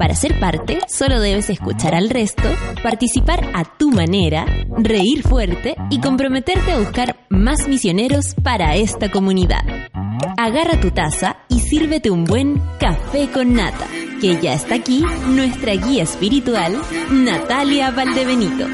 Para 0.00 0.14
ser 0.14 0.40
parte, 0.40 0.78
solo 0.88 1.20
debes 1.20 1.50
escuchar 1.50 1.94
al 1.94 2.08
resto, 2.08 2.48
participar 2.82 3.50
a 3.52 3.64
tu 3.76 3.90
manera, 3.90 4.46
reír 4.78 5.22
fuerte 5.22 5.76
y 5.90 6.00
comprometerte 6.00 6.72
a 6.72 6.78
buscar 6.78 7.26
más 7.28 7.68
misioneros 7.68 8.34
para 8.42 8.76
esta 8.76 9.10
comunidad. 9.10 9.60
Agarra 10.38 10.80
tu 10.80 10.90
taza 10.90 11.36
y 11.50 11.60
sírvete 11.60 12.10
un 12.10 12.24
buen 12.24 12.62
café 12.78 13.28
con 13.30 13.52
nata, 13.52 13.86
que 14.22 14.40
ya 14.40 14.54
está 14.54 14.76
aquí 14.76 15.04
nuestra 15.26 15.74
guía 15.74 16.04
espiritual, 16.04 16.80
Natalia 17.10 17.90
Valdebenito. 17.90 18.68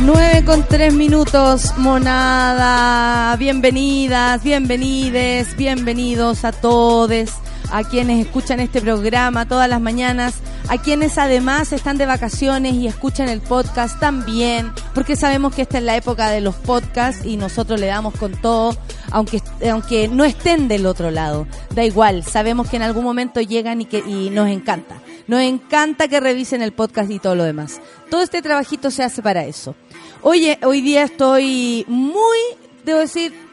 9 0.00 0.44
con 0.44 0.66
3 0.68 0.92
minutos, 0.92 1.72
monada. 1.78 3.34
Bienvenidas, 3.36 4.42
bienvenides, 4.42 5.56
bienvenidos 5.56 6.44
a 6.44 6.52
todos 6.52 7.30
a 7.70 7.84
quienes 7.84 8.24
escuchan 8.24 8.60
este 8.60 8.80
programa 8.80 9.46
todas 9.46 9.68
las 9.68 9.80
mañanas, 9.80 10.36
a 10.68 10.78
quienes 10.78 11.18
además 11.18 11.72
están 11.72 11.98
de 11.98 12.06
vacaciones 12.06 12.74
y 12.74 12.86
escuchan 12.86 13.28
el 13.28 13.40
podcast 13.40 13.98
también, 14.00 14.72
porque 14.94 15.16
sabemos 15.16 15.54
que 15.54 15.62
esta 15.62 15.78
es 15.78 15.84
la 15.84 15.96
época 15.96 16.30
de 16.30 16.40
los 16.40 16.54
podcasts 16.54 17.24
y 17.24 17.36
nosotros 17.36 17.80
le 17.80 17.86
damos 17.86 18.14
con 18.14 18.32
todo, 18.32 18.76
aunque, 19.10 19.42
aunque 19.70 20.08
no 20.08 20.24
estén 20.24 20.68
del 20.68 20.86
otro 20.86 21.10
lado. 21.10 21.46
Da 21.74 21.84
igual, 21.84 22.24
sabemos 22.24 22.68
que 22.68 22.76
en 22.76 22.82
algún 22.82 23.04
momento 23.04 23.40
llegan 23.40 23.80
y, 23.80 23.84
que, 23.84 23.98
y 23.98 24.30
nos 24.30 24.48
encanta. 24.48 25.00
Nos 25.26 25.42
encanta 25.42 26.08
que 26.08 26.20
revisen 26.20 26.62
el 26.62 26.72
podcast 26.72 27.10
y 27.10 27.18
todo 27.18 27.34
lo 27.34 27.44
demás. 27.44 27.80
Todo 28.10 28.22
este 28.22 28.40
trabajito 28.40 28.90
se 28.90 29.02
hace 29.02 29.22
para 29.22 29.44
eso. 29.44 29.74
Oye, 30.22 30.58
hoy 30.62 30.80
día 30.80 31.04
estoy 31.04 31.84
muy, 31.86 32.38
debo 32.84 33.00
decir, 33.00 33.47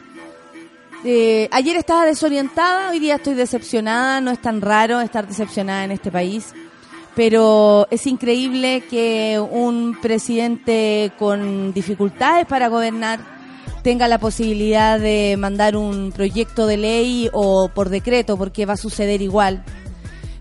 eh, 1.08 1.48
ayer 1.52 1.78
estaba 1.78 2.03
desorientada, 2.03 2.89
hoy 2.89 2.98
día 3.00 3.16
estoy 3.16 3.36
decepcionada, 3.36 4.22
no 4.22 4.31
es 4.31 4.42
tan 4.42 4.59
raro 4.59 5.02
estar 5.02 5.28
decepcionada 5.28 5.84
en 5.84 5.92
este 5.92 6.11
país, 6.11 6.53
pero 7.16 7.88
es 7.92 8.08
increíble 8.08 8.84
que 8.89 9.39
un 9.39 9.95
presidente 10.02 11.11
con 11.20 11.73
dificultades 11.73 12.48
para 12.48 12.70
gobernar 12.70 13.20
tenga 13.83 14.08
la 14.08 14.17
posibilidad 14.17 15.00
de 15.00 15.36
mandar 15.38 15.78
un 15.78 16.11
proyecto 16.11 16.66
de 16.66 16.78
ley 16.78 17.30
o 17.33 17.70
por 17.70 17.89
decreto, 17.89 18.36
porque 18.36 18.66
va 18.66 18.73
a 18.73 18.78
suceder 18.78 19.22
igual, 19.22 19.64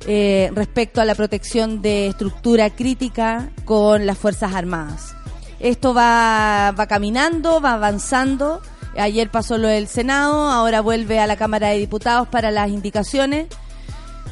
eh, 0.06 0.50
respecto 0.54 1.02
a 1.02 1.04
la 1.04 1.14
protección 1.14 1.82
de 1.82 2.06
estructura 2.06 2.70
crítica 2.70 3.50
con 3.66 4.06
las 4.06 4.16
Fuerzas 4.16 4.54
Armadas. 4.54 5.14
Esto 5.60 5.92
va, 5.92 6.72
va 6.72 6.86
caminando, 6.86 7.60
va 7.60 7.74
avanzando 7.74 8.62
Ayer 8.96 9.30
pasó 9.30 9.58
lo 9.58 9.68
del 9.68 9.88
Senado, 9.88 10.48
ahora 10.50 10.80
vuelve 10.80 11.18
a 11.20 11.26
la 11.26 11.36
Cámara 11.36 11.68
de 11.68 11.78
Diputados 11.78 12.28
para 12.28 12.50
las 12.50 12.70
indicaciones. 12.70 13.48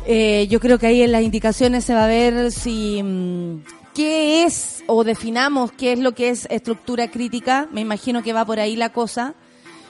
Eh, 0.06 0.46
yo 0.50 0.60
creo 0.60 0.78
que 0.78 0.86
ahí 0.86 1.02
en 1.02 1.12
las 1.12 1.22
indicaciones 1.22 1.84
se 1.84 1.94
va 1.94 2.04
a 2.04 2.08
ver 2.08 2.50
si 2.50 3.02
mm, 3.02 3.62
qué 3.94 4.44
es 4.44 4.82
o 4.86 5.04
definamos 5.04 5.72
qué 5.72 5.92
es 5.92 5.98
lo 5.98 6.12
que 6.12 6.30
es 6.30 6.46
estructura 6.50 7.08
crítica. 7.08 7.68
Me 7.72 7.80
imagino 7.80 8.22
que 8.22 8.32
va 8.32 8.44
por 8.44 8.60
ahí 8.60 8.76
la 8.76 8.92
cosa. 8.92 9.34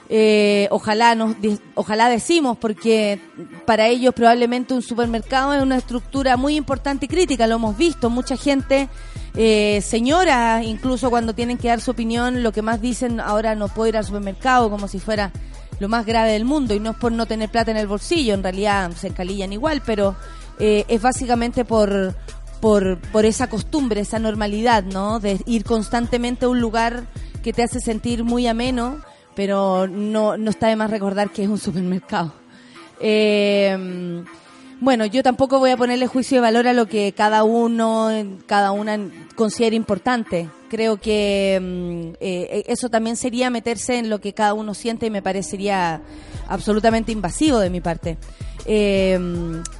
Eh, 0.09 0.67
ojalá 0.69 1.15
nos, 1.15 1.35
ojalá 1.75 2.09
decimos 2.09 2.57
porque 2.57 3.19
para 3.65 3.87
ellos 3.87 4.13
probablemente 4.13 4.73
un 4.73 4.81
supermercado 4.81 5.53
es 5.53 5.61
una 5.61 5.77
estructura 5.77 6.37
muy 6.37 6.55
importante 6.55 7.05
y 7.05 7.07
crítica. 7.07 7.47
Lo 7.47 7.55
hemos 7.55 7.77
visto, 7.77 8.09
mucha 8.09 8.37
gente 8.37 8.89
eh, 9.35 9.81
señoras, 9.81 10.63
incluso 10.65 11.09
cuando 11.09 11.33
tienen 11.33 11.57
que 11.57 11.69
dar 11.69 11.81
su 11.81 11.91
opinión, 11.91 12.43
lo 12.43 12.51
que 12.51 12.61
más 12.61 12.81
dicen 12.81 13.19
ahora 13.19 13.55
no 13.55 13.67
puedo 13.67 13.89
ir 13.89 13.97
al 13.97 14.05
supermercado 14.05 14.69
como 14.69 14.87
si 14.87 14.99
fuera 14.99 15.31
lo 15.79 15.89
más 15.89 16.05
grave 16.05 16.33
del 16.33 16.45
mundo 16.45 16.75
y 16.75 16.79
no 16.79 16.91
es 16.91 16.97
por 16.97 17.11
no 17.11 17.25
tener 17.25 17.49
plata 17.49 17.71
en 17.71 17.77
el 17.77 17.87
bolsillo, 17.87 18.35
en 18.35 18.43
realidad 18.43 18.91
se 18.91 19.07
encalillan 19.07 19.51
igual, 19.51 19.81
pero 19.85 20.15
eh, 20.59 20.85
es 20.87 21.01
básicamente 21.01 21.65
por, 21.65 22.15
por, 22.61 22.99
por 23.11 23.25
esa 23.25 23.47
costumbre, 23.47 24.01
esa 24.01 24.19
normalidad, 24.19 24.83
¿no? 24.83 25.19
De 25.19 25.39
ir 25.47 25.63
constantemente 25.63 26.45
a 26.45 26.49
un 26.49 26.61
lugar 26.61 27.07
que 27.41 27.53
te 27.53 27.63
hace 27.63 27.79
sentir 27.79 28.23
muy 28.23 28.45
ameno, 28.45 28.99
pero 29.35 29.87
no, 29.87 30.37
no 30.37 30.49
está 30.49 30.67
de 30.67 30.75
más 30.75 30.89
recordar 30.89 31.29
que 31.29 31.43
es 31.43 31.49
un 31.49 31.59
supermercado. 31.59 32.33
Eh, 32.99 34.23
bueno, 34.83 35.05
yo 35.05 35.23
tampoco 35.23 35.59
voy 35.59 35.71
a 35.71 35.77
ponerle 35.77 36.07
juicio 36.07 36.35
de 36.37 36.41
valor 36.41 36.67
a 36.67 36.73
lo 36.73 36.87
que 36.87 37.13
cada 37.13 37.45
uno, 37.45 38.09
cada 38.45 38.71
una 38.73 38.99
considera 39.35 39.77
importante. 39.77 40.49
Creo 40.69 40.97
que 40.97 41.57
mm, 41.61 42.17
eh, 42.19 42.63
eso 42.67 42.89
también 42.89 43.15
sería 43.15 43.49
meterse 43.49 43.97
en 43.97 44.09
lo 44.09 44.19
que 44.19 44.33
cada 44.33 44.53
uno 44.53 44.73
siente 44.73 45.05
y 45.05 45.09
me 45.09 45.21
parecería 45.21 46.01
absolutamente 46.49 47.13
invasivo 47.13 47.59
de 47.59 47.69
mi 47.69 47.79
parte. 47.79 48.17
Eh, 48.65 49.17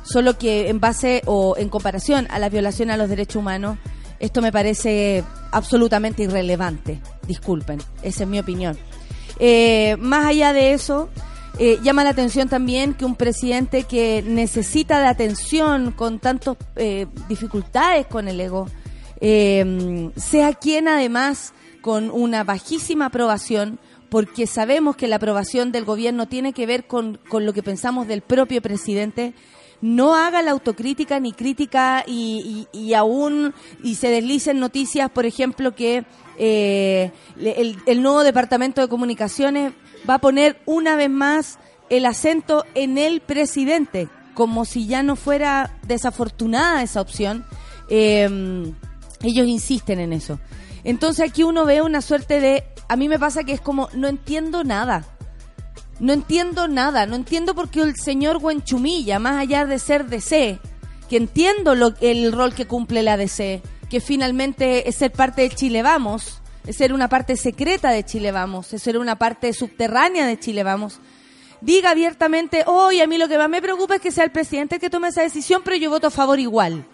solo 0.04 0.38
que 0.38 0.70
en 0.70 0.80
base 0.80 1.22
o 1.26 1.56
en 1.58 1.68
comparación 1.68 2.28
a 2.30 2.40
la 2.40 2.48
violación 2.48 2.90
a 2.90 2.96
los 2.96 3.10
derechos 3.10 3.38
humanos, 3.38 3.78
esto 4.22 4.42
me 4.42 4.54
parece 4.54 5.22
absolutamente 5.52 6.24
irrelevante. 6.24 7.02
Disculpen, 7.28 7.80
esa 8.04 8.24
es 8.24 8.30
mi 8.30 8.40
opinión. 8.40 8.78
Eh, 9.40 9.96
más 10.00 10.26
allá 10.26 10.54
de 10.54 10.74
eso, 10.74 11.10
eh, 11.60 11.78
llama 11.84 12.04
la 12.04 12.10
atención 12.10 12.50
también 12.50 12.96
que 12.96 13.06
un 13.06 13.16
presidente 13.16 13.84
que 13.84 14.24
necesita 14.26 15.00
de 15.00 15.06
atención 15.06 15.92
con 15.92 16.20
tantas 16.20 16.58
eh, 16.76 17.06
dificultades 17.30 18.08
con 18.08 18.28
el 18.28 18.42
ego, 18.42 18.68
eh, 19.22 20.10
sea 20.16 20.54
quien 20.54 20.88
además 20.88 21.54
con 21.82 22.10
una 22.10 22.44
bajísima 22.44 23.08
aprobación, 23.08 23.78
porque 24.10 24.48
sabemos 24.48 24.96
que 24.96 25.08
la 25.08 25.18
aprobación 25.18 25.72
del 25.72 25.86
gobierno 25.86 26.28
tiene 26.28 26.54
que 26.54 26.66
ver 26.66 26.86
con, 26.86 27.20
con 27.30 27.46
lo 27.46 27.54
que 27.54 27.62
pensamos 27.62 28.08
del 28.08 28.22
propio 28.22 28.62
presidente, 28.62 29.34
no 29.84 30.16
haga 30.16 30.42
la 30.42 30.52
autocrítica 30.52 31.20
ni 31.20 31.34
crítica 31.34 32.06
y, 32.08 32.70
y, 32.72 32.94
aún 32.94 33.54
y 33.84 33.96
se 33.96 34.08
deslicen 34.08 34.62
noticias, 34.62 35.12
por 35.12 35.26
ejemplo, 35.26 35.76
que 35.76 36.06
el, 36.38 37.12
el, 37.86 38.02
nuevo 38.02 38.24
departamento 38.24 38.80
de 38.80 38.88
comunicaciones 38.88 39.74
va 40.10 40.16
a 40.16 40.20
poner 40.20 40.62
una 40.66 40.96
vez 40.96 41.10
más 41.10 41.60
el 41.90 42.06
acento 42.06 42.64
en 42.76 42.98
el 42.98 43.20
presidente, 43.20 44.08
como 44.34 44.64
si 44.64 44.88
ya 44.88 45.04
no 45.04 45.18
fuera 45.18 45.78
desafortunada 45.86 46.82
esa 46.82 47.02
opción. 47.02 47.46
Em, 47.90 48.74
ellos 49.22 49.48
insisten 49.48 50.00
en 50.00 50.14
eso. 50.14 50.40
Entonces 50.86 51.30
aquí 51.30 51.44
uno 51.44 51.66
ve 51.66 51.82
una 51.82 52.02
suerte 52.02 52.40
de, 52.40 52.64
a 52.88 52.96
mí 52.96 53.10
me 53.10 53.20
pasa 53.20 53.44
que 53.44 53.52
es 53.52 53.60
como, 53.60 53.90
no 53.94 54.08
entiendo 54.08 54.64
nada. 54.64 55.06
No 56.04 56.12
entiendo 56.12 56.68
nada, 56.68 57.06
no 57.06 57.16
entiendo 57.16 57.56
por 57.56 57.70
qué 57.70 57.80
el 57.80 57.96
señor 57.96 58.40
Huenchumilla, 58.42 59.20
más 59.20 59.38
allá 59.38 59.66
de 59.66 59.80
ser 59.80 60.08
DC, 60.08 60.60
que 61.08 61.16
entiendo 61.16 61.72
el 61.72 62.32
rol 62.34 62.54
que 62.54 62.68
cumple 62.68 63.04
la 63.04 63.16
DC, 63.16 63.62
que 63.90 64.02
finalmente 64.02 64.90
es 64.90 64.96
ser 64.96 65.14
parte 65.14 65.44
de 65.44 65.52
Chile 65.52 65.82
Vamos, 65.82 66.42
es 66.68 66.76
ser 66.76 66.92
una 66.92 67.08
parte 67.08 67.38
secreta 67.38 67.90
de 67.92 68.04
Chile 68.04 68.34
Vamos, 68.34 68.74
es 68.74 68.84
ser 68.84 68.98
una 68.98 69.18
parte 69.18 69.54
subterránea 69.54 70.28
de 70.28 70.38
Chile 70.38 70.64
Vamos, 70.64 71.00
diga 71.62 71.92
abiertamente, 71.92 72.66
hoy 72.68 73.00
a 73.00 73.08
mí 73.08 73.18
lo 73.18 73.30
que 73.30 73.38
más 73.38 73.48
me 73.48 73.62
preocupa 73.62 73.96
es 73.96 74.02
que 74.02 74.12
sea 74.12 74.26
el 74.26 74.32
presidente 74.34 74.76
el 74.76 74.82
que 74.82 74.90
tome 74.90 75.08
esa 75.08 75.22
decisión, 75.22 75.62
pero 75.64 75.78
yo 75.78 75.90
voto 75.90 76.08
a 76.08 76.12
favor 76.12 76.38
igual. 76.38 76.86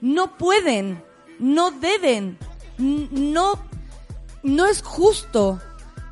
No 0.00 0.36
pueden, 0.36 1.00
no 1.38 1.70
deben, 1.70 2.38
no, 2.76 3.52
no 4.42 4.66
es 4.66 4.82
justo 4.82 5.60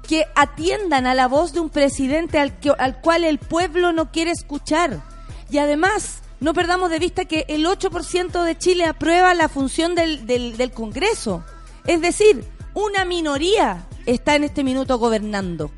que 0.07 0.27
atiendan 0.35 1.07
a 1.07 1.15
la 1.15 1.29
voz 1.29 1.53
de 1.53 1.61
un 1.61 1.71
presidente 1.71 2.39
al, 2.39 2.59
que, 2.59 2.71
al 2.71 3.01
cual 3.01 3.25
el 3.25 3.39
pueblo 3.39 3.93
no 3.93 4.11
quiere 4.11 4.31
escuchar. 4.31 5.03
Y 5.51 5.59
además, 5.59 6.23
no 6.41 6.55
perdamos 6.55 6.91
de 6.91 6.99
vista 6.99 7.25
que 7.25 7.45
el 7.49 7.65
8% 7.67 8.43
de 8.43 8.59
Chile 8.59 8.85
aprueba 8.85 9.35
la 9.35 9.49
función 9.49 9.95
del, 9.95 10.27
del, 10.27 10.57
del 10.57 10.73
Congreso. 10.73 11.45
Es 11.87 12.01
decir, 12.01 12.45
una 12.75 13.05
minoría 13.05 13.87
está 14.07 14.35
en 14.35 14.45
este 14.45 14.65
minuto 14.65 14.99
gobernando. 14.99 15.71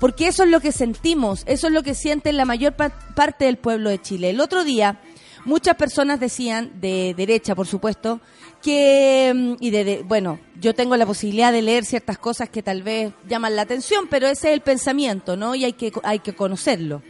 Porque 0.00 0.26
eso 0.26 0.42
es 0.42 0.50
lo 0.50 0.60
que 0.60 0.72
sentimos, 0.72 1.44
eso 1.46 1.68
es 1.68 1.72
lo 1.72 1.84
que 1.84 1.94
siente 1.94 2.32
la 2.32 2.44
mayor 2.44 2.74
parte 2.74 3.44
del 3.44 3.56
pueblo 3.56 3.88
de 3.88 4.00
Chile. 4.00 4.30
El 4.30 4.40
otro 4.40 4.64
día, 4.64 5.00
muchas 5.44 5.76
personas 5.76 6.18
decían, 6.18 6.72
de 6.80 7.14
derecha 7.16 7.54
por 7.54 7.68
supuesto, 7.68 8.20
que, 8.62 9.32
mm, 9.34 9.54
y 9.60 9.70
de, 9.70 10.04
bueno, 10.06 10.38
yo 10.60 10.74
tengo 10.74 10.96
la 10.96 11.04
posibilidad 11.04 11.52
de 11.52 11.62
leer 11.62 11.84
ciertas 11.84 12.18
cosas 12.18 12.48
que 12.48 12.62
tal 12.62 12.82
vez 12.82 13.12
llaman 13.28 13.56
la 13.56 13.62
atención, 13.62 14.06
pero 14.08 14.26
ese 14.26 14.48
es 14.48 14.54
el 14.54 14.60
pensamiento, 14.60 15.36
¿no? 15.36 15.54
Y 15.54 15.64
hay 15.64 15.72
que, 15.74 15.92
hay 16.04 16.20
que 16.20 16.34
conocerlo. 16.34 17.02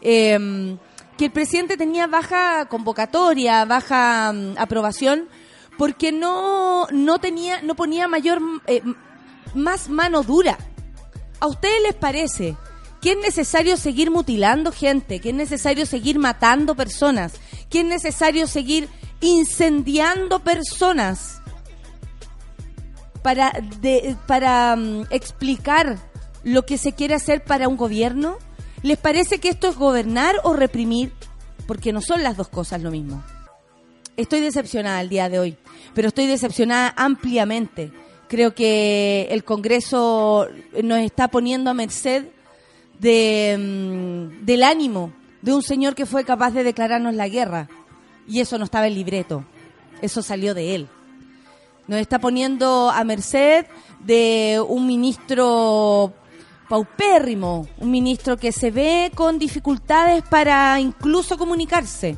Em, 0.00 0.78
que 1.16 1.26
el 1.26 1.30
presidente 1.32 1.76
tenía 1.76 2.06
baja 2.06 2.66
convocatoria, 2.66 3.64
baja 3.64 4.32
mm, 4.32 4.54
aprobación, 4.58 5.28
porque 5.78 6.12
no, 6.12 6.86
no 6.92 7.18
tenía, 7.18 7.62
no 7.62 7.74
ponía 7.74 8.06
mayor, 8.06 8.40
eh, 8.66 8.82
más 9.54 9.88
mano 9.88 10.22
dura. 10.22 10.58
¿A 11.40 11.46
ustedes 11.46 11.82
les 11.82 11.94
parece 11.94 12.56
que 13.00 13.12
es 13.12 13.18
necesario 13.18 13.76
seguir 13.76 14.10
mutilando 14.10 14.70
gente, 14.70 15.18
que 15.18 15.30
es 15.30 15.34
necesario 15.34 15.86
seguir 15.86 16.18
matando 16.20 16.76
personas, 16.76 17.32
que 17.68 17.80
es 17.80 17.86
necesario 17.86 18.46
seguir 18.46 18.88
incendiando 19.22 20.40
personas 20.40 21.40
para, 23.22 23.52
para 24.26 24.76
mm, 24.76 25.06
explicar 25.10 25.98
lo 26.44 26.66
que 26.66 26.76
se 26.76 26.92
quiere 26.92 27.14
hacer 27.14 27.42
para 27.42 27.68
un 27.68 27.76
gobierno? 27.76 28.36
¿Les 28.82 28.98
parece 28.98 29.38
que 29.38 29.48
esto 29.48 29.68
es 29.68 29.76
gobernar 29.76 30.36
o 30.42 30.52
reprimir? 30.52 31.12
Porque 31.66 31.92
no 31.92 32.00
son 32.00 32.22
las 32.22 32.36
dos 32.36 32.48
cosas 32.48 32.82
lo 32.82 32.90
mismo. 32.90 33.22
Estoy 34.16 34.40
decepcionada 34.40 35.00
el 35.00 35.08
día 35.08 35.28
de 35.28 35.38
hoy, 35.38 35.56
pero 35.94 36.08
estoy 36.08 36.26
decepcionada 36.26 36.92
ampliamente. 36.96 37.92
Creo 38.28 38.54
que 38.54 39.28
el 39.30 39.44
Congreso 39.44 40.48
nos 40.82 40.98
está 40.98 41.28
poniendo 41.28 41.70
a 41.70 41.74
merced 41.74 42.26
de, 42.98 43.56
mm, 43.58 44.44
del 44.44 44.62
ánimo 44.64 45.12
de 45.42 45.52
un 45.52 45.62
señor 45.62 45.94
que 45.94 46.06
fue 46.06 46.24
capaz 46.24 46.52
de 46.52 46.64
declararnos 46.64 47.14
la 47.14 47.28
guerra. 47.28 47.68
Y 48.32 48.40
eso 48.40 48.56
no 48.56 48.64
estaba 48.64 48.86
en 48.86 48.94
libreto, 48.94 49.44
eso 50.00 50.22
salió 50.22 50.54
de 50.54 50.74
él. 50.74 50.88
Nos 51.86 52.00
está 52.00 52.18
poniendo 52.18 52.88
a 52.88 53.04
merced 53.04 53.66
de 54.00 54.58
un 54.66 54.86
ministro 54.86 56.14
paupérrimo, 56.66 57.68
un 57.76 57.90
ministro 57.90 58.38
que 58.38 58.50
se 58.50 58.70
ve 58.70 59.12
con 59.14 59.38
dificultades 59.38 60.22
para 60.22 60.80
incluso 60.80 61.36
comunicarse 61.36 62.16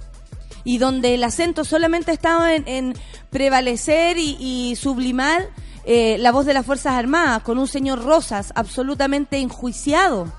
y 0.63 0.79
donde 0.79 1.15
el 1.15 1.25
acento 1.25 1.65
solamente 1.65 2.13
estaba 2.13 2.55
en, 2.55 2.95
prevalecer 3.31 4.17
y, 4.17 4.77
sublimar 4.77 5.49
eh, 5.85 6.17
la 6.21 6.31
voz 6.31 6.47
de 6.47 6.55
las 6.55 6.65
Fuerzas 6.65 6.93
Armadas 6.93 7.43
con 7.43 7.59
un 7.59 7.67
señor 7.67 8.05
Rosas 8.05 8.53
absolutamente 8.55 9.39
enjuiciado 9.39 10.33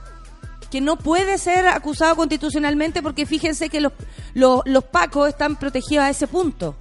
que 0.69 0.81
no 0.81 0.97
puede 0.97 1.38
ser 1.38 1.67
acusado 1.67 2.15
constitucionalmente 2.15 3.01
porque 3.01 3.25
fíjense 3.25 3.69
que 3.69 3.81
los, 3.81 3.94
los, 4.33 4.83
pacos 4.85 5.29
están 5.29 5.56
protegidos 5.56 6.06
a 6.06 6.09
ese 6.09 6.27
punto. 6.27 6.75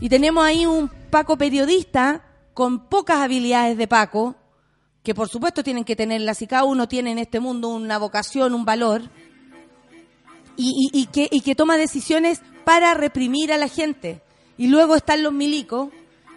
Y 0.00 0.08
tenemos 0.08 0.44
ahí 0.44 0.66
un 0.66 0.88
paco 1.10 1.36
periodista 1.36 2.24
con 2.54 2.88
pocas 2.88 3.18
habilidades 3.18 3.76
de 3.76 3.88
paco, 3.88 4.34
que 5.02 5.14
por 5.14 5.28
supuesto 5.28 5.62
tienen 5.62 5.84
que 5.84 5.96
tenerlas 5.96 6.42
y 6.42 6.46
cada 6.46 6.64
uno 6.64 6.88
tiene 6.88 7.12
en 7.12 7.18
este 7.18 7.40
mundo 7.40 7.68
una 7.68 7.98
vocación, 7.98 8.54
un 8.54 8.64
valor, 8.64 9.02
y, 10.62 11.06
que, 11.06 11.26
y 11.30 11.40
que 11.40 11.54
toma 11.54 11.78
decisiones 11.78 12.42
para 12.64 12.92
reprimir 12.92 13.50
a 13.50 13.56
la 13.56 13.68
gente. 13.68 14.20
Y 14.58 14.66
luego 14.66 14.94
están 14.94 15.22
los 15.22 15.32
milicos 15.32 15.88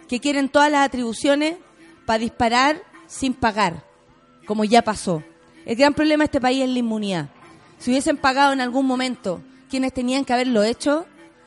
que 0.08 0.18
quieren 0.18 0.48
todas 0.48 0.70
las 0.70 0.86
atribuciones 0.86 1.58
para 2.06 2.20
disparar 2.20 2.82
sin 3.06 3.34
pagar, 3.34 3.84
como 4.46 4.64
ya 4.64 4.82
pasó. 4.82 5.22
El 5.66 5.76
gran 5.76 5.94
problema 5.94 6.22
de 6.22 6.26
este 6.26 6.40
país 6.40 6.62
es 6.62 6.68
la 6.68 6.78
inmunidad. 6.78 7.28
Si 7.78 7.90
hubiesen 7.90 8.16
pagado 8.16 8.52
en 8.52 8.60
algún 8.60 8.86
momento 8.86 9.42
quienes 9.68 9.92
tenían 9.92 10.24
que 10.24 10.32
haberlo 10.32 10.62
hecho, 10.62 11.06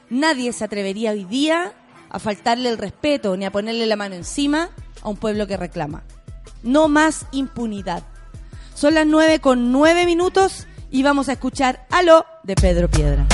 nadie 0.09 0.53
se 0.53 0.63
atrevería 0.63 1.11
hoy 1.11 1.23
día 1.25 1.73
a 2.09 2.19
faltarle 2.19 2.69
el 2.69 2.77
respeto 2.77 3.35
ni 3.37 3.45
a 3.45 3.51
ponerle 3.51 3.85
la 3.85 3.95
mano 3.95 4.15
encima 4.15 4.69
a 5.01 5.09
un 5.09 5.17
pueblo 5.17 5.47
que 5.47 5.57
reclama 5.57 6.03
no 6.63 6.87
más 6.87 7.25
impunidad. 7.31 8.03
Son 8.75 8.93
las 8.93 9.07
nueve 9.07 9.39
con 9.39 9.71
nueve 9.71 10.05
minutos 10.05 10.67
y 10.91 11.03
vamos 11.03 11.29
a 11.29 11.33
escuchar 11.33 11.85
Aló 11.89 12.25
de 12.43 12.55
Pedro 12.55 12.89
Piedra. 12.89 13.25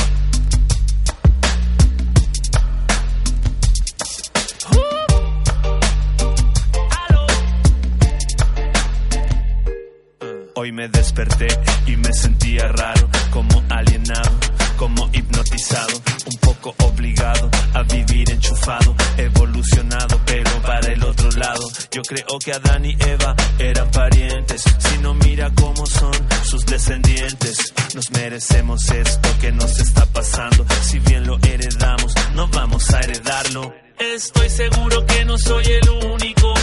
Hoy 10.64 10.72
me 10.72 10.88
desperté 10.88 11.48
y 11.88 11.98
me 11.98 12.14
sentía 12.14 12.70
raro, 12.70 13.10
como 13.32 13.62
alienado, 13.68 14.32
como 14.78 15.10
hipnotizado, 15.12 16.02
un 16.26 16.38
poco 16.40 16.74
obligado 16.86 17.52
a 17.74 17.84
vivir 17.84 18.32
enchufado, 18.32 18.96
evolucionado, 19.18 20.22
pero 20.26 20.50
para 20.62 20.94
el 20.94 21.04
otro 21.04 21.30
lado. 21.32 21.70
Yo 21.92 22.02
creo 22.04 22.40
que 22.40 22.54
Adán 22.54 22.86
y 22.86 22.96
Eva 22.98 23.36
eran 23.60 23.92
parientes, 23.92 24.64
si 24.80 25.00
no 25.00 25.14
mira 25.16 25.52
cómo 25.54 25.86
son 25.86 26.14
sus 26.46 26.66
descendientes. 26.66 27.74
Nos 27.94 28.10
merecemos 28.12 28.90
esto 28.90 29.30
que 29.42 29.52
nos 29.52 29.78
está 29.78 30.06
pasando, 30.06 30.66
si 30.82 30.98
bien 31.00 31.28
lo 31.28 31.40
heredamos, 31.40 32.14
no 32.36 32.48
vamos 32.48 32.90
a 32.94 33.02
heredarlo. 33.02 33.74
Estoy 34.00 34.50
seguro 34.50 35.06
que 35.08 35.26
no 35.26 35.38
soy 35.38 35.66
el 35.66 35.90
único, 35.90 36.54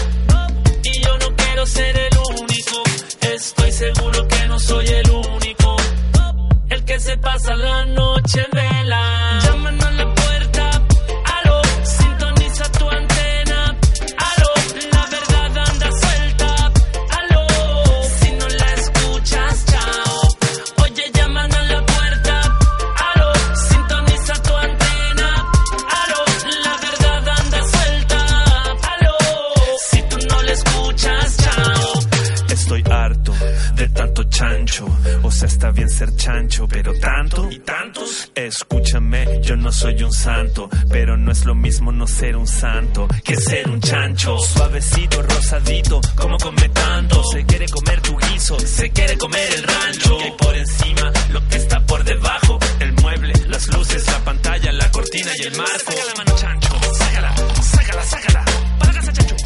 y 0.85 1.03
yo 1.05 1.19
no 1.19 1.37
quiero 1.37 1.67
ser 1.67 1.99
el 1.99 2.17
único. 2.17 2.50
Estoy 3.41 3.73
seguro 3.73 4.29
que 4.29 4.47
no 4.49 4.59
soy 4.61 4.87
el 4.87 5.11
único, 5.11 5.77
el 6.69 6.85
que 6.85 7.01
se 7.01 7.17
pasa 7.17 7.57
la 7.57 7.87
noche 7.87 8.45
en 8.45 8.51
vela. 8.53 9.41
Ser 36.01 36.17
chancho, 36.17 36.67
pero 36.67 36.95
tanto 36.95 37.51
y 37.51 37.59
tantos. 37.59 38.33
Escúchame, 38.35 39.43
yo 39.43 39.55
no 39.57 39.71
soy 39.71 40.03
un 40.03 40.13
santo, 40.15 40.71
pero 40.89 41.19
no 41.19 41.31
es 41.31 41.45
lo 41.45 41.55
mismo 41.55 41.93
no 41.93 42.07
ser 42.07 42.37
un 42.37 42.47
santo 42.47 43.07
que 43.23 43.37
ser 43.37 43.69
un 43.69 43.81
chancho. 43.83 44.39
Suavecito, 44.39 45.21
rosadito, 45.21 46.01
como 46.17 46.39
come 46.39 46.71
tanto. 46.71 47.23
Se 47.25 47.45
quiere 47.45 47.69
comer 47.69 48.01
tu 48.01 48.17
guiso, 48.17 48.59
se 48.59 48.89
quiere 48.91 49.19
comer 49.19 49.53
el 49.53 49.63
rancho. 49.63 50.17
Y 50.27 50.31
por 50.43 50.57
encima 50.57 51.13
lo 51.33 51.47
que 51.49 51.57
está 51.57 51.85
por 51.85 52.03
debajo: 52.03 52.59
el 52.79 52.93
mueble, 52.95 53.35
las 53.49 53.69
luces, 53.69 54.07
la 54.07 54.25
pantalla, 54.25 54.73
la 54.73 54.91
cortina 54.91 55.31
y 55.39 55.43
el 55.43 55.55
marco. 55.55 55.93
Saca 55.93 56.05
la 56.07 56.15
mano, 56.15 56.35
chancho. 56.37 56.81
Sácala, 56.95 57.35
sácala, 57.61 58.03
sácala. 58.05 58.45
Para 58.79 58.93
la 58.93 59.01
casa, 59.01 59.13
chancho. 59.13 59.37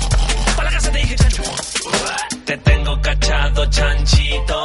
Para 0.55 0.71
la 0.71 0.77
casa 0.77 0.93
te 0.93 0.99
dije, 0.99 1.17
chancho. 1.17 1.43
Te 2.45 2.59
tengo 2.59 3.01
cachado, 3.01 3.67
chanchito. 3.67 4.64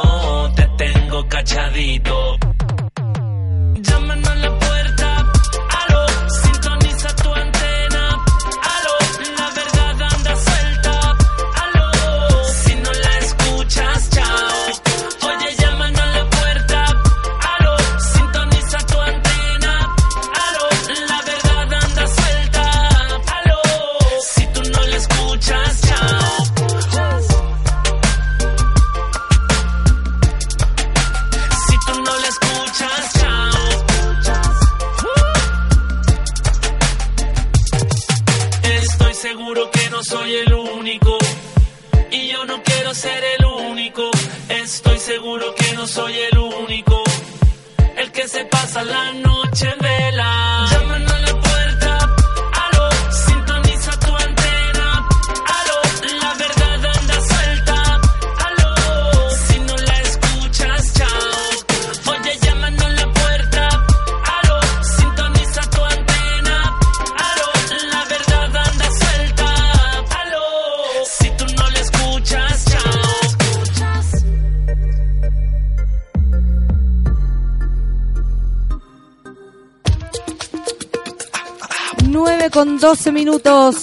12 82.90 83.12
minutos. 83.12 83.82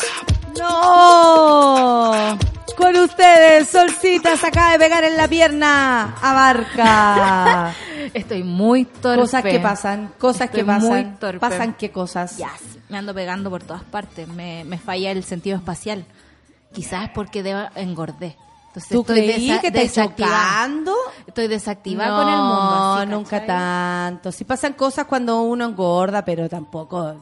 ¡No! 0.59 2.37
Con 2.75 2.95
ustedes, 2.97 3.69
Solcita 3.69 4.35
se 4.35 4.47
acaba 4.47 4.73
de 4.73 4.79
pegar 4.79 5.05
en 5.05 5.15
la 5.15 5.29
pierna. 5.29 6.13
Abarca. 6.21 7.73
Estoy 8.13 8.43
muy 8.43 8.83
torpe. 8.83 9.21
Cosas 9.21 9.43
que 9.43 9.59
pasan, 9.61 10.13
cosas 10.19 10.41
Estoy 10.47 10.59
que 10.59 10.65
pasan. 10.65 10.89
muy 10.89 11.03
torpe. 11.21 11.39
Pasan 11.39 11.75
qué 11.75 11.89
cosas. 11.89 12.35
Ya, 12.37 12.51
me 12.89 12.97
ando 12.97 13.13
pegando 13.13 13.49
por 13.49 13.63
todas 13.63 13.83
partes. 13.85 14.27
Me, 14.27 14.65
me 14.65 14.77
falla 14.77 15.11
el 15.11 15.23
sentido 15.23 15.55
espacial. 15.55 16.03
Quizás 16.73 17.09
porque 17.15 17.43
debo, 17.43 17.61
engordé. 17.75 18.35
Entonces 18.67 18.89
¿Tú 18.91 19.01
estoy 19.03 19.21
creí 19.21 19.59
que 19.61 19.71
te 19.71 19.89
chocando? 19.89 20.93
Estoy 21.25 21.47
desactivada 21.47 22.23
con 22.23 22.27
el 22.27 22.39
mundo. 22.39 23.05
No, 23.05 23.05
nunca 23.05 23.45
tanto. 23.45 24.33
Si 24.33 24.43
pasan 24.43 24.73
cosas 24.73 25.05
cuando 25.05 25.43
uno 25.43 25.63
engorda, 25.63 26.25
pero 26.25 26.49
tampoco 26.49 27.15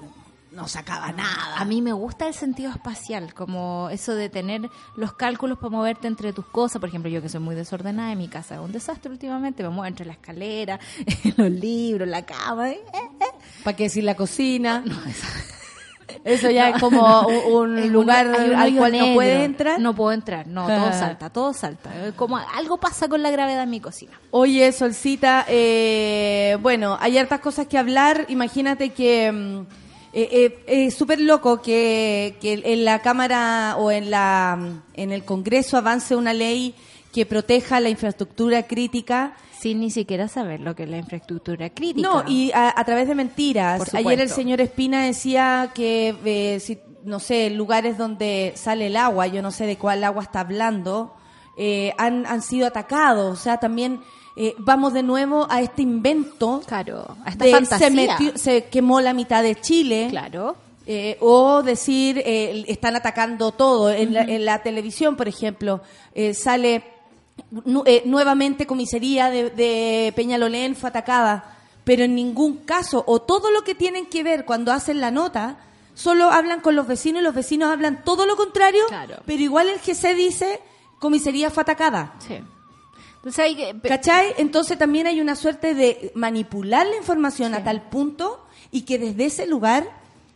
no 0.55 0.67
sacaba 0.67 1.11
nada. 1.11 1.57
A 1.57 1.65
mí 1.65 1.81
me 1.81 1.91
gusta 1.93 2.27
el 2.27 2.33
sentido 2.33 2.71
espacial, 2.71 3.33
como 3.33 3.89
eso 3.91 4.15
de 4.15 4.29
tener 4.29 4.69
los 4.95 5.13
cálculos 5.13 5.57
para 5.57 5.69
moverte 5.69 6.07
entre 6.07 6.31
tus 6.33 6.45
cosas. 6.45 6.79
Por 6.79 6.89
ejemplo, 6.89 7.09
yo 7.11 7.21
que 7.21 7.29
soy 7.29 7.41
muy 7.41 7.55
desordenada 7.55 8.11
en 8.13 8.17
mi 8.17 8.27
casa, 8.29 8.55
es 8.55 8.61
un 8.61 8.71
desastre 8.71 9.11
últimamente, 9.11 9.61
me 9.63 9.69
muevo 9.69 9.85
entre 9.85 10.05
la 10.05 10.13
escalera, 10.13 10.79
los 11.37 11.51
libros, 11.51 12.07
la 12.07 12.25
cama. 12.25 12.71
¿eh? 12.71 12.81
¿Para 13.63 13.75
qué 13.75 13.83
decir 13.83 14.03
la 14.05 14.15
cocina? 14.15 14.83
Eso 16.23 16.49
ya 16.49 16.69
es 16.69 16.79
como 16.79 17.27
un, 17.47 17.91
lugar 17.91 18.27
un- 18.27 18.55
al 18.55 18.75
cual 18.75 18.97
no 18.97 19.13
puedes 19.13 19.43
entrar. 19.43 19.79
No 19.79 19.93
puedo 19.95 20.11
entrar, 20.11 20.47
no, 20.47 20.65
todo 20.67 20.91
salta, 20.93 21.29
todo 21.29 21.53
salta. 21.53 21.91
Eh, 22.07 22.13
Como 22.15 22.37
algo 22.37 22.77
pasa 22.77 23.07
con 23.07 23.21
la 23.21 23.29
gravedad 23.31 23.63
en 23.63 23.69
mi 23.69 23.79
cocina. 23.79 24.13
Oye, 24.31 24.71
Solcita, 24.71 25.45
eh, 25.47 26.57
bueno, 26.61 26.97
hay 27.01 27.17
hartas 27.17 27.39
cosas 27.41 27.67
que 27.67 27.77
hablar. 27.77 28.25
Imagínate 28.29 28.91
que 28.91 29.31
mm, 29.31 29.65
eh, 30.15 30.29
eh, 30.67 30.85
es 30.87 30.95
súper 30.95 31.19
loco 31.19 31.61
que, 31.61 32.37
que 32.41 32.61
en 32.63 32.85
la 32.85 32.99
Cámara 33.03 33.75
o 33.77 33.91
en, 33.91 34.09
la, 34.09 34.57
en 34.93 35.11
el 35.11 35.23
Congreso 35.23 35.77
avance 35.77 36.15
una 36.15 36.33
ley 36.33 36.73
que 37.13 37.25
proteja 37.25 37.79
la 37.79 37.89
infraestructura 37.89 38.63
crítica. 38.63 39.35
Sin 39.59 39.79
ni 39.79 39.89
siquiera 39.89 40.27
saber 40.27 40.59
lo 40.59 40.75
que 40.75 40.83
es 40.83 40.89
la 40.89 40.97
infraestructura 40.97 41.69
crítica. 41.71 42.07
No, 42.07 42.23
y 42.27 42.51
a, 42.53 42.73
a 42.77 42.83
través 42.83 43.07
de 43.07 43.15
mentiras. 43.15 43.93
Ayer 43.95 44.19
el 44.19 44.29
señor 44.29 44.61
Espina 44.61 45.05
decía 45.05 45.71
que, 45.73 46.15
eh, 46.23 46.59
si, 46.59 46.77
no 47.03 47.19
sé, 47.19 47.49
lugares 47.49 47.97
donde 47.97 48.53
sale 48.55 48.87
el 48.87 48.95
agua, 48.97 49.27
yo 49.27 49.41
no 49.41 49.51
sé 49.51 49.65
de 49.65 49.77
cuál 49.77 50.03
agua 50.03 50.23
está 50.23 50.41
hablando, 50.41 51.15
eh, 51.57 51.93
han, 51.97 52.25
han 52.27 52.41
sido 52.41 52.67
atacados. 52.67 53.39
O 53.39 53.41
sea, 53.41 53.57
también 53.57 54.01
eh, 54.35 54.53
vamos 54.57 54.93
de 54.93 55.03
nuevo 55.03 55.47
a 55.49 55.61
este 55.61 55.81
invento. 55.81 56.61
Claro, 56.65 57.15
a 57.25 57.29
esta 57.29 57.45
de 57.45 57.51
fantasía. 57.51 57.87
se, 57.87 57.93
metió- 57.93 58.37
se 58.37 58.65
quemó 58.65 59.01
la 59.01 59.13
mitad 59.13 59.41
de 59.43 59.55
Chile. 59.55 60.07
Claro. 60.09 60.55
Eh, 60.87 61.17
o 61.21 61.63
decir, 61.63 62.21
eh, 62.23 62.63
están 62.67 62.95
atacando 62.95 63.51
todo. 63.51 63.89
En, 63.91 64.13
la, 64.13 64.21
en 64.21 64.45
la 64.45 64.61
televisión, 64.61 65.15
por 65.15 65.27
ejemplo, 65.27 65.81
eh, 66.13 66.33
sale 66.35 66.83
nu- 67.51 67.83
eh, 67.87 68.03
nuevamente 68.05 68.67
comisaría 68.67 69.29
de, 69.31 69.49
de 69.49 70.13
Peñalolén 70.15 70.75
fue 70.75 70.89
atacada, 70.89 71.57
pero 71.83 72.03
en 72.03 72.13
ningún 72.13 72.57
caso, 72.65 73.03
o 73.07 73.19
todo 73.21 73.49
lo 73.51 73.63
que 73.63 73.73
tienen 73.73 74.05
que 74.05 74.21
ver 74.23 74.45
cuando 74.45 74.71
hacen 74.71 75.01
la 75.01 75.09
nota, 75.11 75.57
solo 75.95 76.29
hablan 76.29 76.59
con 76.61 76.75
los 76.75 76.85
vecinos 76.87 77.21
y 77.21 77.23
los 77.23 77.33
vecinos 77.33 77.71
hablan 77.71 78.03
todo 78.03 78.25
lo 78.27 78.35
contrario, 78.35 78.83
Claro. 78.87 79.15
pero 79.25 79.41
igual 79.41 79.69
el 79.69 79.79
GC 79.79 80.13
dice 80.13 80.59
comisaría 80.99 81.49
fue 81.49 81.61
atacada. 81.63 82.13
Sí. 82.19 82.35
Entonces 83.25 83.39
hay 83.43 83.79
¿Cachai? 83.81 84.35
Entonces 84.37 84.77
también 84.77 85.07
hay 85.07 85.19
una 85.19 85.35
suerte 85.35 85.73
de 85.73 86.11
manipular 86.13 86.85
la 86.85 86.95
información 86.95 87.55
a 87.55 87.63
tal 87.63 87.81
punto 87.89 88.45
y 88.69 88.81
que 88.81 88.99
desde 88.99 89.25
ese 89.25 89.47
lugar 89.47 89.83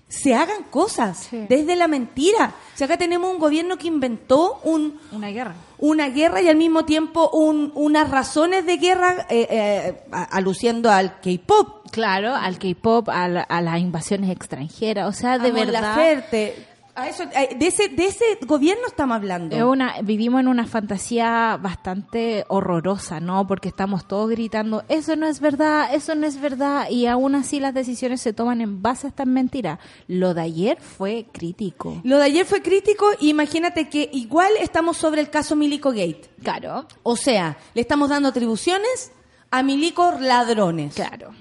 se 0.07 0.33
hagan 0.33 0.63
cosas, 0.71 1.27
Sí. 1.29 1.45
desde 1.47 1.75
la 1.75 1.87
mentira. 1.87 2.55
O 2.73 2.77
sea, 2.79 2.85
acá 2.85 2.97
tenemos 2.97 3.31
un 3.31 3.37
gobierno 3.37 3.77
que 3.77 3.87
inventó 3.87 4.59
un, 4.63 4.99
Una 5.11 5.27
guerra. 5.27 5.53
una 5.77 6.09
guerra 6.09 6.41
y 6.41 6.47
al 6.47 6.55
mismo 6.55 6.83
tiempo 6.85 7.29
un- 7.29 7.71
unas 7.75 8.09
razones 8.09 8.65
de 8.65 8.77
guerra 8.77 9.27
eh, 9.29 9.45
eh, 9.51 10.01
aluciendo 10.31 10.89
al 10.89 11.19
K-pop. 11.21 11.91
Claro, 11.91 12.33
al 12.33 12.57
K-pop, 12.57 13.07
a, 13.09 13.27
la- 13.27 13.41
a 13.43 13.61
las 13.61 13.79
invasiones 13.79 14.31
extranjeras. 14.31 15.07
O 15.07 15.13
sea, 15.13 15.37
de 15.37 15.49
a 15.49 15.53
Mon 15.53 15.59
verdad... 15.67 15.81
Laferte. 15.83 16.65
A 16.99 17.07
eso, 17.09 17.23
eh, 17.23 17.55
de, 17.57 17.67
ese, 17.67 17.87
de 17.89 18.07
ese 18.07 18.25
gobierno 18.45 18.83
estamos 18.87 19.15
hablando. 19.15 19.55
Es 19.55 19.63
una, 19.63 20.01
vivimos 20.01 20.41
en 20.41 20.47
una 20.47 20.65
fantasía 20.67 21.57
bastante 21.61 22.45
horrorosa, 22.47 23.19
¿no? 23.19 23.47
Porque 23.47 23.69
estamos 23.69 24.07
todos 24.07 24.29
gritando, 24.29 24.83
eso 24.89 25.15
no 25.15 25.27
es 25.27 25.39
verdad, 25.39 25.93
eso 25.93 26.15
no 26.15 26.27
es 26.27 26.39
verdad, 26.39 26.89
y 26.89 27.05
aún 27.05 27.35
así 27.35 27.59
las 27.59 27.73
decisiones 27.73 28.21
se 28.21 28.33
toman 28.33 28.61
en 28.61 28.81
base 28.81 29.07
a 29.07 29.09
estas 29.09 29.27
mentiras. 29.27 29.79
Lo 30.07 30.33
de 30.33 30.41
ayer 30.41 30.81
fue 30.81 31.27
crítico. 31.31 32.01
Lo 32.03 32.17
de 32.17 32.25
ayer 32.25 32.45
fue 32.45 32.61
crítico 32.61 33.05
y 33.19 33.29
imagínate 33.29 33.89
que 33.89 34.09
igual 34.13 34.51
estamos 34.61 34.97
sobre 34.97 35.21
el 35.21 35.29
caso 35.29 35.55
Milico 35.55 35.91
Gate. 35.91 36.29
Claro, 36.43 36.85
O 37.03 37.15
sea, 37.15 37.57
le 37.73 37.81
estamos 37.81 38.09
dando 38.09 38.29
atribuciones 38.29 39.11
a 39.51 39.63
milicos 39.63 40.19
ladrones. 40.21 40.95
claro. 40.95 41.31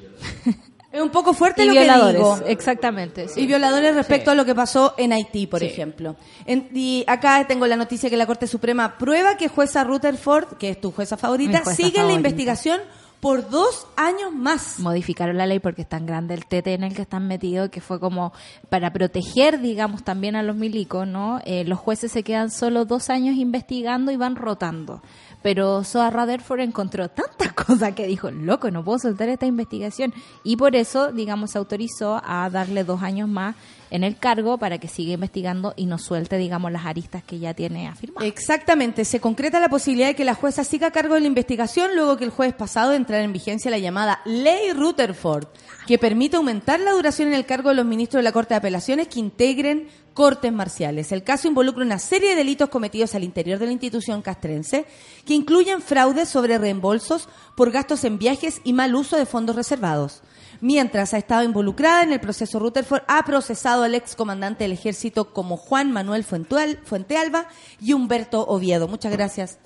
Es 0.90 1.02
un 1.02 1.10
poco 1.10 1.34
fuerte 1.34 1.64
Y 1.64 1.66
lo 1.66 1.72
violadores, 1.72 2.14
que 2.14 2.18
digo. 2.18 2.38
exactamente. 2.46 3.28
sí. 3.28 3.40
Y 3.42 3.46
violadores 3.46 3.94
respecto 3.94 4.30
Sí. 4.30 4.32
a 4.32 4.34
lo 4.36 4.44
que 4.46 4.54
pasó 4.54 4.94
en 4.96 5.12
Haití, 5.12 5.46
por 5.46 5.60
Sí. 5.60 5.66
ejemplo. 5.66 6.16
En- 6.46 6.68
y 6.72 7.04
acá 7.06 7.44
tengo 7.46 7.66
la 7.66 7.76
noticia 7.76 8.08
que 8.08 8.16
la 8.16 8.24
Corte 8.26 8.46
Suprema 8.46 8.96
prueba 8.96 9.36
que 9.36 9.48
jueza 9.48 9.84
Rutherford, 9.84 10.56
que 10.56 10.70
es 10.70 10.80
tu 10.80 10.90
jueza 10.90 11.16
favorita, 11.18 11.58
jueza 11.62 11.74
sigue 11.76 11.88
en 11.88 11.94
la 11.94 12.00
favorita. 12.00 12.16
investigación 12.16 12.80
por 13.20 13.50
dos 13.50 13.86
años 13.96 14.32
más. 14.32 14.78
modificaron 14.78 15.36
la 15.36 15.44
ley 15.46 15.58
porque 15.58 15.82
es 15.82 15.88
tan 15.88 16.06
grande 16.06 16.34
el 16.34 16.46
TT 16.46 16.68
en 16.74 16.84
el 16.84 16.94
que 16.94 17.02
están 17.02 17.26
metidos 17.26 17.68
que 17.68 17.80
fue 17.80 17.98
como 18.00 18.32
para 18.70 18.92
proteger, 18.92 19.60
digamos, 19.60 20.04
también 20.04 20.36
a 20.36 20.42
los 20.44 20.54
milicos, 20.56 21.06
¿no? 21.06 21.40
Eh, 21.44 21.64
los 21.64 21.80
jueces 21.80 22.12
se 22.12 22.22
quedan 22.22 22.50
solo 22.52 22.84
dos 22.84 23.10
años 23.10 23.36
investigando 23.36 24.10
y 24.12 24.16
van 24.16 24.36
rotando. 24.36 25.02
Pero 25.48 25.82
Soa 25.82 26.10
Rutherford 26.10 26.60
encontró 26.60 27.08
tantas 27.08 27.52
cosas 27.54 27.94
que 27.94 28.06
dijo, 28.06 28.30
loco, 28.30 28.70
no 28.70 28.84
puedo 28.84 28.98
soltar 28.98 29.30
esta 29.30 29.46
investigación. 29.46 30.12
Y 30.44 30.56
por 30.56 30.76
eso, 30.76 31.10
digamos, 31.10 31.52
se 31.52 31.58
autorizó 31.58 32.20
a 32.22 32.50
darle 32.50 32.84
dos 32.84 33.02
años 33.02 33.30
más 33.30 33.56
en 33.90 34.04
el 34.04 34.18
cargo 34.18 34.58
para 34.58 34.76
que 34.76 34.88
siga 34.88 35.14
investigando 35.14 35.72
y 35.74 35.86
no 35.86 35.96
suelte, 35.96 36.36
digamos, 36.36 36.70
las 36.70 36.84
aristas 36.84 37.22
que 37.22 37.38
ya 37.38 37.54
tiene 37.54 37.88
afirmadas. 37.88 38.28
Exactamente, 38.28 39.06
se 39.06 39.20
concreta 39.20 39.58
la 39.58 39.70
posibilidad 39.70 40.08
de 40.08 40.14
que 40.14 40.26
la 40.26 40.34
jueza 40.34 40.64
siga 40.64 40.88
a 40.88 40.90
cargo 40.90 41.14
de 41.14 41.20
la 41.20 41.26
investigación 41.26 41.94
luego 41.94 42.18
que 42.18 42.24
el 42.24 42.30
jueves 42.30 42.54
pasado 42.54 42.92
entrara 42.92 43.24
en 43.24 43.32
vigencia 43.32 43.70
la 43.70 43.78
llamada 43.78 44.20
Ley 44.26 44.72
Rutherford, 44.74 45.46
que 45.88 45.96
permite 45.96 46.36
aumentar 46.36 46.78
la 46.80 46.90
duración 46.90 47.28
en 47.28 47.34
el 47.34 47.46
cargo 47.46 47.70
de 47.70 47.74
los 47.74 47.86
ministros 47.86 48.18
de 48.18 48.24
la 48.24 48.32
Corte 48.32 48.52
de 48.52 48.58
Apelaciones 48.58 49.08
que 49.08 49.20
integren 49.20 49.88
cortes 50.12 50.52
marciales. 50.52 51.12
El 51.12 51.24
caso 51.24 51.48
involucra 51.48 51.82
una 51.82 51.98
serie 51.98 52.28
de 52.28 52.36
delitos 52.36 52.68
cometidos 52.68 53.14
al 53.14 53.24
interior 53.24 53.58
de 53.58 53.64
la 53.64 53.72
institución 53.72 54.20
castrense 54.20 54.84
que 55.24 55.32
incluyen 55.32 55.80
fraudes 55.80 56.28
sobre 56.28 56.58
reembolsos 56.58 57.30
por 57.56 57.70
gastos 57.70 58.04
en 58.04 58.18
viajes 58.18 58.60
y 58.64 58.74
mal 58.74 58.94
uso 58.94 59.16
de 59.16 59.24
fondos 59.24 59.56
reservados. 59.56 60.20
Mientras 60.60 61.14
ha 61.14 61.18
estado 61.18 61.42
involucrada 61.42 62.02
en 62.02 62.12
el 62.12 62.20
proceso 62.20 62.58
Rutherford, 62.58 63.04
ha 63.08 63.24
procesado 63.24 63.84
al 63.84 63.94
excomandante 63.94 64.64
del 64.64 64.72
ejército 64.72 65.32
como 65.32 65.56
Juan 65.56 65.90
Manuel 65.90 66.22
Fuentealba 66.22 67.48
y 67.80 67.94
Humberto 67.94 68.44
Oviedo. 68.46 68.88
Muchas 68.88 69.12
gracias. 69.12 69.58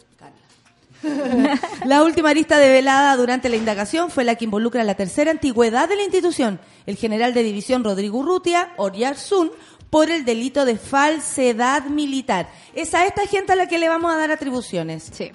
La 1.85 2.03
última 2.03 2.31
arista 2.31 2.59
develada 2.59 3.17
durante 3.17 3.49
la 3.49 3.57
indagación 3.57 4.11
fue 4.11 4.25
la 4.25 4.37
que 4.37 4.45
involucra 4.45 4.85
la 4.85 4.95
tercera 4.95 5.31
antigüedad 5.31 5.89
de 5.89 5.97
la 5.97 6.03
institución, 6.03 6.61
el 6.87 6.97
general 6.97 7.35
de 7.35 7.43
división 7.43 7.85
Rodrigo 7.85 8.19
Urrutia, 8.19 8.73
Oriarzún, 8.77 9.51
por 9.91 10.11
el 10.11 10.25
delito 10.25 10.65
de 10.65 10.77
falsedad 10.77 11.85
militar. 11.85 12.49
Es 12.75 12.95
a 12.95 13.07
esta 13.07 13.27
gente 13.27 13.53
a 13.53 13.57
la 13.57 13.69
que 13.69 13.79
le 13.79 13.89
vamos 13.89 14.13
a 14.13 14.17
dar 14.17 14.31
atribuciones. 14.31 15.11
Sí. 15.13 15.33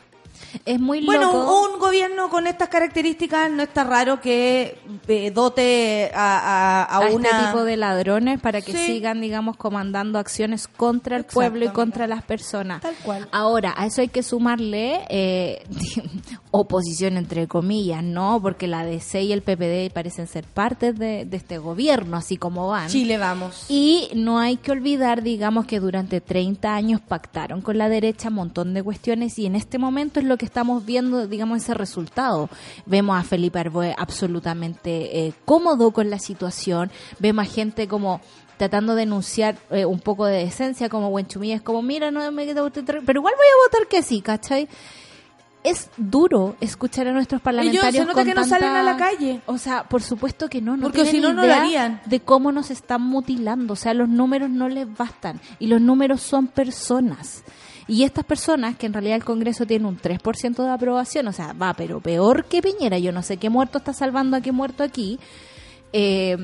Es 0.66 0.80
muy 0.80 1.06
Bueno, 1.06 1.34
loco. 1.34 1.66
un, 1.66 1.74
un 1.74 1.80
gobierno 1.80 2.30
con 2.30 2.48
estas 2.48 2.70
características 2.70 3.52
no 3.52 3.64
está 3.64 3.84
raro 3.84 4.20
que 4.22 4.78
eh, 5.08 5.32
dote 5.32 6.12
a, 6.14 6.38
a- 6.38 6.84
a 6.84 6.96
a 6.98 7.10
una... 7.10 7.30
este 7.30 7.46
tipo 7.48 7.64
de 7.64 7.78
ladrones 7.78 8.40
para 8.42 8.62
que 8.62 8.72
Sí. 8.72 8.86
sigan, 8.86 9.22
digamos, 9.22 9.58
comandando 9.58 10.20
acciones 10.20 10.68
contra 10.68 11.18
el 11.18 11.24
pueblo 11.26 11.66
y 11.66 11.70
contra 11.70 12.08
las 12.08 12.24
personas. 12.24 12.82
Tal 12.82 12.96
cual. 13.04 13.28
Ahora, 13.32 13.74
a 13.78 13.86
eso 13.86 14.02
hay 14.02 14.08
que 14.10 14.24
sumarle 14.24 15.02
eh, 15.10 15.64
oposición 16.52 17.18
entre 17.18 17.48
comillas, 17.48 18.04
¿no? 18.04 18.40
Porque 18.42 18.68
la 18.68 18.86
DC 18.86 19.22
y 19.24 19.32
el 19.34 19.42
PPD 19.42 19.92
parecen 19.94 20.28
ser 20.28 20.46
parte 20.46 20.94
de, 20.94 21.26
de 21.26 21.38
este 21.38 21.58
gobierno, 21.58 22.18
así 22.18 22.38
como 22.38 22.68
van. 22.68 22.88
Chile, 22.90 23.18
vamos. 23.18 23.66
Y 23.70 24.10
no 24.16 24.40
hay 24.40 24.58
que 24.58 24.72
olvidar, 24.72 25.22
digamos, 25.24 25.66
que 25.66 25.80
durante 25.80 26.22
30 26.22 26.74
años 26.74 27.02
pactaron 27.02 27.62
con 27.62 27.78
la 27.78 27.90
derecha 27.90 28.30
un 28.30 28.36
montón 28.36 28.74
de 28.74 28.84
cuestiones 28.84 29.38
y 29.40 29.46
en 29.46 29.56
este 29.56 29.78
momento 29.78 30.20
es 30.20 30.26
lo 30.28 30.38
que 30.38 30.46
estamos 30.46 30.86
viendo, 30.86 31.28
digamos, 31.28 31.58
ese 31.64 31.74
resultado. 31.74 32.50
Vemos 32.86 33.20
a 33.20 33.24
Felipe 33.24 33.60
Arboe 33.60 33.96
absolutamente 33.98 35.26
eh, 35.28 35.34
cómodo 35.46 35.92
con 35.92 36.10
la 36.10 36.20
situación, 36.20 36.92
vemos 37.20 37.48
a 37.48 37.50
gente 37.50 37.88
como 37.88 38.22
tratando 38.58 38.96
de 38.96 39.02
denunciar 39.02 39.56
eh, 39.70 39.86
un 39.86 40.00
poco 40.00 40.26
de 40.26 40.38
decencia, 40.44 40.90
como 40.90 41.10
Buenchumilla, 41.12 41.56
es 41.56 41.62
como, 41.62 41.82
mira, 41.84 42.10
no 42.12 42.32
me 42.32 42.46
queda 42.46 42.62
votar, 42.64 42.84
pero 43.06 43.20
igual 43.20 43.34
voy 43.38 43.46
a 43.46 43.68
votar 43.70 43.88
que 43.88 44.02
sí, 44.02 44.22
¿cachai? 44.22 44.68
es 45.64 45.90
duro 45.98 46.56
escuchar 46.62 47.08
a 47.08 47.12
nuestros 47.12 47.42
parlamentarios 47.42 47.92
se 47.94 48.00
nota 48.02 48.14
con 48.14 48.24
que 48.26 48.34
no 48.34 48.42
tanta- 48.42 48.56
salen 48.58 48.70
a 48.76 48.84
la 48.84 48.96
calle. 48.96 49.42
O 49.48 49.58
sea, 49.58 49.84
por 49.84 50.02
supuesto 50.02 50.48
que 50.48 50.62
no, 50.62 50.78
no 50.78 50.84
Porque 50.84 51.06
si 51.06 51.20
no, 51.20 51.34
no 51.34 51.46
lo 51.46 51.54
harían. 51.54 52.00
de 52.06 52.22
cómo 52.22 52.54
nos 52.54 52.72
están 52.72 53.02
mutilando, 53.02 53.74
o 53.74 53.76
sea, 53.76 53.94
los 53.94 54.08
números 54.08 54.50
no 54.50 54.70
les 54.70 54.88
bastan 54.96 55.42
y 55.60 55.68
los 55.68 55.82
números 55.82 56.22
son 56.22 56.48
personas. 56.48 57.44
Y 57.88 58.04
estas 58.04 58.26
personas, 58.26 58.76
que 58.76 58.86
en 58.86 58.94
realidad 58.94 59.16
el 59.16 59.24
Congreso 59.24 59.66
tiene 59.66 59.88
un 59.88 59.98
3% 59.98 60.64
de 60.64 60.70
aprobación, 60.70 61.28
o 61.28 61.32
sea, 61.32 61.54
va, 61.54 61.74
pero 61.74 62.02
peor 62.02 62.46
que 62.46 62.62
Piñera, 62.62 63.00
yo 63.00 63.12
no 63.12 63.24
sé 63.24 63.38
qué 63.38 63.50
muerto 63.50 63.78
está 63.78 63.94
salvando 63.94 64.36
a 64.36 64.42
qué 64.42 64.52
muerto 64.52 64.84
aquí, 64.84 65.20
eh, 65.94 66.36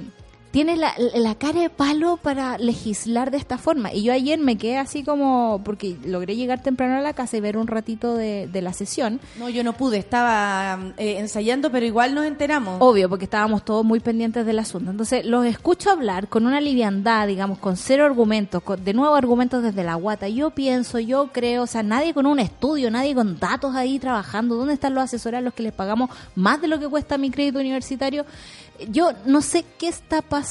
tiene 0.53 0.77
la, 0.77 0.93
la 1.15 1.33
cara 1.33 1.61
de 1.61 1.71
palo 1.71 2.17
para 2.17 2.59
legislar 2.59 3.31
de 3.31 3.37
esta 3.37 3.57
forma. 3.57 3.91
Y 3.91 4.03
yo 4.03 4.13
ayer 4.13 4.37
me 4.37 4.55
quedé 4.55 4.77
así 4.77 5.03
como, 5.03 5.61
porque 5.65 5.97
logré 6.05 6.35
llegar 6.35 6.61
temprano 6.61 6.95
a 6.95 7.01
la 7.01 7.13
casa 7.13 7.35
y 7.37 7.39
ver 7.39 7.57
un 7.57 7.65
ratito 7.65 8.15
de, 8.15 8.47
de 8.47 8.61
la 8.61 8.71
sesión. 8.71 9.19
No, 9.39 9.49
yo 9.49 9.63
no 9.63 9.73
pude, 9.73 9.97
estaba 9.97 10.77
eh, 10.97 11.17
ensayando, 11.17 11.71
pero 11.71 11.87
igual 11.87 12.13
nos 12.13 12.25
enteramos. 12.25 12.77
Obvio, 12.81 13.09
porque 13.09 13.25
estábamos 13.25 13.65
todos 13.65 13.83
muy 13.83 13.99
pendientes 13.99 14.45
del 14.45 14.59
asunto. 14.59 14.91
Entonces, 14.91 15.25
los 15.25 15.43
escucho 15.43 15.89
hablar 15.89 16.27
con 16.27 16.45
una 16.45 16.61
liviandad, 16.61 17.25
digamos, 17.25 17.57
con 17.57 17.75
cero 17.75 18.05
argumentos, 18.05 18.61
con, 18.61 18.83
de 18.83 18.93
nuevo 18.93 19.15
argumentos 19.15 19.63
desde 19.63 19.83
la 19.83 19.95
guata. 19.95 20.29
Yo 20.29 20.51
pienso, 20.51 20.99
yo 20.99 21.31
creo, 21.33 21.63
o 21.63 21.67
sea, 21.67 21.81
nadie 21.81 22.13
con 22.13 22.27
un 22.27 22.37
estudio, 22.37 22.91
nadie 22.91 23.15
con 23.15 23.39
datos 23.39 23.73
ahí 23.73 23.97
trabajando. 23.97 24.53
¿Dónde 24.55 24.75
están 24.75 24.93
los 24.93 25.03
asesores 25.03 25.39
a 25.39 25.41
los 25.41 25.55
que 25.55 25.63
les 25.63 25.73
pagamos 25.73 26.11
más 26.35 26.61
de 26.61 26.67
lo 26.67 26.77
que 26.77 26.87
cuesta 26.87 27.17
mi 27.17 27.31
crédito 27.31 27.57
universitario? 27.57 28.23
Yo 28.89 29.13
no 29.25 29.41
sé 29.41 29.65
qué 29.79 29.87
está 29.87 30.21
pasando. 30.21 30.42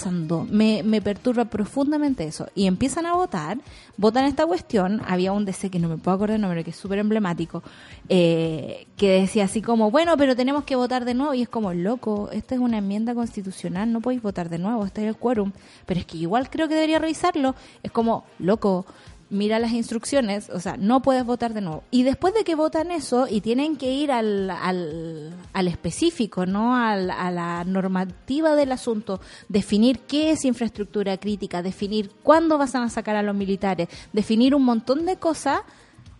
Me, 0.51 0.83
me 0.83 1.01
perturba 1.01 1.45
profundamente 1.45 2.25
eso. 2.25 2.47
Y 2.55 2.67
empiezan 2.67 3.07
a 3.07 3.15
votar, 3.15 3.59
votan 3.97 4.25
esta 4.25 4.47
cuestión. 4.47 5.03
Había 5.07 5.33
un 5.33 5.45
DC 5.45 5.71
que 5.71 5.79
no 5.79 5.89
me 5.89 5.97
puedo 5.97 6.17
acordar 6.17 6.37
el 6.37 6.43
nombre, 6.43 6.65
que 6.65 6.71
es 6.71 6.77
súper 6.77 6.99
emblemático, 6.99 7.63
eh, 8.09 8.87
que 8.97 9.21
decía 9.21 9.45
así 9.45 9.63
como, 9.63 9.91
bueno, 9.91 10.17
pero 10.17 10.37
tenemos 10.37 10.65
que 10.65 10.77
votar 10.77 11.05
de 11.05 11.15
nuevo. 11.15 11.35
Y 11.35 11.43
es 11.43 11.49
como, 11.49 11.73
loco, 11.73 12.31
esta 12.33 12.55
es 12.55 12.61
una 12.61 12.79
enmienda 12.79 13.15
constitucional, 13.15 13.93
no 13.93 14.01
podéis 14.01 14.23
votar 14.23 14.49
de 14.49 14.59
nuevo, 14.59 14.85
este 14.85 15.03
es 15.03 15.09
el 15.09 15.17
quórum. 15.17 15.53
Pero 15.87 16.01
es 16.01 16.07
que 16.07 16.19
igual 16.19 16.51
creo 16.51 16.69
que 16.69 16.75
debería 16.75 16.99
revisarlo. 16.99 17.55
Es 17.83 17.93
como, 17.93 18.25
loco, 18.39 18.87
mira 19.33 19.59
las 19.59 19.73
instrucciones, 19.73 20.51
o 20.51 20.61
sea, 20.61 20.77
no 20.77 21.01
puedes 21.03 21.25
votar 21.25 21.55
de 21.55 21.61
nuevo. 21.63 21.83
Y 21.91 22.03
después 22.05 22.35
de 22.35 22.45
que 22.45 22.55
votan 22.55 22.91
eso 22.93 23.27
y 23.29 23.41
tienen 23.41 23.77
que 23.77 23.91
ir 23.93 24.13
al, 24.13 24.51
al, 24.51 25.33
al 25.53 25.69
específico, 25.69 26.47
¿no? 26.47 26.77
Al- 26.77 27.11
a 27.11 27.31
la 27.31 27.65
normativa 27.65 28.55
del 28.55 28.71
asunto, 28.73 29.21
definir 29.49 30.01
qué 30.01 30.31
es 30.33 30.45
infraestructura 30.45 31.17
crítica, 31.19 31.63
definir 31.63 32.11
cuándo 32.23 32.59
vas 32.59 32.75
a 32.75 32.89
sacar 32.89 33.17
a 33.17 33.23
los 33.23 33.35
militares, 33.35 33.89
definir 34.13 34.55
un 34.55 34.65
montón 34.65 35.07
de 35.07 35.17
cosas, 35.17 35.61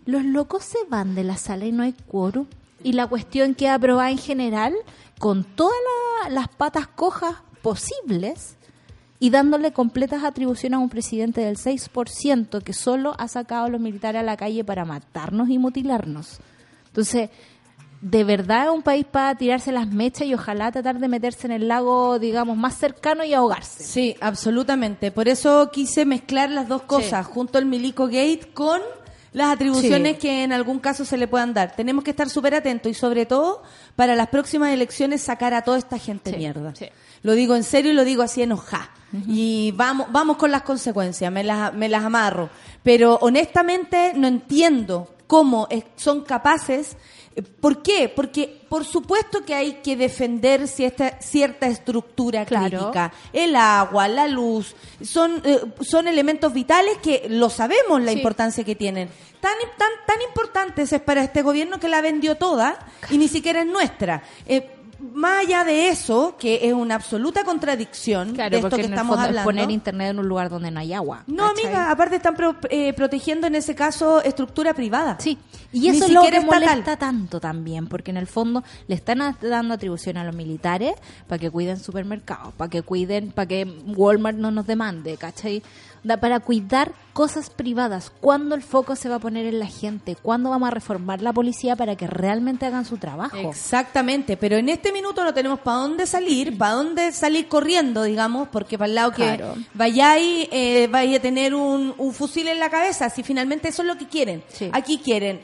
los 0.07 0.25
locos 0.25 0.65
se 0.65 0.79
van 0.89 1.15
de 1.15 1.25
la 1.25 1.37
sala 1.37 1.67
y 1.67 1.73
no 1.73 1.83
hay 1.83 1.93
quórum. 1.93 2.47
Y 2.83 2.95
la 2.95 3.07
cuestión 3.07 3.55
queda 3.55 3.75
aprobada 3.75 4.11
en 4.11 4.19
general 4.19 4.75
con 5.19 5.45
todas 5.45 5.77
la- 6.25 6.31
las 6.31 6.49
patas 6.49 6.89
cojas 6.89 7.37
posibles 7.63 8.57
y 9.23 9.31
dándole 9.31 9.73
completas 9.73 10.25
atribuciones 10.25 10.79
a 10.79 10.81
un 10.81 10.89
presidente 10.89 11.43
del 11.43 11.57
6% 11.57 12.61
que 12.61 12.73
solo 12.73 13.15
ha 13.19 13.29
sacado 13.29 13.67
a 13.67 13.69
los 13.69 13.81
militares 13.81 14.19
a 14.19 14.25
la 14.25 14.37
calle 14.37 14.65
para 14.65 14.85
matarnos 14.85 15.49
y 15.49 15.59
mutilarnos. 15.59 16.41
Entonces, 16.89 17.31
de 18.01 18.25
verdad 18.25 18.65
es 18.65 18.73
un 18.73 18.83
país 18.83 19.07
para 19.09 19.37
tirarse 19.37 19.71
las 19.71 19.87
mechas 19.87 20.27
y 20.27 20.35
ojalá 20.35 20.73
tratar 20.73 20.99
de 20.99 21.07
meterse 21.07 21.47
en 21.47 21.53
el 21.53 21.69
lago, 21.69 22.19
digamos, 22.19 22.57
más 22.57 22.77
cercano 22.77 23.23
y 23.23 23.33
ahogarse. 23.33 23.85
Sí, 23.85 24.17
absolutamente. 24.21 25.13
Por 25.13 25.29
eso 25.29 25.71
quise 25.73 26.05
mezclar 26.05 26.51
las 26.51 26.67
dos 26.67 26.83
cosas, 26.83 27.25
junto 27.25 27.59
al 27.59 27.67
Milico 27.67 28.07
Gate 28.07 28.51
con 28.53 28.81
las 29.33 29.53
atribuciones 29.53 30.15
Sí. 30.15 30.19
que 30.21 30.45
en 30.45 30.53
algún 30.53 30.79
caso 30.79 31.05
se 31.05 31.17
le 31.17 31.27
puedan 31.29 31.55
dar. 31.55 31.75
Tenemos 31.75 32.05
que 32.05 32.11
estar 32.11 32.29
súper 32.29 32.55
atentos 32.55 32.91
y 32.93 32.95
sobre 32.95 33.25
todo 33.27 33.63
para 33.97 34.15
las 34.15 34.29
próximas 34.29 34.71
elecciones 34.73 35.23
sacar 35.23 35.55
a 35.55 35.63
toda 35.63 35.79
esta 35.79 35.99
gente 35.99 36.31
Sí, 36.33 36.37
mierda. 36.37 36.75
sí. 36.75 36.87
Lo 37.23 37.33
digo 37.33 37.55
en 37.57 37.63
serio 37.63 37.93
y 37.93 37.95
lo 37.95 38.05
digo 38.05 38.23
así 38.23 38.43
enojada. 38.43 38.91
Y 39.29 39.73
vamos, 39.77 40.07
vamos 40.11 40.39
con 40.39 40.51
las 40.51 40.63
consecuencias, 40.63 41.31
me 41.31 41.45
las, 41.45 41.73
me 41.75 41.89
las 41.89 42.03
amarro. 42.05 42.49
Pero 42.83 43.19
honestamente 43.21 44.13
no 44.17 44.27
entiendo 44.27 45.15
cómo 45.27 45.67
es- 45.71 45.85
son 45.97 46.23
capaces. 46.25 46.97
eh, 47.37 47.43
¿Por 47.43 47.83
qué? 47.83 48.11
Porque 48.15 48.62
por 48.73 48.87
supuesto 48.87 49.45
que 49.45 49.55
hay 49.55 49.83
que 49.83 49.97
defender 49.97 50.67
cierta, 50.67 51.21
cierta 51.21 51.67
estructura 51.67 52.47
Claro. 52.47 52.79
crítica. 52.79 53.13
El 53.31 53.55
agua, 53.55 54.09
la 54.09 54.27
luz, 54.27 54.75
son, 55.03 55.43
eh, 55.45 55.61
son 55.83 56.09
elementos 56.09 56.55
vitales 56.55 56.97
que 57.03 57.27
lo 57.29 57.51
sabemos 57.51 58.01
la 58.01 58.13
Sí. 58.13 58.17
importancia 58.17 58.65
que 58.65 58.75
tienen. 58.75 59.11
Tan, 59.43 59.53
tan, 59.77 59.91
tan 60.07 60.23
importantes 60.23 60.91
es 60.91 61.03
para 61.03 61.23
este 61.23 61.43
gobierno 61.43 61.79
que 61.79 61.89
la 61.91 62.01
vendió 62.01 62.37
toda 62.37 62.79
y 63.11 63.19
ni 63.19 63.29
siquiera 63.29 63.61
es 63.61 63.67
nuestra. 63.67 64.23
Eh, 64.47 64.71
más 65.15 65.45
allá 65.47 65.65
de 65.65 65.89
eso, 65.89 66.37
que 66.39 66.61
es 66.69 66.73
una 66.73 66.95
absoluta 66.95 67.45
contradicción 67.45 68.35
Claro, 68.35 68.51
de 68.51 68.57
esto 68.63 68.77
que 68.77 68.83
estamos 68.83 69.09
fondo 69.17 69.23
es 69.23 69.29
hablando. 69.29 69.47
poner 69.49 69.71
internet 69.71 70.11
en 70.11 70.19
un 70.21 70.29
lugar 70.29 70.49
donde 70.51 70.71
no 70.71 70.81
hay 70.81 70.93
agua. 70.93 71.25
no, 71.27 71.49
¿cachai? 71.49 71.65
amiga, 71.67 71.91
aparte 71.91 72.17
están 72.17 72.35
pro- 72.37 72.57
eh, 72.71 72.93
protegiendo 72.93 73.47
en 73.47 73.55
ese 73.55 73.75
caso 73.75 74.23
estructura 74.23 74.75
privada. 74.75 75.17
Sí, 75.21 75.39
y 75.73 75.81
Ni 75.81 75.89
eso 75.89 76.05
es 76.07 76.13
lo 76.13 76.23
que 76.23 76.29
estatal. 76.29 76.47
molesta 76.61 76.97
tanto 76.97 77.41
también, 77.41 77.87
porque 77.89 78.11
en 78.11 78.17
el 78.17 78.27
fondo 78.27 78.63
le 78.87 78.95
están 78.95 79.37
dando 79.41 79.75
atribución 79.75 80.17
a 80.17 80.25
los 80.25 80.35
militares 80.35 80.95
para 81.27 81.39
que 81.39 81.51
cuiden 81.51 81.79
supermercados, 81.79 82.53
para 82.55 82.71
que 82.71 82.83
cuiden, 82.83 83.33
para 83.33 83.47
que 83.47 83.65
Walmart 83.87 84.37
no 84.39 84.51
nos 84.51 84.67
demande, 84.67 85.17
¿cachai? 85.17 85.63
Da 86.05 86.17
para 86.17 86.41
cuidar 86.41 86.93
cosas 87.13 87.49
privadas. 87.49 88.11
¿Cuándo 88.21 88.55
el 88.57 88.63
foco 88.63 88.97
se 88.97 89.09
va 89.09 89.17
a 89.17 89.19
poner 89.21 89.47
en 89.47 89.61
la 89.61 89.67
gente? 89.67 90.17
¿Cuándo 90.17 90.51
vamos 90.51 90.67
a 90.67 90.71
reformar 90.71 91.23
la 91.23 91.33
policía 91.33 91.77
para 91.77 91.95
que 91.95 92.09
realmente 92.09 92.67
hagan 92.67 92.85
su 92.85 92.97
trabajo? 92.97 93.37
Exactamente, 93.51 94.37
pero 94.37 94.57
en 94.57 94.69
este 94.69 94.93
minuto 94.93 95.23
no 95.23 95.33
tenemos 95.33 95.61
para 95.61 95.77
dónde 95.79 96.07
salir, 96.07 96.59
para 96.59 96.73
dónde 96.73 97.13
salir 97.13 97.47
corriendo, 97.47 98.03
digamos, 98.03 98.49
porque 98.49 98.77
para 98.79 98.89
el 98.89 98.95
lado 98.97 99.13
Claro. 99.13 99.55
que 99.55 99.61
vayáis, 99.75 100.49
eh, 100.51 100.89
vais 100.91 101.17
a 101.17 101.21
tener 101.23 101.55
un, 101.55 101.95
un 101.97 102.13
fusil 102.13 102.49
en 102.49 102.59
la 102.59 102.69
cabeza, 102.69 103.09
si 103.09 103.23
finalmente 103.23 103.69
eso 103.69 103.83
es 103.83 103.89
lo 103.89 103.97
que 103.97 104.09
quieren. 104.09 104.43
Sí. 104.49 104.71
Aquí 104.73 104.99
quieren, 104.99 105.41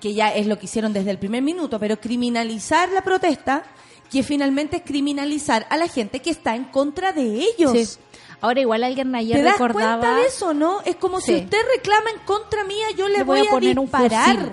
que 0.00 0.12
ya 0.12 0.28
es 0.34 0.46
lo 0.46 0.58
que 0.58 0.66
hicieron 0.66 0.92
desde 0.92 1.10
el 1.10 1.18
primer 1.18 1.42
minuto, 1.42 1.78
pero 1.78 1.98
criminalizar 1.98 2.90
la 2.90 3.00
protesta, 3.02 3.62
que 4.10 4.22
finalmente 4.22 4.76
es 4.76 4.82
criminalizar 4.82 5.66
a 5.70 5.78
la 5.78 5.88
gente 5.88 6.20
que 6.20 6.28
está 6.30 6.54
en 6.54 6.64
contra 6.64 7.12
de 7.14 7.22
ellos. 7.56 7.72
Sí. 7.72 7.98
Ahora 8.42 8.60
igual 8.60 8.84
alguien 8.84 9.14
ayer 9.14 9.38
¿Te 9.38 9.42
das 9.42 9.52
recordaba... 9.54 9.98
cuenta 10.00 10.16
de 10.20 10.26
eso, 10.26 10.52
no? 10.52 10.80
Es 10.84 10.96
como 10.96 11.20
si 11.20 11.34
usted 11.36 11.58
reclama 11.74 12.10
en 12.10 12.18
contra 12.26 12.64
mía, 12.64 12.86
yo 12.96 13.08
le, 13.08 13.18
Le 13.18 13.24
voy 13.24 13.46
a 13.46 13.50
poner 13.50 13.78
un 13.78 13.86
disparar. 13.86 14.36
fusil. 14.36 14.52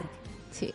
Sí. 0.52 0.73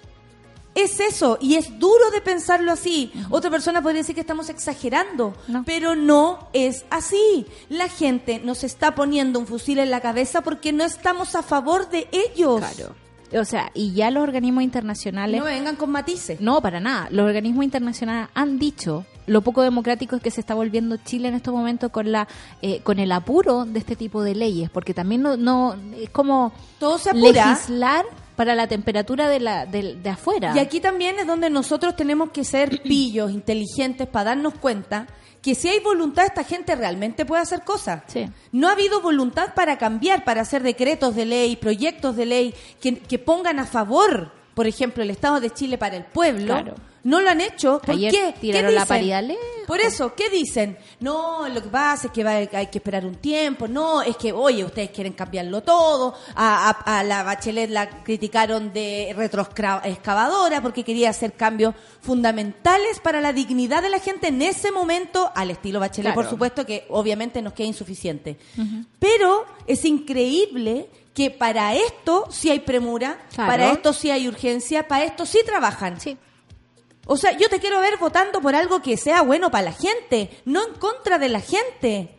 Es 0.75 0.99
eso, 0.99 1.39
y 1.41 1.55
es 1.55 1.79
duro 1.79 2.11
de 2.11 2.21
pensarlo 2.21 2.73
así. 2.73 3.13
Otra 3.31 3.49
persona 3.49 3.81
podría 3.81 4.01
decir 4.03 4.17
que 4.17 4.21
estamos 4.23 4.49
exagerando, 4.49 5.33
No. 5.47 5.63
pero 5.65 5.95
no 5.95 6.49
es 6.53 6.85
así. 6.91 7.47
La 7.69 7.89
gente 7.89 8.41
nos 8.41 8.65
está 8.65 8.97
poniendo 8.97 9.39
un 9.39 9.47
fusil 9.47 9.79
en 9.79 9.91
la 9.93 10.01
cabeza 10.01 10.41
porque 10.43 10.73
no 10.73 10.83
estamos 10.85 11.37
a 11.37 11.43
favor 11.45 11.89
de 11.91 12.09
ellos. 12.11 12.59
Claro. 12.59 12.95
O 13.39 13.45
sea, 13.45 13.71
y 13.75 13.93
ya 13.93 14.11
los 14.11 14.23
organismos 14.23 14.63
internacionales... 14.63 15.41
No 15.41 15.47
vengan 15.47 15.77
con 15.77 15.91
matices. 15.91 16.41
No, 16.41 16.61
para 16.61 16.81
nada. 16.81 17.09
Los 17.11 17.27
organismos 17.27 17.65
internacionales 17.65 18.29
han 18.35 18.59
dicho 18.59 19.05
lo 19.27 19.41
poco 19.41 19.63
democrático 19.63 20.17
es 20.17 20.23
que 20.23 20.31
se 20.31 20.41
está 20.41 20.55
volviendo 20.55 20.97
Chile 20.99 21.29
en 21.29 21.35
estos 21.35 21.55
momentos 21.55 21.91
con 21.91 22.13
la 22.13 22.29
eh, 22.61 22.81
con 22.83 22.99
el 22.99 23.11
apuro 23.11 23.65
de 23.65 23.79
este 23.79 23.97
tipo 23.97 24.23
de 24.23 24.35
leyes, 24.35 24.71
porque 24.71 24.93
también 24.93 25.23
no, 25.23 25.37
no 25.37 25.77
es 25.97 26.11
como 26.11 26.53
Todo 26.79 26.99
se 26.99 27.11
apura. 27.11 27.51
legislar 27.51 28.05
para 28.37 28.55
la 28.55 28.67
temperatura 28.67 29.29
de 29.29 29.41
la 29.41 29.67
de, 29.67 29.97
de 29.97 30.11
afuera. 30.11 30.53
Y 30.55 30.59
aquí 30.59 30.81
también 30.81 31.19
es 31.19 31.27
donde 31.27 31.51
nosotros 31.51 31.97
tenemos 31.97 32.31
que 32.31 32.45
ser 32.45 32.83
pillos, 32.85 33.31
inteligentes, 33.31 34.07
para 34.09 34.31
darnos 34.31 34.55
cuenta 34.55 35.07
que 35.45 35.55
si 35.55 35.69
hay 35.69 35.81
voluntad, 35.81 36.25
esta 36.25 36.43
gente 36.43 36.75
realmente 36.75 37.27
puede 37.27 37.43
hacer 37.43 37.65
cosas. 37.65 38.03
Sí. 38.07 38.27
No 38.51 38.69
ha 38.69 38.73
habido 38.73 39.03
voluntad 39.03 39.53
para 39.55 39.77
cambiar, 39.77 40.25
para 40.25 40.41
hacer 40.41 40.63
decretos 40.63 41.15
de 41.15 41.27
ley, 41.27 41.57
proyectos 41.57 42.17
de 42.17 42.25
ley 42.25 42.55
que, 42.81 42.99
que 42.99 43.19
pongan 43.19 43.59
a 43.59 43.67
favor, 43.67 44.33
por 44.55 44.67
ejemplo, 44.67 45.03
el 45.03 45.11
Estado 45.11 45.41
de 45.41 45.51
Chile 45.51 45.77
para 45.77 45.97
el 45.97 46.05
pueblo. 46.05 46.47
Claro. 46.47 46.75
No 47.05 47.21
lo 47.21 47.31
han 47.31 47.41
hecho. 47.41 47.81
¿Por 47.85 47.95
Ayer 47.95 48.11
qué? 48.11 48.35
tiraron 48.41 48.71
¿Qué 48.71 48.75
la 48.75 48.81
dicen? 48.83 48.89
paridad 48.97 49.23
lejos. 49.23 49.45
Por 49.67 49.81
eso, 49.81 50.15
¿qué 50.15 50.29
dicen? 50.31 50.77
No, 51.01 51.49
lo 51.49 51.63
que 51.63 51.69
pasa 51.69 52.07
es 52.09 52.13
que 52.13 52.23
va- 52.25 52.33
hay 52.33 52.67
que 52.67 52.79
esperar 52.79 53.05
un 53.07 53.15
tiempo. 53.17 53.67
No, 53.69 54.03
es 54.03 54.17
que, 54.17 54.33
oye, 54.33 54.65
ustedes 54.65 54.91
quieren 54.91 55.13
cambiarlo 55.15 55.63
todo. 55.63 56.15
A, 56.35 56.71
a- 56.71 56.99
a 56.99 57.03
la 57.05 57.23
Bachelet 57.23 57.71
la 57.71 58.03
criticaron 58.03 58.73
de 58.73 59.15
retroexcavadora 59.17 60.61
porque 60.63 60.85
quería 60.85 61.11
hacer 61.11 61.33
cambios 61.35 61.75
fundamentales 62.01 63.01
para 63.01 63.21
la 63.21 63.33
dignidad 63.33 63.83
de 63.83 63.91
la 63.91 64.01
gente 64.01 64.29
en 64.29 64.43
ese 64.43 64.71
momento, 64.71 65.31
al 65.35 65.51
estilo 65.51 65.81
Bachelet, 65.81 66.13
Claro. 66.13 66.21
por 66.23 66.31
supuesto, 66.31 66.65
que 66.67 66.87
obviamente 66.91 67.41
nos 67.43 67.53
queda 67.53 67.67
insuficiente. 67.67 68.37
Pero 68.99 69.45
es 69.67 69.85
increíble 69.85 70.89
que 71.15 71.31
para 71.31 71.75
esto 71.75 72.27
sí 72.31 72.51
hay 72.51 72.61
premura, 72.61 73.19
Claro. 73.35 73.51
para 73.51 73.71
esto 73.73 73.93
sí 73.93 74.11
hay 74.11 74.27
urgencia, 74.29 74.89
para 74.89 75.05
esto 75.05 75.25
sí 75.27 75.39
trabajan. 75.45 76.01
Sí. 76.01 76.17
O 77.07 77.17
sea, 77.17 77.37
yo 77.37 77.49
te 77.49 77.61
quiero 77.61 77.81
ver 77.81 77.99
votando 77.99 78.41
por 78.41 78.55
algo 78.55 78.81
que 78.81 78.97
sea 78.97 79.23
bueno 79.23 79.51
para 79.51 79.65
la 79.67 79.73
gente, 79.73 80.31
no 80.45 80.67
en 80.67 80.75
contra 80.75 81.19
de 81.19 81.29
la 81.29 81.41
gente. 81.41 82.11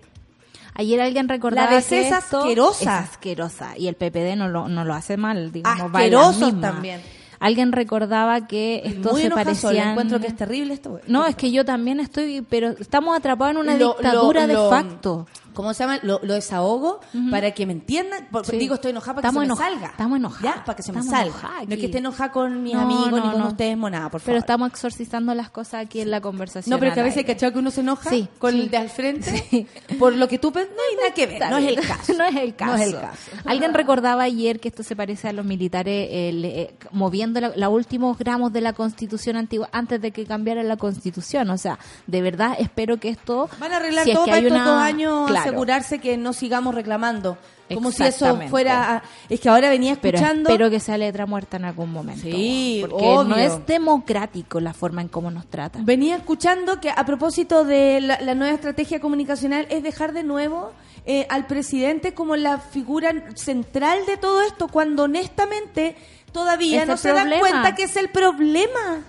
Ayer 0.76 1.00
alguien 1.02 1.30
recordaba 1.30 1.72
La 1.72 1.82
que 1.82 2.02
es 2.08 2.12
asquerosa. 2.12 3.00
es 3.04 3.10
asquerosa 3.12 3.78
y 3.78 3.88
el 3.88 3.96
PPD 3.96 4.36
no 4.36 4.48
lo, 4.50 4.68
no 4.68 4.84
lo 4.84 4.94
hace 4.94 5.16
mal, 5.18 5.52
digamos, 5.52 5.90
Asquerosos 5.96 6.60
también. 6.60 7.02
alguien 7.40 7.72
recordaba 7.72 8.46
que 8.46 8.82
esto 8.84 9.14
Muy 9.14 9.22
se 9.22 9.30
parecía. 9.32 9.92
encuentro 9.92 10.20
que 10.20 10.28
es 10.28 10.36
terrible 10.36 10.74
esto. 10.74 11.00
No, 11.08 11.26
es 11.26 11.36
que 11.38 11.50
yo 11.52 11.64
también 11.64 12.02
estoy, 12.02 12.42
pero 12.42 12.70
estamos 12.72 13.18
atrapados 13.18 13.52
en 13.56 13.58
una 13.62 13.76
Lo- 13.78 13.94
dictadura 13.94 14.42
lo- 14.42 14.48
de 14.48 14.54
lo- 14.54 14.70
facto. 14.70 15.28
¿Cómo 15.56 15.74
se 15.74 15.84
llama? 15.84 16.00
Lo, 16.04 16.20
lo 16.22 16.34
desahogo 16.36 17.00
para 17.32 17.52
que 17.52 17.66
me 17.66 17.74
entiendan. 17.74 18.28
Por- 18.32 18.46
Sí. 18.46 18.58
Digo, 18.58 18.76
estoy 18.76 18.92
enojada 18.92 19.16
para 19.16 19.28
Estamos 19.30 19.44
que 19.44 19.56
se 19.56 19.64
me 19.64 19.70
salga. 19.72 19.88
estamos 19.92 20.18
enojadas, 20.20 20.56
Ya, 20.56 20.64
para 20.64 20.76
que 20.76 20.84
se 20.84 20.92
me 20.94 21.02
salga. 21.04 21.42
No 21.68 21.74
es 21.74 21.80
que 21.80 21.86
esté 21.88 21.98
enojada 21.98 22.32
con 22.32 22.62
mis 22.62 22.74
No, 22.76 22.82
amigos 22.82 23.10
no, 23.12 23.18
ni 23.18 23.32
con 23.32 23.40
no. 23.40 23.48
ustedes, 23.48 23.78
monada, 23.78 24.10
por 24.10 24.22
favor. 24.22 24.26
Pero 24.28 24.40
estamos 24.40 24.70
exorcizando 24.70 25.34
las 25.34 25.50
cosas 25.50 25.86
aquí 25.86 26.02
en 26.02 26.12
la 26.12 26.22
conversación. 26.22 26.70
No, 26.72 26.80
pero 26.80 26.94
que 26.94 27.00
a 27.00 27.04
veces. 27.04 27.26
¿cachado 27.26 27.54
que 27.54 27.60
uno 27.60 27.72
se 27.72 27.82
enoja 27.82 28.10
Sí, 28.10 28.28
con 28.38 28.52
sí. 28.54 28.60
el 28.62 28.70
de 28.70 28.78
al 28.78 28.90
frente? 28.90 29.68
Por 30.00 30.14
lo 30.14 30.28
que 30.28 30.38
tú 30.38 30.52
pensas, 30.52 30.74
no 30.76 30.82
hay 30.90 30.96
nada 30.98 31.14
que 31.14 31.26
ver, 31.28 31.50
no 31.50 31.58
es 31.58 31.68
el 31.68 31.88
caso. 31.88 32.14
no 32.18 32.26
es 32.26 32.36
el 32.36 32.56
caso. 32.56 32.72
No 32.72 32.78
es 32.84 32.88
el 32.94 33.00
caso. 33.00 33.32
Alguien 33.46 33.74
recordaba 33.74 34.24
ayer 34.24 34.60
que 34.60 34.68
esto 34.68 34.84
se 34.84 34.96
parece 34.96 35.30
a 35.30 35.34
los 35.34 35.46
militares 35.46 36.08
eh, 36.12 36.32
le- 36.34 36.62
eh, 36.62 36.76
moviendo 36.92 37.40
los 37.42 37.70
últimos 37.70 38.18
gramos 38.18 38.52
de 38.54 38.62
la 38.62 38.74
constitución 38.74 39.38
antigua 39.38 39.70
antes 39.72 40.02
de 40.02 40.12
que 40.12 40.26
cambiara 40.26 40.62
la 40.64 40.78
constitución. 40.78 41.50
O 41.50 41.58
sea, 41.58 41.80
de 42.08 42.22
verdad 42.22 42.56
espero 42.60 42.98
que 43.00 43.10
esto... 43.10 43.50
Van 43.60 43.72
a 43.72 43.78
arreglar 43.78 44.04
si 44.04 44.12
es 44.12 44.16
todo 44.16 44.26
que 44.26 44.32
para 44.32 44.40
hay 44.42 44.46
estos 44.48 44.62
una- 44.62 44.72
dos 44.72 44.82
años, 44.82 45.28
Claro. 45.28 45.45
Asegurarse 45.46 46.00
que 46.00 46.18
no 46.18 46.34
sigamos 46.34 46.76
reclamando. 46.76 47.38
Como 47.74 47.92
si 47.92 48.04
eso 48.04 48.40
fuera... 48.50 49.02
Es 49.28 49.40
que 49.40 49.50
ahora 49.50 49.70
venía 49.70 49.98
Pero 50.00 50.18
escuchando... 50.18 50.50
espero 50.50 50.70
que 50.70 50.80
sea 50.80 50.98
letra 50.98 51.26
muerta 51.26 51.58
en 51.58 51.66
algún 51.66 51.92
momento. 51.92 52.22
Sí, 52.22 52.86
porque 52.88 53.04
no 53.04 53.36
es 53.36 53.66
democrático 53.66 54.60
la 54.60 54.74
forma 54.74 55.02
en 55.02 55.08
cómo 55.08 55.32
nos 55.32 55.48
tratan. 55.48 55.86
Venía 55.86 56.16
escuchando 56.18 56.80
que 56.80 56.92
a 56.92 57.06
propósito 57.06 57.64
de 57.64 58.02
la, 58.02 58.22
la 58.22 58.36
nueva 58.36 58.54
estrategia 58.54 59.00
comunicacional 59.00 59.66
es 59.70 59.82
dejar 59.82 60.14
de 60.14 60.24
nuevo 60.24 60.74
eh, 61.08 61.28
al 61.30 61.46
presidente 61.46 62.16
como 62.16 62.36
la 62.36 62.58
figura 62.58 63.14
central 63.36 64.06
de 64.08 64.18
todo 64.18 64.42
esto, 64.42 64.68
cuando 64.68 65.04
honestamente 65.04 65.96
todavía 66.32 66.82
Es 66.82 66.88
no 66.88 66.98
se 66.98 67.14
dan 67.14 67.32
cuenta 67.40 67.76
que 67.76 67.84
es 67.84 67.96
el 67.96 68.10
problema. 68.10 69.04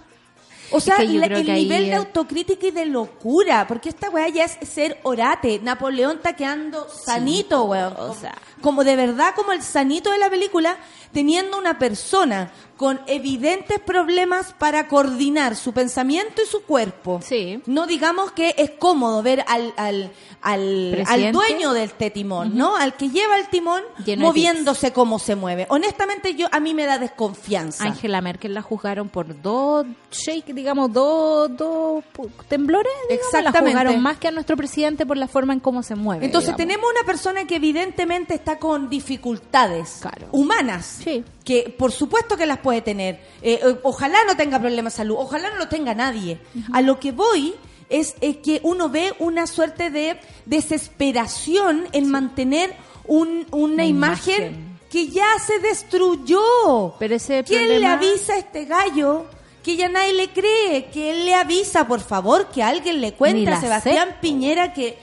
O 0.70 0.81
sea, 0.81 0.96
que 0.96 1.05
la- 1.05 1.26
el 1.26 1.46
nivel 1.46 1.85
de 1.87 1.92
es- 1.92 1.96
autocrítica 1.98 2.66
y 2.66 2.70
de 2.70 2.87
locura, 2.87 3.66
porque 3.66 3.88
esta 3.88 4.11
weá 4.11 4.29
ya 4.29 4.44
es 4.44 4.59
ser 4.68 4.98
orate. 5.02 5.61
Napoleón 5.62 6.16
está 6.16 6.35
quedando 6.35 6.88
sanito, 6.88 7.64
weón. 7.64 7.94
o 7.98 8.14
sea. 8.14 8.35
como 8.62 8.83
de 8.85 8.96
verdad 8.96 9.35
como 9.37 9.52
el 9.52 9.62
sanito 9.62 10.11
de 10.11 10.18
la 10.18 10.29
película, 10.31 10.76
teniendo 11.12 11.57
una 11.59 11.79
persona 11.79 12.50
con 12.77 13.01
evidentes 13.07 13.81
problemas 13.81 14.53
para 14.59 14.87
coordinar 14.89 15.57
su 15.57 15.73
pensamiento 15.73 16.43
y 16.43 16.47
su 16.47 16.62
cuerpo. 16.62 17.21
Sí. 17.23 17.61
No 17.67 17.87
digamos 17.87 18.33
que 18.33 18.55
es 18.59 18.71
cómodo 18.73 19.23
ver 19.23 19.45
al, 19.49 19.73
al, 19.77 20.12
al, 20.43 21.33
dueño 21.33 21.73
del 21.73 21.91
timón, 21.93 22.57
¿no? 22.57 22.77
Al 22.77 22.95
que 22.95 23.09
lleva 23.09 23.39
el 23.39 23.49
timón 23.49 23.83
Lleno 24.05 24.27
moviéndose 24.27 24.93
como 24.93 25.19
se 25.19 25.37
mueve. 25.37 25.67
Honestamente, 25.71 26.35
yo 26.35 26.49
a 26.53 26.61
mí 26.61 26.75
me 26.75 26.85
da 26.87 26.99
desconfianza. 26.99 27.85
Angela 27.85 28.21
Merkel 28.21 28.53
la 28.55 28.62
juzgaron 28.62 29.09
por 29.09 29.41
dos 29.41 29.87
shake, 30.12 30.53
digamos, 30.55 30.93
dos, 30.93 31.57
dos 31.57 32.05
temblores. 32.49 32.93
digamos, 33.09 33.27
Exactamente. 33.27 33.75
La 33.75 33.81
juzgaron 33.81 34.03
más 34.03 34.19
que 34.19 34.29
a 34.29 34.31
nuestro 34.31 34.57
presidente 34.57 35.07
por 35.07 35.17
la 35.17 35.29
forma 35.29 35.53
en 35.53 35.61
cómo 35.61 35.83
se 35.83 35.95
mueve. 35.95 36.27
Entonces 36.27 36.55
digamos. 36.57 36.75
tenemos 36.75 36.91
una 36.99 37.07
persona 37.07 37.47
que 37.47 37.57
evidentemente 37.57 38.35
está 38.35 38.59
con 38.59 38.89
dificultades 38.89 39.99
Claro. 40.01 40.29
humanas, 40.33 41.01
Sí. 41.03 41.25
Que 41.46 41.74
por 41.78 41.92
supuesto 41.92 42.37
que 42.37 42.44
las 42.44 42.59
puede 42.59 42.82
tener. 42.82 43.14
Eh, 43.40 43.61
eh, 43.62 43.76
ojalá 43.85 44.18
no 44.26 44.37
tenga 44.37 44.59
problemas 44.61 44.92
de 44.92 44.96
salud, 44.98 45.16
ojalá 45.18 45.48
no 45.50 45.56
lo 45.56 45.68
tenga 45.68 45.94
nadie. 45.94 46.38
A 46.74 46.82
lo 46.82 46.98
que 47.00 47.12
voy 47.12 47.54
es, 47.88 48.16
eh, 48.20 48.40
que 48.40 48.61
uno 48.64 48.88
ve 48.90 49.14
una 49.20 49.46
suerte 49.46 49.90
de 49.90 50.18
desesperación 50.44 51.87
en 51.92 52.11
mantener 52.11 52.74
un- 53.06 53.46
una 53.52 53.74
Una 53.74 53.87
imagen, 53.87 54.35
imagen. 54.42 54.78
que 54.90 55.09
ya 55.09 55.26
se 55.44 55.59
destruyó. 55.61 56.94
Pero 56.98 57.14
ese 57.16 57.44
¿Quién 57.44 57.62
le 57.68 57.74
problema- 57.74 57.92
avisa 57.94 58.35
a 58.35 58.38
este 58.38 58.64
gallo? 58.64 59.26
Que 59.62 59.76
ya 59.76 59.88
nadie 59.88 60.12
le 60.12 60.28
cree, 60.30 60.87
que 60.92 61.11
él 61.11 61.26
le 61.26 61.35
avisa, 61.35 61.87
por 61.88 62.00
favor, 62.00 62.48
que 62.50 62.62
alguien 62.62 63.00
le 63.00 63.14
cuente 63.14 63.48
a 63.50 63.61
Sebastián 63.61 64.09
sé. 64.11 64.14
Piñera 64.20 64.72
que 64.72 64.96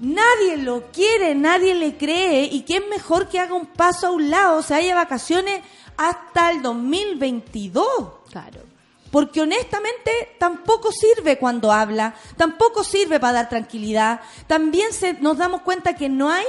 nadie 0.00 0.56
lo 0.56 0.90
quiere, 0.90 1.34
nadie 1.34 1.74
le 1.74 1.96
cree 1.96 2.44
y 2.44 2.62
que 2.62 2.78
es 2.78 2.88
mejor 2.88 3.28
que 3.28 3.38
haga 3.38 3.54
un 3.54 3.66
paso 3.66 4.08
a 4.08 4.10
un 4.10 4.30
lado, 4.30 4.58
o 4.58 4.62
sea, 4.62 4.78
haya 4.78 4.94
vacaciones 4.94 5.62
hasta 5.96 6.50
el 6.50 6.62
2022. 6.62 7.86
Claro. 8.30 8.60
Porque 9.10 9.40
honestamente 9.40 10.36
tampoco 10.38 10.92
sirve 10.92 11.38
cuando 11.38 11.72
habla, 11.72 12.14
tampoco 12.36 12.84
sirve 12.84 13.18
para 13.18 13.32
dar 13.34 13.48
tranquilidad. 13.48 14.20
También 14.46 14.92
se, 14.92 15.14
nos 15.14 15.36
damos 15.36 15.62
cuenta 15.62 15.96
que 15.96 16.08
no 16.08 16.30
hay 16.30 16.46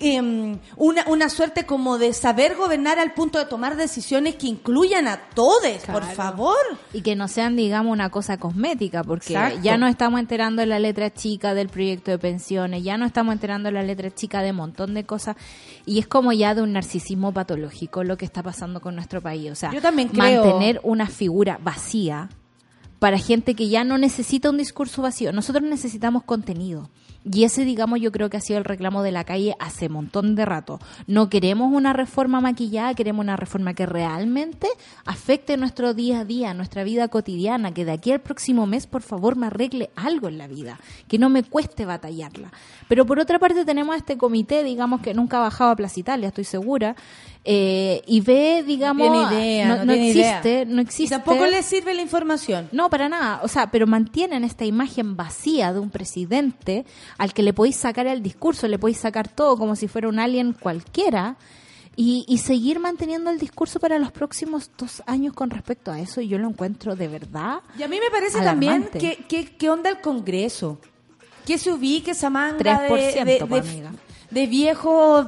em, 0.00 0.58
una, 0.76 1.04
una 1.08 1.28
suerte 1.28 1.66
como 1.66 1.98
de 1.98 2.12
saber 2.12 2.54
gobernar 2.54 2.98
al 2.98 3.14
punto 3.14 3.38
de 3.38 3.46
tomar 3.46 3.76
decisiones 3.76 4.36
que 4.36 4.46
incluyan 4.46 5.08
a 5.08 5.18
todos, 5.34 5.58
por 5.90 6.04
favor. 6.04 6.56
Y 6.92 7.02
que 7.02 7.16
no 7.16 7.26
sean, 7.26 7.56
digamos, 7.56 7.92
una 7.92 8.08
cosa 8.10 8.36
cosmética, 8.38 9.02
porque 9.02 9.32
Exacto. 9.34 9.60
ya 9.62 9.76
no 9.76 9.86
estamos 9.88 10.20
enterando 10.20 10.62
en 10.62 10.68
la 10.68 10.78
letra 10.78 11.12
chica 11.12 11.52
del 11.54 11.68
proyecto 11.68 12.10
de 12.12 12.18
pensiones, 12.18 12.84
ya 12.84 12.96
no 12.96 13.06
estamos 13.06 13.32
enterando 13.32 13.68
en 13.70 13.74
la 13.74 13.82
letra 13.82 14.14
chica 14.14 14.40
de 14.42 14.50
un 14.50 14.56
montón 14.58 14.94
de 14.94 15.04
cosas, 15.04 15.36
y 15.84 15.98
es 15.98 16.06
como 16.06 16.32
ya 16.32 16.54
de 16.54 16.62
un 16.62 16.72
narcisismo 16.72 17.32
patológico 17.32 18.04
lo 18.04 18.16
que 18.16 18.24
está 18.24 18.42
pasando 18.42 18.80
con 18.80 18.94
nuestro 18.94 19.20
país. 19.20 19.50
O 19.50 19.54
sea, 19.56 19.72
Yo 19.72 19.80
también 19.82 20.08
creo- 20.08 20.44
mantener 20.44 20.80
una 20.84 21.06
figura 21.06 21.58
vacía 21.62 22.28
para 23.00 23.18
gente 23.18 23.54
que 23.54 23.68
ya 23.68 23.84
no 23.84 23.96
necesita 23.98 24.50
un 24.50 24.58
discurso 24.58 25.02
vacío. 25.02 25.32
Nosotros 25.32 25.64
necesitamos 25.64 26.22
contenido. 26.24 26.88
Y 27.32 27.44
ese, 27.44 27.64
digamos, 27.64 28.00
yo 28.00 28.10
creo 28.10 28.30
que 28.30 28.38
ha 28.38 28.40
sido 28.40 28.58
el 28.58 28.64
reclamo 28.64 29.02
de 29.02 29.12
la 29.12 29.24
calle 29.24 29.54
hace 29.58 29.88
montón 29.88 30.34
de 30.34 30.44
rato. 30.44 30.78
No 31.06 31.28
queremos 31.28 31.72
una 31.72 31.92
reforma 31.92 32.40
maquillada, 32.40 32.94
queremos 32.94 33.22
una 33.22 33.36
reforma 33.36 33.74
que 33.74 33.86
realmente 33.86 34.68
afecte 35.04 35.56
nuestro 35.56 35.92
día 35.92 36.20
a 36.20 36.24
día, 36.24 36.54
nuestra 36.54 36.84
vida 36.84 37.08
cotidiana, 37.08 37.74
que 37.74 37.84
de 37.84 37.92
aquí 37.92 38.12
al 38.12 38.20
próximo 38.20 38.66
mes, 38.66 38.86
por 38.86 39.02
favor, 39.02 39.36
me 39.36 39.46
arregle 39.46 39.90
algo 39.94 40.28
en 40.28 40.38
la 40.38 40.46
vida, 40.46 40.78
que 41.06 41.18
no 41.18 41.28
me 41.28 41.42
cueste 41.42 41.84
batallarla. 41.84 42.50
Pero 42.88 43.04
por 43.04 43.18
otra 43.18 43.38
parte 43.38 43.64
tenemos 43.64 43.94
a 43.94 43.98
este 43.98 44.16
comité, 44.16 44.64
digamos, 44.64 45.00
que 45.00 45.12
nunca 45.12 45.38
ha 45.38 45.40
bajado 45.40 45.70
a 45.70 45.76
Plaza 45.76 46.00
Italia, 46.00 46.28
estoy 46.28 46.44
segura, 46.44 46.96
eh, 47.44 48.02
y 48.06 48.20
ve, 48.20 48.62
digamos, 48.66 49.32
idea, 49.32 49.68
no, 49.68 49.76
no 49.76 49.84
no 49.86 49.92
tiene 49.94 50.08
existe, 50.10 50.50
idea. 50.50 50.64
no 50.66 50.80
Y 50.80 50.84
existe. 50.84 51.14
tampoco 51.16 51.46
le 51.46 51.62
sirve 51.62 51.94
la 51.94 52.02
información. 52.02 52.68
No, 52.72 52.90
para 52.90 53.08
nada. 53.08 53.40
O 53.42 53.48
sea, 53.48 53.70
pero 53.70 53.86
mantienen 53.86 54.44
esta 54.44 54.64
imagen 54.64 55.16
vacía 55.16 55.72
de 55.72 55.78
un 55.80 55.90
presidente 55.90 56.84
al 57.16 57.32
que 57.32 57.42
le 57.42 57.52
podéis 57.54 57.76
sacar 57.76 58.06
el 58.06 58.22
discurso, 58.22 58.68
le 58.68 58.78
podéis 58.78 58.98
sacar 58.98 59.28
todo 59.28 59.56
como 59.56 59.76
si 59.76 59.88
fuera 59.88 60.08
un 60.08 60.18
alien 60.18 60.52
cualquiera 60.52 61.36
y, 61.96 62.24
y 62.28 62.38
seguir 62.38 62.78
manteniendo 62.80 63.30
el 63.30 63.38
discurso 63.38 63.80
para 63.80 63.98
los 63.98 64.12
próximos 64.12 64.70
dos 64.76 65.02
años 65.06 65.32
con 65.32 65.50
respecto 65.50 65.90
a 65.90 65.98
eso. 66.00 66.20
Y 66.20 66.28
yo 66.28 66.38
lo 66.38 66.48
encuentro 66.48 66.96
de 66.96 67.08
verdad. 67.08 67.60
Y 67.78 67.82
a 67.82 67.88
mí 67.88 67.98
me 67.98 68.10
parece 68.10 68.38
Alarmante. 68.38 68.90
también 68.98 69.16
que, 69.16 69.24
que, 69.24 69.56
que 69.56 69.70
onda 69.70 69.88
el 69.90 70.00
Congreso. 70.00 70.78
Que 71.46 71.56
se 71.56 71.72
ubique 71.72 72.10
esa 72.10 72.28
manga 72.28 72.88
3%, 72.88 72.94
de, 73.24 73.24
de, 73.24 73.38
de- 73.46 73.58
amiga. 73.58 73.92
de 74.30 74.46
viejos 74.46 75.26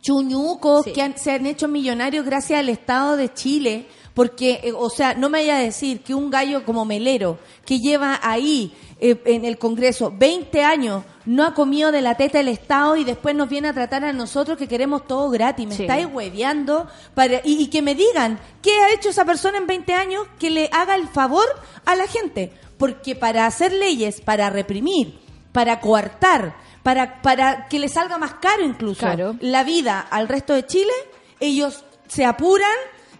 chuñucos 0.00 0.84
Sí. 0.84 0.92
que 0.92 1.02
han- 1.02 1.18
se 1.18 1.32
han 1.32 1.46
hecho 1.46 1.68
millonarios 1.68 2.24
gracias 2.24 2.60
al 2.60 2.68
Estado 2.68 3.16
de 3.16 3.32
Chile. 3.32 3.86
Porque, 4.14 4.58
eh, 4.64 4.72
o 4.76 4.90
sea, 4.90 5.14
no 5.14 5.30
me 5.30 5.38
vaya 5.38 5.58
a 5.58 5.60
decir 5.60 6.00
que 6.00 6.12
un 6.12 6.28
gallo 6.28 6.64
como 6.64 6.84
Melero, 6.84 7.38
que 7.64 7.78
lleva 7.78 8.18
ahí 8.22 8.72
eh, 9.00 9.16
en 9.26 9.44
el 9.44 9.58
Congreso 9.58 10.12
20 10.12 10.64
años, 10.64 11.04
no 11.24 11.44
ha 11.44 11.54
comido 11.54 11.92
de 11.92 12.00
la 12.02 12.16
teta 12.16 12.38
del 12.38 12.48
Estado 12.48 12.96
y 12.96 13.04
después 13.04 13.36
nos 13.36 13.48
viene 13.48 13.68
a 13.68 13.72
tratar 13.72 14.04
a 14.04 14.12
nosotros 14.12 14.58
que 14.58 14.66
queremos 14.66 15.06
todo 15.06 15.30
gratis. 15.30 15.68
Me 15.68 15.76
Sí. 15.76 15.82
estáis 15.82 16.08
hueveando 16.12 16.88
para, 17.14 17.36
y, 17.44 17.62
y 17.62 17.66
que 17.68 17.80
me 17.80 17.94
digan 17.94 18.40
qué 18.60 18.72
ha 18.80 18.92
hecho 18.92 19.10
esa 19.10 19.24
persona 19.24 19.58
en 19.58 19.68
20 19.68 19.94
años 19.94 20.26
que 20.40 20.50
le 20.50 20.68
haga 20.72 20.96
el 20.96 21.06
favor 21.06 21.46
a 21.84 21.94
la 21.94 22.08
gente. 22.08 22.52
Porque 22.76 23.14
para 23.14 23.46
hacer 23.46 23.72
leyes, 23.72 24.20
para 24.20 24.50
reprimir, 24.50 25.16
para 25.52 25.78
coartar, 25.78 26.56
para, 26.82 27.20
para 27.22 27.66
que 27.68 27.78
le 27.78 27.88
salga 27.88 28.18
más 28.18 28.34
caro 28.34 28.62
incluso 28.64 29.00
Claro. 29.00 29.36
la 29.40 29.64
vida 29.64 30.00
al 30.10 30.28
resto 30.28 30.54
de 30.54 30.66
Chile, 30.66 30.92
ellos 31.40 31.84
se 32.06 32.24
apuran, 32.24 32.70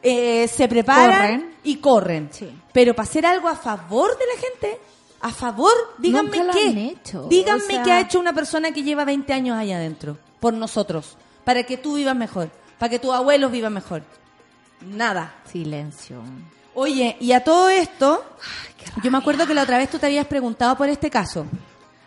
eh, 0.03 0.49
se 0.49 0.69
preparan 0.69 1.11
Corren. 1.41 1.55
y 1.65 1.77
corren. 1.77 2.29
Sí. 2.33 2.49
Pero 2.73 2.95
para 2.95 3.09
hacer 3.09 3.27
algo 3.27 3.49
a 3.49 3.57
favor 3.57 4.11
de 4.19 4.25
la 4.27 4.41
gente, 4.41 4.81
a 5.21 5.31
favor, 5.31 5.73
díganme 5.99 6.39
Nunca 6.39 6.53
qué. 6.53 6.69
han 6.69 6.79
hecho, 6.79 7.27
Díganme 7.29 7.63
o 7.65 7.67
sea- 7.67 7.83
qué 7.83 7.93
ha 7.93 8.01
hecho 8.01 8.21
una 8.21 8.33
persona 8.33 8.71
que 8.73 8.83
lleva 8.83 9.05
20 9.05 9.33
años 9.33 9.57
allá 9.59 9.77
adentro, 9.77 10.17
por 10.41 10.55
nosotros, 10.55 11.17
para 11.45 11.65
que 11.65 11.77
tú 11.77 11.95
vivas 11.97 12.15
mejor, 12.17 12.51
para 12.79 12.91
que 12.91 12.99
tus 12.99 13.13
abuelos 13.13 13.51
vivan 13.51 13.73
mejor. 13.75 14.03
Nada. 14.81 15.35
Silencio. 15.51 16.23
Oye, 16.75 17.17
y 17.19 17.33
a 17.33 17.43
todo 17.43 17.69
esto, 17.69 18.25
yo 19.03 19.11
me 19.11 19.19
acuerdo 19.19 19.47
que 19.47 19.55
la 19.55 19.63
otra 19.65 19.79
vez 19.79 19.91
tú 19.91 19.99
te 19.99 20.07
habías 20.07 20.27
preguntado 20.29 20.77
por 20.77 20.89
este 20.89 21.11
caso. 21.11 21.47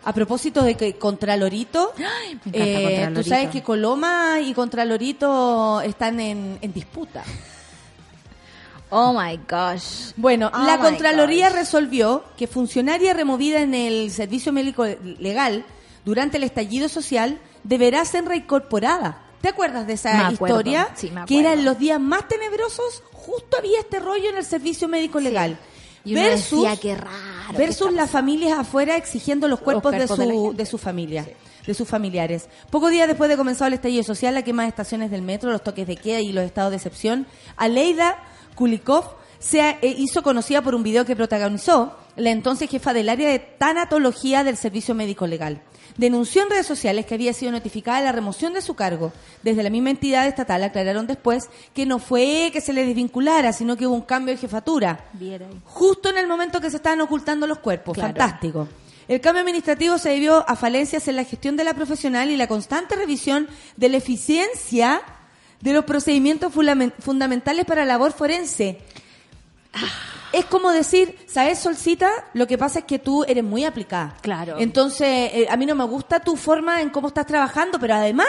A 0.04 0.12
propósito 0.12 0.62
de 0.62 0.74
que 0.76 0.96
Contralorito, 0.96 1.92
me 2.44 2.50
eh, 2.52 3.10
tú 3.14 3.22
sabes 3.22 3.50
que 3.50 3.62
Coloma 3.62 4.40
y 4.40 4.52
Contralorito 4.54 5.80
están 5.82 6.20
en, 6.20 6.58
en 6.60 6.72
disputa. 6.72 7.22
Oh 8.94 9.14
my 9.18 9.40
gosh. 9.48 10.12
Bueno, 10.16 10.50
Oh 10.52 10.66
la 10.66 10.78
Contraloría 10.78 11.48
gosh. 11.48 11.56
resolvió 11.60 12.24
que 12.36 12.46
funcionaria 12.46 13.14
removida 13.14 13.62
en 13.62 13.72
el 13.72 14.10
servicio 14.10 14.52
médico 14.52 14.84
legal 14.84 15.64
durante 16.04 16.36
el 16.36 16.42
estallido 16.42 16.90
social 16.90 17.40
deberá 17.64 18.04
ser 18.04 18.26
reincorporada 18.26 19.22
¿Te 19.42 19.48
acuerdas 19.48 19.88
de 19.88 19.94
esa 19.94 20.30
historia? 20.30 20.88
sí, 20.94 21.10
me 21.10 21.24
que 21.24 21.40
eran 21.40 21.64
los 21.64 21.76
días 21.76 21.98
más 22.00 22.28
tenebrosos, 22.28 23.02
justo 23.12 23.56
había 23.58 23.80
este 23.80 23.98
rollo 23.98 24.30
en 24.30 24.36
el 24.36 24.44
servicio 24.44 24.86
médico 24.88 25.18
legal. 25.18 25.58
Y 26.04 26.14
uno 26.14 26.22
versus 26.22 26.62
decía, 26.62 26.76
qué 26.76 26.96
raro. 26.96 27.58
versus 27.58 27.88
qué 27.88 27.94
las 27.94 28.10
familias 28.10 28.58
afuera 28.58 28.96
exigiendo 28.96 29.48
los 29.48 29.60
cuerpos, 29.60 29.92
cuerpos 29.92 30.18
de, 30.18 30.24
de 30.24 30.26
su, 30.26 30.40
gente. 30.42 30.56
de 30.56 30.66
su 30.66 30.78
familia, 30.78 31.28
de 31.66 31.74
sus 31.74 31.88
familiares. 31.88 32.48
Pocos 32.70 32.90
días 32.90 33.06
después 33.08 33.30
de 33.30 33.36
comenzar 33.36 33.68
el 33.68 33.74
estallido 33.74 34.02
social, 34.02 34.34
la 34.34 34.42
quema 34.42 34.62
de 34.62 34.70
estaciones 34.70 35.10
del 35.10 35.22
metro, 35.22 35.50
los 35.50 35.62
toques 35.62 35.86
de 35.86 35.96
queda 35.96 36.20
y 36.20 36.32
los 36.32 36.44
estados 36.44 36.70
de 36.70 36.76
excepción, 36.76 37.26
Aleida 37.56 38.16
Kulikov 38.54 39.04
se 39.38 39.60
eh, 39.60 39.94
hizo 39.98 40.22
conocida 40.22 40.62
por 40.62 40.74
un 40.74 40.82
video 40.82 41.04
que 41.04 41.16
protagonizó 41.16 41.96
la 42.16 42.30
entonces 42.30 42.70
jefa 42.70 42.92
del 42.92 43.08
área 43.08 43.28
de 43.28 43.38
tanatología 43.38 44.44
del 44.44 44.56
Servicio 44.56 44.94
Médico 44.94 45.26
Legal. 45.26 45.62
Denunció 45.96 46.42
en 46.42 46.50
redes 46.50 46.66
sociales 46.66 47.06
que 47.06 47.14
había 47.14 47.32
sido 47.32 47.52
notificada 47.52 47.98
de 47.98 48.04
la 48.04 48.12
remoción 48.12 48.52
de 48.54 48.62
su 48.62 48.74
cargo. 48.74 49.12
Desde 49.42 49.62
la 49.62 49.70
misma 49.70 49.90
entidad 49.90 50.26
estatal 50.26 50.62
aclararon 50.62 51.06
después 51.06 51.50
que 51.74 51.86
no 51.86 51.98
fue 51.98 52.50
que 52.52 52.60
se 52.60 52.72
le 52.72 52.86
desvinculara, 52.86 53.52
sino 53.52 53.76
que 53.76 53.86
hubo 53.86 53.94
un 53.94 54.02
cambio 54.02 54.34
de 54.34 54.40
jefatura 54.40 55.04
Viera 55.12 55.46
justo 55.64 56.08
en 56.08 56.18
el 56.18 56.26
momento 56.26 56.60
que 56.60 56.70
se 56.70 56.76
estaban 56.76 57.00
ocultando 57.00 57.46
los 57.46 57.58
cuerpos. 57.58 57.94
Claro. 57.94 58.08
Fantástico. 58.08 58.68
El 59.08 59.20
cambio 59.20 59.40
administrativo 59.40 59.98
se 59.98 60.10
debió 60.10 60.48
a 60.48 60.56
falencias 60.56 61.08
en 61.08 61.16
la 61.16 61.24
gestión 61.24 61.56
de 61.56 61.64
la 61.64 61.74
profesional 61.74 62.30
y 62.30 62.36
la 62.36 62.46
constante 62.46 62.94
revisión 62.94 63.48
de 63.76 63.88
la 63.88 63.96
eficiencia 63.96 65.02
de 65.60 65.72
los 65.72 65.84
procedimientos 65.84 66.52
fundamentales 66.52 67.64
para 67.64 67.82
la 67.82 67.94
labor 67.94 68.12
forense. 68.12 68.78
Es 70.32 70.44
como 70.46 70.70
decir, 70.70 71.16
¿sabes, 71.26 71.58
Solcita? 71.58 72.10
Lo 72.34 72.46
que 72.46 72.56
pasa 72.58 72.80
es 72.80 72.84
que 72.86 72.98
tú 72.98 73.24
eres 73.24 73.44
muy 73.44 73.64
aplicada. 73.64 74.14
Claro. 74.22 74.56
Entonces, 74.58 75.30
eh, 75.34 75.46
a 75.50 75.56
mí 75.56 75.66
no 75.66 75.74
me 75.74 75.84
gusta 75.84 76.20
tu 76.20 76.36
forma 76.36 76.80
en 76.80 76.90
cómo 76.90 77.08
estás 77.08 77.26
trabajando, 77.26 77.78
pero 77.78 77.94
además 77.94 78.26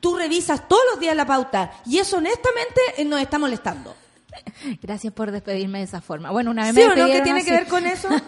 tú 0.00 0.16
revisas 0.16 0.68
todos 0.68 0.82
los 0.92 1.00
días 1.00 1.16
la 1.16 1.26
pauta 1.26 1.72
y 1.86 1.98
eso 1.98 2.18
honestamente 2.18 2.80
eh, 2.98 3.04
nos 3.04 3.20
está 3.20 3.38
molestando. 3.38 3.94
Gracias 4.82 5.12
por 5.12 5.30
despedirme 5.32 5.78
de 5.78 5.84
esa 5.84 6.00
forma. 6.00 6.30
Bueno, 6.30 6.50
una 6.50 6.64
vez 6.70 6.74
¿Sí 6.74 6.80
me 6.80 6.86
o 7.02 7.06
no? 7.06 7.12
¿Qué 7.12 7.22
tiene 7.22 7.40
así. 7.40 7.48
que 7.48 7.54
ver 7.56 7.66
con 7.66 7.86
eso? 7.86 8.08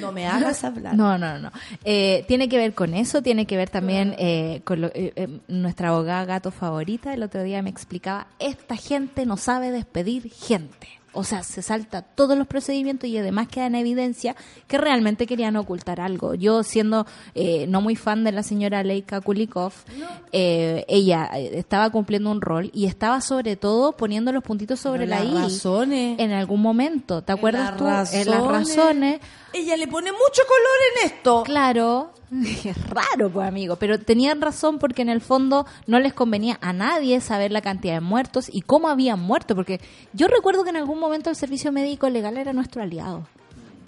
No 0.00 0.12
me 0.12 0.26
hagas 0.26 0.64
hablar. 0.64 0.94
No, 0.94 1.18
no, 1.18 1.38
no. 1.38 1.50
Eh, 1.84 2.24
tiene 2.26 2.48
que 2.48 2.56
ver 2.56 2.72
con 2.72 2.94
eso, 2.94 3.20
tiene 3.22 3.46
que 3.46 3.56
ver 3.58 3.68
también 3.68 4.14
eh, 4.18 4.62
con 4.64 4.80
lo- 4.80 4.86
eh, 4.88 5.12
eh, 5.14 5.40
nuestra 5.48 5.88
abogada 5.90 6.24
gato 6.24 6.50
favorita. 6.50 7.12
El 7.12 7.22
otro 7.22 7.42
día 7.42 7.60
me 7.62 7.68
explicaba, 7.68 8.28
esta 8.38 8.76
gente 8.76 9.26
no 9.26 9.36
sabe 9.36 9.70
despedir 9.70 10.30
gente. 10.32 10.88
O 11.12 11.24
sea, 11.24 11.42
se 11.42 11.62
salta 11.62 12.02
todos 12.02 12.38
los 12.38 12.46
procedimientos 12.46 13.08
y 13.08 13.18
además 13.18 13.48
queda 13.48 13.66
en 13.66 13.74
evidencia 13.74 14.36
que 14.68 14.78
realmente 14.78 15.26
querían 15.26 15.56
ocultar 15.56 16.00
algo. 16.00 16.34
Yo, 16.34 16.62
siendo 16.62 17.06
eh, 17.34 17.66
no 17.68 17.80
muy 17.80 17.96
fan 17.96 18.22
de 18.22 18.32
la 18.32 18.42
señora 18.42 18.82
Leika 18.84 19.20
Kulikov, 19.20 19.72
eh, 20.32 20.84
ella 20.88 21.28
eh, 21.34 21.58
estaba 21.58 21.90
cumpliendo 21.90 22.30
un 22.30 22.40
rol 22.40 22.70
y 22.72 22.86
estaba 22.86 23.20
sobre 23.20 23.56
todo 23.56 23.92
poniendo 23.92 24.32
los 24.32 24.44
puntitos 24.44 24.78
sobre 24.80 25.06
Pero 25.06 25.10
la 25.10 25.24
las 25.24 25.32
I 25.32 25.42
razones. 25.42 26.18
en 26.18 26.32
algún 26.32 26.62
momento. 26.62 27.22
¿Te 27.22 27.32
acuerdas 27.32 27.70
las 27.80 28.10
tú? 28.10 28.16
En 28.16 28.30
las 28.30 28.44
razones. 28.44 29.20
Ella 29.52 29.76
le 29.76 29.88
pone 29.88 30.12
mucho 30.12 30.42
color 30.46 30.78
en 30.94 31.06
esto. 31.06 31.42
Claro, 31.44 32.12
es 32.64 32.88
raro, 32.88 33.30
pues 33.30 33.46
amigo, 33.46 33.76
pero 33.76 33.98
tenían 33.98 34.40
razón 34.40 34.78
porque 34.78 35.02
en 35.02 35.08
el 35.08 35.20
fondo 35.20 35.66
no 35.86 35.98
les 35.98 36.12
convenía 36.12 36.58
a 36.60 36.72
nadie 36.72 37.20
saber 37.20 37.50
la 37.50 37.60
cantidad 37.60 37.94
de 37.94 38.00
muertos 38.00 38.48
y 38.52 38.62
cómo 38.62 38.88
habían 38.88 39.20
muerto, 39.20 39.54
porque 39.54 39.80
yo 40.12 40.28
recuerdo 40.28 40.64
que 40.64 40.70
en 40.70 40.76
algún 40.76 41.00
momento 41.00 41.30
el 41.30 41.36
servicio 41.36 41.72
médico 41.72 42.08
legal 42.08 42.36
era 42.36 42.52
nuestro 42.52 42.82
aliado. 42.82 43.26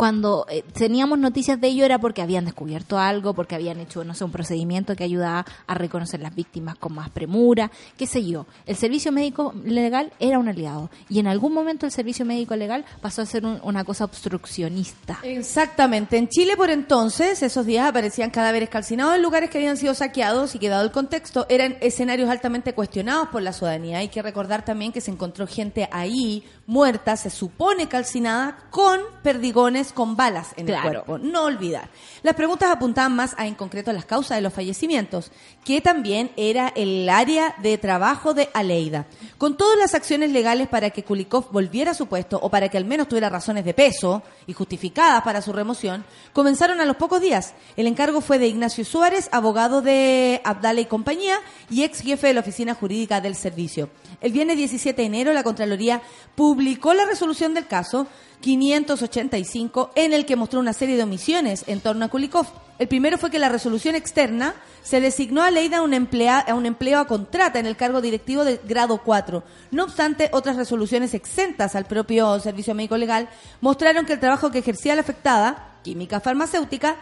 Cuando 0.07 0.47
eh, 0.51 0.65
teníamos 0.73 1.17
noticias 1.21 1.61
de 1.61 1.69
ello 1.69 1.85
era 1.85 2.01
porque 2.01 2.23
habían 2.23 2.45
descubierto 2.45 2.99
algo, 2.99 3.35
porque 3.35 3.55
habían 3.55 3.79
hecho, 3.79 4.03
no 4.03 4.15
sé, 4.15 4.25
un 4.25 4.33
procedimiento 4.33 4.97
que 4.97 5.05
ayudaba 5.05 5.47
a 5.69 5.75
reconocer 5.75 6.19
las 6.19 6.35
víctimas 6.35 6.75
con 6.75 6.93
más 6.93 7.09
premura, 7.11 7.71
qué 7.97 8.09
sé 8.09 8.25
yo. 8.27 8.47
El 8.67 8.75
servicio 8.75 9.13
médico 9.13 9.55
legal 9.65 10.13
era 10.19 10.41
un 10.41 10.49
aliado 10.49 10.91
y 11.09 11.21
en 11.21 11.29
algún 11.29 11.55
momento 11.55 11.87
el 11.87 11.93
servicio 11.93 12.25
médico 12.25 12.57
legal 12.57 12.85
pasó 13.01 13.23
a 13.23 13.27
ser 13.27 13.47
un- 13.47 13.61
una 13.63 13.85
cosa 13.85 14.05
obstruccionista. 14.05 15.21
Exactamente. 15.23 16.17
En 16.17 16.29
Chile, 16.29 16.57
por 16.57 16.71
entonces, 16.71 17.41
esos 17.41 17.65
días 17.65 17.89
aparecían 17.89 18.31
cadáveres 18.31 18.71
calcinados 18.71 19.15
en 19.15 19.23
lugares 19.23 19.51
que 19.51 19.59
habían 19.59 19.77
sido 19.77 19.95
saqueados 19.95 20.57
y 20.57 20.59
que, 20.59 20.69
dado 20.69 20.83
el 20.85 20.91
contexto, 20.91 21.47
eran 21.49 21.77
escenarios 21.81 22.29
altamente 22.29 22.73
cuestionados 22.75 23.29
por 23.29 23.43
la 23.43 23.53
ciudadanía. 23.53 23.99
Hay 23.99 24.09
que 24.09 24.21
recordar 24.21 24.65
también 24.65 24.91
que 24.91 25.01
se 25.01 25.13
encontró 25.13 25.47
gente 25.47 25.89
ahí, 25.93 26.43
muerta, 26.67 27.17
se 27.17 27.31
supone 27.31 27.87
calcinada, 27.89 28.57
con 28.71 28.99
perdigones, 29.23 29.92
con 29.93 30.17
balas 30.17 30.49
en 30.57 30.67
Claro. 30.67 31.01
el 31.01 31.05
cuerpo. 31.05 31.19
No 31.19 31.45
olvidar. 31.45 31.89
Las 32.23 32.35
preguntas 32.35 32.71
apuntaban 32.71 33.15
más 33.15 33.35
a, 33.39 33.47
en 33.47 33.55
concreto, 33.55 33.91
a 33.91 33.95
las 33.95 34.05
causas 34.05 34.37
de 34.37 34.43
los 34.43 34.53
fallecimientos, 34.53 35.31
que 35.65 35.81
también 35.81 36.31
era 36.37 36.73
el 36.75 37.09
área 37.09 37.55
de 37.63 37.79
trabajo 37.79 38.35
de 38.35 38.49
Aleida. 38.55 39.07
Con 39.39 39.57
todas 39.57 39.79
las 39.79 39.95
acciones 39.95 40.31
legales 40.33 40.69
para 40.69 40.91
que 40.91 41.05
Kulikov 41.05 41.51
volviera 41.53 41.93
a 41.93 41.95
su 41.95 42.07
puesto, 42.07 42.39
o 42.43 42.49
para 42.51 42.69
que 42.69 42.77
al 42.79 42.85
menos 42.85 43.09
tuviera 43.09 43.29
razones 43.29 43.65
de 43.65 43.75
peso 43.75 44.23
y 44.47 44.53
justificadas 44.53 45.23
para 45.23 45.43
su 45.43 45.53
remoción, 45.53 46.05
comenzaron 46.33 46.81
a 46.81 46.85
los 46.85 46.97
pocos 46.97 47.21
días. 47.21 47.55
El 47.77 47.87
encargo 47.87 48.21
fue 48.21 48.39
de 48.39 48.49
Ignacio 48.49 48.85
Suárez, 48.85 49.29
abogado 49.33 49.83
de 49.83 50.41
Abdala 50.45 50.81
y 50.81 50.87
compañía, 50.87 51.37
y 51.71 51.83
ex 51.85 52.01
jefe 52.01 52.29
de 52.29 52.35
la 52.35 52.41
oficina 52.41 52.75
jurídica 52.75 53.21
del 53.21 53.35
servicio. 53.37 53.91
El 54.21 54.33
viernes 54.33 54.57
17 54.57 55.01
de 55.01 55.07
enero, 55.07 55.33
la 55.33 55.43
Contraloría 55.43 56.03
publicó 56.35 56.95
la 56.95 57.05
resolución 57.05 57.55
del 57.55 57.67
caso 57.67 58.07
585, 58.43 59.93
en 59.95 60.13
el 60.13 60.27
que 60.27 60.37
mostró 60.37 60.61
una 60.61 60.73
serie 60.75 60.97
de 60.97 61.03
omisiones 61.05 61.65
en 61.67 61.81
torno 61.81 62.05
a 62.05 62.09
Kulikov. 62.09 62.47
El 62.79 62.89
primero 62.89 63.17
fue 63.17 63.31
que 63.31 63.39
la 63.39 63.49
resolución 63.49 63.95
externa 63.95 64.55
se 64.83 65.01
designó 65.01 65.43
a 65.43 65.51
Leida 65.51 65.83
un, 65.83 65.93
emplea- 65.93 66.45
a 66.47 66.55
un 66.55 66.67
empleo 66.67 66.99
a 66.99 67.07
contrata 67.07 67.59
en 67.61 67.67
el 67.67 67.77
cargo 67.77 68.01
directivo 68.01 68.45
de 68.45 68.61
grado 68.69 68.99
4. 69.05 69.43
No 69.71 69.85
obstante, 69.85 70.29
otras 70.33 70.57
resoluciones 70.57 71.15
exentas 71.15 71.75
al 71.77 71.85
propio 71.87 72.39
Servicio 72.41 72.75
Médico 72.75 72.97
Legal 72.97 73.29
mostraron 73.61 74.05
que 74.05 74.15
el 74.15 74.21
trabajo 74.21 74.51
que 74.51 74.59
ejercía 74.59 74.95
la 74.97 75.03
afectada, 75.03 75.77
química 75.85 76.21
farmacéutica, 76.21 76.97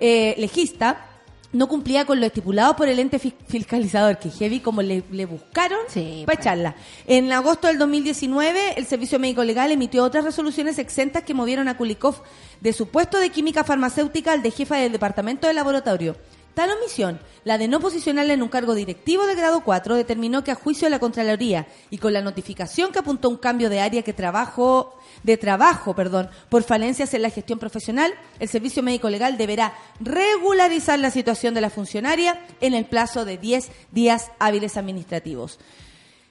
eh, 0.00 0.34
legista, 0.38 1.06
no 1.54 1.66
cumplía 1.68 2.04
con 2.04 2.20
lo 2.20 2.26
estipulado 2.26 2.76
por 2.76 2.88
el 2.88 2.98
ente 2.98 3.18
fis- 3.18 3.32
fiscalizador, 3.48 4.18
que 4.18 4.28
heavy 4.30 4.60
como 4.60 4.82
le, 4.82 5.02
le 5.10 5.24
buscaron 5.24 5.78
Sí, 5.88 6.24
para 6.26 6.36
pues. 6.36 6.46
echarla. 6.46 6.74
En 7.06 7.32
agosto 7.32 7.68
del 7.68 7.78
2019, 7.78 8.74
el 8.76 8.84
Servicio 8.86 9.18
Médico 9.18 9.42
Legal 9.44 9.70
emitió 9.72 10.04
otras 10.04 10.24
resoluciones 10.24 10.78
exentas 10.78 11.22
que 11.22 11.32
movieron 11.32 11.68
a 11.68 11.76
Kulikov 11.76 12.16
de 12.60 12.72
su 12.72 12.88
puesto 12.88 13.18
de 13.18 13.30
química 13.30 13.64
farmacéutica 13.64 14.32
al 14.32 14.42
de 14.42 14.50
jefa 14.50 14.76
del 14.76 14.92
departamento 14.92 15.46
de 15.46 15.54
laboratorio. 15.54 16.16
Tal 16.54 16.70
omisión, 16.70 17.18
la 17.42 17.58
de 17.58 17.66
no 17.66 17.80
posicionarla 17.80 18.32
en 18.32 18.42
un 18.42 18.48
cargo 18.48 18.74
directivo 18.74 19.26
de 19.26 19.34
grado 19.34 19.62
4, 19.64 19.96
determinó 19.96 20.44
que 20.44 20.52
a 20.52 20.54
juicio 20.54 20.86
de 20.86 20.90
la 20.90 21.00
Contraloría 21.00 21.66
y 21.90 21.98
con 21.98 22.12
la 22.12 22.22
notificación 22.22 22.92
que 22.92 23.00
apuntó 23.00 23.28
un 23.28 23.38
cambio 23.38 23.68
de 23.70 23.80
área 23.80 24.02
que 24.02 24.12
trabajo, 24.12 24.96
de 25.24 25.36
trabajo, 25.36 25.94
perdón, 25.96 26.30
por 26.48 26.62
falencias 26.62 27.12
en 27.12 27.22
la 27.22 27.30
gestión 27.30 27.58
profesional, 27.58 28.14
el 28.38 28.48
Servicio 28.48 28.84
Médico 28.84 29.10
Legal 29.10 29.36
deberá 29.36 29.74
regularizar 29.98 30.98
la 31.00 31.10
situación 31.10 31.54
de 31.54 31.60
la 31.60 31.70
funcionaria 31.70 32.40
en 32.60 32.74
el 32.74 32.84
plazo 32.84 33.24
de 33.24 33.36
10 33.36 33.70
días 33.90 34.30
hábiles 34.38 34.76
administrativos. 34.76 35.58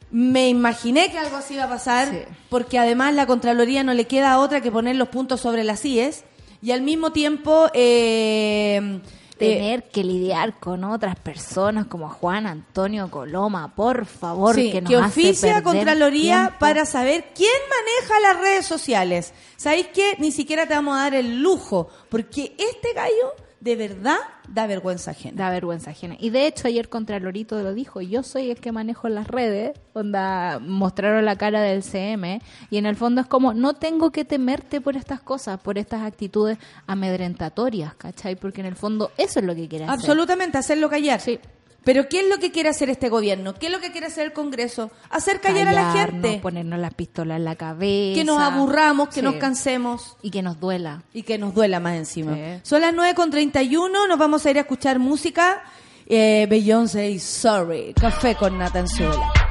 Me 0.09 0.47
imaginé 0.47 1.11
que 1.11 1.17
algo 1.17 1.35
así 1.37 1.55
iba 1.55 1.63
a 1.65 1.69
pasar, 1.69 2.07
Sí. 2.09 2.19
porque 2.49 2.79
además 2.79 3.13
la 3.13 3.25
Contraloría 3.25 3.83
no 3.83 3.93
le 3.93 4.07
queda 4.07 4.39
otra 4.39 4.61
que 4.61 4.71
poner 4.71 4.95
los 4.95 5.09
puntos 5.09 5.41
sobre 5.41 5.63
las 5.65 5.83
IES 5.83 6.23
y 6.61 6.71
al 6.71 6.81
mismo 6.81 7.11
tiempo 7.11 7.67
eh, 7.73 9.01
eh, 9.43 9.55
tener 9.55 9.83
que 9.89 10.03
lidiar 10.03 10.59
con 10.59 10.83
otras 10.83 11.15
personas 11.17 11.87
como 11.87 12.09
Juan 12.09 12.47
Antonio 12.47 13.09
Coloma, 13.11 13.75
por 13.75 14.05
favor, 14.05 14.55
sí, 14.55 14.71
que 14.71 14.81
nos 14.81 14.89
que 14.89 14.95
hace 14.97 15.05
oficia 15.21 15.53
perder 15.55 15.63
Contraloría 15.63 16.37
tiempo. 16.37 16.59
para 16.59 16.85
saber 16.85 17.25
quién 17.35 17.51
maneja 17.69 18.19
las 18.21 18.41
redes 18.41 18.65
sociales. 18.65 19.33
¿Sabéis 19.57 19.87
qué? 19.93 20.15
Ni 20.19 20.31
siquiera 20.31 20.67
te 20.67 20.73
vamos 20.73 20.95
a 20.97 21.01
dar 21.01 21.15
el 21.15 21.41
lujo, 21.41 21.89
porque 22.09 22.55
este 22.57 22.93
gallo 22.93 23.33
de 23.63 23.77
verdad 23.77 24.17
da 24.49 24.67
vergüenza 24.67 25.11
ajena. 25.11 25.37
Da 25.37 25.49
vergüenza 25.49 25.91
ajena. 25.91 26.17
Y 26.19 26.31
de 26.31 26.47
hecho 26.47 26.67
ayer 26.67 26.89
Contralorito 26.89 27.61
lo 27.61 27.73
dijo, 27.73 28.01
yo 28.01 28.21
soy 28.21 28.51
el 28.51 28.59
que 28.59 28.73
manejo 28.73 29.07
las 29.07 29.27
redes, 29.27 29.79
onda, 29.93 30.59
mostraron 30.59 31.23
la 31.23 31.37
cara 31.37 31.61
del 31.61 31.81
CM, 31.81 32.41
y 32.69 32.77
en 32.77 32.85
el 32.85 32.97
fondo 32.97 33.21
es 33.21 33.27
como, 33.27 33.53
no 33.53 33.73
tengo 33.73 34.11
que 34.11 34.25
temerte 34.25 34.81
por 34.81 34.97
estas 34.97 35.21
cosas, 35.21 35.59
por 35.61 35.77
estas 35.77 36.01
actitudes 36.01 36.57
amedrentatorias, 36.87 37.95
¿cachai? 37.95 38.35
Porque 38.35 38.59
en 38.59 38.67
el 38.67 38.75
fondo 38.75 39.11
eso 39.17 39.39
es 39.39 39.45
lo 39.45 39.55
que 39.55 39.69
quiere 39.69 39.85
hacer. 39.85 39.95
Absolutamente, 39.95 40.57
hacerlo 40.57 40.89
callar. 40.89 41.21
Sí. 41.21 41.39
Pero 41.83 42.07
¿qué 42.07 42.21
es 42.21 42.29
lo 42.29 42.37
que 42.39 42.51
quiere 42.51 42.69
hacer 42.69 42.89
este 42.89 43.09
gobierno? 43.09 43.53
¿Qué 43.55 43.65
es 43.67 43.71
lo 43.71 43.79
que 43.81 43.91
quiere 43.91 44.07
hacer 44.07 44.25
el 44.25 44.33
Congreso? 44.33 44.89
Hacer 45.09 45.41
callar 45.41 45.67
a 45.67 45.73
la 45.73 45.91
gente. 45.91 46.39
ponernos 46.41 46.79
las 46.79 46.93
pistolas 46.93 47.37
en 47.37 47.45
la 47.45 47.55
cabeza. 47.55 48.15
Que 48.19 48.23
nos 48.23 48.39
aburramos, 48.39 49.09
que 49.09 49.15
Sí. 49.15 49.21
nos 49.21 49.35
cansemos. 49.35 50.15
Y 50.21 50.31
que 50.31 50.41
nos 50.41 50.59
duela. 50.59 51.03
y 51.13 51.23
que 51.23 51.37
nos 51.37 51.53
duela 51.53 51.79
más 51.79 51.95
encima. 51.95 52.33
Sí. 52.35 52.41
Son 52.63 52.81
las 52.81 52.93
9 52.93 53.13
con 53.15 53.29
31, 53.31 54.07
nos 54.07 54.17
vamos 54.17 54.45
a 54.45 54.51
ir 54.51 54.57
a 54.57 54.61
escuchar 54.61 54.99
música. 54.99 55.63
Eh, 56.07 56.47
Beyoncé 56.49 57.09
y 57.11 57.19
Sorry, 57.19 57.93
Café 57.99 58.35
con 58.35 58.57
Natanzuela. 58.57 59.11
nigga, 59.11 59.42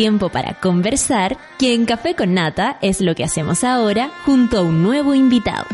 tiempo 0.00 0.30
para 0.30 0.54
conversar, 0.54 1.36
que 1.58 1.74
en 1.74 1.84
Café 1.84 2.14
con 2.14 2.32
Nata 2.32 2.78
es 2.80 3.02
lo 3.02 3.14
que 3.14 3.22
hacemos 3.22 3.64
ahora 3.64 4.10
junto 4.24 4.56
a 4.56 4.62
un 4.62 4.82
nuevo 4.82 5.14
invitado. 5.14 5.66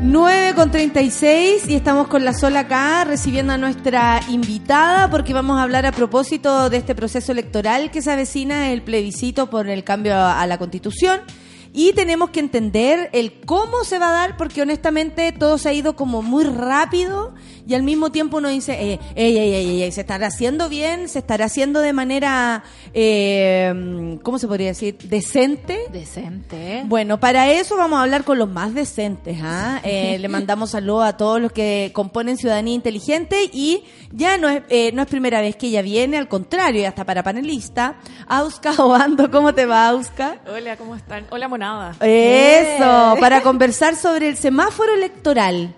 9 0.00 0.54
con 0.54 0.70
36 0.70 1.68
y 1.68 1.74
estamos 1.74 2.08
con 2.08 2.24
la 2.24 2.32
sola 2.32 2.60
acá 2.60 3.04
recibiendo 3.04 3.52
a 3.52 3.58
nuestra 3.58 4.22
invitada 4.30 5.10
porque 5.10 5.34
vamos 5.34 5.58
a 5.58 5.64
hablar 5.64 5.84
a 5.84 5.92
propósito 5.92 6.70
de 6.70 6.78
este 6.78 6.94
proceso 6.94 7.30
electoral 7.30 7.90
que 7.90 8.00
se 8.00 8.10
avecina, 8.10 8.72
el 8.72 8.80
plebiscito 8.80 9.50
por 9.50 9.68
el 9.68 9.84
cambio 9.84 10.16
a 10.16 10.46
la 10.46 10.56
constitución. 10.56 11.20
Y 11.74 11.92
tenemos 11.92 12.30
que 12.30 12.40
entender 12.40 13.10
el 13.12 13.32
cómo 13.42 13.84
se 13.84 13.98
va 13.98 14.08
a 14.08 14.12
dar, 14.12 14.36
porque 14.36 14.62
honestamente 14.62 15.30
todo 15.30 15.56
se 15.58 15.68
ha 15.68 15.72
ido 15.72 15.94
como 15.94 16.20
muy 16.20 16.44
rápido 16.44 17.34
y 17.70 17.74
al 17.76 17.84
mismo 17.84 18.10
tiempo 18.10 18.38
uno 18.38 18.48
dice, 18.48 18.72
eh, 18.72 18.98
ey, 19.14 19.38
ey, 19.38 19.54
ey, 19.54 19.82
ey, 19.84 19.92
se 19.92 20.00
estará 20.00 20.26
haciendo 20.26 20.68
bien, 20.68 21.08
se 21.08 21.20
estará 21.20 21.44
haciendo 21.44 21.78
de 21.78 21.92
manera, 21.92 22.64
eh, 22.92 24.18
¿cómo 24.24 24.40
se 24.40 24.48
podría 24.48 24.66
decir? 24.66 24.98
Decente. 25.04 25.84
Decente. 25.92 26.82
Bueno, 26.86 27.20
para 27.20 27.48
eso 27.52 27.76
vamos 27.76 28.00
a 28.00 28.02
hablar 28.02 28.24
con 28.24 28.38
los 28.38 28.50
más 28.50 28.74
decentes. 28.74 29.38
¿ah? 29.40 29.80
Eh, 29.90 30.18
le 30.18 30.28
mandamos 30.28 30.70
saludos 30.70 31.04
a 31.04 31.16
todos 31.16 31.40
los 31.40 31.52
que 31.52 31.90
componen 31.94 32.36
Ciudadanía 32.36 32.74
Inteligente 32.74 33.50
y 33.52 33.84
ya 34.12 34.36
no 34.36 34.48
es, 34.48 34.62
eh, 34.68 34.92
no 34.92 35.02
es 35.02 35.08
primera 35.08 35.40
vez 35.40 35.56
que 35.56 35.68
ella 35.68 35.82
viene, 35.82 36.16
al 36.16 36.28
contrario, 36.28 36.82
y 36.82 36.84
hasta 36.84 37.04
para 37.04 37.22
panelista. 37.22 37.96
Auska 38.26 38.72
Obando, 38.78 39.30
¿cómo 39.30 39.54
te 39.54 39.66
va, 39.66 39.88
Auska? 39.88 40.38
Hola, 40.46 40.76
¿cómo 40.76 40.96
están? 40.96 41.26
Hola, 41.30 41.48
monada. 41.48 41.96
Eso, 42.00 43.16
para 43.20 43.42
conversar 43.42 43.96
sobre 43.96 44.28
el 44.28 44.36
semáforo 44.36 44.94
electoral. 44.94 45.74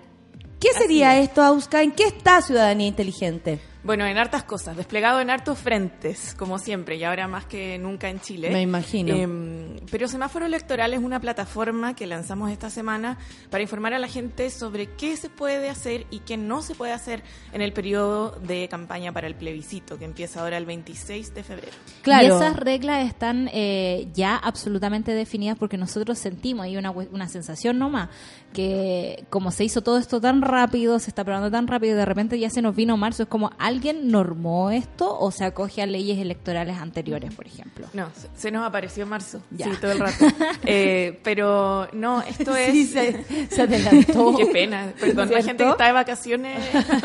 ¿Qué 0.63 0.71
sería 0.71 1.19
esto, 1.19 1.43
Auska? 1.43 1.83
¿En 1.83 1.91
qué 1.91 2.05
está 2.05 2.41
Ciudadanía 2.41 2.87
Inteligente? 2.87 3.59
Bueno, 3.83 4.05
en 4.05 4.17
hartas 4.17 4.43
cosas, 4.43 4.77
desplegado 4.77 5.19
en 5.19 5.29
hartos 5.29 5.59
frentes, 5.59 6.35
como 6.39 6.57
siempre, 6.57 6.95
y 6.95 7.03
ahora 7.03 7.27
más 7.27 7.45
que 7.45 7.77
nunca 7.77 8.09
en 8.09 8.21
Chile. 8.21 8.49
Me 8.49 8.61
imagino. 8.61 9.13
Eh, 9.13 9.81
pero 9.91 10.07
Semáforo 10.07 10.45
Electoral 10.45 10.93
es 10.93 11.01
una 11.01 11.19
plataforma 11.19 11.93
que 11.93 12.07
lanzamos 12.07 12.49
esta 12.49 12.69
semana 12.69 13.17
para 13.49 13.61
informar 13.61 13.93
a 13.93 13.99
la 13.99 14.07
gente 14.07 14.49
sobre 14.51 14.87
qué 14.87 15.17
se 15.17 15.29
puede 15.29 15.69
hacer 15.69 16.07
y 16.11 16.19
qué 16.19 16.37
no 16.37 16.61
se 16.61 16.75
puede 16.75 16.93
hacer 16.93 17.23
en 17.51 17.61
el 17.61 17.73
periodo 17.73 18.39
de 18.39 18.69
campaña 18.69 19.11
para 19.11 19.27
el 19.27 19.35
plebiscito, 19.35 19.99
que 19.99 20.05
empieza 20.05 20.41
ahora 20.41 20.57
el 20.57 20.65
26 20.65 21.33
de 21.33 21.43
febrero. 21.43 21.73
Claro. 22.03 22.23
Y 22.23 22.27
esas 22.27 22.55
reglas 22.55 23.05
están 23.05 23.49
eh, 23.51 24.07
ya 24.13 24.37
absolutamente 24.37 25.11
definidas 25.11 25.57
porque 25.57 25.77
nosotros 25.77 26.17
sentimos, 26.17 26.65
hay 26.65 26.77
una, 26.77 26.91
una 26.91 27.27
sensación 27.27 27.79
nomás, 27.79 28.07
que 28.53 29.25
como 29.29 29.51
se 29.51 29.65
hizo 29.65 29.81
todo 29.81 29.97
esto 29.97 30.21
tan 30.21 30.41
rápido, 30.41 30.99
se 30.99 31.09
está 31.09 31.25
probando 31.25 31.51
tan 31.51 31.67
rápido, 31.67 31.97
de 31.97 32.05
repente 32.05 32.39
ya 32.39 32.49
se 32.49 32.61
nos 32.61 32.75
vino 32.75 32.95
marzo, 32.95 33.23
es 33.23 33.29
como 33.29 33.51
¿Alguien 33.73 34.09
normó 34.11 34.69
esto 34.71 35.17
o 35.19 35.31
se 35.31 35.43
acoge 35.45 35.81
a 35.81 35.85
leyes 35.85 36.17
electorales 36.19 36.77
anteriores, 36.77 37.33
por 37.33 37.47
ejemplo? 37.47 37.87
No, 37.93 38.07
se, 38.15 38.27
se 38.39 38.51
nos 38.51 38.65
apareció 38.65 39.03
en 39.03 39.09
marzo. 39.09 39.41
Ya. 39.51 39.65
Sí, 39.65 39.71
todo 39.81 39.91
el 39.91 39.99
rato. 39.99 40.25
Eh, 40.65 41.19
pero 41.23 41.87
no, 41.93 42.21
esto 42.21 42.55
es. 42.55 42.71
Sí, 42.71 42.85
se, 42.87 43.47
se 43.49 43.61
adelantó. 43.63 44.33
Qué 44.37 44.45
pena. 44.45 44.93
Perdón, 44.99 45.29
la 45.29 45.41
¿Cierto? 45.41 45.47
gente 45.47 45.63
que 45.65 45.69
está 45.71 45.85
de 45.87 45.91
vacaciones, 45.91 46.59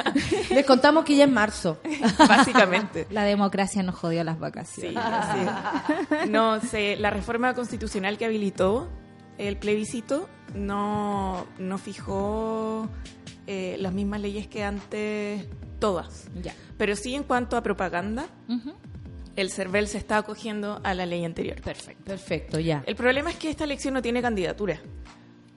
Les 0.51 0.65
contamos 0.67 1.05
que 1.05 1.17
ya 1.17 1.25
es 1.25 1.31
marzo. 1.31 1.79
básicamente. 2.29 3.07
La 3.11 3.25
democracia 3.25 3.83
nos 3.83 3.95
jodió 3.97 4.23
las 4.25 4.37
Sí, 4.37 4.41
vacaciones. 4.41 4.97
así 4.97 5.39
es. 6.23 6.31
No 6.31 6.61
sé, 6.61 6.97
la 6.97 7.11
reforma 7.11 7.55
constitucional 7.55 8.17
que 8.19 8.27
habilitó 8.27 8.89
el 9.39 9.57
plebiscito 9.57 10.29
no, 10.55 11.47
no 11.59 11.79
fijó 11.79 12.89
eh, 13.47 13.77
las 13.81 13.93
mismas 13.93 14.21
leyes 14.21 14.47
que 14.47 14.63
antes 14.65 15.47
todas. 15.79 16.29
Ya. 16.43 16.55
Pero 16.77 16.97
sí 16.97 17.15
en 17.15 17.23
cuanto 17.23 17.57
a 17.57 17.63
propaganda, 17.63 18.27
el 19.37 19.51
CERVEL 19.51 19.89
se 19.89 19.99
está 19.99 20.19
acogiendo 20.19 20.81
a 20.83 20.95
la 20.95 21.07
ley 21.07 21.25
anterior. 21.25 21.61
Perfecto. 21.63 22.05
Perfecto, 22.05 22.59
ya. 22.59 22.83
El 22.87 22.97
problema 22.97 23.31
es 23.31 23.37
que 23.37 23.51
esta 23.51 23.65
elección 23.65 23.95
no 23.95 24.03
tiene 24.03 24.21
candidatura. 24.23 24.81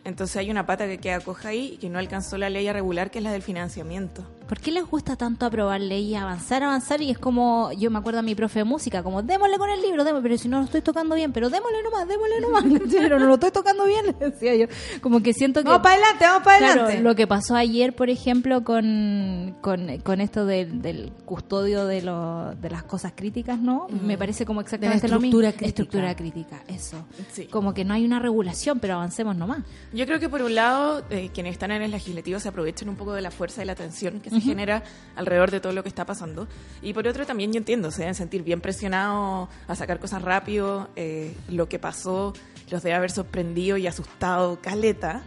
Entonces 0.03 0.35
hay 0.37 0.49
una 0.49 0.65
pata 0.65 0.87
que 0.87 0.97
queda 0.97 1.19
coja 1.19 1.49
ahí 1.49 1.73
y 1.73 1.77
que 1.77 1.89
no 1.89 1.99
alcanzó 1.99 2.37
la 2.37 2.49
ley 2.49 2.67
a 2.67 2.73
regular, 2.73 3.11
que 3.11 3.19
es 3.19 3.23
la 3.23 3.31
del 3.31 3.43
financiamiento. 3.43 4.25
¿Por 4.51 4.59
qué 4.59 4.71
les 4.71 4.85
gusta 4.85 5.15
tanto 5.15 5.45
aprobar 5.45 5.79
leyes, 5.79 6.19
avanzar, 6.21 6.61
avanzar? 6.63 7.01
Y 7.01 7.09
es 7.11 7.17
como, 7.17 7.71
yo 7.71 7.89
me 7.89 7.99
acuerdo 7.99 8.19
a 8.19 8.21
mi 8.21 8.35
profe 8.35 8.59
de 8.59 8.65
música, 8.65 9.01
como, 9.01 9.21
démosle 9.21 9.57
con 9.57 9.69
el 9.69 9.81
libro, 9.81 10.03
démosle, 10.03 10.23
pero 10.23 10.37
si 10.37 10.49
no 10.49 10.57
lo 10.57 10.65
estoy 10.65 10.81
tocando 10.81 11.15
bien, 11.15 11.31
pero 11.31 11.49
démosle 11.49 11.81
nomás, 11.83 12.05
démosle 12.05 12.41
nomás. 12.41 12.63
pero 12.91 13.17
no 13.17 13.27
lo 13.27 13.35
estoy 13.35 13.51
tocando 13.51 13.85
bien, 13.85 14.05
le 14.19 14.29
decía 14.31 14.55
yo. 14.55 14.65
Como 14.99 15.21
que 15.23 15.33
siento 15.33 15.61
que... 15.61 15.69
Vamos 15.69 15.83
para 15.83 15.95
adelante, 15.95 16.25
vamos 16.25 16.43
para 16.43 16.57
Claro, 16.57 16.81
adelante. 16.81 17.01
lo 17.03 17.15
que 17.15 17.27
pasó 17.27 17.55
ayer, 17.55 17.95
por 17.95 18.09
ejemplo, 18.09 18.65
con, 18.65 19.55
con, 19.61 19.99
con 19.99 20.19
esto 20.19 20.45
del, 20.45 20.81
del 20.81 21.13
custodio 21.23 21.85
de, 21.85 22.01
lo, 22.01 22.53
de 22.55 22.69
las 22.71 22.83
cosas 22.83 23.13
críticas, 23.15 23.57
¿no? 23.57 23.87
Me 23.89 24.17
parece 24.17 24.45
como 24.45 24.59
exactamente 24.59 25.07
lo 25.07 25.21
mismo. 25.21 25.39
estructura 25.39 25.51
crítica. 25.51 25.67
Estructura 25.67 26.15
crítica, 26.15 26.63
eso. 26.67 27.05
Sí. 27.31 27.45
Como 27.45 27.73
que 27.73 27.85
no 27.85 27.93
hay 27.93 28.03
una 28.03 28.19
regulación, 28.19 28.79
pero 28.79 28.95
avancemos 28.95 29.35
nomás. 29.37 29.59
Yo 29.93 30.05
creo 30.05 30.19
que 30.21 30.29
por 30.29 30.41
un 30.41 30.55
lado, 30.55 31.03
eh, 31.09 31.29
quienes 31.33 31.51
están 31.51 31.71
en 31.71 31.81
el 31.81 31.91
legislativo 31.91 32.39
se 32.39 32.47
aprovechan 32.47 32.87
un 32.87 32.95
poco 32.95 33.11
de 33.13 33.21
la 33.21 33.29
fuerza 33.29 33.61
y 33.61 33.65
la 33.65 33.75
tensión 33.75 34.21
que 34.21 34.29
se 34.29 34.39
genera 34.39 34.83
alrededor 35.17 35.51
de 35.51 35.59
todo 35.59 35.73
lo 35.73 35.83
que 35.83 35.89
está 35.89 36.05
pasando. 36.05 36.47
Y 36.81 36.93
por 36.93 37.05
otro 37.07 37.25
también 37.25 37.51
yo 37.51 37.57
entiendo, 37.57 37.91
se 37.91 37.99
deben 38.03 38.15
sentir 38.15 38.41
bien 38.43 38.61
presionados 38.61 39.49
a 39.67 39.75
sacar 39.75 39.99
cosas 39.99 40.21
rápido. 40.21 40.89
eh, 40.95 41.35
lo 41.49 41.67
que 41.67 41.77
pasó 41.77 42.31
los 42.69 42.83
debe 42.83 42.95
haber 42.95 43.11
sorprendido 43.11 43.75
y 43.75 43.85
asustado 43.87 44.61
caleta. 44.61 45.23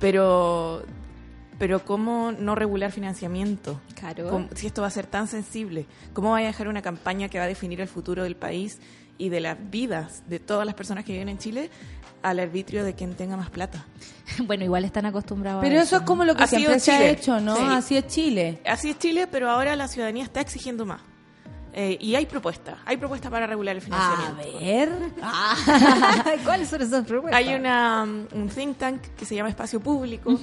Pero, 0.00 0.82
pero 1.58 1.84
¿cómo 1.84 2.32
no 2.32 2.54
regular 2.54 2.92
financiamiento? 2.92 3.80
Claro. 3.94 4.28
¿Cómo- 4.30 4.48
si 4.54 4.66
esto 4.66 4.82
va 4.82 4.88
a 4.88 4.90
ser 4.90 5.06
tan 5.06 5.26
sensible, 5.26 5.86
¿cómo 6.14 6.30
va 6.30 6.38
a 6.38 6.42
dejar 6.42 6.68
una 6.68 6.80
campaña 6.82 7.28
que 7.28 7.38
va 7.38 7.44
a 7.44 7.48
definir 7.48 7.80
el 7.80 7.88
futuro 7.88 8.22
del 8.22 8.36
país 8.36 8.78
y 9.18 9.30
de 9.30 9.40
las 9.40 9.56
vidas 9.70 10.22
de 10.28 10.38
todas 10.38 10.66
las 10.66 10.74
personas 10.74 11.04
que 11.04 11.12
viven 11.12 11.30
en 11.30 11.38
Chile 11.38 11.70
al 12.30 12.40
arbitrio 12.40 12.84
de 12.84 12.94
quien 12.94 13.14
tenga 13.14 13.36
más 13.36 13.50
plata? 13.50 13.84
bueno, 14.44 14.64
igual 14.64 14.84
están 14.84 15.06
acostumbrados 15.06 15.62
Pero 15.62 15.78
a 15.78 15.82
eso 15.82 15.96
es 15.96 16.02
¿no? 16.02 16.06
como 16.06 16.24
lo 16.24 16.34
que 16.34 16.46
siempre 16.46 16.80
se 16.80 16.92
ha 16.92 17.08
hecho, 17.08 17.40
¿no? 17.40 17.56
Sí. 17.56 17.62
Así 17.68 17.96
es 17.96 18.06
Chile. 18.06 18.60
Así 18.66 18.90
es 18.90 18.98
Chile, 18.98 19.26
pero 19.26 19.50
ahora 19.50 19.76
la 19.76 19.88
ciudadanía 19.88 20.24
está 20.24 20.40
exigiendo 20.40 20.84
más. 20.84 21.00
Eh, 21.78 21.98
y 22.00 22.14
hay 22.14 22.24
propuestas, 22.24 22.78
hay 22.86 22.96
propuestas 22.96 23.30
para 23.30 23.46
regular 23.46 23.76
el 23.76 23.82
A 23.82 23.84
financiamiento. 23.84 24.60
ver. 24.60 24.90
¿Cuáles 26.44 26.68
son 26.68 26.80
esas 26.80 27.06
propuestas? 27.06 27.38
Hay 27.38 27.54
una, 27.54 28.02
um, 28.02 28.26
un 28.32 28.48
think 28.48 28.78
tank 28.78 29.02
que 29.16 29.26
se 29.26 29.34
llama 29.34 29.50
Espacio 29.50 29.78
Público. 29.78 30.38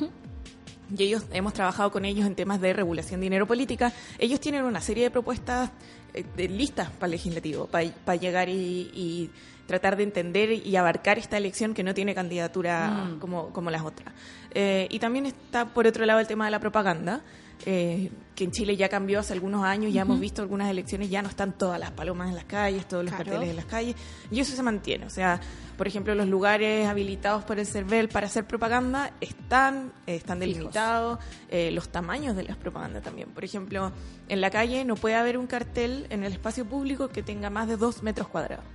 Y 0.95 1.03
ellos 1.03 1.23
hemos 1.31 1.53
trabajado 1.53 1.91
con 1.91 2.05
ellos 2.05 2.27
en 2.27 2.35
temas 2.35 2.61
de 2.61 2.71
regulación 2.71 3.19
de 3.19 3.25
dinero 3.25 3.47
política. 3.47 3.91
Ellos 4.19 4.39
tienen 4.39 4.63
una 4.63 4.79
serie 4.79 5.05
de 5.05 5.11
propuestas 5.11 5.71
eh, 6.13 6.23
de 6.37 6.47
listas 6.47 6.91
para 6.91 7.05
el 7.05 7.11
legislativo, 7.13 7.65
para, 7.65 8.15
llegar 8.15 8.47
y, 8.47 8.91
y 8.93 9.31
tratar 9.65 9.95
de 9.95 10.03
entender 10.03 10.51
y 10.51 10.75
abarcar 10.75 11.17
esta 11.17 11.37
elección 11.37 11.73
que 11.73 11.83
no 11.83 11.93
tiene 11.93 12.13
candidatura 12.13 13.11
como, 13.19 13.49
como 13.51 13.71
las 13.71 13.83
otras. 13.83 14.13
Eh, 14.53 14.87
y 14.89 14.99
también 14.99 15.25
está, 15.25 15.65
por 15.73 15.87
otro 15.87 16.05
lado, 16.05 16.19
el 16.19 16.27
tema 16.27 16.45
de 16.45 16.51
la 16.51 16.59
propaganda, 16.59 17.21
eh, 17.65 18.11
que 18.35 18.43
en 18.43 18.51
Chile 18.51 18.75
ya 18.75 18.89
cambió 18.89 19.19
hace 19.19 19.31
algunos 19.31 19.63
años, 19.63 19.93
ya 19.93 20.01
hemos 20.01 20.19
visto 20.19 20.41
algunas 20.41 20.69
elecciones, 20.69 21.09
ya 21.09 21.21
no 21.21 21.29
están 21.29 21.53
todas 21.57 21.79
las 21.79 21.91
palomas 21.91 22.27
en 22.29 22.35
las 22.35 22.43
calles, 22.43 22.85
todos 22.87 23.05
los 23.05 23.13
Claro. 23.13 23.25
carteles 23.31 23.49
en 23.51 23.55
las 23.55 23.65
calles, 23.65 23.95
y 24.29 24.39
eso 24.41 24.53
se 24.55 24.61
mantiene. 24.63 25.05
O 25.05 25.09
sea, 25.09 25.39
por 25.77 25.87
ejemplo, 25.87 26.13
los 26.13 26.27
lugares 26.27 26.85
habilitados 26.87 27.43
por 27.45 27.57
el 27.57 27.65
CERVEL 27.65 28.09
para 28.09 28.27
hacer 28.27 28.45
propaganda 28.45 29.11
están, 29.21 29.93
eh, 30.07 30.15
están 30.15 30.39
delimitados, 30.39 31.19
eh, 31.49 31.71
los 31.71 31.87
tamaños 31.89 32.35
de 32.35 32.43
las 32.43 32.57
propagandas 32.57 33.01
también. 33.01 33.29
Por 33.29 33.45
ejemplo, 33.45 33.93
en 34.27 34.41
la 34.41 34.49
calle 34.49 34.83
no 34.83 34.95
puede 34.95 35.15
haber 35.15 35.37
un 35.37 35.47
cartel 35.47 36.05
en 36.09 36.25
el 36.25 36.33
espacio 36.33 36.65
público 36.65 37.07
que 37.07 37.23
tenga 37.23 37.49
más 37.49 37.69
de 37.69 37.77
dos 37.77 38.03
metros 38.03 38.27
cuadrados. 38.27 38.65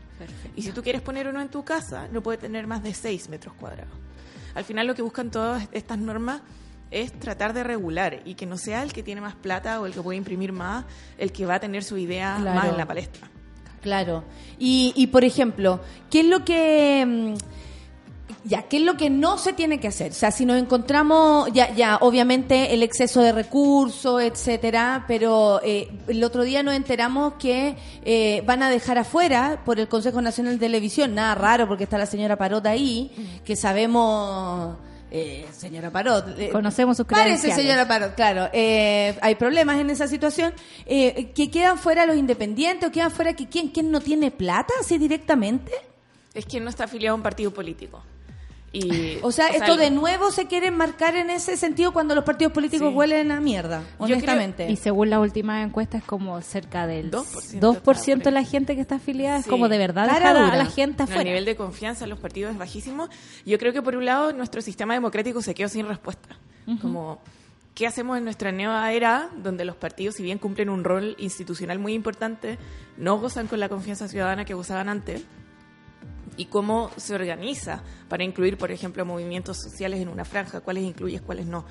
Y 0.57 0.63
si 0.63 0.73
tú 0.73 0.83
quieres 0.83 1.01
poner 1.03 1.29
uno 1.29 1.41
en 1.41 1.49
tu 1.49 1.65
casa, 1.65 2.09
no 2.13 2.23
puede 2.23 2.39
tener 2.39 2.67
más 2.67 2.83
de 2.83 2.95
6 2.95 3.29
metros 3.29 3.55
cuadrados. 3.55 3.93
Al 4.55 4.65
final 4.65 4.87
lo 4.87 4.95
que 4.95 5.03
buscan 5.03 5.31
todas 5.31 5.69
estas 5.73 5.99
normas 5.99 6.41
es 6.91 7.13
tratar 7.13 7.53
de 7.53 7.63
regular 7.65 8.21
y 8.25 8.35
que 8.35 8.47
no 8.47 8.57
sea 8.57 8.83
el 8.83 8.93
que 8.93 9.03
tiene 9.03 9.21
más 9.21 9.35
plata 9.35 9.81
o 9.81 9.87
el 9.87 9.93
que 9.93 10.01
puede 10.01 10.17
imprimir 10.17 10.53
más 10.53 10.85
el 11.19 11.33
que 11.33 11.45
va 11.47 11.57
a 11.57 11.61
tener 11.61 11.85
su 11.85 11.97
idea 11.99 12.37
Claro. 12.41 12.59
más 12.61 12.69
en 12.71 12.77
la 12.79 12.87
palestra. 12.87 13.29
Claro. 13.83 14.25
Y, 14.59 14.93
y 14.97 15.07
por 15.09 15.23
ejemplo, 15.25 15.81
¿qué 16.11 16.21
es 16.21 16.27
lo 16.27 16.45
que 16.45 17.05
mm, 17.07 17.35
ya, 18.45 18.63
¿qué 18.63 18.79
es 18.79 18.83
lo 18.83 18.97
que 18.97 19.11
no 19.11 19.37
se 19.39 19.53
tiene 19.53 19.81
que 19.81 19.89
hacer? 19.89 20.13
O 20.13 20.15
sea, 20.15 20.31
si 20.31 20.47
nos 20.47 20.59
encontramos, 20.59 21.51
ya, 21.53 21.75
ya, 21.75 21.97
obviamente 22.01 22.73
el 22.73 22.83
exceso 22.83 23.21
de 23.21 23.33
recursos, 23.33 24.23
etcétera, 24.23 25.05
pero 25.09 25.61
eh, 25.63 25.89
el 26.07 26.23
otro 26.25 26.45
día 26.45 26.63
nos 26.63 26.75
enteramos 26.75 27.35
que 27.35 27.77
eh, 28.05 28.43
van 28.47 28.63
a 28.63 28.71
dejar 28.71 28.99
afuera 28.99 29.63
por 29.65 29.81
el 29.81 29.89
Consejo 29.89 30.23
Nacional 30.23 30.55
de 30.55 30.67
Televisión, 30.67 31.15
nada 31.15 31.35
raro 31.35 31.67
porque 31.69 31.85
está 31.85 31.99
la 31.99 32.07
señora 32.07 32.37
Parot 32.37 32.65
ahí, 32.67 33.41
que 33.45 33.57
sabemos, 33.57 34.77
eh, 35.11 35.47
señora 35.53 35.91
Parot, 35.91 36.39
eh, 36.39 36.51
Conocemos 36.51 36.97
sus 36.97 37.07
Parece, 37.07 37.53
señora 37.53 37.89
Parot, 37.89 38.15
claro. 38.15 38.49
eh, 38.53 39.19
hay 39.21 39.35
problemas 39.35 39.79
en 39.79 39.91
esa 39.91 40.07
situación. 40.07 40.53
Eh, 40.87 41.33
que 41.35 41.51
quedan 41.51 41.79
fuera 41.79 42.07
los 42.07 42.17
independientes 42.17 42.89
o 42.89 42.93
quedan 42.93 43.11
fuera 43.11 43.35
que 43.35 43.49
quién, 43.49 43.69
quién 43.69 43.91
no 43.91 44.01
tiene 44.01 44.31
plata, 44.31 44.73
así 44.81 44.97
directamente. 44.97 45.73
Es 46.35 46.47
que 46.47 46.61
no 46.61 46.71
está 46.71 46.85
afiliado 46.85 47.15
a 47.15 47.17
un 47.17 47.23
partido 47.23 47.53
político. 47.53 48.03
Y, 48.79 49.19
O 49.23 49.33
sea, 49.33 49.49
esto 49.49 49.77
de 49.77 49.91
nuevo 49.91 50.31
se 50.31 50.47
quiere 50.47 50.71
marcar 50.71 51.17
en 51.17 51.31
ese 51.31 51.57
sentido 51.57 51.93
cuando 51.93 52.15
los 52.15 52.25
partidos 52.25 52.53
políticos 52.53 52.89
Sí. 52.91 52.95
huelen 52.95 53.31
a 53.33 53.41
mierda, 53.41 53.83
honestamente. 53.99 54.71
Y 54.71 54.77
según 54.77 55.11
la 55.11 55.21
última 55.21 55.63
encuesta 55.63 55.99
es 55.99 56.05
como 56.05 56.41
cerca 56.43 56.87
del 56.87 57.11
2% 57.11 57.61
2% 57.61 58.23
de 58.23 58.31
la 58.31 58.45
gente 58.45 58.75
que 58.75 58.81
está 58.81 58.97
afiliada. 58.97 59.39
Es 59.39 59.47
como 59.47 59.69
de 59.69 59.79
verdad 59.79 60.07
Cara 60.07 60.33
dejar 60.35 60.55
a 60.55 60.57
la 60.57 60.67
gente 60.67 60.99
No, 60.99 61.05
afuera. 61.05 61.21
el 61.23 61.27
nivel 61.29 61.45
de 61.45 61.57
confianza 61.57 62.05
en 62.05 62.11
los 62.11 62.19
partidos 62.19 62.53
es 62.53 62.59
bajísimo. 62.59 63.09
Yo 63.45 63.59
creo 63.59 63.73
que 63.73 63.83
por 63.83 63.97
un 63.97 64.05
lado 64.05 64.33
nuestro 64.33 64.61
sistema 64.63 64.95
democrático 64.95 65.43
se 65.43 65.55
quedó 65.55 65.69
sin 65.69 65.87
respuesta. 65.89 66.37
Como, 66.83 67.19
¿qué 67.75 67.87
hacemos 67.87 68.19
en 68.19 68.25
nuestra 68.25 68.53
nueva 68.53 68.93
era 68.93 69.31
donde 69.43 69.65
los 69.65 69.75
partidos, 69.77 70.17
si 70.17 70.23
bien 70.23 70.39
cumplen 70.39 70.69
un 70.69 70.85
rol 70.85 71.15
institucional 71.19 71.79
muy 71.79 71.95
importante, 71.95 72.59
no 72.99 73.19
gozan 73.19 73.47
con 73.47 73.59
la 73.59 73.69
confianza 73.71 74.07
ciudadana 74.09 74.45
que 74.45 74.53
gozaban 74.55 74.89
antes? 74.91 75.23
¿Y 76.39 76.47
cómo 76.47 76.91
se 76.97 77.15
organiza 77.15 77.83
para 78.09 78.25
incluir, 78.25 78.57
por 78.57 78.71
ejemplo, 78.71 79.05
movimientos 79.05 79.59
sociales 79.59 80.01
en 80.01 80.09
una 80.09 80.25
franja? 80.25 80.61
¿Cuáles 80.61 80.85
incluyes, 80.85 81.21
cuáles 81.21 81.47
no? 81.47 81.67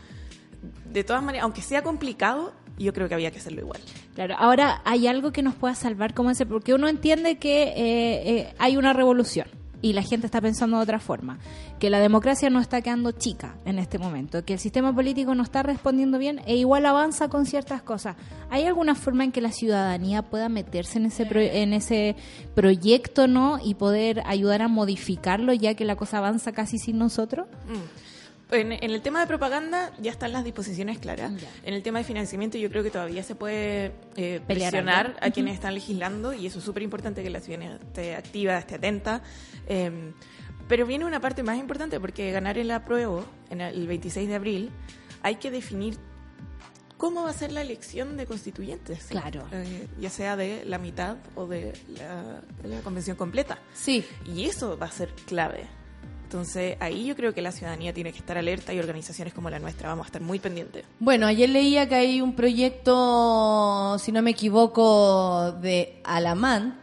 De 0.91 1.03
todas 1.03 1.23
maneras, 1.23 1.45
aunque 1.45 1.63
sea 1.63 1.81
complicado, 1.81 2.53
yo 2.77 2.93
creo 2.93 3.07
que 3.07 3.15
había 3.15 3.31
que 3.31 3.39
hacerlo 3.39 3.61
igual. 3.61 3.81
Claro, 4.13 4.35
ahora 4.37 4.81
hay 4.85 5.07
algo 5.07 5.31
que 5.31 5.41
nos 5.41 5.55
pueda 5.55 5.73
salvar 5.73 6.13
como 6.13 6.29
ese, 6.29 6.45
porque 6.45 6.73
uno 6.73 6.87
entiende 6.87 7.37
que 7.37 7.63
eh, 7.63 8.39
eh, 8.39 8.53
hay 8.59 8.77
una 8.77 8.93
revolución 8.93 9.47
y 9.81 9.93
la 9.93 10.01
gente 10.01 10.25
está 10.25 10.41
pensando 10.41 10.77
de 10.77 10.83
otra 10.83 10.99
forma, 10.99 11.37
que 11.79 11.89
la 11.89 11.99
democracia 11.99 12.49
no 12.49 12.59
está 12.59 12.81
quedando 12.81 13.11
chica 13.11 13.55
en 13.65 13.77
este 13.79 13.99
momento, 13.99 14.43
que 14.43 14.53
el 14.53 14.59
sistema 14.59 14.93
político 14.93 15.35
no 15.35 15.43
está 15.43 15.61
respondiendo 15.63 16.17
bien 16.17 16.41
e 16.47 16.55
igual 16.55 16.85
avanza 16.85 17.27
con 17.29 17.45
ciertas 17.45 17.81
cosas. 17.83 18.15
¿Hay 18.49 18.63
alguna 18.65 18.95
forma 18.95 19.23
en 19.23 19.31
que 19.31 19.41
la 19.41 19.51
ciudadanía 19.51 20.23
pueda 20.23 20.49
meterse 20.49 20.97
en 20.97 21.05
ese 21.05 21.25
pro- 21.25 21.39
en 21.41 21.73
ese 21.73 22.15
proyecto, 22.55 23.27
no, 23.27 23.59
y 23.63 23.75
poder 23.75 24.23
ayudar 24.25 24.61
a 24.61 24.67
modificarlo 24.67 25.53
ya 25.53 25.75
que 25.75 25.85
la 25.85 25.95
cosa 25.95 26.17
avanza 26.17 26.51
casi 26.53 26.77
sin 26.79 26.97
nosotros? 26.97 27.47
En, 28.51 28.71
en 28.71 28.91
el 28.91 29.01
tema 29.01 29.19
de 29.19 29.27
propaganda 29.27 29.91
ya 29.99 30.11
están 30.11 30.31
las 30.31 30.43
disposiciones 30.43 30.99
claras. 30.99 31.35
Ya. 31.39 31.49
En 31.63 31.73
el 31.73 31.83
tema 31.83 31.99
de 31.99 32.05
financiamiento 32.05 32.57
yo 32.57 32.69
creo 32.69 32.83
que 32.83 32.91
todavía 32.91 33.23
se 33.23 33.35
puede 33.35 33.93
eh, 34.15 34.39
presionar 34.45 35.07
algo. 35.07 35.19
a 35.21 35.29
quienes 35.31 35.55
están 35.55 35.73
legislando 35.73 36.33
y 36.33 36.47
eso 36.47 36.59
es 36.59 36.65
súper 36.65 36.83
importante 36.83 37.23
que 37.23 37.29
la 37.29 37.41
ciudadanía 37.41 37.75
esté 37.75 38.15
activa, 38.15 38.57
esté 38.57 38.75
atenta. 38.75 39.21
Eh, 39.67 40.13
pero 40.67 40.85
viene 40.85 41.05
una 41.05 41.19
parte 41.19 41.43
más 41.43 41.57
importante 41.57 41.99
porque 41.99 42.31
ganar 42.31 42.57
el 42.57 42.71
apruebo 42.71 43.25
en 43.49 43.61
el 43.61 43.87
26 43.87 44.27
de 44.27 44.35
abril 44.35 44.71
hay 45.23 45.35
que 45.35 45.49
definir 45.49 45.97
cómo 46.97 47.23
va 47.23 47.29
a 47.29 47.33
ser 47.33 47.51
la 47.51 47.61
elección 47.61 48.17
de 48.17 48.25
constituyentes. 48.25 49.05
Claro. 49.05 49.47
Eh, 49.51 49.87
ya 49.99 50.09
sea 50.09 50.35
de 50.35 50.65
la 50.65 50.77
mitad 50.77 51.17
o 51.35 51.47
de 51.47 51.73
la, 51.97 52.41
de 52.61 52.69
la 52.69 52.81
convención 52.81 53.15
completa. 53.15 53.59
Sí. 53.73 54.05
Y 54.25 54.45
eso 54.45 54.77
va 54.77 54.87
a 54.87 54.91
ser 54.91 55.13
clave. 55.25 55.67
Entonces 56.27 56.75
ahí 56.81 57.05
yo 57.05 57.15
creo 57.15 57.33
que 57.33 57.41
la 57.41 57.53
ciudadanía 57.53 57.93
tiene 57.93 58.11
que 58.11 58.17
estar 58.19 58.37
alerta 58.37 58.73
y 58.73 58.79
organizaciones 58.79 59.33
como 59.33 59.49
la 59.49 59.59
nuestra 59.59 59.87
vamos 59.87 60.03
a 60.03 60.07
estar 60.07 60.21
muy 60.21 60.39
pendientes. 60.39 60.83
Bueno, 60.99 61.25
ayer 61.25 61.47
leía 61.49 61.87
que 61.87 61.95
hay 61.95 62.19
un 62.19 62.35
proyecto, 62.35 63.97
si 63.97 64.11
no 64.11 64.21
me 64.21 64.31
equivoco, 64.31 65.53
de 65.61 66.01
Alamán, 66.03 66.81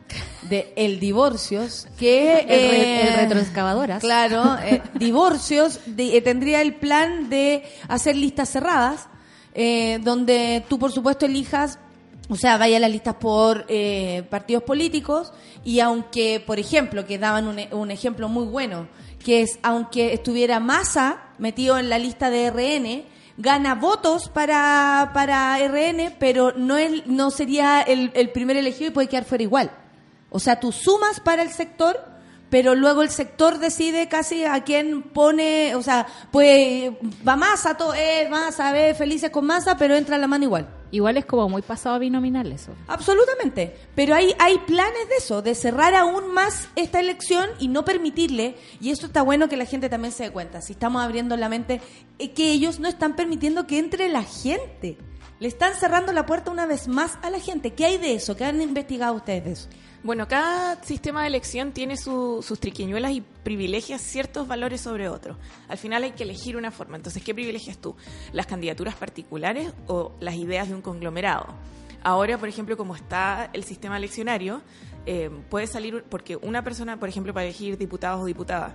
de 0.49 0.73
El 0.77 0.99
Divorcios, 0.99 1.89
que... 1.99 2.39
El, 2.41 2.47
re- 2.49 3.03
el 3.03 3.09
eh, 3.09 3.17
retroexcavadoras. 3.17 4.01
Claro, 4.01 4.57
eh, 4.65 4.81
Divorcios 4.95 5.79
de- 5.87 6.17
eh, 6.17 6.23
tendría 6.23 6.63
el 6.63 6.77
plan 6.77 7.29
de 7.29 7.65
hacer 7.89 8.17
listas 8.17 8.49
cerradas, 8.49 9.09
eh, 9.53 9.99
donde 10.03 10.65
tú, 10.71 10.79
por 10.79 10.91
supuesto, 10.91 11.27
elijas, 11.27 11.79
o 12.31 12.37
sea, 12.37 12.57
vaya 12.57 12.79
a 12.79 12.81
las 12.81 12.91
listas 12.91 13.17
por 13.17 13.67
eh, 13.69 14.25
partidos 14.31 14.63
políticos, 14.63 15.35
y 15.65 15.81
aunque, 15.81 16.43
por 16.47 16.59
ejemplo, 16.59 17.05
que 17.05 17.19
daban 17.19 17.47
un, 17.47 17.59
e- 17.59 17.69
un 17.73 17.91
ejemplo 17.91 18.29
muy 18.31 18.47
bueno, 18.47 18.89
que 19.25 19.43
es, 19.43 19.59
aunque 19.63 20.13
estuviera 20.13 20.61
Massa 20.61 21.23
metido 21.39 21.79
en 21.79 21.89
la 21.89 21.99
lista 21.99 22.31
de 22.31 22.51
RN, 22.51 23.05
gana 23.37 23.75
votos 23.75 24.29
para, 24.29 25.11
para 25.13 25.59
RN, 25.59 26.15
pero 26.21 26.53
no, 26.53 26.77
el, 26.77 27.03
no 27.07 27.33
sería 27.33 27.81
el, 27.83 28.13
el 28.15 28.31
primer 28.31 28.57
elegido 28.57 28.91
y 28.91 28.93
puede 28.93 29.09
quedar 29.09 29.25
fuera 29.25 29.43
igual. 29.43 29.71
O 30.31 30.39
sea, 30.39 30.61
tú 30.61 30.71
sumas 30.71 31.19
para 31.21 31.43
el 31.43 31.51
sector, 31.51 32.14
pero 32.55 32.77
luego 32.77 33.03
el 33.03 33.11
sector 33.11 33.59
decide 33.59 34.07
casi 34.07 34.45
a 34.45 34.63
quién 34.63 35.03
pone, 35.03 35.75
o 35.75 35.83
sea, 35.83 36.07
pues 36.31 36.93
va 37.27 37.35
masa, 37.35 37.77
todo, 37.77 37.93
eh, 37.97 38.29
masa, 38.31 38.71
ve, 38.71 38.95
felices 38.95 39.31
con 39.31 39.45
masa, 39.45 39.77
pero 39.77 39.97
entra 39.97 40.19
la 40.19 40.29
mano 40.29 40.45
igual. 40.45 40.69
Igual 40.93 41.17
es 41.17 41.25
como 41.25 41.49
muy 41.49 41.63
pasado 41.63 41.97
a 41.97 41.99
binominal 41.99 42.53
eso. 42.53 42.71
Absolutamente. 42.87 43.77
Pero 43.97 44.15
hay, 44.15 44.37
hay 44.39 44.59
planes 44.59 45.09
de 45.09 45.17
eso, 45.17 45.43
de 45.43 45.57
cerrar 45.57 45.97
aún 45.97 46.33
más 46.33 46.69
esta 46.77 47.01
elección 47.01 47.51
y 47.59 47.67
no 47.67 47.85
permitirle, 47.85 48.55
y 48.81 48.91
eso 48.91 49.07
está 49.07 49.23
bueno 49.23 49.49
que 49.49 49.57
la 49.57 49.65
gente 49.65 49.89
también 49.89 50.13
se 50.13 50.23
dé 50.23 50.31
cuenta, 50.31 50.63
si 50.63 50.75
estamos 50.75 51.03
abriendo 51.03 51.37
la 51.37 51.49
mente, 51.49 51.81
eh, 52.21 52.35
que 52.35 52.53
ellos 52.53 52.79
no 52.79 52.87
están 52.87 53.17
permitiendo 53.17 53.67
que 53.67 53.81
entre 53.81 54.09
la 54.09 54.23
gente. 54.23 54.97
Le 55.41 55.49
están 55.49 55.75
cerrando 55.75 56.13
la 56.13 56.25
puerta 56.25 56.53
una 56.53 56.67
vez 56.67 56.87
más 56.87 57.19
a 57.23 57.31
la 57.31 57.41
gente. 57.41 57.73
¿Qué 57.73 57.85
hay 57.85 57.99
de 57.99 58.15
eso? 58.15 58.37
¿Qué 58.37 58.45
han 58.45 58.63
investigado 58.63 59.15
ustedes 59.15 59.45
de 59.45 59.51
eso? 59.51 59.69
Bueno, 60.05 60.29
cada 60.29 60.83
sistema 60.85 61.23
de 61.23 61.29
elección 61.29 61.73
tiene 61.73 61.97
su- 61.97 62.45
sus 62.47 62.61
triquiñuelas 62.61 63.13
y 63.13 63.23
privilegia 63.23 63.99
ciertos 63.99 64.47
valores 64.47 64.83
sobre 64.83 65.09
otros. 65.09 65.37
Al 65.67 65.79
final 65.79 66.03
hay 66.05 66.11
que 66.13 66.25
elegir 66.25 66.59
una 66.59 66.71
forma. 66.71 66.97
Entonces, 66.97 67.23
¿qué 67.25 67.35
privilegias 67.35 67.79
tú? 67.79 67.97
¿Las 68.33 68.45
candidaturas 68.47 68.95
particulares 68.97 69.73
o 69.87 70.13
las 70.21 70.35
ideas 70.35 70.69
de 70.69 70.75
un 70.75 70.83
conglomerado? 70.83 71.47
Ahora, 72.03 72.37
por 72.37 72.51
ejemplo, 72.51 72.77
como 72.77 72.95
está 72.95 73.49
el 73.55 73.65
sistema 73.65 73.97
eleccionario, 73.97 74.61
eh, 75.07 75.31
puede 75.49 75.67
salir, 75.67 76.05
porque 76.11 76.37
una 76.37 76.63
persona, 76.63 77.01
por 77.01 77.09
ejemplo, 77.09 77.33
para 77.33 77.47
elegir 77.47 77.79
diputados 77.79 78.21
o 78.21 78.27
diputadas, 78.27 78.75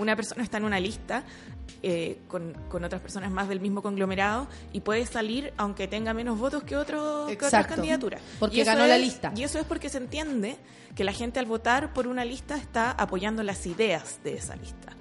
una 0.00 0.16
persona 0.16 0.42
está 0.42 0.56
en 0.56 0.64
una 0.64 0.80
lista 0.80 1.24
eh, 1.82 2.18
con, 2.28 2.54
con 2.68 2.84
otras 2.84 3.00
personas 3.00 3.30
más 3.30 3.48
del 3.48 3.60
mismo 3.60 3.82
conglomerado 3.82 4.48
y 4.72 4.80
puede 4.80 5.06
salir 5.06 5.52
aunque 5.56 5.88
tenga 5.88 6.12
menos 6.12 6.38
votos 6.38 6.62
que, 6.62 6.76
otro, 6.76 7.26
que 7.28 7.44
otras 7.44 7.66
candidaturas. 7.66 8.20
Porque 8.38 8.64
ganó 8.64 8.86
la 8.86 8.98
lista. 8.98 9.32
Y 9.36 9.44
eso 9.44 9.58
es 9.58 9.64
porque 9.64 9.88
se 9.88 9.98
entiende 9.98 10.56
que 10.94 11.04
la 11.04 11.12
gente 11.12 11.38
al 11.38 11.46
votar 11.46 11.92
por 11.92 12.06
una 12.06 12.24
lista 12.24 12.56
está 12.56 12.90
apoyando 12.90 13.42
las 13.42 13.66
ideas 13.66 14.20
de 14.24 14.34
esa 14.34 14.56
lista. 14.56 14.96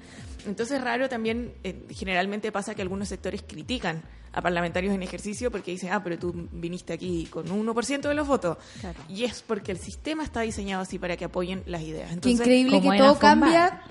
Entonces 0.45 0.81
raro 0.81 1.09
también, 1.09 1.53
eh, 1.63 1.85
generalmente 1.89 2.51
pasa 2.51 2.75
que 2.75 2.81
algunos 2.81 3.07
sectores 3.07 3.43
critican 3.45 4.01
a 4.39 4.41
parlamentarios 4.41 4.93
en 4.93 5.03
ejercicio 5.03 5.51
porque 5.51 5.71
dicen, 5.71 5.91
ah, 5.91 6.03
pero 6.03 6.17
tú 6.17 6.47
viniste 6.51 6.93
aquí 6.93 7.27
con 7.29 7.49
un 7.51 7.67
1% 7.67 8.01
de 8.01 8.13
los 8.13 8.27
votos. 8.27 8.57
Claro. 8.79 8.99
Y 9.07 9.25
es 9.25 9.43
porque 9.45 9.71
el 9.71 9.77
sistema 9.77 10.23
está 10.23 10.41
diseñado 10.41 10.81
así 10.81 10.97
para 10.97 11.17
que 11.17 11.25
apoyen 11.25 11.63
las 11.65 11.81
ideas. 11.81 12.07
Qué 12.07 12.13
Entonces, 12.13 12.39
increíble 12.39 12.81
que 12.81 12.97
todo 12.97 13.19
cambia, 13.19 13.81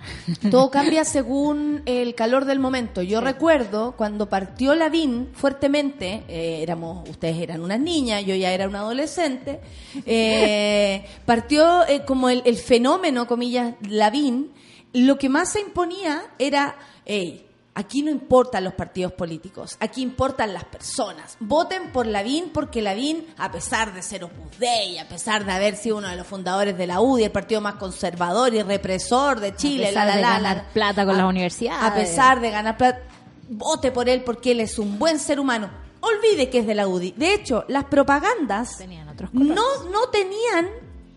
todo 0.51 0.71
cambia 0.71 1.05
según 1.05 1.83
el 1.87 2.15
calor 2.15 2.45
del 2.45 2.59
momento. 2.59 3.03
Yo 3.03 3.21
recuerdo 3.21 3.93
cuando 3.97 4.29
partió 4.29 4.75
Lavín 4.75 5.29
fuertemente, 5.33 6.25
eh, 6.29 6.63
éramos, 6.63 7.09
ustedes 7.09 7.39
eran 7.39 7.63
unas 7.63 7.81
niñas, 7.81 8.25
yo 8.25 8.35
ya 8.35 8.53
era 8.53 8.69
un 8.69 8.77
adolescente, 8.77 9.61
eh, 10.07 11.05
partió 11.25 11.87
eh, 11.87 12.05
como 12.05 12.29
el, 12.29 12.43
el 12.45 12.57
fenómeno, 12.57 13.27
comillas, 13.27 13.75
Lavín, 13.89 14.53
lo 14.93 15.19
que 15.19 15.29
más 15.29 15.53
se 15.53 15.61
imponía 15.61 16.23
era, 16.39 16.77
hey, 17.05 17.48
Aquí 17.79 18.03
no 18.03 18.11
importan 18.11 18.65
los 18.65 18.75
partidos 18.75 19.13
políticos, 19.13 19.77
aquí 19.79 20.03
importan 20.03 20.53
las 20.53 20.65
personas. 20.65 21.37
Voten 21.39 21.93
por 21.93 22.07
Lavín 22.07 22.51
porque 22.53 22.83
Lavín, 22.83 23.25
a 23.37 23.53
pesar 23.53 23.95
de 23.95 24.03
ser 24.03 24.25
Opus 24.25 24.59
Dei, 24.59 24.99
a 24.99 25.09
pesar 25.09 25.45
de 25.45 25.53
haber 25.53 25.77
sido 25.77 25.99
uno 25.99 26.09
de 26.09 26.17
los 26.17 26.27
fundadores 26.27 26.77
de 26.77 26.89
la 26.89 27.01
UDI, 27.01 27.25
el 27.25 27.31
partido 27.31 27.61
más 27.61 27.75
conservador 27.77 28.53
y 28.53 28.63
represor 28.63 29.39
de 29.39 29.55
Chile, 29.55 29.87
pesar 29.87 30.07
la, 30.07 30.11
la, 30.11 30.17
de 30.17 30.23
ganar 30.23 30.57
la, 30.57 30.65
plata 30.73 31.05
con 31.07 31.15
a- 31.15 31.19
las 31.19 31.29
universidades. 31.29 31.83
A 31.85 31.95
pesar 31.95 32.41
de 32.41 32.51
ganar 32.51 32.77
plata, 32.77 33.01
vote 33.49 33.93
por 33.93 34.09
él 34.09 34.25
porque 34.25 34.51
él 34.51 34.59
es 34.61 34.77
un 34.81 34.99
buen 34.99 35.21
ser 35.21 35.39
humano. 35.39 35.71
Olvide 36.01 36.51
que 36.51 36.59
es 36.59 36.67
de 36.67 36.75
la 36.75 36.89
UDI. 36.89 37.13
De 37.13 37.33
hecho, 37.33 37.65
las 37.69 37.85
propagandas 37.85 38.77
Tenían 38.79 39.09
otros 39.09 39.31
colores. 39.31 39.55
no, 39.55 39.85
no 39.91 40.09
tenían 40.09 40.69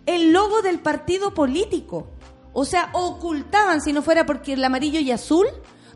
el 0.05 0.31
logo 0.31 0.61
del 0.61 0.77
partido 0.79 1.33
político. 1.33 2.07
O 2.53 2.65
sea, 2.65 2.89
ocultaban, 2.93 3.81
si 3.81 3.93
no 3.93 4.01
fuera 4.03 4.25
porque 4.27 4.53
el 4.53 4.63
amarillo 4.63 4.99
y 4.99 5.09
azul, 5.11 5.47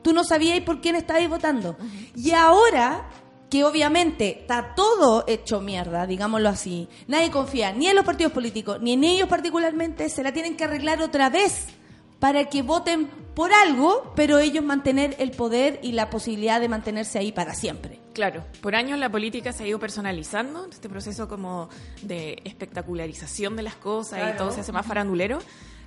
tú 0.06 0.14
no 0.14 0.24
sabías 0.24 0.62
por 0.62 0.82
quién 0.82 0.96
estabais 0.96 1.28
votando. 1.28 1.76
Y 2.16 2.30
ahora, 2.30 3.10
que 3.50 3.64
obviamente 3.64 4.42
está 4.42 4.76
todo 4.76 5.24
hecho 5.28 5.62
mierda, 5.62 6.06
digámoslo 6.06 6.48
así, 6.48 6.88
nadie 7.08 7.32
confía 7.32 7.72
ni 7.72 7.88
en 7.88 7.96
los 7.96 8.06
partidos 8.06 8.32
políticos, 8.32 8.78
ni 8.82 8.94
en 8.94 9.04
ellos 9.04 9.28
particularmente, 9.28 10.08
se 10.10 10.22
la 10.22 10.32
tienen 10.32 10.56
que 10.56 10.66
arreglar 10.66 11.02
otra 11.02 11.32
vez 11.32 11.70
para 12.20 12.46
que 12.46 12.62
voten 12.62 13.08
por 13.34 13.52
algo, 13.52 14.14
pero 14.16 14.38
ellos 14.38 14.64
mantener 14.64 15.16
el 15.18 15.32
poder 15.32 15.80
y 15.82 15.94
la 15.94 16.12
posibilidad 16.12 16.62
de 16.62 16.70
mantenerse 16.70 17.18
ahí 17.18 17.32
para 17.32 17.56
siempre. 17.56 18.00
Claro, 18.14 18.46
por 18.62 18.76
años 18.76 19.00
la 19.00 19.10
política 19.10 19.54
se 19.54 19.64
ha 19.64 19.68
ido 19.68 19.80
personalizando, 19.80 20.68
este 20.72 20.88
proceso 20.88 21.28
como 21.28 21.68
de 22.04 22.44
espectacularización 22.46 23.56
de 23.56 23.64
las 23.64 23.76
cosas 23.76 24.36
y 24.36 24.38
todo 24.38 24.52
se 24.52 24.62
hace 24.62 24.72
más 24.72 24.86
farandulero. 24.86 25.40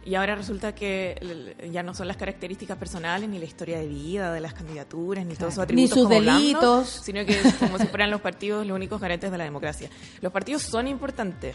Y 0.05 0.15
ahora 0.15 0.35
resulta 0.37 0.75
que 0.75 1.55
ya 1.71 1.83
no 1.83 1.93
son 1.93 2.09
las 2.09 2.17
características 2.17 2.79
personales, 2.79 3.29
ni 3.29 3.39
la 3.39 3.45
historia 3.45 3.79
de 3.79 3.87
vida 3.87 4.33
de 4.33 4.41
las 4.41 4.55
candidaturas, 4.55 5.27
ni 5.27 5.35
todos 5.35 5.55
sus 5.55 5.59
Ni 5.59 5.65
atributos 5.65 5.99
sus 5.99 6.09
como 6.09 6.21
delitos. 6.21 6.89
sino 7.05 7.25
que 7.27 7.39
es 7.41 7.55
como 7.55 7.79
si 7.79 7.87
fueran 7.89 8.11
los 8.11 8.21
partidos 8.21 8.67
los 8.67 8.75
únicos 8.75 9.01
garantes 9.01 9.31
de 9.31 9.37
la 9.39 9.45
democracia. 9.45 9.91
Los 10.23 10.33
partidos 10.33 10.63
son 10.63 10.89
importantes, 10.89 11.55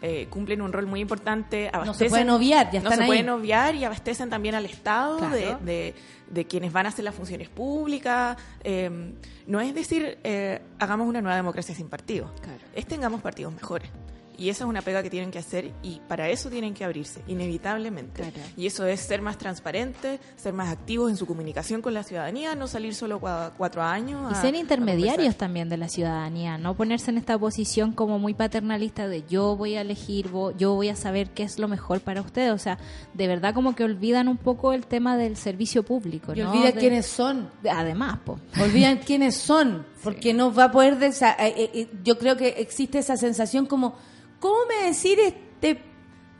eh, 0.00 0.26
cumplen 0.30 0.62
un 0.62 0.72
rol 0.72 0.86
muy 0.86 1.00
importante, 1.00 1.68
abastecen, 1.72 2.08
pueden 2.10 2.30
obviar, 2.30 2.70
ya 2.72 2.80
no 2.80 2.88
están 2.88 2.96
se 2.98 3.02
ahí. 3.02 3.06
pueden 3.08 3.28
obviar 3.28 3.74
y 3.74 3.84
abastecen 3.84 4.30
también 4.30 4.54
al 4.54 4.64
Estado 4.64 5.18
Claro. 5.18 5.34
de, 5.36 5.56
de, 5.64 5.94
de 6.30 6.44
quienes 6.46 6.72
van 6.72 6.86
a 6.86 6.88
hacer 6.88 7.04
las 7.04 7.14
funciones 7.14 7.48
públicas. 7.50 8.36
eh, 8.64 9.12
no 9.46 9.60
es 9.60 9.74
decir, 9.74 10.18
eh, 10.24 10.62
hagamos 10.78 11.06
una 11.08 11.20
nueva 11.20 11.36
democracia 11.36 11.74
sin 11.74 11.88
partidos. 11.88 12.30
Es 12.74 12.86
tengamos 12.86 13.20
partidos 13.20 13.52
mejores. 13.52 13.90
Y 14.38 14.48
esa 14.48 14.64
es 14.64 14.68
una 14.70 14.82
pega 14.82 15.02
que 15.02 15.10
tienen 15.10 15.30
que 15.30 15.38
hacer 15.38 15.72
y 15.82 16.00
para 16.08 16.28
eso 16.28 16.48
tienen 16.50 16.74
que 16.74 16.84
abrirse, 16.84 17.22
inevitablemente. 17.26 18.22
Claro. 18.22 18.36
Y 18.56 18.66
eso 18.66 18.86
es 18.86 19.00
ser 19.00 19.20
más 19.22 19.38
transparente, 19.38 20.18
ser 20.36 20.52
más 20.54 20.70
activos 20.72 21.10
en 21.10 21.16
su 21.16 21.26
comunicación 21.26 21.82
con 21.82 21.94
la 21.94 22.02
ciudadanía, 22.02 22.54
no 22.54 22.66
salir 22.66 22.94
solo 22.94 23.20
cua- 23.20 23.52
cuatro 23.56 23.82
años. 23.82 24.32
Y 24.32 24.34
ser 24.36 24.54
intermediarios 24.54 25.36
también 25.36 25.68
de 25.68 25.76
la 25.76 25.88
ciudadanía, 25.88 26.58
no 26.58 26.74
ponerse 26.74 27.10
en 27.10 27.18
esta 27.18 27.38
posición 27.38 27.92
como 27.92 28.18
muy 28.18 28.34
paternalista 28.34 29.06
de 29.08 29.22
yo 29.28 29.56
voy 29.56 29.76
a 29.76 29.82
elegir, 29.82 30.30
vo- 30.30 30.56
yo 30.56 30.74
voy 30.74 30.88
a 30.88 30.96
saber 30.96 31.30
qué 31.30 31.42
es 31.42 31.58
lo 31.58 31.68
mejor 31.68 32.00
para 32.00 32.20
ustedes. 32.20 32.52
O 32.52 32.58
sea, 32.58 32.78
de 33.14 33.26
verdad 33.28 33.54
como 33.54 33.74
que 33.74 33.84
olvidan 33.84 34.28
un 34.28 34.38
poco 34.38 34.72
el 34.72 34.86
tema 34.86 35.16
del 35.16 35.36
servicio 35.36 35.82
público. 35.82 36.32
Y 36.34 36.40
¿no? 36.40 36.50
olvida 36.50 36.72
De- 36.72 36.78
quiénes 36.78 37.06
son. 37.06 37.48
Además, 37.70 38.18
po. 38.24 38.38
Olvidan 38.60 38.98
quiénes 38.98 39.36
son, 39.36 39.84
porque 40.02 40.34
no 40.34 40.52
va 40.52 40.64
a 40.64 40.70
poder... 40.72 40.98
desa- 40.98 41.36
eh, 41.38 41.54
eh, 41.56 41.70
eh, 41.74 41.88
yo 42.04 42.18
creo 42.18 42.36
que 42.36 42.48
existe 42.58 42.98
esa 42.98 43.16
sensación 43.16 43.66
como, 43.66 43.96
¿cómo 44.40 44.56
me 44.68 44.86
decir 44.86 45.18
este 45.20 45.80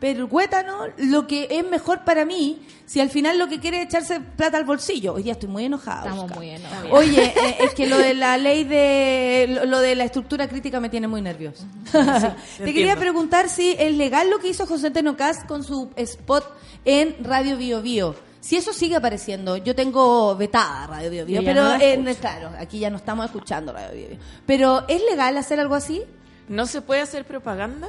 perhuétano 0.00 0.86
lo 0.98 1.28
que 1.28 1.46
es 1.48 1.64
mejor 1.68 2.02
para 2.04 2.24
mí 2.24 2.60
si 2.86 2.98
al 2.98 3.08
final 3.08 3.38
lo 3.38 3.48
que 3.48 3.60
quiere 3.60 3.78
es 3.80 3.84
echarse 3.86 4.18
plata 4.20 4.58
al 4.58 4.64
bolsillo? 4.64 5.14
Hoy 5.14 5.22
día 5.22 5.32
estoy 5.34 5.48
muy 5.48 5.64
enojada. 5.64 6.00
Estamos 6.02 6.24
Oscar. 6.24 6.38
muy 6.38 6.50
enojados. 6.50 6.88
Oye, 6.90 7.24
eh, 7.24 7.56
es 7.60 7.74
que 7.74 7.86
lo 7.86 7.96
de 7.98 8.14
la 8.14 8.36
ley 8.36 8.64
de 8.64 9.60
lo, 9.64 9.78
de 9.78 9.94
la 9.94 10.04
estructura 10.04 10.48
crítica 10.48 10.80
me 10.80 10.88
tiene 10.88 11.06
muy 11.06 11.22
nervioso. 11.22 11.64
Te 11.92 11.98
quería 12.00 12.94
entiendo. 12.94 13.00
preguntar 13.00 13.48
si 13.48 13.76
es 13.78 13.94
legal 13.96 14.28
lo 14.28 14.40
que 14.40 14.48
hizo 14.48 14.66
José 14.66 14.88
Antonio 14.88 15.16
Cast 15.16 15.46
con 15.46 15.62
su 15.62 15.90
spot 15.96 16.44
en 16.84 17.16
Radio 17.22 17.56
Bio 17.56 17.80
Bio. 17.80 18.16
Si 18.42 18.56
eso 18.56 18.72
sigue 18.72 18.96
apareciendo, 18.96 19.56
yo 19.56 19.74
tengo 19.74 20.34
vetada 20.36 20.88
Radio 20.88 21.10
Bio 21.10 21.24
Bio, 21.26 21.42
pero 21.44 21.62
no 21.62 21.80
en- 21.80 22.12
claro, 22.16 22.50
aquí 22.58 22.80
ya 22.80 22.90
no 22.90 22.96
estamos 22.96 23.24
escuchando 23.26 23.72
Radio 23.72 23.96
Bio 23.96 24.08
Bio. 24.08 24.18
Pero 24.44 24.84
¿es 24.88 25.00
legal 25.08 25.36
hacer 25.38 25.60
algo 25.60 25.76
así? 25.76 26.02
No 26.48 26.66
se 26.66 26.82
puede 26.82 27.00
hacer 27.02 27.24
propaganda 27.24 27.88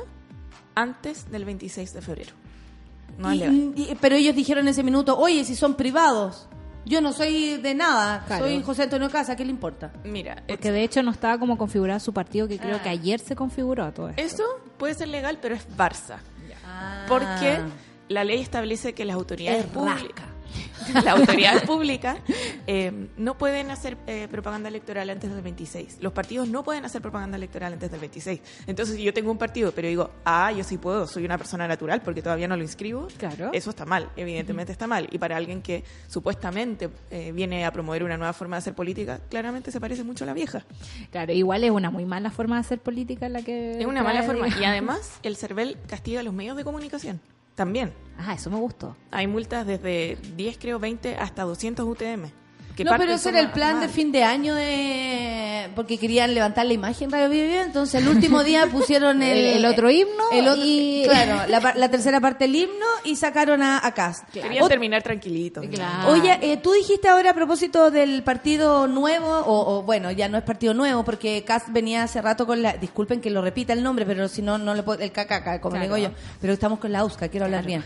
antes 0.76 1.30
del 1.32 1.46
26 1.46 1.94
de 1.94 2.02
febrero. 2.02 2.32
No 3.18 3.30
es 3.32 3.36
Y- 3.36 3.40
legal. 3.40 3.74
y- 3.76 3.98
pero 4.00 4.16
ellos 4.16 4.36
dijeron 4.36 4.66
en 4.66 4.70
ese 4.70 4.84
minuto, 4.84 5.18
oye, 5.18 5.44
si 5.44 5.56
son 5.56 5.74
privados, 5.74 6.48
yo 6.86 7.02
no 7.02 7.14
soy 7.14 7.58
de 7.58 7.74
nada, 7.74 8.24
Claro. 8.28 8.46
soy 8.46 8.62
José 8.62 8.84
Antonio 8.84 9.10
Casa, 9.10 9.36
¿qué 9.36 9.46
le 9.46 9.52
importa? 9.52 9.92
Mira, 10.04 10.44
Porque 10.48 10.72
de 10.72 10.84
hecho 10.84 11.02
no 11.02 11.10
estaba 11.12 11.40
como 11.40 11.58
configurado 11.58 12.00
su 12.00 12.14
partido, 12.14 12.48
que 12.48 12.60
creo 12.60 12.78
Ah. 12.78 12.84
que 12.84 12.90
ayer 12.90 13.20
se 13.20 13.36
configuró 13.36 13.92
todo 13.92 14.10
esto. 14.10 14.22
Eso 14.22 14.44
puede 14.78 14.94
ser 14.94 15.08
legal, 15.08 15.40
pero 15.42 15.56
es 15.56 15.68
Barça. 15.76 16.18
Ah. 16.64 17.06
Porque 17.08 17.60
la 18.10 18.24
ley 18.24 18.40
establece 18.40 18.94
que 18.94 19.04
las 19.06 19.16
autoridades 19.16 19.66
Es 19.66 19.72
públicas. 19.72 20.26
las 20.94 21.08
autoridades 21.08 21.64
públicas 21.64 22.18
eh, 22.68 23.08
no 23.18 23.38
pueden 23.38 23.72
hacer 23.72 23.98
eh, 24.08 24.28
propaganda 24.30 24.70
electoral 24.70 25.10
antes 25.10 25.32
del 25.32 25.42
26. 25.42 25.98
Los 26.02 26.14
partidos 26.14 26.48
no 26.50 26.64
pueden 26.64 26.86
hacer 26.86 27.02
propaganda 27.02 27.38
electoral 27.38 27.74
antes 27.74 27.90
del 27.92 28.00
26. 28.00 28.42
Entonces, 28.68 28.96
si 28.96 29.04
yo 29.04 29.14
tengo 29.14 29.32
un 29.32 29.38
partido, 29.38 29.72
pero 29.72 29.88
digo, 29.88 30.10
ah, 30.26 30.52
yo 30.52 30.64
sí 30.64 30.78
puedo, 30.78 31.08
soy 31.08 31.26
una 31.26 31.38
persona 31.38 31.68
natural 31.68 32.02
porque 32.02 32.22
todavía 32.22 32.48
no 32.48 32.56
lo 32.58 32.64
inscribo, 32.64 33.08
Claro. 33.18 33.50
eso 33.54 33.70
está 33.70 33.86
mal, 33.86 34.10
evidentemente 34.16 34.72
está 34.72 34.88
mal. 34.88 35.08
Y 35.12 35.18
para 35.18 35.38
alguien 35.38 35.62
que 35.62 35.84
supuestamente 36.08 36.90
eh, 37.12 37.32
viene 37.34 37.66
a 37.66 37.72
promover 37.72 38.04
una 38.04 38.18
nueva 38.18 38.34
forma 38.34 38.56
de 38.56 38.60
hacer 38.60 38.74
política, 38.74 39.20
claramente 39.30 39.72
se 39.72 39.80
parece 39.80 40.04
mucho 40.04 40.24
a 40.24 40.28
la 40.28 40.34
vieja. 40.34 40.64
Claro, 41.12 41.34
igual 41.34 41.64
es 41.64 41.72
una 41.72 41.90
muy 41.92 42.06
mala 42.06 42.32
forma 42.32 42.56
de 42.56 42.62
hacer 42.62 42.80
política 42.80 43.30
la 43.30 43.42
que... 43.42 43.80
Es 43.80 43.86
una 43.86 44.04
mala 44.04 44.24
forma. 44.24 44.48
Y 44.60 44.64
además, 44.64 45.20
el 45.24 45.36
CERVEL 45.38 45.78
castiga 45.88 46.20
a 46.20 46.24
los 46.24 46.34
medios 46.34 46.58
de 46.58 46.64
comunicación. 46.64 47.20
También. 47.56 47.94
Ah, 48.18 48.34
eso 48.34 48.50
me 48.50 48.58
gustó. 48.58 48.96
Hay 49.12 49.28
multas 49.28 49.66
desde 49.66 50.18
10, 50.36 50.58
creo, 50.58 50.80
20 50.80 51.16
hasta 51.16 51.44
200 51.44 51.86
UTM. 51.86 52.32
Que 52.76 52.84
no, 52.84 52.92
pero 52.98 53.14
ese 53.14 53.30
era 53.30 53.40
el 53.40 53.52
plan 53.52 53.80
de 53.80 53.88
fin 53.88 54.12
de 54.12 54.24
año 54.24 54.56
de 54.56 55.70
porque 55.76 55.98
querían 55.98 56.34
levantar 56.34 56.66
la 56.66 56.74
imagen 56.74 57.10
Radio 57.12 57.30
Viva 57.30 57.48
Viva, 57.48 57.64
entonces 57.64 58.02
el 58.02 58.08
último 58.08 58.44
día 58.44 58.68
pusieron 58.72 59.24
el, 59.24 59.38
El- 59.58 59.66
otro 59.66 59.90
himno 59.90 60.24
el 60.32 60.48
otro- 60.48 60.64
y- 60.66 61.04
claro, 61.10 61.48
la, 61.50 61.74
la 61.76 61.90
tercera 61.90 62.20
parte 62.20 62.46
del 62.46 62.56
himno 62.56 62.86
y 63.06 63.16
sacaron 63.16 63.62
a, 63.64 63.80
a 63.86 63.94
Cast. 63.94 64.30
Querían 64.32 64.68
terminar 64.68 65.02
tranquilitos. 65.04 65.66
Claro. 65.68 66.10
Oye, 66.12 66.38
eh, 66.42 66.58
tú 66.58 66.74
dijiste 66.74 67.08
ahora 67.08 67.32
a 67.32 67.34
propósito 67.34 67.92
del 67.92 68.24
partido 68.24 68.88
nuevo, 68.88 69.28
o, 69.40 69.78
o, 69.78 69.84
bueno, 69.84 70.12
ya 70.12 70.28
no 70.30 70.38
es 70.38 70.44
partido 70.44 70.74
nuevo, 70.74 71.04
porque 71.04 71.44
Cast 71.46 71.70
venía 71.70 72.04
hace 72.04 72.22
rato 72.22 72.46
con 72.46 72.62
la, 72.62 72.74
disculpen 72.74 73.22
que 73.22 73.30
lo 73.30 73.42
repita 73.42 73.74
el 73.74 73.84
nombre, 73.84 74.06
pero 74.06 74.28
si 74.28 74.42
no, 74.42 74.58
no 74.58 74.74
le 74.76 74.84
puedo, 74.84 75.02
el 75.02 75.12
cacaca, 75.12 75.60
como 75.62 75.76
le 75.78 75.84
digo 75.84 75.98
yo, 75.98 76.10
pero 76.42 76.54
estamos 76.54 76.80
con 76.80 76.92
la 76.92 77.00
AUSCA, 77.00 77.30
quiero 77.30 77.46
hablar 77.46 77.66
bien. 77.66 77.84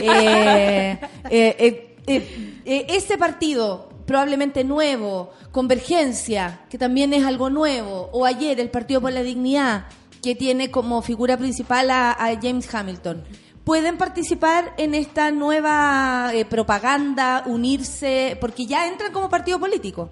Eh, 0.00 0.98
eh, 1.30 1.56
eh, 1.58 1.94
eh, 2.06 2.60
eh, 2.64 2.86
este 2.90 3.18
partido, 3.18 3.87
probablemente 4.08 4.64
nuevo, 4.64 5.30
Convergencia, 5.52 6.62
que 6.70 6.78
también 6.78 7.12
es 7.12 7.26
algo 7.26 7.50
nuevo, 7.50 8.08
o 8.10 8.24
ayer 8.24 8.58
el 8.58 8.70
Partido 8.70 9.02
por 9.02 9.12
la 9.12 9.22
Dignidad, 9.22 9.84
que 10.22 10.34
tiene 10.34 10.70
como 10.70 11.02
figura 11.02 11.36
principal 11.36 11.90
a, 11.90 12.16
James 12.42 12.74
Hamilton. 12.74 13.22
¿Pueden 13.64 13.98
participar 13.98 14.72
en 14.78 14.94
esta 14.94 15.30
nueva 15.30 16.30
eh, 16.32 16.46
propaganda, 16.46 17.42
unirse, 17.44 18.38
porque 18.40 18.64
ya 18.64 18.88
entran 18.88 19.12
como 19.12 19.28
partido 19.28 19.60
político? 19.60 20.10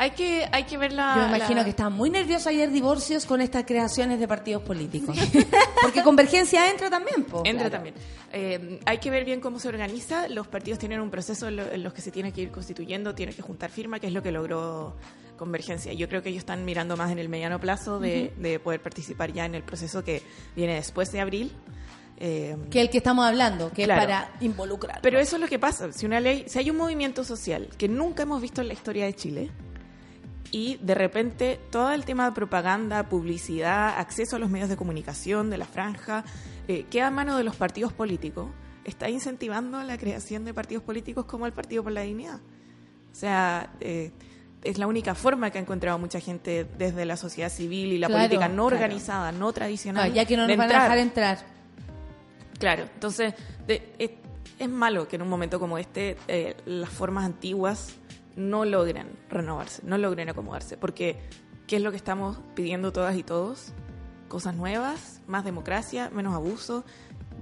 Hay 0.00 0.12
que, 0.12 0.48
hay 0.52 0.62
que 0.64 0.78
ver 0.78 0.92
la... 0.92 1.14
Yo 1.16 1.22
me 1.28 1.36
imagino 1.38 1.56
la- 1.58 1.64
que 1.64 1.70
estaban 1.70 1.92
muy 1.92 2.08
nerviosos 2.08 2.46
ayer 2.46 2.70
divorcios 2.70 3.26
con 3.26 3.40
estas 3.40 3.64
creaciones 3.64 4.20
de 4.20 4.28
partidos 4.28 4.62
políticos. 4.62 5.16
Porque 5.82 6.02
Convergencia 6.04 6.70
entra 6.70 6.88
también, 6.88 7.24
po. 7.24 7.42
Entra 7.44 7.68
Claro. 7.68 7.84
también. 7.84 7.94
Eh, 8.32 8.78
hay 8.86 8.98
que 8.98 9.10
ver 9.10 9.24
bien 9.24 9.40
cómo 9.40 9.58
se 9.58 9.66
organiza. 9.68 10.28
Los 10.28 10.46
partidos 10.46 10.78
tienen 10.78 11.00
un 11.00 11.10
proceso 11.10 11.48
en, 11.48 11.56
lo- 11.56 11.70
en 11.70 11.82
los 11.82 11.92
que 11.92 12.00
se 12.00 12.12
tiene 12.12 12.32
que 12.32 12.42
ir 12.42 12.50
constituyendo, 12.52 13.12
tienen 13.14 13.34
que 13.34 13.42
juntar 13.42 13.70
firma, 13.70 13.98
que 13.98 14.06
es 14.06 14.12
lo 14.12 14.22
que 14.22 14.30
logró 14.30 14.94
Convergencia. 15.36 15.92
Yo 15.92 16.08
creo 16.08 16.22
que 16.22 16.28
ellos 16.28 16.40
están 16.42 16.64
mirando 16.64 16.96
más 16.96 17.10
en 17.10 17.18
el 17.18 17.28
mediano 17.28 17.58
plazo 17.60 17.98
de, 17.98 18.32
de 18.38 18.58
poder 18.60 18.80
participar 18.80 19.32
ya 19.32 19.46
en 19.46 19.54
el 19.56 19.62
proceso 19.64 20.02
que 20.04 20.22
viene 20.56 20.74
después 20.74 21.10
de 21.12 21.20
abril. 21.20 21.52
Eh, 22.20 22.56
Que 22.70 22.80
el 22.80 22.90
que 22.90 22.98
estamos 22.98 23.24
hablando, 23.24 23.70
que 23.70 23.84
Claro. 23.84 24.00
es 24.02 24.06
para 24.08 24.32
involucrar. 24.40 25.00
Pero 25.02 25.20
eso 25.20 25.36
es 25.36 25.42
lo 25.42 25.46
que 25.48 25.58
pasa. 25.60 25.92
Si 25.92 26.06
una 26.06 26.18
ley, 26.20 26.44
si 26.48 26.58
hay 26.58 26.70
un 26.70 26.76
movimiento 26.76 27.22
social 27.22 27.68
que 27.78 27.88
nunca 27.88 28.24
hemos 28.24 28.40
visto 28.42 28.60
en 28.60 28.66
la 28.68 28.74
historia 28.74 29.04
de 29.04 29.14
Chile 29.14 29.50
y 30.50 30.76
de 30.82 30.94
repente 30.94 31.60
todo 31.70 31.92
el 31.92 32.04
tema 32.04 32.26
de 32.26 32.32
propaganda, 32.32 33.08
publicidad, 33.08 33.98
acceso 33.98 34.36
a 34.36 34.38
los 34.38 34.48
medios 34.50 34.68
de 34.68 34.76
comunicación 34.76 35.50
de 35.50 35.58
la 35.58 35.66
franja 35.66 36.24
eh, 36.68 36.84
queda 36.90 37.08
a 37.08 37.10
mano 37.10 37.36
de 37.36 37.44
los 37.44 37.56
partidos 37.56 37.92
políticos, 37.92 38.48
está 38.84 39.08
incentivando 39.10 39.82
la 39.82 39.98
creación 39.98 40.44
de 40.44 40.54
partidos 40.54 40.82
políticos 40.84 41.24
como 41.26 41.46
el 41.46 41.52
Partido 41.52 41.82
por 41.82 41.92
la 41.92 42.02
Dignidad. 42.02 42.40
O 43.12 43.14
sea, 43.14 43.70
eh, 43.80 44.12
es 44.64 44.78
la 44.78 44.86
única 44.86 45.14
forma 45.14 45.50
que 45.50 45.58
ha 45.58 45.60
encontrado 45.60 45.98
mucha 45.98 46.20
gente 46.20 46.66
desde 46.78 47.04
la 47.04 47.16
sociedad 47.16 47.50
civil 47.50 47.92
y 47.92 47.98
la 47.98 48.06
Claro, 48.08 48.22
política 48.28 48.48
no 48.48 48.66
claro. 48.68 48.76
organizada, 48.82 49.32
no 49.32 49.52
tradicional. 49.52 50.12
Ya 50.12 50.24
que 50.24 50.36
no 50.36 50.46
de 50.46 50.56
nos 50.56 50.66
van 50.66 50.74
a 50.76 50.82
dejar 50.82 50.98
entrar. 50.98 51.38
Claro, 52.58 52.84
entonces 52.94 53.34
de- 53.66 53.92
es, 53.98 54.10
es 54.58 54.68
malo 54.68 55.06
que 55.06 55.16
en 55.16 55.22
un 55.22 55.28
momento 55.28 55.60
como 55.60 55.78
este 55.78 56.16
eh, 56.26 56.56
las 56.66 56.90
formas 56.90 57.24
antiguas 57.24 57.94
no 58.38 58.64
logren 58.64 59.08
renovarse, 59.28 59.82
no 59.84 59.98
logren 59.98 60.28
acomodarse, 60.28 60.76
porque 60.76 61.18
¿qué 61.66 61.76
es 61.76 61.82
lo 61.82 61.90
que 61.90 61.96
estamos 61.96 62.38
pidiendo 62.54 62.92
todas 62.92 63.16
y 63.16 63.24
todos? 63.24 63.72
Cosas 64.28 64.54
nuevas, 64.54 65.20
más 65.26 65.44
democracia, 65.44 66.10
menos 66.10 66.34
abuso, 66.34 66.84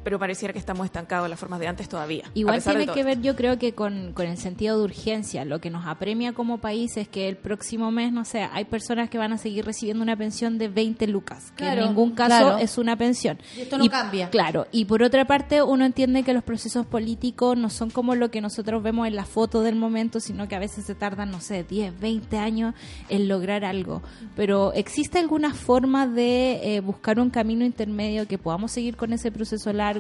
pero 0.07 0.21
pareciera 0.21 0.53
que 0.53 0.61
estamos 0.61 0.85
estancados 0.85 1.27
en 1.27 1.31
las 1.31 1.41
formas 1.41 1.59
de 1.59 1.67
antes 1.67 1.89
todavía. 1.89 2.31
Igual 2.33 2.63
tiene 2.63 2.87
que 2.87 3.01
esto. 3.01 3.05
ver, 3.05 3.23
yo 3.23 3.35
creo 3.35 3.59
que 3.59 3.73
con, 3.73 4.13
con 4.13 4.27
el 4.27 4.39
sentido 4.39 4.79
de 4.79 4.85
urgencia. 4.85 5.45
Lo 5.45 5.61
que 5.61 5.69
nos 5.69 5.85
apremia 5.85 6.33
como 6.33 6.59
país 6.59 6.97
es 6.97 7.09
que 7.09 7.29
el 7.29 7.37
próximo 7.37 7.91
mes, 7.91 8.13
no 8.13 8.25
sé, 8.25 8.43
hay 8.53 8.67
personas 8.67 9.11
que 9.11 9.19
van 9.19 9.33
a 9.33 9.37
seguir 9.37 9.65
recibiendo 9.65 10.05
una 10.05 10.15
pensión 10.15 10.59
de 10.59 10.69
20 10.69 11.09
lucas, 11.09 11.51
que 11.57 11.65
Claro, 11.65 11.83
en 11.83 11.89
ningún 11.89 12.13
caso 12.13 12.29
claro. 12.29 12.59
es 12.59 12.79
una 12.79 12.95
pensión. 12.95 13.41
Y 13.57 13.63
esto 13.63 13.79
no 13.79 13.89
cambia. 13.89 14.31
Claro, 14.31 14.69
y 14.71 14.85
por 14.85 15.03
otra 15.03 15.25
parte, 15.25 15.61
uno 15.61 15.85
entiende 15.85 16.23
que 16.23 16.33
los 16.33 16.45
procesos 16.45 16.87
políticos 16.87 17.59
no 17.59 17.69
son 17.69 17.91
como 17.91 18.15
lo 18.15 18.31
que 18.31 18.41
nosotros 18.41 18.85
vemos 18.85 19.09
en 19.09 19.17
la 19.17 19.25
foto 19.25 19.63
del 19.63 19.75
momento, 19.75 20.21
sino 20.21 20.47
que 20.47 20.55
a 20.55 20.61
veces 20.61 20.87
se 20.87 20.95
tardan, 20.95 21.33
no 21.33 21.41
sé, 21.41 21.65
10, 21.65 21.99
20 21.99 22.39
años 22.39 22.77
en 23.09 23.27
lograr 23.27 23.65
algo. 23.65 24.03
Pero 24.37 24.73
¿existe 24.73 25.19
alguna 25.19 25.53
forma 25.53 26.07
de 26.07 26.77
eh, 26.77 26.81
buscar 26.81 27.19
un 27.19 27.31
camino 27.31 27.65
intermedio 27.65 28.29
que 28.29 28.39
podamos 28.39 28.71
seguir 28.71 28.97
con 28.97 29.13
ese 29.13 29.33
proceso 29.33 29.73
largo, 29.73 29.96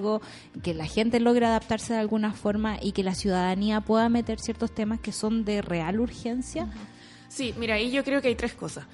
que 0.62 0.74
la 0.74 0.86
gente 0.86 1.20
logre 1.20 1.46
adaptarse 1.46 1.92
de 1.92 2.00
alguna 2.00 2.32
forma 2.32 2.78
y 2.80 2.92
que 2.92 3.02
la 3.02 3.14
ciudadanía 3.14 3.80
pueda 3.80 4.08
meter 4.08 4.40
ciertos 4.40 4.74
temas 4.74 5.00
que 5.00 5.12
son 5.12 5.44
de 5.44 5.62
real 5.62 6.00
urgencia? 6.00 6.68
Sí, 7.28 7.54
mira, 7.58 7.74
ahí 7.74 7.90
yo 7.90 8.04
creo 8.04 8.22
que 8.22 8.28
hay 8.28 8.34
tres 8.34 8.54
cosas. 8.54 8.86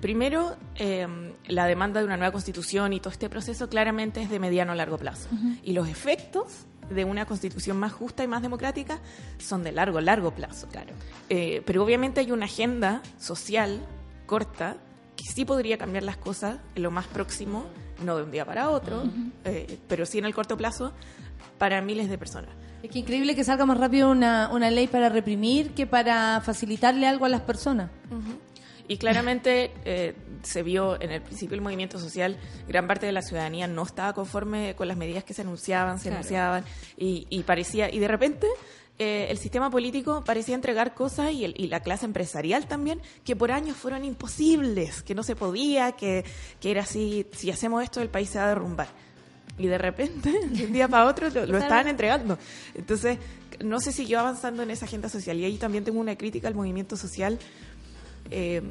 Primero, 0.00 0.56
eh, 0.76 1.06
la 1.46 1.66
demanda 1.66 2.00
de 2.00 2.06
una 2.06 2.16
nueva 2.16 2.32
constitución 2.32 2.92
y 2.92 3.00
todo 3.00 3.12
este 3.12 3.28
proceso 3.28 3.68
claramente 3.68 4.22
es 4.22 4.30
de 4.30 4.38
mediano 4.38 4.72
a 4.72 4.74
largo 4.74 4.96
plazo. 4.96 5.28
Y 5.62 5.72
los 5.72 5.88
efectos 5.88 6.66
de 6.88 7.04
una 7.04 7.26
constitución 7.26 7.78
más 7.78 7.92
justa 7.92 8.24
y 8.24 8.26
más 8.26 8.42
democrática 8.42 8.98
son 9.38 9.62
de 9.62 9.72
largo, 9.72 10.00
largo 10.00 10.34
plazo. 10.34 10.68
Claro. 10.68 10.94
Eh, 11.28 11.62
pero 11.66 11.84
obviamente 11.84 12.20
hay 12.20 12.32
una 12.32 12.46
agenda 12.46 13.02
social 13.18 13.80
corta 14.26 14.76
que 15.16 15.24
sí 15.24 15.44
podría 15.44 15.76
cambiar 15.76 16.02
las 16.02 16.16
cosas 16.16 16.58
en 16.74 16.82
lo 16.82 16.90
más 16.90 17.06
próximo, 17.06 17.66
no 18.04 18.16
de 18.16 18.22
un 18.24 18.30
día 18.30 18.44
para 18.44 18.70
otro, 18.70 19.02
eh, 19.44 19.78
pero 19.88 20.06
sí 20.06 20.18
en 20.18 20.24
el 20.24 20.34
corto 20.34 20.56
plazo, 20.56 20.92
para 21.58 21.80
miles 21.82 22.08
de 22.08 22.18
personas. 22.18 22.50
Es 22.82 22.90
que 22.90 22.98
increíble 23.00 23.34
que 23.36 23.44
salga 23.44 23.66
más 23.66 23.78
rápido 23.78 24.10
una, 24.10 24.48
una 24.52 24.70
ley 24.70 24.86
para 24.86 25.08
reprimir 25.10 25.72
que 25.74 25.86
para 25.86 26.40
facilitarle 26.40 27.06
algo 27.06 27.26
a 27.26 27.28
las 27.28 27.42
personas. 27.42 27.90
Y 28.88 28.96
claramente 28.96 29.72
eh, 29.84 30.16
se 30.42 30.62
vio 30.64 31.00
en 31.00 31.12
el 31.12 31.22
principio 31.22 31.54
el 31.54 31.60
movimiento 31.60 31.98
social, 31.98 32.36
gran 32.66 32.86
parte 32.88 33.06
de 33.06 33.12
la 33.12 33.22
ciudadanía 33.22 33.66
no 33.68 33.82
estaba 33.84 34.14
conforme 34.14 34.74
con 34.74 34.88
las 34.88 34.96
medidas 34.96 35.22
que 35.22 35.32
se 35.34 35.42
anunciaban, 35.42 35.98
se 35.98 36.04
Claro. 36.08 36.16
anunciaban, 36.16 36.64
y, 36.96 37.26
y 37.30 37.42
parecía, 37.44 37.92
y 37.94 37.98
de 38.00 38.08
repente 38.08 38.48
eh, 39.00 39.28
el 39.30 39.38
sistema 39.38 39.70
político 39.70 40.22
parecía 40.24 40.54
entregar 40.54 40.94
cosas 40.94 41.32
y, 41.32 41.44
el- 41.44 41.54
y 41.58 41.66
la 41.68 41.80
clase 41.80 42.04
empresarial 42.04 42.66
también, 42.68 43.00
que 43.24 43.34
por 43.34 43.50
años 43.50 43.76
fueron 43.76 44.04
imposibles, 44.04 45.02
que 45.02 45.14
no 45.14 45.22
se 45.22 45.34
podía, 45.34 45.92
que, 45.92 46.24
que 46.60 46.70
era 46.70 46.82
así, 46.82 47.26
si 47.32 47.50
hacemos 47.50 47.82
esto 47.82 48.00
el 48.02 48.10
país 48.10 48.28
se 48.30 48.38
va 48.38 48.44
a 48.44 48.48
derrumbar. 48.48 48.88
Y 49.58 49.66
de 49.66 49.78
repente, 49.78 50.30
de 50.50 50.66
un 50.66 50.72
día 50.72 50.86
para 50.86 51.06
otro, 51.06 51.28
lo, 51.30 51.46
lo 51.46 51.58
estaban 51.58 51.88
entregando. 51.88 52.38
Entonces, 52.74 53.18
no 53.64 53.80
se 53.80 53.90
siguió 53.92 54.20
avanzando 54.20 54.62
en 54.62 54.70
esa 54.70 54.84
agenda 54.84 55.08
social. 55.08 55.36
Y 55.38 55.44
ahí 55.44 55.56
también 55.56 55.82
tengo 55.84 55.98
una 56.00 56.16
crítica 56.16 56.46
al 56.48 56.54
movimiento 56.54 56.96
social 56.96 57.38
eh, 58.30 58.62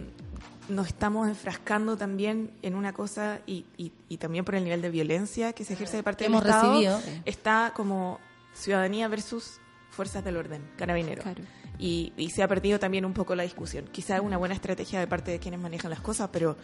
nos 0.70 0.88
estamos 0.88 1.28
enfrascando 1.28 1.98
también 1.98 2.52
en 2.62 2.76
una 2.76 2.94
cosa 2.94 3.40
y, 3.48 3.66
y- 3.78 3.92
y 4.08 4.18
también 4.18 4.46
por 4.46 4.54
el 4.56 4.64
nivel 4.64 4.82
de 4.84 4.90
violencia 4.90 5.52
que 5.54 5.66
se 5.66 5.74
ejerce 5.74 5.98
de 5.98 6.04
parte 6.04 6.26
del 6.26 6.34
hemos 6.34 6.46
Estado, 6.46 6.72
recibido. 6.74 7.02
está 7.26 7.74
como 7.76 8.20
ciudadanía 8.54 9.08
versus 9.08 9.60
fuerzas 9.90 10.24
del 10.24 10.38
orden, 10.38 10.62
carabineros. 10.78 11.24
Claro. 11.24 11.42
Y, 11.78 12.12
y 12.18 12.30
se 12.30 12.44
ha 12.44 12.48
perdido 12.48 12.80
también 12.80 13.06
un 13.06 13.14
poco 13.14 13.36
la 13.36 13.44
discusión. 13.44 13.86
Quizá 13.92 14.16
es 14.18 14.22
una 14.22 14.38
buena 14.38 14.54
estrategia 14.54 15.00
de 15.00 15.08
parte 15.08 15.32
de 15.32 15.40
quienes 15.40 15.60
manejan 15.60 15.90
las 15.90 16.02
cosas, 16.02 16.30
pero, 16.32 16.58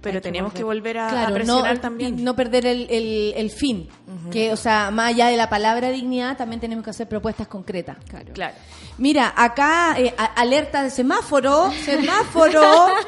pero 0.00 0.14
Hay 0.16 0.20
que 0.22 0.28
tenemos 0.28 0.52
que 0.54 0.64
volver 0.64 0.96
a, 0.98 1.28
presionar 1.30 1.74
no, 1.74 1.80
también. 1.80 2.24
no 2.24 2.34
perder 2.34 2.64
el, 2.64 2.86
el- 2.90 3.34
el 3.36 3.50
fin. 3.50 3.88
Que, 4.30 4.50
o 4.52 4.56
sea, 4.56 4.90
más 4.90 5.12
allá 5.12 5.26
de 5.28 5.36
la 5.36 5.50
palabra 5.50 5.90
dignidad, 5.90 6.38
también 6.38 6.58
tenemos 6.60 6.82
que 6.84 6.90
hacer 6.90 7.06
propuestas 7.08 7.48
concretas. 7.48 7.98
Claro. 8.08 8.32
Claro. 8.32 8.54
Mira, 8.96 9.32
acá 9.36 9.94
eh, 9.98 10.14
alerta 10.36 10.82
de 10.82 10.90
semáforo, 10.90 11.70
semáforo, 11.84 12.62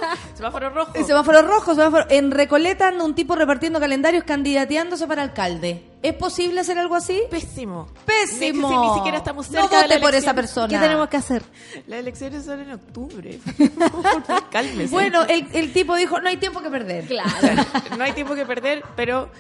Semáforo 0.35 0.71
rojo. 0.71 0.93
eh, 0.95 1.05
semáforo 1.05 1.43
rojo, 1.43 1.75
semáforo. 1.75 2.07
En 2.11 2.31
Recoleta 2.31 2.89
anda 2.89 3.05
un 3.05 3.15
tipo 3.15 3.35
repartiendo 3.37 3.81
calendarios 3.81 4.25
candidateándose 4.25 5.07
para 5.07 5.23
alcalde. 5.23 5.83
¿Es 6.03 6.15
posible 6.15 6.61
hacer 6.61 6.79
algo 6.79 6.95
así? 6.97 7.23
Pésimo. 7.31 7.87
Pésimo. 8.05 8.69
Ni, 8.71 8.89
ni 8.89 8.95
siquiera 8.97 9.19
estamos 9.19 9.51
No 9.51 9.61
cerca 9.61 9.77
de 9.77 9.83
vote 9.85 9.95
la 9.95 10.01
por 10.01 10.15
esa 10.15 10.35
persona. 10.35 10.69
¿Qué 10.69 10.79
tenemos 10.79 11.09
que 11.09 11.17
hacer? 11.17 11.43
Las 11.87 12.01
elecciones 12.01 12.45
son 12.45 12.61
en 12.61 12.73
octubre. 12.73 13.39
Por 13.57 14.03
favor, 14.03 14.51
Cálmese. 14.51 14.91
Bueno, 14.93 15.23
el, 15.25 15.47
el 15.53 15.73
tipo 15.73 15.95
dijo, 15.95 16.21
no 16.21 16.29
hay 16.29 16.39
tiempo 16.39 16.61
que 16.61 16.71
perder. 16.71 17.07
Claro. 17.07 17.31
no 17.97 18.03
hay 18.05 18.13
tiempo 18.13 18.35
que 18.35 18.45
perder, 18.45 18.83
pero 18.97 19.31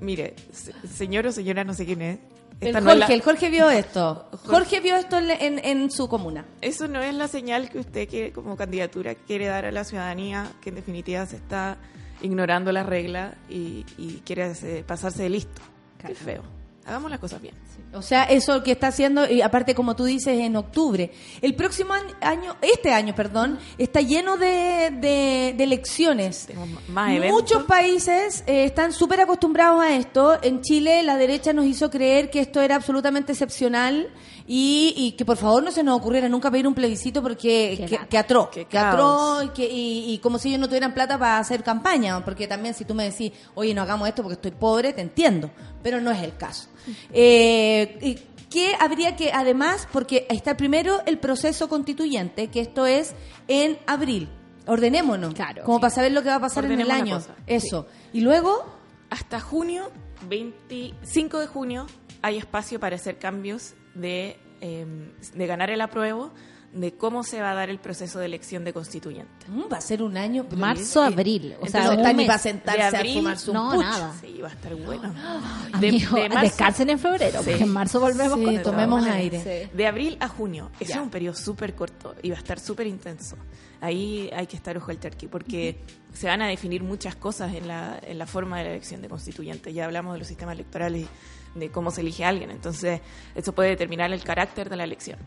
mire, 0.00 0.34
se- 0.52 0.72
señor 0.88 1.26
o 1.26 1.32
señora, 1.32 1.64
no 1.64 1.74
sé 1.74 1.84
quién 1.86 2.02
es, 2.02 2.18
El 2.60 2.68
Esta 2.68 2.80
no 2.80 2.86
Jorge, 2.90 3.02
es 3.02 3.08
la- 3.08 3.14
el 3.16 3.22
Jorge 3.22 3.50
vio 3.50 3.70
esto. 3.70 4.28
Jorge 4.46 4.78
vio 4.80 4.94
esto 4.96 5.18
en, 5.18 5.30
en- 5.30 5.64
en 5.64 5.90
su 5.90 6.08
comuna. 6.08 6.44
Eso 6.60 6.86
no 6.86 7.00
es 7.02 7.14
la 7.14 7.26
señal 7.26 7.68
que 7.68 7.80
usted 7.80 8.08
quiere, 8.08 8.32
como 8.32 8.56
candidatura 8.56 9.16
quiere 9.16 9.46
dar 9.46 9.64
a 9.64 9.72
la 9.72 9.82
ciudadanía, 9.82 10.52
que 10.60 10.68
en 10.68 10.76
definitiva 10.76 11.26
se 11.26 11.34
está 11.36 11.78
ignorando 12.20 12.70
la 12.70 12.84
regla 12.84 13.34
y, 13.48 13.84
y 13.98 14.22
quiere 14.24 14.52
pasarse 14.86 15.24
de 15.24 15.28
listo. 15.30 15.60
Qué 16.06 16.14
feo. 16.14 16.61
Hagamos 16.84 17.10
las 17.10 17.20
cosas 17.20 17.40
bien. 17.40 17.54
O 17.94 18.02
sea, 18.02 18.24
eso 18.24 18.62
que 18.62 18.72
está 18.72 18.88
haciendo, 18.88 19.30
y 19.30 19.40
aparte 19.40 19.74
como 19.74 19.94
tú 19.94 20.04
dices, 20.04 20.38
en 20.40 20.56
octubre. 20.56 21.12
El 21.40 21.54
próximo 21.54 21.92
año, 22.20 22.56
este 22.60 22.90
año, 22.92 23.14
perdón, 23.14 23.58
está 23.78 24.00
lleno 24.00 24.36
de, 24.36 24.90
de- 25.00 25.54
de 25.56 25.64
elecciones. 25.64 26.48
Más. 26.88 27.10
Muchos 27.30 27.62
países 27.64 28.42
eh, 28.46 28.64
están 28.64 28.92
súper 28.92 29.20
acostumbrados 29.20 29.80
a 29.82 29.94
esto. 29.94 30.38
En 30.42 30.60
Chile 30.62 31.02
la 31.04 31.16
derecha 31.16 31.52
nos 31.52 31.66
hizo 31.66 31.88
creer 31.90 32.30
que 32.30 32.40
esto 32.40 32.60
era 32.60 32.74
absolutamente 32.76 33.32
excepcional 33.32 34.08
y, 34.46 34.92
y 34.96 35.12
que 35.12 35.24
por 35.24 35.36
favor 35.36 35.62
no 35.62 35.70
se 35.70 35.84
nos 35.84 35.96
ocurriera 35.98 36.28
nunca 36.28 36.50
pedir 36.50 36.66
un 36.66 36.74
plebiscito 36.74 37.22
porque 37.22 37.74
que, 37.86 37.96
que 38.08 38.18
atroz, 38.18 38.48
que 38.50 38.66
atroz 38.78 39.44
y, 39.44 39.48
que- 39.50 39.68
y- 39.70 40.14
y 40.14 40.18
como 40.18 40.38
si 40.38 40.48
ellos 40.48 40.60
no 40.60 40.66
tuvieran 40.66 40.94
plata 40.94 41.16
para 41.18 41.38
hacer 41.38 41.62
campaña. 41.62 42.24
Porque 42.24 42.48
también 42.48 42.74
si 42.74 42.84
tú 42.84 42.94
me 42.94 43.04
decís, 43.10 43.30
oye, 43.54 43.72
no 43.72 43.82
hagamos 43.82 44.08
esto 44.08 44.22
porque 44.22 44.34
estoy 44.34 44.50
pobre, 44.50 44.92
te 44.94 45.02
entiendo, 45.02 45.50
pero 45.82 46.00
no 46.00 46.10
es 46.10 46.20
el 46.22 46.36
caso. 46.36 46.68
Eh, 47.12 47.98
y 48.02 48.14
que 48.50 48.74
habría 48.78 49.16
que, 49.16 49.32
además, 49.32 49.88
porque 49.92 50.26
está 50.28 50.56
primero 50.56 51.00
el 51.06 51.18
proceso 51.18 51.68
constituyente, 51.68 52.48
que 52.48 52.60
esto 52.60 52.86
es 52.86 53.14
en 53.48 53.78
abril. 53.86 54.28
Ordenémonos, 54.66 55.34
Claro. 55.34 55.64
como 55.64 55.80
para 55.80 55.92
saber 55.94 56.12
lo 56.12 56.22
que 56.22 56.28
va 56.28 56.36
a 56.36 56.40
pasar 56.40 56.64
en 56.66 56.80
el 56.80 56.90
año. 56.90 57.16
cosa, 57.16 57.34
Eso. 57.46 57.86
Y 58.12 58.20
luego, 58.20 58.64
Hasta 59.10 59.40
junio, 59.40 59.90
25 60.28 61.38
de 61.40 61.46
junio, 61.46 61.86
hay 62.22 62.38
espacio 62.38 62.80
para 62.80 62.96
hacer 62.96 63.18
cambios 63.18 63.74
de, 63.94 64.38
eh, 64.62 64.86
de 65.34 65.46
ganar 65.46 65.70
el 65.70 65.82
apruebo, 65.82 66.30
de 66.72 66.92
cómo 66.94 67.22
se 67.22 67.40
va 67.42 67.50
a 67.50 67.54
dar 67.54 67.68
el 67.68 67.78
proceso 67.78 68.18
de 68.18 68.24
elección 68.26 68.64
de 68.64 68.72
constituyente. 68.72 69.46
mm, 69.48 69.64
va 69.70 69.76
a 69.76 69.80
ser 69.82 70.02
un 70.02 70.16
año. 70.16 70.46
Marzo, 70.56 71.02
abril. 71.02 71.52
O 71.60 71.66
Entonces, 71.66 71.72
sea, 71.72 71.96
no 71.96 72.12
ni 72.14 72.24
para 72.26 72.38
sentarse 72.38 72.78
De 72.80 72.84
a 72.84 72.88
abril, 72.98 73.14
fumarse 73.18 73.50
un 73.50 73.54
no, 73.56 73.70
pucho. 73.72 73.80
nada. 73.82 74.14
Sí, 74.20 74.38
va 74.42 74.48
a 74.48 74.52
estar 74.52 74.74
bueno. 74.76 75.14
Amigo, 75.72 76.16
De, 76.16 76.22
de 76.22 76.28
marzo- 76.30 76.40
descansen 76.40 76.90
en 76.90 76.98
febrero, 76.98 77.40
Sí. 77.42 77.50
porque 77.50 77.64
en 77.64 77.72
marzo 77.72 78.00
volvemos 78.00 78.38
Sí, 78.38 78.44
con 78.44 78.62
tomemos 78.62 79.06
aire. 79.06 79.42
Sí. 79.68 79.70
De 79.76 79.86
abril 79.86 80.16
a 80.20 80.28
junio. 80.28 80.70
Ese 80.80 80.92
Ya. 80.92 80.96
es 80.96 81.02
un 81.02 81.10
periodo 81.10 81.34
súper 81.36 81.74
corto 81.74 82.14
y 82.22 82.30
va 82.30 82.36
a 82.36 82.38
estar 82.38 82.58
súper 82.58 82.86
intenso. 82.86 83.36
Ahí 83.82 84.30
hay 84.34 84.46
que 84.46 84.56
estar 84.56 84.76
ojo 84.78 84.90
al 84.92 84.98
turkey 84.98 85.28
porque 85.28 85.78
se 86.14 86.26
van 86.28 86.40
a 86.40 86.46
definir 86.46 86.82
muchas 86.82 87.16
cosas 87.16 87.52
en 87.54 87.68
la, 87.68 87.98
en 88.02 88.16
la 88.16 88.26
forma 88.26 88.58
de 88.58 88.64
la 88.64 88.70
elección 88.70 89.02
de 89.02 89.08
constituyente. 89.08 89.72
Ya 89.72 89.84
hablamos 89.84 90.12
de 90.14 90.20
los 90.20 90.28
sistemas 90.28 90.54
electorales 90.54 91.06
y 91.54 91.58
de 91.58 91.70
cómo 91.70 91.90
se 91.90 92.00
elige 92.00 92.24
a 92.24 92.28
alguien. 92.28 92.50
Entonces, 92.50 93.00
eso 93.34 93.52
puede 93.52 93.70
determinar 93.70 94.10
el 94.12 94.22
carácter 94.22 94.70
de 94.70 94.76
la 94.76 94.84
elección. 94.84 95.18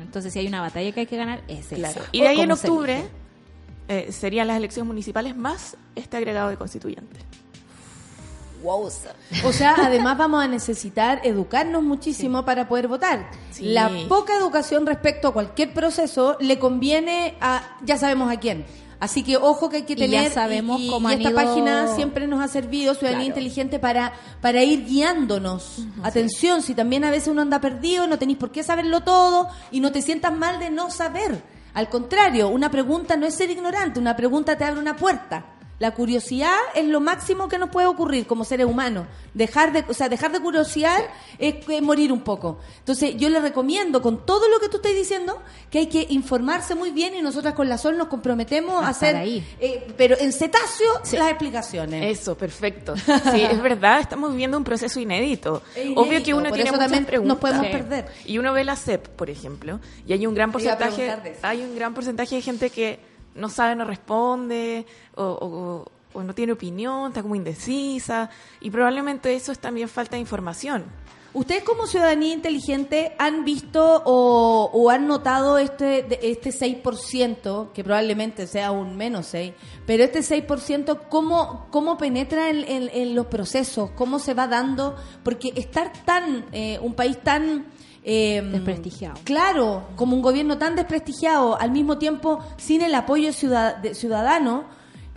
Entonces, 0.00 0.32
si 0.32 0.38
hay 0.38 0.46
una 0.46 0.60
batalla 0.60 0.92
que 0.92 1.00
hay 1.00 1.06
que 1.06 1.16
ganar, 1.16 1.42
es 1.48 1.66
Claro. 1.66 2.00
esa. 2.00 2.08
Y 2.12 2.20
de 2.20 2.28
ahí 2.28 2.40
en 2.40 2.52
octubre 2.52 3.04
eh, 3.88 4.12
serían 4.12 4.46
las 4.46 4.56
elecciones 4.56 4.86
municipales 4.86 5.36
más 5.36 5.76
este 5.94 6.16
agregado 6.16 6.48
de 6.50 6.56
constituyente. 6.56 7.20
O 9.44 9.52
sea, 9.52 9.74
además 9.76 10.16
vamos 10.16 10.42
a 10.42 10.46
necesitar 10.46 11.20
educarnos 11.24 11.82
muchísimo 11.82 12.44
para 12.44 12.68
poder 12.68 12.86
votar. 12.86 13.28
Sí. 13.50 13.64
La 13.64 13.90
poca 14.08 14.36
educación 14.36 14.86
respecto 14.86 15.28
a 15.28 15.32
cualquier 15.32 15.74
proceso 15.74 16.36
le 16.40 16.58
conviene 16.60 17.34
a, 17.40 17.76
ya 17.84 17.98
sabemos 17.98 18.32
a 18.32 18.38
quién. 18.38 18.64
Así 19.02 19.24
que 19.24 19.36
ojo 19.36 19.68
que 19.68 19.78
hay 19.78 19.82
que 19.82 19.94
Y 19.94 19.96
ya 19.96 20.06
tener 20.06 20.30
sabemos 20.30 20.80
y, 20.80 20.86
cómo 20.86 21.10
y 21.10 21.14
han 21.14 21.22
esta 21.22 21.34
página 21.34 21.92
siempre 21.96 22.28
nos 22.28 22.40
ha 22.40 22.46
servido 22.46 22.94
ciudadanía 22.94 23.26
Claro. 23.26 23.40
inteligente 23.40 23.80
para 23.80 24.12
para 24.40 24.62
ir 24.62 24.84
guiándonos. 24.84 25.78
Atención, 26.04 26.62
si 26.62 26.72
también 26.72 27.02
a 27.02 27.10
veces 27.10 27.26
uno 27.26 27.42
anda 27.42 27.60
perdido, 27.60 28.06
no 28.06 28.16
tenéis 28.16 28.38
por 28.38 28.52
qué 28.52 28.62
saberlo 28.62 29.00
todo 29.00 29.48
y 29.72 29.80
no 29.80 29.90
te 29.90 30.02
sientas 30.02 30.32
mal 30.32 30.60
de 30.60 30.70
no 30.70 30.88
saber. 30.88 31.42
Al 31.74 31.88
contrario, 31.88 32.48
una 32.48 32.70
pregunta 32.70 33.16
no 33.16 33.26
es 33.26 33.34
ser 33.34 33.50
ignorante, 33.50 33.98
una 33.98 34.14
pregunta 34.14 34.56
te 34.56 34.62
abre 34.62 34.78
una 34.78 34.94
puerta. 34.94 35.46
La 35.78 35.92
curiosidad 35.92 36.54
es 36.76 36.84
lo 36.86 37.00
máximo 37.00 37.48
que 37.48 37.58
nos 37.58 37.70
puede 37.70 37.88
ocurrir 37.88 38.26
como 38.26 38.44
seres 38.44 38.66
humanos. 38.66 39.06
Dejar 39.34 39.72
de, 39.72 39.84
o 39.88 39.94
sea, 39.94 40.08
dejar 40.08 40.30
de 40.30 40.38
curiosidad 40.38 40.96
es, 41.38 41.56
morir 41.82 42.12
un 42.12 42.20
poco. 42.20 42.60
Entonces, 42.78 43.16
yo 43.16 43.28
le 43.28 43.40
recomiendo 43.40 44.00
con 44.00 44.24
todo 44.24 44.48
lo 44.48 44.60
que 44.60 44.68
tú 44.68 44.76
estás 44.76 44.94
diciendo 44.94 45.42
que 45.70 45.80
hay 45.80 45.86
que 45.88 46.06
informarse 46.10 46.76
muy 46.76 46.90
bien 46.92 47.16
y 47.16 47.22
nosotras 47.22 47.54
con 47.54 47.68
la 47.68 47.78
Sol 47.78 47.98
nos 47.98 48.06
comprometemos 48.06 48.84
a, 48.84 48.88
hacer, 48.88 49.16
ahí. 49.16 49.44
eh, 49.58 49.92
pero 49.96 50.16
en 50.20 50.32
cetáceo, 50.32 50.92
las 51.14 51.28
explicaciones. 51.30 52.18
Eso, 52.20 52.36
perfecto. 52.36 52.94
Sí, 53.32 53.42
es 53.42 53.62
verdad, 53.62 54.00
estamos 54.00 54.30
viviendo 54.30 54.58
un 54.58 54.64
proceso 54.64 55.00
inédito. 55.00 55.62
Obvio 55.96 56.22
que 56.22 56.34
uno 56.34 56.50
tiene 56.52 56.70
muchas 56.70 56.78
también 56.78 57.04
preguntas. 57.06 57.28
nos 57.28 57.38
podemos 57.38 57.66
Sí. 57.66 57.72
perder. 57.72 58.06
Y 58.24 58.38
uno 58.38 58.52
ve 58.52 58.64
la 58.64 58.76
CEP, 58.76 59.08
por 59.08 59.30
ejemplo, 59.30 59.80
y 60.06 60.12
hay 60.12 60.26
un 60.26 60.34
gran 60.34 60.52
porcentaje, 60.52 61.14
hay 61.42 61.62
un 61.62 61.74
gran 61.74 61.94
porcentaje 61.94 62.36
de 62.36 62.42
gente 62.42 62.70
que 62.70 63.00
no 63.34 63.48
sabe, 63.48 63.74
no 63.76 63.84
responde, 63.84 64.86
o, 65.14 65.24
o- 65.24 65.92
o 66.14 66.22
no 66.22 66.34
tiene 66.34 66.52
opinión, 66.52 67.08
está 67.08 67.22
como 67.22 67.34
indecisa, 67.34 68.28
y 68.60 68.70
probablemente 68.70 69.34
eso 69.34 69.50
es 69.52 69.58
también 69.58 69.88
falta 69.88 70.16
de 70.16 70.20
información. 70.20 70.84
¿Ustedes 71.34 71.64
como 71.64 71.86
ciudadanía 71.86 72.34
inteligente 72.34 73.14
han 73.18 73.46
visto 73.46 74.02
o, 74.04 74.90
han 74.90 75.06
notado 75.06 75.56
este, 75.56 76.06
este 76.30 76.50
6%, 76.52 77.72
que 77.72 77.82
probablemente 77.82 78.46
sea 78.46 78.70
un 78.70 78.96
menos 78.98 79.28
6, 79.28 79.54
pero 79.86 80.04
este 80.04 80.18
6%, 80.20 81.08
¿cómo, 81.08 81.68
cómo 81.70 81.96
penetra 81.96 82.50
en, 82.50 82.58
en- 82.68 82.90
en 82.92 83.14
los 83.14 83.26
procesos? 83.28 83.90
¿Cómo 83.92 84.18
se 84.18 84.34
va 84.34 84.46
dando? 84.46 84.94
Porque 85.24 85.54
estar 85.56 85.90
tan, 86.04 86.44
eh, 86.52 86.78
un 86.82 86.92
país 86.92 87.18
tan... 87.22 87.64
eh, 88.04 88.42
Desprestigiado. 88.44 89.14
Claro, 89.24 89.84
como 89.96 90.16
un 90.16 90.22
gobierno 90.22 90.58
tan 90.58 90.74
desprestigiado, 90.76 91.60
al 91.60 91.70
mismo 91.70 91.98
tiempo 91.98 92.40
sin 92.56 92.82
el 92.82 92.94
apoyo 92.94 93.32
ciudad- 93.32 93.76
de- 93.76 93.94
ciudadano, 93.94 94.64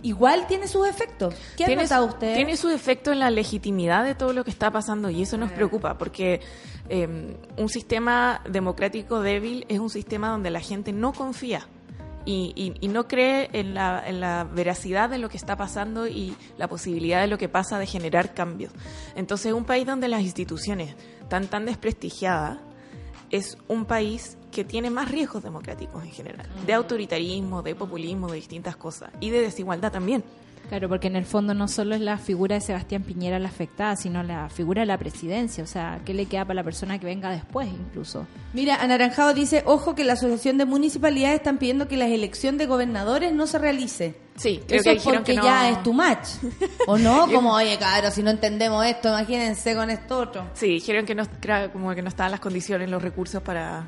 igual 0.02 0.46
tiene 0.46 0.68
sus 0.68 0.86
efectos. 0.86 1.34
¿Qué 1.56 1.64
ha 1.64 1.68
notado 1.82 2.06
usted? 2.06 2.36
Tiene 2.36 2.56
su 2.56 2.68
efecto 2.70 3.10
en 3.12 3.18
la 3.18 3.30
legitimidad 3.30 4.04
de 4.04 4.14
todo 4.14 4.32
lo 4.32 4.44
que 4.44 4.50
está 4.50 4.70
pasando 4.70 5.10
y 5.10 5.22
eso 5.22 5.36
nos 5.36 5.50
preocupa 5.50 5.98
porque 5.98 6.40
eh, 6.88 7.36
un 7.56 7.68
sistema 7.68 8.40
democrático 8.48 9.20
débil 9.20 9.64
es 9.68 9.80
un 9.80 9.90
sistema 9.90 10.28
donde 10.28 10.50
la 10.50 10.60
gente 10.60 10.92
no 10.92 11.12
confía 11.12 11.66
y, 12.24 12.52
y- 12.54 12.74
y 12.84 12.88
no 12.88 13.08
cree 13.08 13.48
en 13.52 13.74
la, 13.74 14.00
en 14.06 14.20
la 14.20 14.44
veracidad 14.44 15.10
de 15.10 15.18
lo 15.18 15.28
que 15.28 15.36
está 15.36 15.56
pasando 15.56 16.06
y 16.06 16.36
la 16.58 16.68
posibilidad 16.68 17.20
de 17.20 17.26
lo 17.26 17.38
que 17.38 17.48
pasa 17.48 17.78
de 17.80 17.86
generar 17.86 18.34
cambios. 18.34 18.72
Entonces, 19.16 19.52
un 19.52 19.64
país 19.64 19.86
donde 19.86 20.06
las 20.06 20.20
instituciones 20.22 20.94
están 21.22 21.48
tan 21.48 21.66
desprestigiadas 21.66 22.58
es 23.30 23.58
un 23.68 23.84
país 23.84 24.36
que 24.52 24.64
tiene 24.64 24.90
más 24.90 25.10
riesgos 25.10 25.42
democráticos 25.42 26.02
en 26.02 26.10
general, 26.10 26.46
de 26.64 26.72
autoritarismo, 26.72 27.62
de 27.62 27.74
populismo, 27.74 28.28
de 28.28 28.36
distintas 28.36 28.76
cosas 28.76 29.10
y 29.20 29.30
de 29.30 29.42
desigualdad 29.42 29.92
también. 29.92 30.24
Claro, 30.68 30.88
porque 30.88 31.06
en 31.06 31.14
el 31.16 31.24
fondo 31.24 31.54
no 31.54 31.68
solo 31.68 31.94
es 31.94 32.00
la 32.00 32.18
figura 32.18 32.56
de 32.56 32.60
Sebastián 32.60 33.02
Piñera 33.04 33.38
la 33.38 33.48
afectada, 33.48 33.94
sino 33.94 34.22
la 34.24 34.48
figura 34.48 34.80
de 34.82 34.86
la 34.86 34.98
presidencia. 34.98 35.62
O 35.62 35.66
sea, 35.66 36.00
¿qué 36.04 36.12
le 36.12 36.26
queda 36.26 36.44
para 36.44 36.54
la 36.56 36.64
persona 36.64 36.98
que 36.98 37.06
venga 37.06 37.30
después 37.30 37.68
incluso? 37.68 38.26
Mira, 38.52 38.76
Anaranjado 38.82 39.32
dice, 39.32 39.62
ojo 39.64 39.94
que 39.94 40.02
la 40.04 40.14
Asociación 40.14 40.58
de 40.58 40.64
Municipalidades 40.64 41.36
están 41.36 41.58
pidiendo 41.58 41.86
que 41.86 41.96
la 41.96 42.06
elección 42.08 42.58
de 42.58 42.66
gobernadores 42.66 43.32
no 43.32 43.46
se 43.46 43.58
realice. 43.58 44.16
Sí, 44.36 44.60
creo 44.66 44.80
Eso 44.80 44.90
que 44.90 45.00
porque 45.02 45.32
que 45.32 45.34
no- 45.36 45.44
ya 45.44 45.70
es 45.70 45.82
tu 45.82 45.92
match. 45.92 46.28
¿O 46.88 46.98
no? 46.98 47.26
Como, 47.32 47.52
oye, 47.54 47.78
cabrón, 47.78 48.10
si 48.12 48.22
no 48.22 48.30
entendemos 48.30 48.84
esto, 48.84 49.08
imagínense 49.08 49.74
con 49.76 49.88
esto 49.88 50.18
otro. 50.18 50.50
Sí, 50.54 50.66
dijeron 50.66 51.06
que 51.06 51.14
no, 51.14 51.22
como 51.72 51.94
que 51.94 52.02
no 52.02 52.08
estaban 52.08 52.32
las 52.32 52.40
condiciones, 52.40 52.90
los 52.90 53.00
recursos 53.00 53.40
para, 53.42 53.84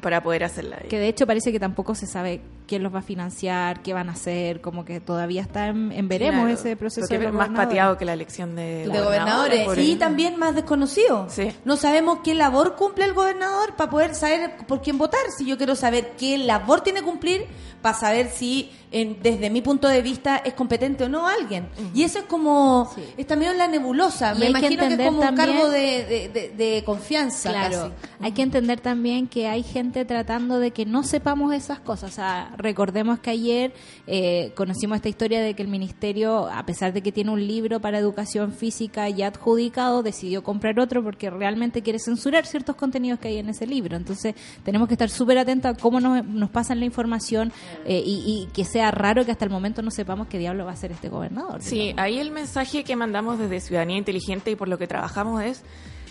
para 0.00 0.22
poder 0.22 0.44
hacerla. 0.44 0.78
Que 0.88 0.98
de 0.98 1.08
hecho 1.08 1.26
parece 1.26 1.52
que 1.52 1.60
tampoco 1.60 1.94
se 1.94 2.06
sabe 2.06 2.40
quién 2.66 2.82
los 2.82 2.94
va 2.94 2.98
a 2.98 3.02
financiar, 3.02 3.82
qué 3.82 3.92
van 3.94 4.08
a 4.08 4.12
hacer, 4.12 4.60
como 4.60 4.84
que 4.84 5.00
todavía 5.00 5.40
está 5.42 5.68
en, 5.68 5.92
en 5.92 6.08
veremos 6.08 6.40
Claro, 6.42 6.54
ese 6.54 6.76
proceso. 6.76 7.06
porque 7.08 7.24
de 7.24 7.32
más 7.32 7.48
pateado 7.50 7.96
que 7.96 8.04
la 8.04 8.12
elección 8.12 8.56
de, 8.56 8.88
De 8.88 9.00
gobernadores. 9.00 9.66
Y 9.78 9.96
también 9.96 10.38
más 10.38 10.54
desconocido. 10.54 11.26
Sí. 11.30 11.52
No 11.64 11.76
sabemos 11.76 12.18
qué 12.24 12.34
labor 12.34 12.76
cumple 12.76 13.04
el 13.04 13.14
gobernador 13.14 13.74
para 13.76 13.90
poder 13.90 14.14
saber 14.14 14.56
por 14.66 14.82
quién 14.82 14.98
votar. 14.98 15.20
Si 15.36 15.46
yo 15.46 15.56
quiero 15.56 15.76
saber 15.76 16.12
qué 16.18 16.36
labor 16.38 16.80
tiene 16.82 17.00
que 17.00 17.06
cumplir 17.06 17.46
para 17.80 17.96
saber 17.96 18.28
si, 18.30 18.72
en- 19.00 19.18
desde 19.22 19.50
mi 19.50 19.60
punto 19.62 19.88
de 19.88 20.00
vista, 20.02 20.36
es 20.38 20.54
competente 20.54 21.04
o 21.04 21.08
no 21.08 21.26
alguien. 21.26 21.68
Y 21.94 22.02
eso 22.02 22.18
es 22.20 22.24
como, 22.24 22.90
Sí. 22.94 23.02
es 23.16 23.26
también 23.26 23.52
en 23.52 23.58
la 23.58 23.68
nebulosa. 23.68 24.32
Y 24.34 24.38
Me 24.38 24.40
que 24.44 24.50
imagino 24.50 24.88
que, 24.88 24.94
es 24.94 25.08
como 25.08 25.20
un 25.22 25.34
cargo 25.36 25.68
de, 25.68 26.04
de- 26.04 26.28
de- 26.28 26.48
de 26.50 26.84
confianza. 26.84 27.50
Claro, 27.50 27.92
casi. 28.00 28.24
hay 28.24 28.32
que 28.32 28.42
entender 28.42 28.80
también 28.80 29.26
que 29.28 29.46
hay 29.48 29.62
gente 29.62 30.04
tratando 30.04 30.58
de 30.58 30.70
que 30.70 30.86
no 30.86 31.02
sepamos 31.02 31.52
esas 31.54 31.78
cosas. 31.80 32.10
O 32.10 32.14
sea, 32.14 32.52
recordemos 32.56 33.18
que 33.20 33.30
ayer 33.30 33.74
eh, 34.06 34.52
conocimos 34.56 34.96
esta 34.96 35.08
historia 35.08 35.40
de 35.40 35.54
que 35.54 35.62
el 35.62 35.68
ministerio, 35.68 36.46
a 36.48 36.64
pesar 36.64 36.92
de 36.92 37.02
que 37.02 37.12
tiene 37.12 37.30
un 37.30 37.46
libro 37.46 37.80
para 37.80 37.98
educación 37.98 38.52
física 38.52 39.08
ya 39.08 39.26
adjudicado, 39.28 40.02
decidió 40.02 40.42
comprar 40.42 40.78
otro 40.80 41.02
porque 41.02 41.28
realmente 41.30 41.82
quiere 41.82 41.98
censurar 41.98 42.46
ciertos 42.46 42.76
contenidos 42.76 43.18
que 43.20 43.28
hay 43.28 43.38
en 43.38 43.48
ese 43.48 43.66
libro. 43.66 43.96
Entonces, 43.96 44.34
tenemos 44.64 44.88
que 44.88 44.94
estar 44.94 45.10
súper 45.10 45.38
atentos 45.38 45.72
a 45.72 45.74
cómo 45.78 46.00
nos, 46.00 46.24
nos 46.24 46.50
pasan 46.50 46.78
la 46.78 46.86
información 46.86 47.52
eh, 47.84 48.02
y, 48.04 48.46
y 48.46 48.48
que 48.52 48.64
sea 48.64 48.85
raro 48.90 49.24
que 49.24 49.32
hasta 49.32 49.44
el 49.44 49.50
momento 49.50 49.82
no 49.82 49.90
sepamos 49.90 50.28
qué 50.28 50.38
diablo 50.38 50.64
va 50.64 50.72
a 50.72 50.74
hacer 50.74 50.92
este 50.92 51.08
gobernador. 51.08 51.62
Sí, 51.62 51.78
digamos. 51.78 52.02
ahí 52.02 52.18
el 52.18 52.30
mensaje 52.30 52.84
que 52.84 52.96
mandamos 52.96 53.38
desde 53.38 53.60
Ciudadanía 53.60 53.96
Inteligente 53.96 54.50
y 54.50 54.56
por 54.56 54.68
lo 54.68 54.78
que 54.78 54.86
trabajamos 54.86 55.42
es, 55.42 55.62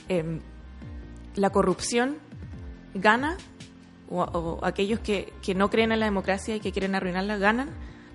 eh, 0.09 0.39
la 1.35 1.49
corrupción 1.49 2.17
gana, 2.93 3.37
o, 4.09 4.21
o 4.21 4.65
aquellos 4.65 4.99
que, 4.99 5.33
que 5.41 5.55
no 5.55 5.69
creen 5.69 5.91
en 5.91 5.99
la 5.99 6.05
democracia 6.05 6.55
y 6.55 6.59
que 6.59 6.71
quieren 6.71 6.95
arruinarla, 6.95 7.37
ganan 7.37 7.69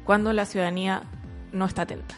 cuando 0.04 0.32
la 0.32 0.46
ciudadanía 0.46 1.02
no 1.52 1.66
está 1.66 1.82
atenta. 1.82 2.16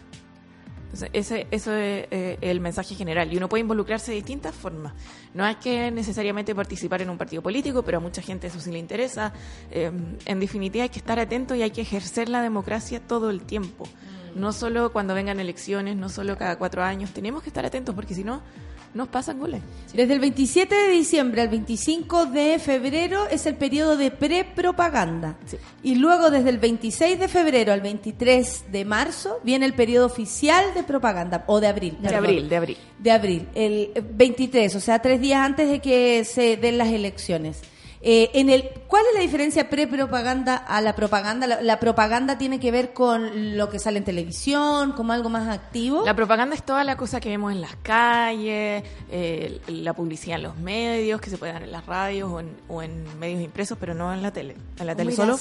Entonces, 0.93 1.09
ese, 1.14 1.47
eso 1.51 1.74
es 1.74 2.07
eh, 2.11 2.36
el 2.43 2.61
mensaje 2.61 2.95
general. 2.95 3.32
Y 3.32 3.38
uno 3.38 3.49
puede 3.49 3.62
involucrarse 3.62 4.11
de 4.11 4.16
distintas 4.16 4.55
formas. 4.55 4.93
No 5.32 5.43
hay 5.43 5.55
que 5.55 5.90
necesariamente 5.90 6.55
participar 6.55 7.01
en 7.01 7.09
un 7.09 7.16
partido 7.16 7.43
político, 7.43 7.82
pero 7.82 7.97
a 7.97 8.01
mucha 8.01 8.20
gente 8.20 8.49
eso 8.49 8.61
sí 8.61 8.70
le 8.70 8.78
interesa. 8.78 9.32
Eh, 9.70 9.90
en 10.26 10.40
definitiva, 10.40 10.82
hay 10.82 10.90
que 10.90 10.99
estar 10.99 11.18
atento 11.18 11.55
y 11.55 11.62
hay 11.62 11.70
que 11.70 11.80
ejercer 11.80 12.28
la 12.28 12.43
democracia 12.43 13.01
todo 13.01 13.30
el 13.30 13.40
tiempo. 13.40 13.88
No 14.34 14.53
solo 14.53 14.93
cuando 14.93 15.14
vengan 15.14 15.40
elecciones, 15.40 15.97
no 15.97 16.11
solo 16.11 16.36
cada 16.36 16.57
cuatro 16.59 16.82
años. 16.82 17.11
Tenemos 17.12 17.43
que 17.43 17.49
estar 17.49 17.64
atentos 17.64 17.95
porque 17.95 18.14
si 18.14 18.22
no, 18.22 18.43
nos 18.95 19.09
pasan 19.09 19.38
goles. 19.38 19.62
Desde 19.95 20.14
el 20.14 20.20
27 20.20 20.74
de 20.74 20.88
diciembre 20.90 21.43
al 21.43 21.49
25 21.49 22.26
de 22.26 22.59
febrero 22.59 23.26
es 23.28 23.47
el 23.47 23.57
periodo 23.57 23.97
de 23.97 24.11
pre-propaganda. 24.11 25.36
Sí. 25.47 25.57
Y 25.82 25.95
luego 25.97 26.30
desde 26.30 26.51
el 26.51 26.59
26 26.59 27.18
de 27.18 27.28
febrero 27.28 27.72
al 27.72 27.80
23 27.80 28.64
de 28.70 28.84
marzo 28.84 29.40
viene 29.43 29.66
el 29.66 29.74
periodo 29.74 30.07
oficial 30.07 30.74
de 30.74 30.82
propaganda, 30.82 31.45
o 31.47 31.61
de 31.61 31.66
abril. 31.66 31.97
De 32.01 32.09
perdón. 32.09 32.24
abril, 32.24 32.49
de 32.49 32.57
abril. 32.57 32.76
De 32.99 33.11
abril, 33.11 33.49
el 33.55 33.90
23, 34.14 34.74
o 34.76 34.80
sea, 34.80 35.01
tres 35.01 35.20
días 35.20 35.40
antes 35.40 35.68
de 35.68 35.80
que 35.80 36.24
se 36.24 36.57
den 36.57 36.78
las 36.78 36.88
elecciones. 36.88 37.61
Eh, 38.05 38.30
en 38.34 38.50
el, 38.50 38.68
¿Cuál 38.88 39.05
es 39.09 39.14
la 39.14 39.20
diferencia 39.20 39.70
pre-propaganda 39.70 40.57
a 40.57 40.80
la 40.80 40.94
propaganda? 40.96 41.46
La, 41.46 41.62
la 41.62 41.78
propaganda 41.78 42.36
tiene 42.36 42.59
que 42.59 42.70
ver 42.72 42.92
con 42.92 43.57
lo 43.57 43.70
que 43.70 43.78
sale 43.78 43.98
en 43.98 44.05
televisión, 44.05 44.92
como 44.92 45.12
algo 45.12 45.28
más 45.30 45.48
activo. 45.48 46.03
La 46.05 46.14
propaganda 46.16 46.55
es 46.57 46.64
toda 46.64 46.82
la 46.84 46.96
cosa 46.96 47.20
que 47.20 47.28
vemos 47.28 47.53
en 47.53 47.61
las 47.61 47.76
calles, 47.76 48.82
eh, 49.11 49.61
la 49.68 49.92
publicidad 49.94 50.36
en 50.36 50.42
los 50.42 50.57
medios, 50.57 51.20
que 51.20 51.30
se 51.30 51.38
puede 51.38 51.53
dar 51.53 51.62
en 51.62 51.72
las 51.72 51.86
radios 51.86 52.30
o 52.30 52.40
en, 52.40 52.57
o 52.68 52.82
en 52.82 53.18
medios 53.18 53.40
impresos, 53.40 53.78
pero 53.78 53.94
no 53.94 54.12
en 54.12 54.20
la 54.20 54.32
tele. 54.32 54.57
En 54.78 54.86
la 54.86 54.94
tele 54.96 55.12
solo 55.12 55.38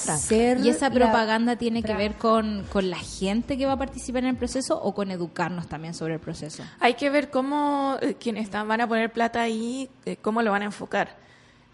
¿Y 0.64 0.68
esa 0.68 0.88
la- 0.88 0.94
propaganda 0.94 1.56
tiene 1.56 1.82
que 1.82 1.94
ver 1.94 2.14
con, 2.14 2.64
con 2.72 2.88
la 2.90 2.98
gente 2.98 3.58
que 3.58 3.66
va 3.66 3.72
a 3.72 3.76
participar 3.78 4.22
en 4.22 4.30
el 4.30 4.36
proceso 4.36 4.80
o 4.80 4.94
con 4.94 5.10
educarnos 5.10 5.68
también 5.68 5.94
sobre 5.94 6.14
el 6.14 6.20
proceso? 6.20 6.62
Hay 6.80 6.94
que 6.94 7.10
ver 7.10 7.28
cómo 7.30 7.96
eh, 8.00 8.14
quienes 8.18 8.44
están, 8.44 8.68
van 8.68 8.80
a 8.80 8.86
poner 8.88 9.12
plata 9.12 9.40
ahí, 9.42 9.90
eh, 10.06 10.16
cómo 10.22 10.42
lo 10.42 10.52
van 10.52 10.62
a 10.62 10.66
enfocar. 10.66 11.20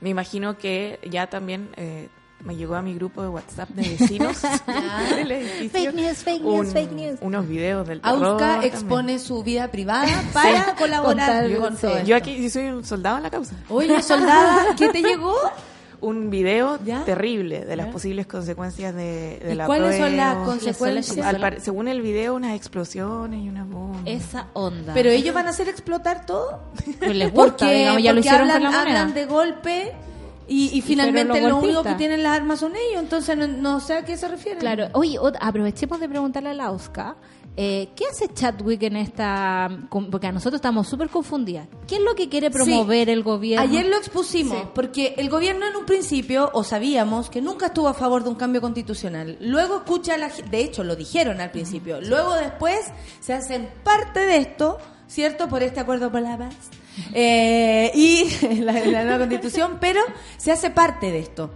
Me 0.01 0.11
imagino 0.11 0.57
que 0.59 1.01
ya 1.11 1.27
también 1.29 1.71
eh, 1.77 2.09
me 2.45 2.55
llegó 2.55 2.77
a 2.77 2.83
mi 2.83 2.95
grupo 2.95 3.21
de 3.23 3.29
WhatsApp 3.29 3.69
de 3.71 3.83
vecinos 3.99 4.41
del 5.17 5.31
edificio 5.33 5.71
Fake 5.71 5.95
news, 5.95 6.19
fake 6.19 6.43
news, 6.43 6.67
un- 6.69 6.73
fake 6.73 6.93
news. 6.93 7.19
unos 7.21 7.49
videos 7.49 7.89
del 7.89 8.01
terror. 8.01 8.25
Auska 8.25 8.47
también. 8.53 8.73
expone 8.75 9.19
su 9.19 9.43
vida 9.43 9.69
privada 9.73 10.23
para 10.33 10.75
colaborar 10.77 11.43
Con 11.43 11.51
tal- 11.51 11.57
con, 11.59 11.75
sí. 11.77 11.81
todo 11.83 11.95
Yo 12.05 12.17
esto. 12.17 12.31
aquí 12.31 12.43
yo 12.43 12.49
soy 12.51 12.67
un 12.69 12.85
soldado 12.85 13.17
en 13.17 13.23
la 13.25 13.31
causa. 13.31 13.55
Oye, 13.69 14.01
soldada, 14.03 14.75
¿qué 14.79 14.89
te 14.89 15.03
llegó? 15.03 15.35
Un 16.01 16.31
video 16.31 16.79
¿Ya? 16.85 17.05
terrible 17.05 17.65
de 17.65 17.75
las 17.75 17.89
posibles 17.89 18.27
consecuencias 18.27 18.95
de, 18.95 19.41
de 19.45 19.53
¿Y 19.53 19.55
la 19.57 19.67
cuáles 19.67 19.97
son 19.97 20.17
las 20.17 20.37
consecuencias? 20.47 21.27
Al 21.27 21.41
par- 21.41 21.61
según 21.61 21.89
el 21.89 22.03
video, 22.03 22.35
unas 22.37 22.55
explosiones 22.55 23.43
y 23.43 23.49
unas 23.49 23.69
bombas. 23.69 24.03
Esa 24.05 24.47
onda. 24.53 24.95
Pero 24.95 25.11
ellos 25.11 25.35
van 25.35 25.47
a 25.47 25.51
hacer 25.51 25.69
explotar 25.69 26.25
todo. 26.25 26.61
Pues 27.01 27.17
les 27.17 27.33
gusta, 27.35 27.71
digamos, 27.71 28.03
ya 28.03 28.13
lo 28.13 28.17
porque 28.21 28.29
hicieron 28.29 28.51
hablan, 28.51 28.63
con 28.63 28.73
la 28.73 28.79
moneda. 28.79 29.01
hablan 29.03 29.15
de 29.15 29.27
golpe 29.27 29.93
y, 30.47 30.71
y 30.73 30.81
finalmente 30.83 31.41
lo 31.41 31.59
único 31.59 31.83
que 31.83 31.95
tienen 31.95 32.23
las 32.23 32.37
armas 32.37 32.61
son 32.61 32.73
ellos. 32.77 33.03
Entonces 33.03 33.37
no, 33.37 33.47
no 33.49 33.81
sé 33.81 33.95
a 33.95 34.05
qué 34.05 34.17
se 34.17 34.29
refieren. 34.29 34.61
Claro, 34.61 34.89
oye, 34.93 35.19
aprovechemos 35.41 35.99
de 36.01 36.09
preguntarle 36.09 36.51
a 36.51 36.55
la 36.55 36.67
Auska, 36.67 37.17
eh, 37.61 37.89
¿qué 37.97 38.05
hace 38.07 38.33
Chadwick 38.33 38.85
en 38.85 38.95
esta...? 38.97 39.69
Porque 39.91 40.29
a 40.29 40.33
nosotros 40.33 40.59
estamos 40.59 40.87
súper 40.87 41.09
confundidas. 41.09 41.67
¿Qué 41.89 41.97
es 41.97 42.01
lo 42.03 42.15
que 42.15 42.29
quiere 42.29 42.53
promover 42.53 43.07
Sí. 43.09 43.13
el 43.13 43.25
gobierno? 43.25 43.65
Ayer 43.69 43.87
lo 43.87 43.97
expusimos, 43.97 44.59
Sí. 44.61 44.69
porque 44.77 45.15
el 45.19 45.29
gobierno 45.29 45.67
en 45.67 45.75
un 45.75 45.85
principio, 45.85 46.51
o 46.55 46.63
sabíamos, 46.63 47.31
que 47.31 47.43
nunca 47.43 47.67
estuvo 47.67 47.89
a 47.89 47.95
favor 47.95 48.23
de 48.23 48.29
un 48.29 48.37
cambio 48.37 48.61
constitucional. 48.61 49.37
Luego 49.41 49.79
escucha 49.79 50.15
a 50.15 50.19
la 50.19 50.31
ge- 50.31 50.45
de 50.45 50.61
hecho 50.61 50.85
lo 50.85 50.95
dijeron 50.95 51.41
al 51.41 51.51
principio, 51.51 52.01
luego 52.01 52.35
después 52.35 52.79
se 53.19 53.33
hacen 53.35 53.69
parte 53.83 54.21
de 54.21 54.37
esto, 54.37 54.79
¿cierto? 55.09 55.49
Por 55.49 55.65
este 55.65 55.81
acuerdo 55.81 56.13
por 56.13 56.23
la 56.23 56.39
paz. 56.39 56.55
Eh, 57.13 57.91
y 57.95 58.25
la, 58.61 58.73
la 58.85 59.03
nueva 59.03 59.19
constitución, 59.19 59.79
pero 59.81 60.01
se 60.37 60.53
hace 60.53 60.71
parte 60.71 61.11
de 61.11 61.19
esto. 61.19 61.51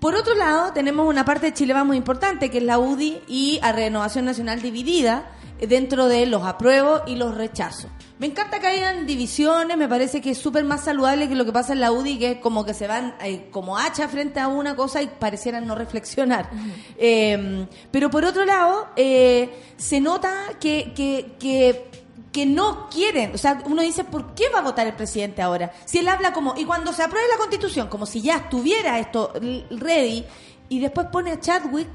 Por 0.00 0.14
otro 0.14 0.34
lado, 0.34 0.72
tenemos 0.72 1.08
una 1.08 1.24
parte 1.24 1.46
de 1.46 1.54
Chile 1.54 1.72
va 1.72 1.84
muy 1.84 1.96
importante, 1.96 2.50
que 2.50 2.58
es 2.58 2.64
la 2.64 2.78
UDI 2.78 3.22
y 3.26 3.58
a 3.62 3.72
Renovación 3.72 4.26
Nacional 4.26 4.60
dividida 4.60 5.30
eh, 5.58 5.66
dentro 5.66 6.06
de 6.06 6.26
los 6.26 6.44
apruebos 6.44 7.02
y 7.06 7.16
los 7.16 7.34
rechazos. 7.34 7.90
Me 8.18 8.26
encanta 8.26 8.60
que 8.60 8.66
hayan 8.66 9.06
divisiones, 9.06 9.76
me 9.76 9.88
parece 9.88 10.22
que 10.22 10.30
es 10.30 10.38
súper 10.38 10.64
más 10.64 10.84
saludable 10.84 11.28
que 11.28 11.34
lo 11.34 11.44
que 11.44 11.52
pasa 11.52 11.74
en 11.74 11.80
la 11.80 11.92
UDI, 11.92 12.18
que 12.18 12.30
es 12.32 12.38
como 12.38 12.64
que 12.64 12.72
se 12.72 12.86
van 12.86 13.14
eh, 13.22 13.48
como 13.50 13.76
hacha 13.76 14.08
frente 14.08 14.40
a 14.40 14.48
una 14.48 14.74
cosa 14.74 15.02
y 15.02 15.06
parecieran 15.06 15.66
no 15.66 15.74
reflexionar. 15.74 16.48
Eh, 16.96 17.66
pero 17.90 18.10
por 18.10 18.24
otro 18.24 18.46
lado, 18.46 18.88
eh, 18.96 19.50
se 19.76 20.00
nota 20.00 20.32
que, 20.58 20.92
que, 20.94 21.36
que 21.38 21.90
que 22.36 22.44
no 22.44 22.90
quieren, 22.90 23.34
o 23.34 23.38
sea, 23.38 23.62
uno 23.64 23.80
dice, 23.80 24.04
¿por 24.04 24.34
qué 24.34 24.50
va 24.50 24.58
a 24.58 24.62
votar 24.62 24.86
el 24.86 24.92
presidente 24.92 25.40
ahora? 25.40 25.72
Si 25.86 25.96
él 25.96 26.06
habla 26.06 26.34
como, 26.34 26.52
y 26.54 26.66
cuando 26.66 26.92
se 26.92 27.02
apruebe 27.02 27.26
la 27.28 27.38
constitución, 27.38 27.88
como 27.88 28.04
si 28.04 28.20
ya 28.20 28.36
estuviera 28.36 28.98
esto 28.98 29.32
ready, 29.70 30.22
y 30.68 30.78
después 30.78 31.06
pone 31.10 31.30
a 31.30 31.40
Chadwick 31.40 31.88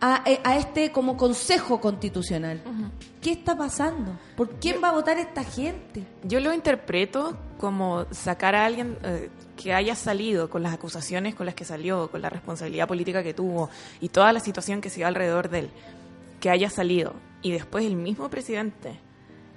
a, 0.00 0.24
eh, 0.26 0.40
a 0.42 0.56
este 0.56 0.90
como 0.90 1.16
consejo 1.16 1.80
constitucional. 1.80 2.60
¿Qué 3.20 3.30
está 3.30 3.56
pasando? 3.56 4.18
¿Por 4.36 4.58
quién 4.58 4.82
va 4.82 4.88
a 4.88 4.94
votar 4.94 5.16
esta 5.16 5.44
gente? 5.44 6.04
Yo 6.24 6.40
lo 6.40 6.52
interpreto 6.52 7.38
como 7.56 8.04
sacar 8.10 8.56
a 8.56 8.66
alguien 8.66 8.98
eh, 9.04 9.30
que 9.54 9.74
haya 9.74 9.94
salido 9.94 10.50
con 10.50 10.64
las 10.64 10.74
acusaciones 10.74 11.36
con 11.36 11.46
las 11.46 11.54
que 11.54 11.64
salió, 11.64 12.10
con 12.10 12.20
la 12.20 12.30
responsabilidad 12.30 12.88
política 12.88 13.22
que 13.22 13.32
tuvo 13.32 13.70
y 14.00 14.08
toda 14.08 14.32
la 14.32 14.40
situación 14.40 14.80
que 14.80 14.90
se 14.90 14.96
dio 14.96 15.06
alrededor 15.06 15.50
de 15.50 15.60
él, 15.60 15.70
que 16.40 16.50
haya 16.50 16.68
salido 16.68 17.14
y 17.42 17.52
después 17.52 17.84
el 17.84 17.94
mismo 17.94 18.28
presidente 18.28 19.03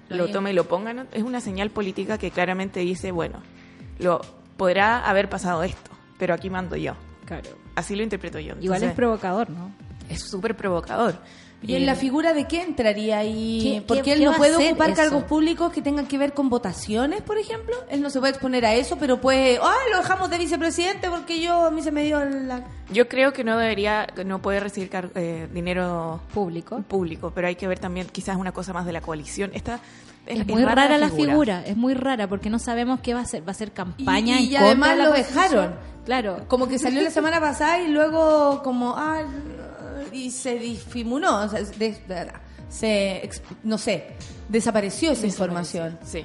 lo 0.10 0.30
tome 0.30 0.51
y 0.51 0.53
lo 0.53 0.68
ponga, 0.68 0.93
¿no? 0.93 1.05
es 1.12 1.24
una 1.24 1.41
señal 1.41 1.70
política 1.70 2.18
que 2.18 2.32
claramente 2.32 2.80
dice, 2.82 3.12
bueno, 3.12 3.41
lo 3.99 4.22
podrá 4.58 5.08
haber 5.08 5.30
pasado 5.30 5.64
esto, 5.64 5.91
pero 6.18 6.34
aquí 6.34 6.49
mando 6.49 6.76
yo. 6.76 6.93
Claro. 7.26 7.49
Así 7.76 7.95
lo 7.95 8.03
interpreto 8.03 8.39
yo. 8.39 8.55
Igual 8.60 8.84
es 8.84 8.93
provocador, 8.93 9.49
¿no? 9.49 9.72
es 10.10 10.22
súper 10.22 10.55
provocador. 10.55 11.16
¿Y 11.64 11.74
en 11.76 11.88
la 11.88 11.95
figura 11.95 12.34
de 12.34 12.45
qué 12.47 12.62
entraría 12.62 13.18
ahí? 13.18 13.60
¿Qué- 13.64 13.82
Porque 13.82 14.14
él 14.14 14.24
no 14.24 14.34
puede 14.34 14.55
ocupar 14.55 14.91
eso? 14.91 15.01
cargos 15.01 15.24
públicos 15.24 15.72
que 15.74 15.82
tengan 15.82 16.05
que 16.05 16.18
ver 16.20 16.34
con 16.34 16.49
votaciones, 16.49 17.22
por 17.24 17.39
ejemplo. 17.39 17.76
Él 17.89 18.01
no 18.03 18.12
se 18.12 18.20
puede 18.20 18.32
exponer 18.34 18.64
a 18.66 18.76
eso, 18.76 18.97
pero 18.97 19.20
puede, 19.20 19.58
ah, 19.62 19.74
lo 19.91 19.97
dejamos 19.97 20.30
de 20.30 20.38
vicepresidente 20.38 21.10
porque 21.10 21.41
yo 21.41 21.66
a 21.66 21.72
mí 21.72 21.82
se 21.82 21.91
me 21.91 22.03
dio 22.03 22.24
la... 22.24 22.62
Yo 22.91 23.08
creo 23.08 23.34
que 23.34 23.43
no 23.43 23.58
debería, 23.58 24.08
no 24.24 24.39
puede 24.39 24.60
recibir 24.60 24.89
eh, 25.16 25.47
dinero 25.51 26.22
Público. 26.32 26.84
público, 26.88 27.32
pero 27.34 27.47
hay 27.47 27.55
que 27.55 27.68
ver 27.68 27.80
también 27.80 28.08
quizás 28.12 28.38
una 28.38 28.51
cosa 28.51 28.72
más 28.72 28.86
de 28.86 28.93
la 28.93 29.01
coalición. 29.01 29.49
Esta 29.55 29.80
Es, 30.28 30.45
muy 30.45 30.64
rara, 30.64 30.97
la 30.99 31.10
figura. 31.10 31.64
es 31.66 31.76
muy 31.76 31.95
rara 31.95 32.28
porque 32.28 32.51
no 32.51 32.60
sabemos 32.60 32.99
qué 33.01 33.16
va 33.16 33.22
a 33.22 33.24
hacer. 33.24 33.45
Va 33.45 33.51
a 33.51 33.55
ser 33.55 33.72
campaña 33.72 34.39
Y- 34.39 34.45
en 34.45 34.51
y 34.51 34.58
contra 34.58 34.66
además 34.68 34.89
de 34.91 34.95
la 34.97 35.05
lo 35.05 35.12
dejaron. 35.14 35.76
Claro. 36.05 36.45
Como 36.47 36.68
que 36.68 36.78
salió 36.78 37.01
la 37.01 37.10
semana 37.10 37.39
pasada 37.41 37.82
y 37.82 37.88
luego 37.89 38.62
como, 38.64 38.93
ah, 38.95 39.24
y 40.12 40.32
se 40.32 40.60
difuminó, 40.60 41.41
o 41.41 41.50
sea, 41.50 41.62
de- 41.62 42.32
se, 42.70 43.30
no 43.64 43.78
sé, 43.78 44.08
desapareció 44.50 45.12
esa 45.12 45.26
información. 45.26 45.98
Sí. 46.06 46.24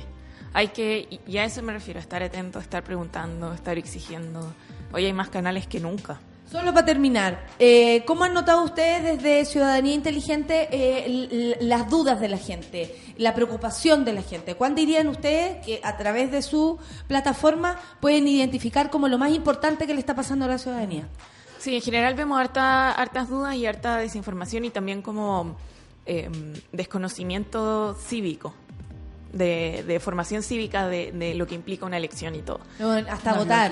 Hay 0.55 0.69
que, 0.69 1.21
y- 1.27 1.37
a 1.39 1.45
eso 1.45 1.63
me 1.63 1.73
refiero, 1.73 2.01
estar 2.01 2.23
atento, 2.23 2.59
estar 2.59 2.83
preguntando, 2.85 3.53
estar 3.55 3.79
exigiendo. 3.79 4.53
Hoy 4.93 5.07
hay 5.07 5.13
más 5.13 5.29
canales 5.31 5.67
que 5.67 5.81
nunca. 5.81 6.21
Solo 6.51 6.75
para 6.75 6.85
terminar, 6.85 7.47
eh, 7.59 8.05
¿cómo 8.05 8.25
han 8.25 8.35
notado 8.35 8.63
ustedes 8.63 9.03
desde 9.03 9.47
Ciudadanía 9.47 9.95
Inteligente 9.95 10.69
eh, 10.71 11.57
las 11.63 11.89
dudas 11.89 12.21
de 12.21 12.29
la 12.29 12.37
gente, 12.37 12.95
la 13.17 13.35
preocupación 13.35 14.05
de 14.05 14.13
la 14.13 14.21
gente? 14.21 14.55
¿Cuál 14.55 14.75
dirían 14.75 15.09
ustedes 15.09 15.65
que 15.65 15.81
a 15.83 15.97
través 15.97 16.31
de 16.31 16.43
su 16.43 16.79
plataforma 17.09 17.79
pueden 18.01 18.29
identificar 18.29 18.91
como 18.91 19.09
lo 19.09 19.17
más 19.17 19.31
importante 19.31 19.87
que 19.87 19.95
le 19.95 20.01
está 20.01 20.15
pasando 20.15 20.45
a 20.45 20.49
la 20.49 20.59
ciudadanía? 20.59 21.09
Sí, 21.63 21.77
en 21.77 21.81
general 21.83 22.15
vemos 22.15 22.41
harta, 22.41 22.91
hartas 22.91 23.29
dudas 23.29 23.55
y 23.55 23.67
harta 23.67 23.97
desinformación 23.99 24.65
y 24.65 24.71
también 24.71 25.01
como 25.01 25.57
eh, 26.07 26.29
desconocimiento 26.73 27.95
cívico, 27.95 28.53
de, 29.33 29.85
de 29.87 30.01
formación 30.01 30.43
cívica 30.43 30.89
de, 30.89 31.13
de 31.13 31.35
lo 31.35 31.47
que 31.47 31.55
implica 31.55 31.87
una 31.87 31.97
elección 31.99 32.35
y 32.35 32.41
todo. 32.43 32.61
No, 32.81 32.91
hasta 32.91 33.35
votar. 33.35 33.71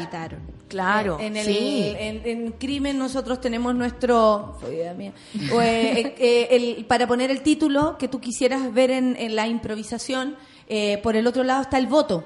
Claro, 0.69 1.19
En, 1.21 1.37
el, 1.37 1.45
sí. 1.47 1.95
en, 1.99 2.23
en 2.25 2.53
crimen 2.53 2.97
nosotros 2.97 3.41
tenemos 3.41 3.75
nuestro... 3.75 4.57
idea 4.71 4.95
mía. 4.95 5.13
O, 5.53 5.61
eh, 5.61 6.15
eh, 6.17 6.47
el- 6.53 6.85
para 6.85 7.09
poner 7.09 7.33
el 7.33 7.43
título 7.43 7.99
que 7.99 8.07
tú 8.07 8.21
quisieras 8.21 8.73
ver 8.73 8.93
en, 8.93 9.17
en 9.19 9.35
la 9.35 9.49
improvisación, 9.49 10.37
eh, 10.73 10.99
por 11.03 11.17
el 11.17 11.27
otro 11.27 11.43
lado 11.43 11.63
está 11.63 11.77
el 11.79 11.89
voto. 11.89 12.25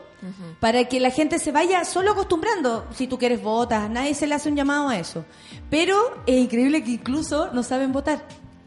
Para 0.59 0.85
que 0.85 1.01
la 1.01 1.11
gente 1.11 1.39
se 1.39 1.53
vaya 1.53 1.85
solo 1.85 2.13
acostumbrando. 2.13 2.87
Si 2.95 3.07
tú 3.07 3.19
quieres 3.19 3.43
votas, 3.43 3.91
nadie 3.91 4.15
se 4.15 4.27
le 4.27 4.35
hace 4.35 4.49
un 4.49 4.57
llamado 4.57 4.89
a 4.89 4.99
eso. 4.99 5.25
Pero 5.69 5.99
es 6.27 6.37
increíble 6.37 6.83
que 6.83 6.93
incluso 6.93 7.51
no 7.53 7.63
saben 7.63 7.93
votar. 7.93 8.25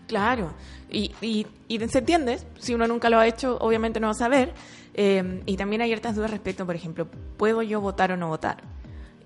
Claro, 0.08 0.54
y, 0.90 1.12
y, 1.22 1.48
y 1.68 1.80
se 1.88 2.00
entiende, 2.00 2.40
si 2.60 2.74
uno 2.74 2.88
nunca 2.88 3.10
lo 3.10 3.20
ha 3.20 3.28
hecho, 3.28 3.58
obviamente 3.60 4.00
no 4.00 4.08
va 4.08 4.12
a 4.12 4.16
saber. 4.16 4.54
Eh, 4.94 5.42
y 5.46 5.58
también 5.58 5.82
hay 5.82 5.90
ciertas 5.90 6.16
dudas 6.16 6.32
respecto, 6.32 6.66
por 6.66 6.76
ejemplo, 6.76 7.08
¿puedo 7.38 7.62
yo 7.62 7.82
votar 7.82 8.12
o 8.12 8.18
no 8.18 8.30
votar? 8.30 8.64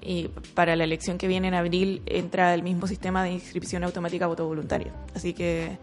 Y 0.01 0.29
para 0.53 0.75
la 0.75 0.83
elección 0.83 1.17
que 1.17 1.27
viene 1.27 1.47
en 1.47 1.53
abril 1.53 2.01
entra 2.05 2.53
el 2.53 2.63
mismo 2.63 2.87
sistema 2.87 3.23
de 3.23 3.31
inscripción 3.31 3.83
automática 3.83 4.27
voto 4.27 4.47
voluntario. 4.47 4.91
Así 5.15 5.33
que 5.33 5.77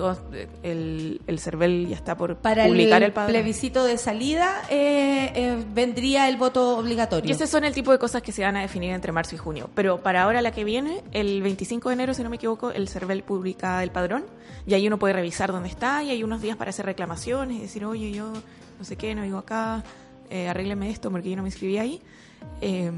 todos, 0.00 0.18
eh, 0.32 0.48
el, 0.62 1.20
el 1.26 1.38
CERVEL 1.38 1.88
ya 1.88 1.96
está 1.96 2.16
por 2.16 2.36
Para 2.36 2.66
publicar 2.66 3.02
el, 3.02 3.08
el, 3.08 3.12
padrón. 3.12 3.32
plebiscito 3.32 3.84
de 3.84 3.98
salida 3.98 4.62
eh, 4.70 5.30
eh, 5.34 5.64
vendría 5.74 6.28
el 6.28 6.38
voto 6.38 6.78
obligatorio. 6.78 7.28
Y 7.28 7.32
ese 7.32 7.46
son 7.46 7.64
el 7.64 7.74
tipo 7.74 7.92
de 7.92 7.98
cosas 7.98 8.22
que 8.22 8.32
se 8.32 8.42
van 8.42 8.56
a 8.56 8.62
definir 8.62 8.92
entre 8.92 9.12
marzo 9.12 9.34
y 9.34 9.38
junio. 9.38 9.68
Pero 9.74 10.02
para 10.02 10.22
ahora 10.22 10.40
la 10.40 10.52
que 10.52 10.64
viene, 10.64 11.02
el 11.12 11.42
25 11.42 11.90
de 11.90 11.92
enero, 11.92 12.14
si 12.14 12.22
no 12.22 12.30
me 12.30 12.36
equivoco, 12.36 12.70
el 12.70 12.88
CERVEL 12.88 13.22
publica 13.22 13.82
el 13.82 13.90
padrón 13.90 14.24
y 14.66 14.72
ahí 14.72 14.86
uno 14.86 14.98
puede 14.98 15.12
revisar 15.12 15.52
dónde 15.52 15.68
está 15.68 16.02
y 16.02 16.10
hay 16.10 16.22
unos 16.22 16.40
días 16.40 16.56
para 16.56 16.70
hacer 16.70 16.86
reclamaciones 16.86 17.58
y 17.58 17.60
decir, 17.60 17.84
oye, 17.84 18.10
yo 18.10 18.32
no 18.78 18.84
sé 18.84 18.96
qué, 18.96 19.14
no 19.14 19.22
vivo 19.22 19.36
acá, 19.36 19.84
eh, 20.30 20.48
arrégleme 20.48 20.88
esto 20.88 21.10
porque 21.10 21.28
yo 21.28 21.36
no 21.36 21.42
me 21.42 21.48
inscribí 21.48 21.76
ahí. 21.76 22.00
Eh, 22.62 22.90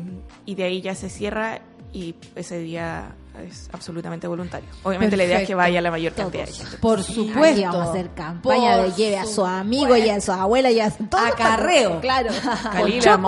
y 0.47 0.55
de 0.55 0.63
ahí 0.63 0.81
ya 0.81 0.95
se 0.95 1.11
cierra 1.11 1.63
y 1.93 2.15
ese 2.37 2.61
día 2.61 3.17
es 3.41 3.69
absolutamente 3.73 4.27
voluntario. 4.27 4.69
Obviamente 4.83 5.17
la 5.17 5.25
idea 5.25 5.41
es 5.41 5.47
que 5.47 5.55
vaya 5.55 5.81
la 5.81 5.91
mayor 5.91 6.13
cantidad 6.13 6.47
de 6.47 6.53
gente. 6.53 6.77
Por 6.79 7.03
supuesto. 7.03 7.63
Vamos 7.63 7.87
a 7.87 7.91
hacer 7.91 8.11
campaña 8.15 8.77
Por 8.77 8.85
de 8.91 8.93
lleve 8.93 9.19
a 9.19 9.27
su 9.27 9.45
amigo 9.45 9.85
supuesto. 9.85 10.07
y 10.07 10.11
a 10.11 10.21
su 10.21 10.33
abuela 10.33 10.71
y 10.71 10.81
a 10.81 10.91
todo. 10.91 11.21
Acarreo. 11.21 12.01
Claro. 12.01 12.31
Calila. 12.73 13.19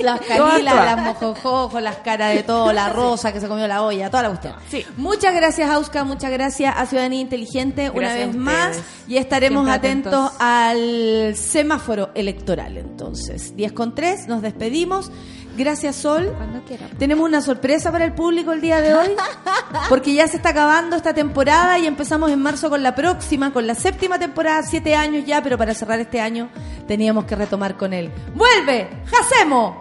Las 0.00 0.20
calilas, 0.20 0.74
las 0.74 1.02
mojojojos, 1.02 1.82
las 1.82 1.96
caras 1.96 2.34
de 2.34 2.42
todo, 2.42 2.72
la 2.72 2.88
rosa 2.88 3.32
que 3.32 3.40
se 3.40 3.48
comió 3.48 3.66
la 3.68 3.82
olla, 3.82 4.10
toda 4.10 4.24
la 4.24 4.28
cuestión. 4.30 4.54
Sí. 4.68 4.84
Muchas 4.96 5.34
gracias, 5.34 5.70
Auska, 5.70 6.04
muchas 6.04 6.30
gracias 6.30 6.74
a 6.76 6.86
Ciudadanía 6.86 7.20
Inteligente 7.20 7.90
una 7.90 8.08
Gracias 8.08 8.26
vez 8.28 8.36
más 8.36 8.80
y 9.06 9.16
estaremos 9.16 9.68
atentos, 9.68 10.12
atentos. 10.14 10.40
al 10.40 11.36
semáforo 11.36 12.10
electoral 12.14 12.76
entonces. 12.76 13.54
10 13.56 13.72
con 13.72 13.94
3, 13.94 14.28
nos 14.28 14.42
despedimos. 14.42 15.10
Gracias, 15.56 15.96
Sol. 15.96 16.32
Cuando 16.36 16.62
quiera. 16.64 16.86
Tenemos 16.98 17.26
una 17.26 17.40
sorpresa 17.40 17.90
para 17.92 18.04
el 18.04 18.12
público 18.12 18.52
el 18.52 18.60
día 18.60 18.80
de 18.80 18.94
hoy, 18.94 19.08
porque 19.88 20.14
ya 20.14 20.26
se 20.26 20.36
está 20.36 20.50
acabando 20.50 20.96
esta 20.96 21.14
temporada 21.14 21.78
y 21.78 21.86
empezamos 21.86 22.30
en 22.30 22.40
marzo 22.40 22.70
con 22.70 22.82
la 22.82 22.94
próxima, 22.94 23.52
con 23.52 23.66
la 23.66 23.74
séptima 23.74 24.18
temporada, 24.18 24.62
siete 24.62 24.94
años 24.94 25.24
ya, 25.26 25.42
pero 25.42 25.58
para 25.58 25.74
cerrar 25.74 26.00
este 26.00 26.20
año 26.20 26.48
teníamos 26.86 27.24
que 27.24 27.36
retomar 27.36 27.76
con 27.76 27.92
él. 27.92 28.10
¡Vuelve! 28.34 28.88
¡Hacemos! 29.20 29.76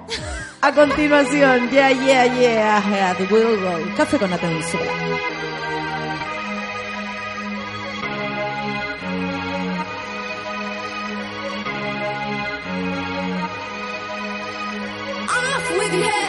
A 0.62 0.74
continuación, 0.74 1.70
yeah, 1.70 1.92
yeah, 1.92 2.26
yeah, 2.26 3.16
the 3.18 3.24
will 3.34 3.60
roll. 3.62 3.96
Café 3.96 4.18
con 4.18 4.34
atención. 4.34 4.84
yeah. 15.92 16.29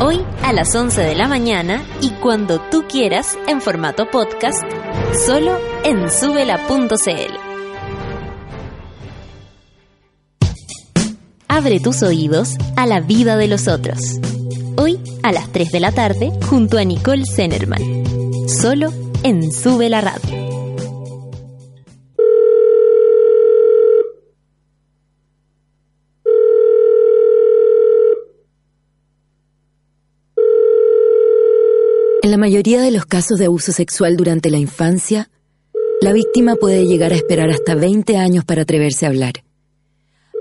hoy 0.00 0.24
a 0.42 0.52
las 0.52 0.74
11 0.74 1.00
de 1.00 1.14
la 1.14 1.28
mañana 1.28 1.84
y 2.00 2.10
cuando 2.10 2.60
tú 2.70 2.84
quieras 2.88 3.38
en 3.46 3.60
formato 3.60 4.10
podcast, 4.10 4.62
solo 5.26 5.58
en 5.84 6.10
subela.cl. 6.10 7.48
Abre 11.48 11.80
tus 11.80 12.02
oídos 12.02 12.54
a 12.76 12.86
la 12.86 13.00
vida 13.00 13.36
de 13.36 13.48
los 13.48 13.68
otros. 13.68 13.98
Hoy 14.76 15.00
a 15.22 15.32
las 15.32 15.50
3 15.50 15.72
de 15.72 15.80
la 15.80 15.92
tarde 15.92 16.30
junto 16.48 16.78
a 16.78 16.84
Nicole 16.84 17.24
Zenerman. 17.26 17.82
Solo 18.48 18.92
en 19.22 19.50
Sube 19.52 19.88
la 19.88 20.00
Radio. 20.00 20.47
En 32.20 32.32
la 32.32 32.36
mayoría 32.36 32.82
de 32.82 32.90
los 32.90 33.06
casos 33.06 33.38
de 33.38 33.44
abuso 33.44 33.70
sexual 33.70 34.16
durante 34.16 34.50
la 34.50 34.58
infancia, 34.58 35.30
la 36.00 36.12
víctima 36.12 36.56
puede 36.56 36.84
llegar 36.84 37.12
a 37.12 37.16
esperar 37.16 37.48
hasta 37.48 37.76
20 37.76 38.16
años 38.16 38.44
para 38.44 38.62
atreverse 38.62 39.06
a 39.06 39.10
hablar. 39.10 39.44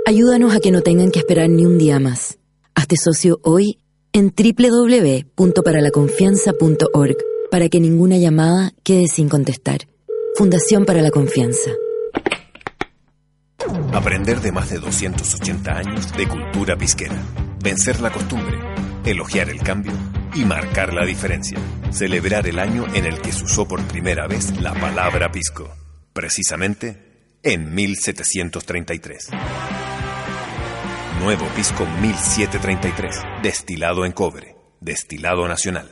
Ayúdanos 0.08 0.56
a 0.56 0.60
que 0.60 0.72
no 0.72 0.82
tengan 0.82 1.12
que 1.12 1.20
esperar 1.20 1.50
ni 1.50 1.68
un 1.68 1.78
día 1.78 2.00
más. 2.00 2.40
Hazte 2.74 2.96
socio 2.98 3.40
hoy 3.44 3.78
en 4.12 4.34
www.paralaconfianza.org 4.36 7.18
para 7.52 7.70
que 7.70 7.80
ninguna 7.80 8.18
llamada 8.18 8.74
quede 8.84 9.08
sin 9.08 9.30
contestar. 9.30 9.82
Fundación 10.36 10.84
para 10.84 11.04
la 11.04 11.12
Confianza. 11.12 11.70
Aprender 13.94 14.42
de 14.42 14.52
más 14.52 14.72
de 14.72 14.80
280 14.80 15.78
años 15.78 16.12
de 16.18 16.28
cultura 16.28 16.76
pisquera. 16.76 17.22
Vencer 17.64 18.02
la 18.02 18.12
costumbre, 18.12 18.58
elogiar 19.06 19.50
el 19.50 19.60
cambio 19.60 19.94
y 20.34 20.46
marcar 20.46 20.94
la 20.94 21.06
diferencia. 21.06 21.58
Celebrar 21.92 22.48
el 22.48 22.60
año 22.60 22.86
en 22.94 23.06
el 23.06 23.22
que 23.22 23.32
se 23.32 23.44
usó 23.44 23.68
por 23.68 23.82
primera 23.84 24.28
vez 24.28 24.60
la 24.62 24.74
palabra 24.74 25.32
pisco. 25.32 25.70
Precisamente 26.14 27.38
en 27.44 27.74
1733. 27.74 29.30
Nuevo 31.20 31.46
Pisco 31.56 31.86
1733. 31.86 33.16
Destilado 33.42 34.06
en 34.06 34.12
cobre. 34.12 34.56
Destilado 34.80 35.48
nacional. 35.48 35.90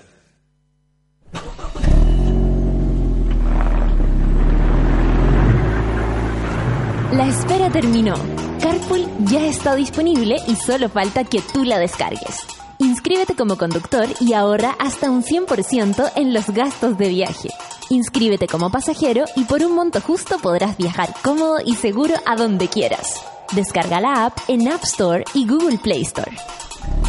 La 7.12 7.28
espera 7.28 7.70
terminó. 7.72 8.14
Carpool 8.62 9.08
ya 9.26 9.46
está 9.46 9.76
disponible 9.76 10.36
y 10.48 10.56
solo 10.56 10.90
falta 10.90 11.24
que 11.24 11.42
tú 11.54 11.64
la 11.64 11.80
descargues. 11.80 12.55
Inscríbete 12.80 13.36
como 13.36 13.58
conductor 13.58 14.08
y 14.20 14.34
ahorra 14.34 14.76
hasta 14.80 15.10
un 15.10 15.24
100% 15.24 16.12
en 16.16 16.34
los 16.34 16.50
gastos 16.50 16.98
de 16.98 17.08
viaje. 17.08 17.50
Inscríbete 17.90 18.48
como 18.48 18.70
pasajero 18.70 19.24
y 19.36 19.46
por 19.46 19.64
un 19.64 19.76
monto 19.76 20.02
justo 20.02 20.38
podrás 20.40 20.76
viajar 20.78 21.14
cómodo 21.24 21.58
y 21.64 21.76
seguro 21.76 22.16
a 22.26 22.36
donde 22.36 22.68
quieras. 22.68 23.22
Descarga 23.54 24.02
la 24.02 24.26
app 24.26 24.38
en 24.50 24.68
App 24.68 24.84
Store 24.84 25.24
y 25.34 25.48
Google 25.48 25.78
Play 25.78 26.02
Store. 26.02 26.36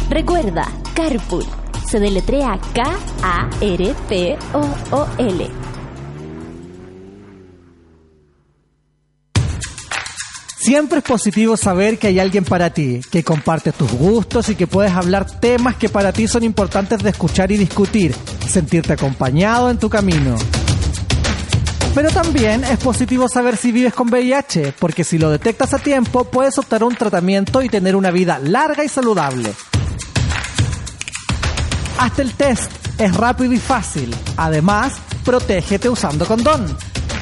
Recuerda, 0.09 0.71
Carpool. 0.95 1.45
Se 1.85 1.99
deletrea 1.99 2.59
K-A-R-P-O-O-L. 2.73 3.37
Siempre 10.67 10.97
es 10.97 11.05
positivo 11.05 11.55
saber 11.55 11.97
que 11.97 12.07
hay 12.07 12.19
alguien 12.19 12.43
para 12.43 12.71
ti, 12.71 12.99
que 13.09 13.23
comparte 13.23 13.71
tus 13.71 13.89
gustos 13.89 14.49
y 14.49 14.55
que 14.55 14.67
puedes 14.67 14.91
hablar 14.91 15.25
temas 15.39 15.77
que 15.77 15.87
para 15.87 16.11
ti 16.11 16.27
son 16.27 16.43
importantes 16.43 17.01
de 17.01 17.11
escuchar 17.11 17.53
y 17.53 17.57
discutir, 17.57 18.13
sentirte 18.49 18.91
acompañado 18.91 19.69
en 19.69 19.77
tu 19.77 19.89
camino. 19.89 20.35
Pero 21.95 22.09
también 22.09 22.65
es 22.65 22.77
positivo 22.79 23.29
saber 23.29 23.55
si 23.55 23.71
vives 23.71 23.93
con 23.93 24.09
VIH, 24.09 24.73
porque 24.77 25.05
si 25.05 25.17
lo 25.17 25.29
detectas 25.29 25.73
a 25.73 25.79
tiempo 25.79 26.25
puedes 26.25 26.57
optar 26.57 26.81
a 26.81 26.85
un 26.85 26.95
tratamiento 26.95 27.61
y 27.61 27.69
tener 27.69 27.95
una 27.95 28.11
vida 28.11 28.37
larga 28.37 28.83
y 28.83 28.89
saludable. 28.89 29.53
Hasta 31.97 32.21
el 32.21 32.33
test 32.33 32.69
es 32.97 33.15
rápido 33.15 33.53
y 33.53 33.59
fácil. 33.59 34.13
Además, 34.35 34.95
protégete 35.23 35.87
usando 35.87 36.25
condón. 36.25 36.75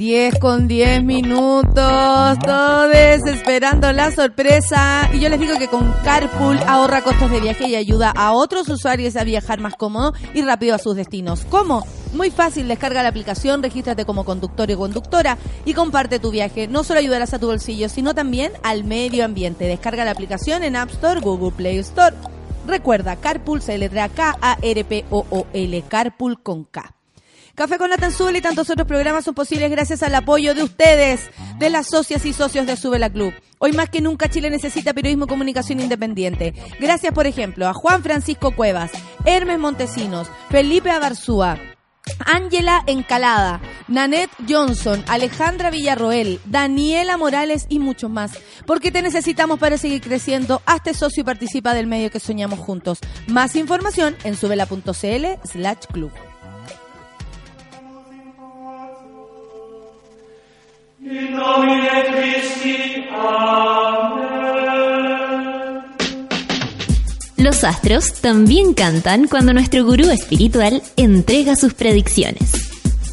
10 0.00 0.38
con 0.38 0.66
10 0.66 1.04
minutos, 1.04 2.38
todos 2.38 2.94
esperando 3.26 3.92
la 3.92 4.10
sorpresa. 4.10 5.10
Y 5.12 5.20
yo 5.20 5.28
les 5.28 5.38
digo 5.38 5.58
que 5.58 5.68
con 5.68 5.92
Carpool 6.02 6.58
ahorra 6.66 7.02
costos 7.02 7.30
de 7.30 7.38
viaje 7.38 7.68
y 7.68 7.74
ayuda 7.76 8.10
a 8.16 8.32
otros 8.32 8.66
usuarios 8.70 9.16
a 9.16 9.24
viajar 9.24 9.60
más 9.60 9.74
cómodo 9.74 10.14
y 10.32 10.40
rápido 10.40 10.74
a 10.74 10.78
sus 10.78 10.96
destinos. 10.96 11.44
¿Cómo? 11.50 11.86
Muy 12.14 12.30
fácil, 12.30 12.66
descarga 12.66 13.02
la 13.02 13.10
aplicación, 13.10 13.62
regístrate 13.62 14.06
como 14.06 14.24
conductor 14.24 14.70
y 14.70 14.74
conductora 14.74 15.36
y 15.66 15.74
comparte 15.74 16.18
tu 16.18 16.30
viaje. 16.30 16.66
No 16.66 16.82
solo 16.82 17.00
ayudarás 17.00 17.34
a 17.34 17.38
tu 17.38 17.48
bolsillo, 17.48 17.90
sino 17.90 18.14
también 18.14 18.52
al 18.62 18.84
medio 18.84 19.26
ambiente. 19.26 19.66
Descarga 19.66 20.06
la 20.06 20.12
aplicación 20.12 20.64
en 20.64 20.76
App 20.76 20.88
Store, 20.92 21.20
Google 21.20 21.52
Play 21.52 21.76
Store. 21.76 22.16
Recuerda, 22.66 23.16
Carpool 23.16 23.60
se 23.60 23.76
letra 23.76 24.08
K-A-R-P-O-O-L, 24.08 25.82
Carpool 25.90 26.42
con 26.42 26.64
K. 26.64 26.94
Café 27.54 27.78
con 27.78 27.90
Nata 27.90 28.06
en 28.06 28.12
Subela 28.12 28.38
y 28.38 28.40
tantos 28.40 28.70
otros 28.70 28.86
programas 28.86 29.24
son 29.24 29.34
posibles 29.34 29.70
gracias 29.70 30.02
al 30.02 30.14
apoyo 30.14 30.54
de 30.54 30.62
ustedes, 30.62 31.30
de 31.58 31.70
las 31.70 31.88
socias 31.88 32.24
y 32.24 32.32
socios 32.32 32.66
de 32.66 32.76
Subela 32.76 33.10
Club. 33.10 33.34
Hoy 33.58 33.72
más 33.72 33.90
que 33.90 34.00
nunca 34.00 34.30
Chile 34.30 34.48
necesita 34.50 34.94
periodismo 34.94 35.26
y 35.26 35.28
comunicación 35.28 35.80
independiente. 35.80 36.54
Gracias, 36.78 37.12
por 37.12 37.26
ejemplo, 37.26 37.68
a 37.68 37.74
Juan 37.74 38.02
Francisco 38.02 38.52
Cuevas, 38.52 38.90
Hermes 39.24 39.58
Montesinos, 39.58 40.28
Felipe 40.48 40.90
Abarzúa, 40.90 41.58
Ángela 42.24 42.82
Encalada, 42.86 43.60
Nanette 43.88 44.30
Johnson, 44.48 45.04
Alejandra 45.08 45.70
Villarroel, 45.70 46.40
Daniela 46.46 47.16
Morales 47.16 47.66
y 47.68 47.78
muchos 47.78 48.10
más. 48.10 48.32
Porque 48.66 48.90
te 48.90 49.02
necesitamos 49.02 49.58
para 49.58 49.76
seguir 49.76 50.00
creciendo. 50.00 50.62
Hazte 50.66 50.94
socio 50.94 51.22
y 51.22 51.24
participa 51.24 51.74
del 51.74 51.86
medio 51.86 52.10
que 52.10 52.20
soñamos 52.20 52.58
juntos. 52.58 53.00
Más 53.26 53.56
información 53.56 54.16
en 54.24 54.36
subela.cl 54.36 55.26
slash 55.44 55.86
club. 55.92 56.12
Los 67.38 67.64
astros 67.64 68.12
también 68.20 68.74
cantan 68.74 69.26
cuando 69.26 69.54
nuestro 69.54 69.82
gurú 69.86 70.10
espiritual 70.10 70.82
entrega 70.98 71.56
sus 71.56 71.72
predicciones. 71.72 72.52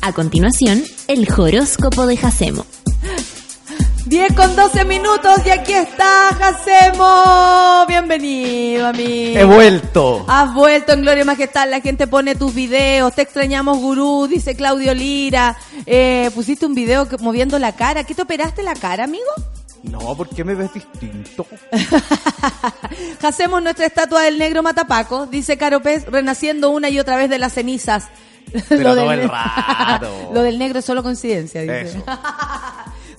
A 0.02 0.12
continuación, 0.12 0.84
el 1.08 1.28
horóscopo 1.32 2.06
de 2.08 2.18
Jacemo. 2.18 2.66
10 4.08 4.34
con 4.36 4.56
12 4.56 4.86
minutos 4.86 5.40
y 5.46 5.50
aquí 5.50 5.74
está 5.74 6.30
Jacemo. 6.40 7.86
Bienvenido, 7.88 8.88
amigo. 8.88 9.38
He 9.40 9.44
vuelto. 9.44 10.26
Has 10.30 10.54
vuelto 10.54 10.94
en 10.94 11.02
Gloria 11.02 11.24
y 11.24 11.26
Majestad, 11.26 11.70
la 11.70 11.82
gente 11.82 12.08
pone 12.08 12.36
tus 12.36 12.54
videos, 12.54 13.14
te 13.14 13.22
extrañamos 13.24 13.78
gurú, 13.80 14.28
dice 14.28 14.56
Claudio 14.56 14.94
Lira. 14.94 15.58
Eh, 15.86 16.32
pusiste 16.34 16.66
un 16.66 16.74
video 16.74 17.08
que- 17.10 17.18
moviendo 17.18 17.60
la 17.60 17.74
cara. 17.76 18.06
¿Qué 18.06 18.16
te 18.16 18.22
operaste 18.22 18.64
la 18.64 18.76
cara, 18.76 19.04
amigo? 19.04 19.26
No, 19.84 20.00
¿por 20.16 20.30
qué 20.30 20.44
me 20.44 20.56
ves 20.56 20.74
distinto? 20.74 21.46
Hacemos 23.22 23.62
nuestra 23.62 23.86
estatua 23.86 24.22
del 24.24 24.38
negro 24.38 24.64
Matapaco, 24.64 25.26
dice 25.26 25.58
Caro 25.58 25.82
Pez, 25.82 26.06
renaciendo 26.06 26.70
una 26.70 26.90
y 26.90 26.98
otra 27.00 27.18
vez 27.18 27.30
de 27.30 27.40
las 27.40 27.54
cenizas. 27.54 28.06
Pero 28.70 28.96
todo 28.96 29.10
del- 29.10 29.20
el 29.22 29.30
rato. 29.30 30.30
Lo 30.34 30.42
del 30.44 30.58
negro 30.58 30.80
es 30.80 30.86
solo 30.86 31.04
coincidencia, 31.04 31.62
dice. 31.62 31.82
Eso. 31.82 32.04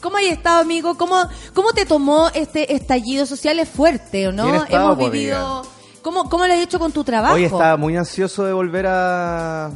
¿Cómo 0.00 0.16
has 0.16 0.24
estado, 0.24 0.60
amigo? 0.60 0.96
¿Cómo, 0.96 1.16
¿Cómo 1.54 1.72
te 1.72 1.84
tomó 1.86 2.28
este 2.34 2.74
estallido 2.74 3.26
social? 3.26 3.58
Es 3.58 3.68
fuerte, 3.68 4.28
¿o 4.28 4.32
no? 4.32 4.44
Bien 4.44 4.54
he 4.56 4.58
estado, 4.64 4.84
Hemos 4.84 4.98
pues, 4.98 5.10
vivido... 5.12 5.62
¿Cómo, 6.02 6.28
¿Cómo 6.30 6.46
lo 6.46 6.52
has 6.54 6.60
hecho 6.60 6.78
con 6.78 6.92
tu 6.92 7.02
trabajo? 7.04 7.34
Hoy 7.34 7.44
estaba 7.44 7.76
muy 7.76 7.96
ansioso 7.96 8.44
de 8.44 8.52
volver 8.52 8.86
a, 8.86 9.66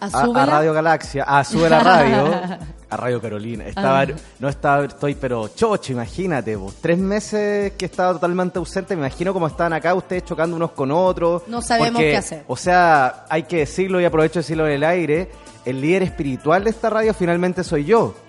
¿A 0.00 0.46
Radio 0.46 0.72
Galaxia, 0.72 1.24
a 1.24 1.42
Sube 1.44 1.68
la 1.68 1.80
Radio, 1.80 2.32
a 2.90 2.96
Radio 2.96 3.20
Carolina. 3.20 3.66
Estaba, 3.66 4.02
Ah. 4.02 4.06
no 4.38 4.48
estaba, 4.48 4.84
estoy 4.84 5.14
pero 5.16 5.48
chocho, 5.48 5.92
imagínate, 5.92 6.54
vos. 6.56 6.74
Tres 6.80 6.96
meses 6.96 7.72
que 7.72 7.86
estaba 7.86 8.12
totalmente 8.12 8.58
ausente, 8.58 8.94
me 8.94 9.02
imagino 9.06 9.32
cómo 9.32 9.46
estaban 9.48 9.72
acá 9.72 9.94
ustedes 9.94 10.24
chocando 10.24 10.56
unos 10.56 10.70
con 10.70 10.92
otros. 10.92 11.42
No 11.48 11.60
sabemos 11.60 11.92
porque, 11.92 12.10
qué 12.10 12.16
hacer. 12.16 12.44
O 12.46 12.56
sea, 12.56 13.24
hay 13.28 13.42
que 13.42 13.58
decirlo 13.58 14.00
y 14.00 14.04
aprovecho 14.04 14.34
de 14.34 14.40
decirlo 14.42 14.66
en 14.66 14.74
el 14.74 14.84
aire, 14.84 15.30
el 15.64 15.80
líder 15.80 16.04
espiritual 16.04 16.64
de 16.64 16.70
esta 16.70 16.88
radio 16.88 17.12
finalmente 17.12 17.64
soy 17.64 17.84
yo. 17.84 18.14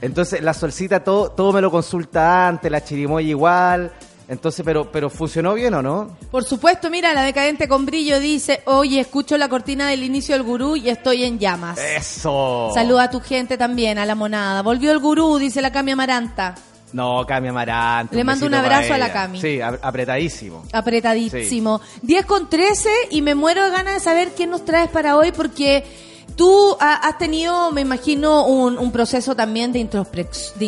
Entonces, 0.00 0.42
la 0.42 0.54
solcita 0.54 1.02
todo, 1.02 1.30
todo 1.30 1.52
me 1.52 1.60
lo 1.60 1.70
consulta 1.70 2.48
antes, 2.48 2.70
la 2.70 2.82
chirimoya 2.84 3.28
igual. 3.28 3.92
Entonces, 4.28 4.64
pero, 4.64 4.90
pero 4.90 5.08
funcionó 5.08 5.54
bien 5.54 5.72
o 5.74 5.82
no? 5.82 6.16
Por 6.32 6.42
supuesto, 6.42 6.90
mira, 6.90 7.14
la 7.14 7.22
decadente 7.22 7.68
con 7.68 7.86
brillo 7.86 8.18
dice, 8.18 8.60
oye, 8.66 8.98
escucho 8.98 9.38
la 9.38 9.48
cortina 9.48 9.88
del 9.88 10.02
inicio 10.02 10.34
del 10.34 10.42
gurú 10.42 10.74
y 10.76 10.88
estoy 10.88 11.22
en 11.24 11.38
llamas. 11.38 11.78
Eso. 11.78 12.70
Saluda 12.74 13.04
a 13.04 13.10
tu 13.10 13.20
gente 13.20 13.56
también, 13.56 13.98
a 13.98 14.04
la 14.04 14.16
monada. 14.16 14.62
Volvió 14.62 14.90
el 14.90 14.98
gurú, 14.98 15.38
dice 15.38 15.62
la 15.62 15.70
Cami 15.70 15.92
Amaranta. 15.92 16.56
No, 16.92 17.24
Cami 17.24 17.48
Amarante. 17.48 18.16
Le 18.16 18.24
mando 18.24 18.46
un 18.46 18.54
abrazo 18.54 18.94
a 18.94 18.98
la. 18.98 19.12
Cami. 19.12 19.40
Sí, 19.40 19.60
ap- 19.60 19.78
apretadísimo. 19.84 20.64
Apretadísimo. 20.72 21.80
10 22.02 22.26
con 22.26 22.48
13 22.48 22.88
y 23.10 23.22
me 23.22 23.34
muero 23.36 23.64
de 23.64 23.70
ganas 23.70 23.94
de 23.94 24.00
saber 24.00 24.30
qué 24.36 24.46
nos 24.46 24.64
traes 24.64 24.88
para 24.90 25.16
hoy 25.16 25.30
porque 25.32 25.84
tú 26.34 26.76
ha- 26.80 27.06
has 27.08 27.18
tenido, 27.18 27.70
me 27.72 27.80
imagino, 27.82 28.46
un, 28.46 28.78
un 28.78 28.90
proceso 28.92 29.34
también 29.34 29.72
de 29.72 29.78
introspección. 29.78 30.58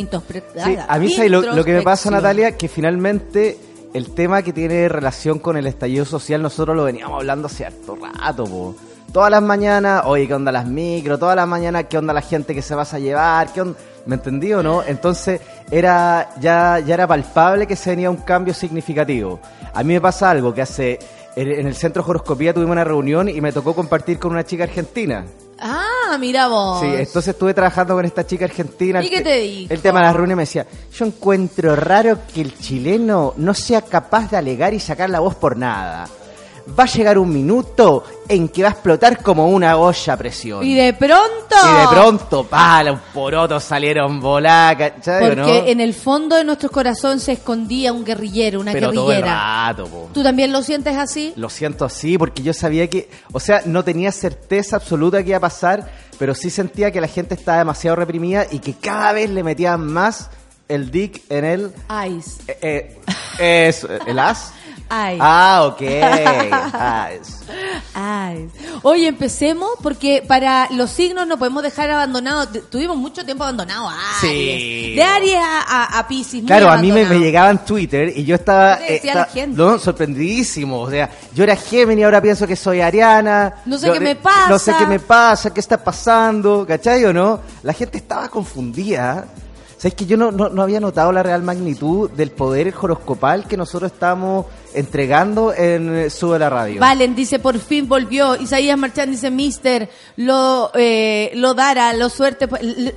Sí, 0.64 0.76
a 0.88 0.98
mí 0.98 1.10
¿sabes 1.10 1.30
lo, 1.30 1.40
lo 1.42 1.64
que 1.64 1.72
me 1.72 1.82
pasa. 1.82 2.10
Natalia, 2.10 2.56
que 2.56 2.68
finalmente 2.68 3.58
el 3.94 4.10
tema 4.14 4.42
que 4.42 4.52
tiene 4.52 4.88
relación 4.88 5.38
con 5.38 5.56
el 5.56 5.66
estallido 5.66 6.04
social, 6.04 6.40
nosotros 6.42 6.76
lo 6.76 6.84
veníamos 6.84 7.18
hablando 7.20 7.46
hace 7.46 7.64
harto 7.66 7.96
rato, 7.96 8.44
po. 8.44 8.76
Todas 9.12 9.30
las 9.30 9.42
mañanas, 9.42 10.02
oye, 10.04 10.26
¿qué 10.28 10.34
onda 10.34 10.52
las 10.52 10.66
micro? 10.66 11.18
Todas 11.18 11.34
las 11.34 11.48
mañanas, 11.48 11.86
¿qué 11.88 11.96
onda 11.96 12.12
la 12.12 12.20
gente 12.20 12.54
que 12.54 12.60
se 12.60 12.74
vas 12.74 12.92
a 12.92 12.98
llevar? 12.98 13.50
¿Qué 13.54 13.62
onda? 13.62 13.78
¿Me 14.04 14.16
entendí 14.16 14.52
o 14.52 14.62
no? 14.62 14.82
Entonces, 14.82 15.40
era 15.70 16.28
ya, 16.40 16.78
ya 16.80 16.94
era 16.94 17.06
palpable 17.06 17.66
que 17.66 17.74
se 17.74 17.90
venía 17.90 18.10
un 18.10 18.18
cambio 18.18 18.52
significativo. 18.52 19.40
A 19.72 19.82
mí 19.82 19.94
me 19.94 20.00
pasa 20.00 20.30
algo 20.30 20.52
que 20.54 20.62
hace... 20.62 20.98
En 21.36 21.48
en 21.52 21.66
el 21.68 21.74
centro 21.76 22.02
de 22.02 22.10
horoscopía 22.10 22.52
tuvimos 22.52 22.72
una 22.72 22.82
reunión 22.84 23.28
y 23.28 23.40
me 23.40 23.52
tocó 23.52 23.72
compartir 23.74 24.18
con 24.18 24.32
una 24.32 24.44
chica 24.44 24.64
argentina. 24.64 25.24
Ah, 25.60 26.16
mira 26.20 26.48
vos. 26.48 26.80
Sí, 26.80 26.86
entonces 26.86 27.28
estuve 27.28 27.52
trabajando 27.54 27.94
con 27.94 28.04
esta 28.04 28.26
chica 28.26 28.44
argentina. 28.44 29.02
¿Y 29.02 29.10
qué 29.10 29.18
te- 29.18 29.24
te 29.24 29.36
dijo? 29.40 29.74
El 29.74 29.80
tema 29.80 30.00
de 30.00 30.06
las 30.06 30.14
reuniones 30.14 30.36
me 30.36 30.42
decía, 30.42 30.66
yo 30.92 31.04
encuentro 31.06 31.74
raro 31.76 32.18
que 32.32 32.40
el 32.40 32.56
chileno 32.58 33.34
no 33.36 33.54
sea 33.54 33.82
capaz 33.82 34.30
de 34.30 34.36
alegar 34.36 34.72
y 34.74 34.80
sacar 34.80 35.10
la 35.10 35.20
voz 35.20 35.34
por 35.34 35.56
nada. 35.56 36.06
Va 36.78 36.84
a 36.84 36.86
llegar 36.86 37.18
un 37.18 37.32
minuto 37.32 38.04
en 38.28 38.48
que 38.48 38.62
va 38.62 38.68
a 38.68 38.72
explotar 38.72 39.22
como 39.22 39.48
una 39.48 39.76
olla 39.78 40.12
a 40.12 40.16
presión. 40.16 40.64
Y 40.64 40.74
de 40.74 40.92
pronto. 40.92 41.56
Y 41.64 41.80
de 41.80 41.88
pronto, 41.88 42.44
pa, 42.44 42.82
los 42.82 43.00
porotos 43.14 43.64
salieron 43.64 44.20
volacas, 44.20 44.92
¿sabes 45.02 45.32
o 45.32 45.34
Porque 45.34 45.62
no? 45.62 45.68
en 45.68 45.80
el 45.80 45.94
fondo 45.94 46.36
de 46.36 46.44
nuestro 46.44 46.68
corazón 46.70 47.20
se 47.20 47.32
escondía 47.32 47.92
un 47.92 48.04
guerrillero, 48.04 48.60
una 48.60 48.72
Pero 48.72 48.92
todo 48.92 49.10
el 49.10 49.18
guerrillera. 49.18 49.66
rato, 49.68 49.86
po. 49.86 50.10
¿Tú 50.12 50.22
también 50.22 50.52
lo 50.52 50.62
sientes 50.62 50.96
así? 50.96 51.32
Lo 51.36 51.48
siento 51.48 51.84
así 51.84 52.18
porque 52.18 52.42
yo 52.42 52.52
sabía 52.52 52.88
que, 52.88 53.08
o 53.32 53.40
sea, 53.40 53.62
no 53.64 53.82
tenía 53.82 54.12
certeza 54.12 54.76
absoluta 54.76 55.22
que 55.22 55.30
iba 55.30 55.38
a 55.38 55.40
pasar, 55.40 55.90
pero 56.18 56.34
sí 56.34 56.50
sentía 56.50 56.90
que 56.90 57.00
la 57.00 57.08
gente 57.08 57.34
estaba 57.34 57.58
demasiado 57.58 57.96
reprimida 57.96 58.46
y 58.50 58.58
que 58.58 58.74
cada 58.74 59.12
vez 59.12 59.30
le 59.30 59.42
metían 59.42 59.86
más 59.86 60.30
el 60.68 60.90
dick 60.90 61.22
en 61.30 61.44
el... 61.46 61.72
Ice. 62.08 62.42
Eh, 62.46 62.98
eh, 63.38 63.68
es, 63.68 63.86
¿El 64.06 64.18
as? 64.18 64.52
Ice. 64.90 65.18
Ah, 65.20 65.64
ok. 65.66 65.82
As. 66.72 67.40
Ay. 67.94 68.48
Oye, 68.82 69.06
empecemos 69.08 69.70
porque 69.82 70.24
para 70.26 70.68
los 70.70 70.90
signos 70.90 71.26
no 71.26 71.38
podemos 71.38 71.62
dejar 71.62 71.90
abandonados. 71.90 72.52
Tu- 72.52 72.60
Tuvimos 72.62 72.96
mucho 72.96 73.24
tiempo 73.24 73.44
abandonado 73.44 73.88
a 73.88 73.92
Aries. 73.92 74.20
Sí. 74.20 74.94
De 74.96 75.02
Aries 75.02 75.36
a, 75.36 75.62
a, 75.62 75.98
a 75.98 76.08
Pisces. 76.08 76.42
Claro, 76.46 76.70
a 76.70 76.76
mí 76.78 76.88
me, 76.88 76.94
me 76.94 77.00
abandonado. 77.00 77.24
llegaba 77.24 77.50
en 77.50 77.58
Twitter 77.58 78.12
y 78.16 78.24
yo 78.24 78.34
estaba, 78.36 78.78
no, 79.48 79.78
sorprendidísimo. 79.78 80.80
O 80.80 80.90
sea, 80.90 81.10
yo 81.34 81.44
era 81.44 81.56
Géminis, 81.56 82.04
ahora 82.04 82.22
pienso 82.22 82.46
que 82.46 82.56
soy 82.56 82.80
Ariana. 82.80 83.56
No 83.66 83.76
sé 83.78 83.88
Yo- 83.88 83.92
qué 83.94 84.00
me 84.00 84.16
pasa. 84.16 84.48
No 84.48 84.58
sé 84.58 84.72
qué 84.78 84.86
me 84.86 85.00
pasa, 85.00 85.52
qué 85.52 85.60
está 85.60 85.76
pasando, 85.82 86.64
¿cachai 86.66 87.04
o 87.04 87.12
no? 87.12 87.40
La 87.62 87.72
gente 87.72 87.98
estaba 87.98 88.28
confundida. 88.28 89.26
¿Sabes 89.78 89.94
que 89.94 90.06
yo 90.06 90.16
no, 90.16 90.32
no, 90.32 90.48
no 90.48 90.62
había 90.62 90.80
notado 90.80 91.12
la 91.12 91.22
real 91.22 91.44
magnitud 91.44 92.10
del 92.10 92.32
poder 92.32 92.74
horoscopal 92.80 93.46
que 93.46 93.56
nosotros 93.56 93.92
estamos 93.92 94.46
entregando 94.74 95.54
en 95.54 95.94
eh, 95.94 96.10
Sube 96.10 96.36
la 96.36 96.50
Radio? 96.50 96.80
Valen 96.80 97.14
dice, 97.14 97.38
por 97.38 97.56
fin 97.60 97.88
volvió. 97.88 98.34
Isaías 98.34 98.76
Marchán 98.76 99.12
dice, 99.12 99.30
mister, 99.30 99.88
lo, 100.16 100.72
eh, 100.74 101.30
lo 101.34 101.54
dará, 101.54 101.92
lo 101.92 102.08
suerte, 102.08 102.48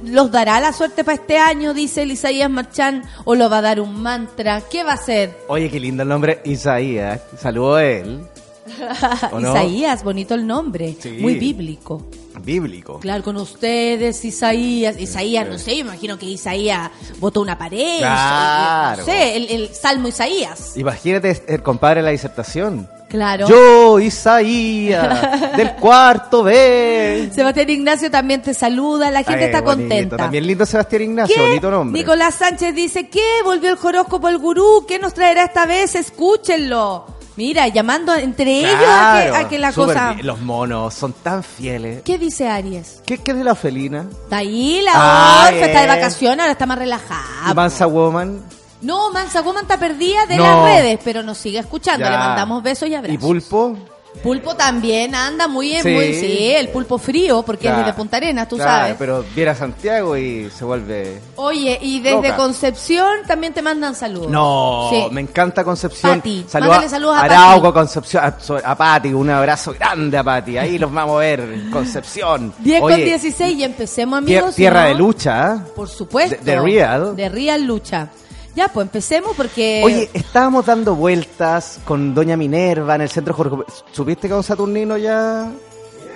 los 0.05 0.31
dará 0.31 0.59
la 0.59 0.73
suerte 0.73 1.03
para 1.03 1.21
este 1.21 1.37
año, 1.37 1.75
dice 1.75 2.01
el 2.01 2.11
Isaías 2.13 2.49
Marchán, 2.49 3.03
o 3.25 3.35
lo 3.35 3.47
va 3.47 3.59
a 3.59 3.61
dar 3.61 3.79
un 3.79 4.01
mantra. 4.01 4.63
¿Qué 4.67 4.83
va 4.83 4.93
a 4.93 4.95
hacer? 4.95 5.37
Oye, 5.49 5.69
qué 5.69 5.79
lindo 5.79 6.01
el 6.01 6.09
nombre, 6.09 6.41
Isaías. 6.45 7.21
Saludo 7.37 7.75
a 7.75 7.85
él. 7.85 8.21
¿O 9.31 9.39
no? 9.39 9.51
Isaías, 9.51 10.03
bonito 10.03 10.33
el 10.35 10.45
nombre, 10.45 10.95
Sí. 10.99 11.17
muy 11.19 11.35
bíblico. 11.35 12.05
Bíblico. 12.43 12.99
Claro, 12.99 13.23
con 13.23 13.37
ustedes, 13.37 14.23
Isaías. 14.25 14.99
Isaías, 14.99 15.47
no 15.47 15.59
sé, 15.59 15.75
yo 15.75 15.81
imagino 15.81 16.17
que 16.17 16.25
Isaías 16.25 16.89
votó 17.19 17.41
una 17.41 17.57
pared. 17.57 17.99
Claro. 17.99 18.99
No 18.99 19.05
sé, 19.05 19.35
el, 19.35 19.49
el 19.49 19.69
Salmo 19.75 20.07
Isaías. 20.07 20.75
Imagínate 20.75 21.43
el 21.47 21.61
compadre 21.61 21.97
de 21.99 22.05
la 22.05 22.11
disertación. 22.11 22.89
Claro. 23.09 23.47
Yo, 23.47 23.99
Isaías, 23.99 25.51
del 25.57 25.73
cuarto 25.75 26.43
B. 26.43 27.29
Sebastián 27.35 27.69
Ignacio 27.69 28.09
también 28.09 28.41
te 28.41 28.53
saluda, 28.53 29.11
la 29.11 29.23
gente 29.23 29.41
Ay, 29.41 29.45
está 29.47 29.61
bonito. 29.61 29.81
contenta. 29.89 30.17
También 30.17 30.47
lindo 30.47 30.65
Sebastián 30.65 31.01
Ignacio, 31.03 31.35
¿Qué? 31.35 31.41
bonito 31.41 31.69
nombre. 31.69 31.99
Nicolás 31.99 32.35
Sánchez 32.35 32.73
dice, 32.73 33.09
¿qué? 33.09 33.41
Volvió 33.43 33.71
el 33.73 33.77
horóscopo 33.83 34.29
el 34.29 34.37
gurú, 34.39 34.85
¿qué 34.87 34.97
nos 34.97 35.13
traerá 35.13 35.43
esta 35.43 35.65
vez? 35.65 35.93
Escúchenlo. 35.95 37.05
Mira, 37.41 37.67
llamando 37.69 38.13
entre 38.13 38.59
ellos 38.59 38.71
a 38.73 38.75
que, 38.77 38.85
Claro, 39.29 39.35
a 39.35 39.49
que 39.49 39.57
la 39.59 39.73
cosa... 39.73 40.13
bien. 40.13 40.27
Los 40.27 40.39
monos 40.41 40.93
son 40.93 41.11
tan 41.13 41.43
fieles. 41.43 42.03
¿Qué 42.03 42.17
dice 42.19 42.47
Aries? 42.47 43.01
¿Qué, 43.05 43.17
qué 43.17 43.31
es 43.31 43.37
de 43.37 43.43
la 43.43 43.55
felina? 43.55 44.05
Está 44.23 44.37
ahí 44.37 44.81
la 44.83 44.91
Ah, 44.93 45.45
orfa, 45.49 45.65
está 45.65 45.81
de 45.81 45.87
vacaciones, 45.87 46.39
ahora 46.39 46.51
está 46.51 46.65
más 46.67 46.77
relajada. 46.77 47.51
¿Y 47.51 47.53
Mansa 47.55 47.87
Woman? 47.87 48.43
No, 48.81 49.11
Mansa 49.11 49.41
Woman 49.41 49.63
está 49.63 49.77
perdida 49.79 50.25
de 50.27 50.37
No. 50.37 50.43
las 50.43 50.63
redes, 50.65 50.99
pero 51.03 51.23
nos 51.23 51.37
sigue 51.39 51.57
escuchando. 51.59 52.05
Ya. 52.05 52.11
Le 52.11 52.17
mandamos 52.17 52.61
besos 52.63 52.87
y 52.87 52.91
¿Y 52.91 52.95
abrazos. 52.95 53.19
Pulpo? 53.21 53.75
Pulpo 54.21 54.55
también 54.55 55.15
anda 55.15 55.47
muy 55.47 55.71
Sí. 55.81 55.87
muy 55.89 56.13
sí, 56.13 56.51
el 56.51 56.67
pulpo 56.69 56.97
frío, 56.99 57.41
porque 57.43 57.63
Claro. 57.63 57.79
es 57.79 57.85
de 57.87 57.93
Punta 57.93 58.17
Arenas, 58.17 58.47
tú 58.47 58.55
Claro, 58.57 58.71
sabes. 58.71 58.95
pero 58.99 59.25
viera 59.35 59.55
Santiago 59.55 60.15
y 60.17 60.49
se 60.49 60.63
vuelve... 60.65 61.19
Oye, 61.37 61.79
y 61.81 62.01
desde 62.01 62.15
Loca. 62.29 62.35
Concepción 62.35 63.19
también 63.25 63.53
te 63.53 63.61
mandan 63.61 63.95
saludos. 63.95 64.29
No, 64.29 64.89
Sí. 64.91 65.07
me 65.11 65.21
encanta 65.21 65.63
Concepción. 65.63 66.17
Pati, 66.19 66.45
Saluda 66.47 66.69
mándale 66.69 66.89
saludos 66.89 67.15
a 67.15 67.21
Arauco, 67.21 67.61
Pati. 67.61 67.73
Concepción, 67.73 68.23
a, 68.23 68.71
a 68.71 68.75
Pati, 68.77 69.13
un 69.13 69.29
abrazo 69.29 69.73
grande 69.73 70.17
a 70.17 70.23
Pati. 70.23 70.57
Ahí 70.57 70.77
los 70.77 70.91
vamos 70.93 71.15
a 71.15 71.19
ver, 71.19 71.69
Concepción. 71.71 72.53
10 72.59 72.81
con 72.81 72.93
Oye, 72.93 73.05
16 73.05 73.57
y 73.57 73.63
empecemos, 73.63 74.17
amigos. 74.19 74.53
tierra 74.55 74.83
¿no? 74.83 74.87
de 74.89 74.95
lucha, 74.95 75.51
¿ah? 75.51 75.63
Por 75.75 75.87
supuesto. 75.89 76.35
De- 76.43 76.51
de 76.51 76.59
Real. 76.61 77.15
De 77.15 77.27
Real 77.29 77.63
Lucha. 77.63 78.09
Ya, 78.55 78.67
pues 78.67 78.85
empecemos 78.85 79.35
porque... 79.37 79.81
Oye, 79.85 80.09
estábamos 80.13 80.65
dando 80.65 80.95
vueltas 80.95 81.79
con 81.85 82.13
Doña 82.13 82.35
Minerva 82.35 82.95
en 82.95 83.01
el 83.01 83.09
centro 83.09 83.33
Jorge. 83.33 83.55
¿Supiste 83.91 84.27
que 84.27 84.33
a 84.33 84.35
don 84.35 84.43
Saturnino 84.43 84.97
ya.? 84.97 85.49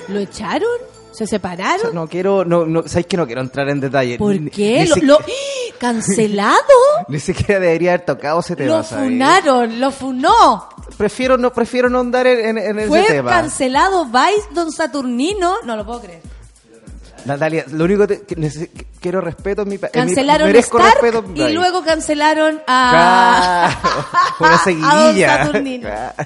¿Lo 0.09 0.19
echaron? 0.19 0.67
¿Se 1.11 1.23
O 1.23 1.27
sea, 1.27 1.27
separaron? 1.27 1.95
no 1.95 2.07
quiero. 2.07 2.43
No, 2.43 2.65
no, 2.65 2.83
¿Sabes 2.87 3.05
que 3.07 3.15
no 3.15 3.25
quiero 3.25 3.39
entrar 3.41 3.69
en 3.69 3.79
detalle? 3.79 4.17
¿Por 4.17 4.39
Ni- 4.39 4.49
qué? 4.49 4.85
Ni, 4.95 5.01
¿Lo, 5.01 5.17
¿Cancelado? 5.79 6.57
ni 7.07 7.19
siquiera 7.19 7.59
debería 7.59 7.91
haber 7.93 8.05
tocado 8.05 8.39
ese 8.41 8.55
tema. 8.55 8.77
Lo 8.77 8.83
funaron, 8.83 9.79
lo 9.79 9.91
funó. 9.91 10.67
Prefiero 10.97 11.37
no, 11.37 11.51
prefiero 11.53 11.89
no 11.89 11.99
andar 12.01 12.27
en, 12.27 12.57
en- 12.57 12.57
en 12.57 12.79
ese 12.79 12.87
Fue 12.89 13.03
tema. 13.03 13.31
cancelado 13.31 14.05
Vice 14.05 14.47
Don 14.51 14.71
Saturnino. 14.71 15.55
No 15.63 15.75
lo 15.77 15.85
puedo 15.85 16.01
creer. 16.01 16.21
Natalia, 17.25 17.65
lo 17.71 17.83
único 17.85 18.07
te- 18.07 18.21
que 18.21 18.35
neces- 18.37 18.69
que 18.71 18.85
quiero 19.01 19.19
respeto 19.21 19.63
en 19.63 19.69
mi 19.69 19.77
país. 19.77 19.91
Cancelaron 19.93 20.47
merezco 20.47 20.77
Stark 20.79 21.01
respeto 21.01 21.21
mi 21.23 21.41
y 21.41 21.53
luego 21.53 21.83
cancelaron 21.83 22.61
a... 22.67 23.69
Claro, 23.81 24.07
una 24.39 24.49
a 24.49 24.51
Don 24.51 24.59
seguidilla. 24.63 25.45
Claro. 25.81 26.25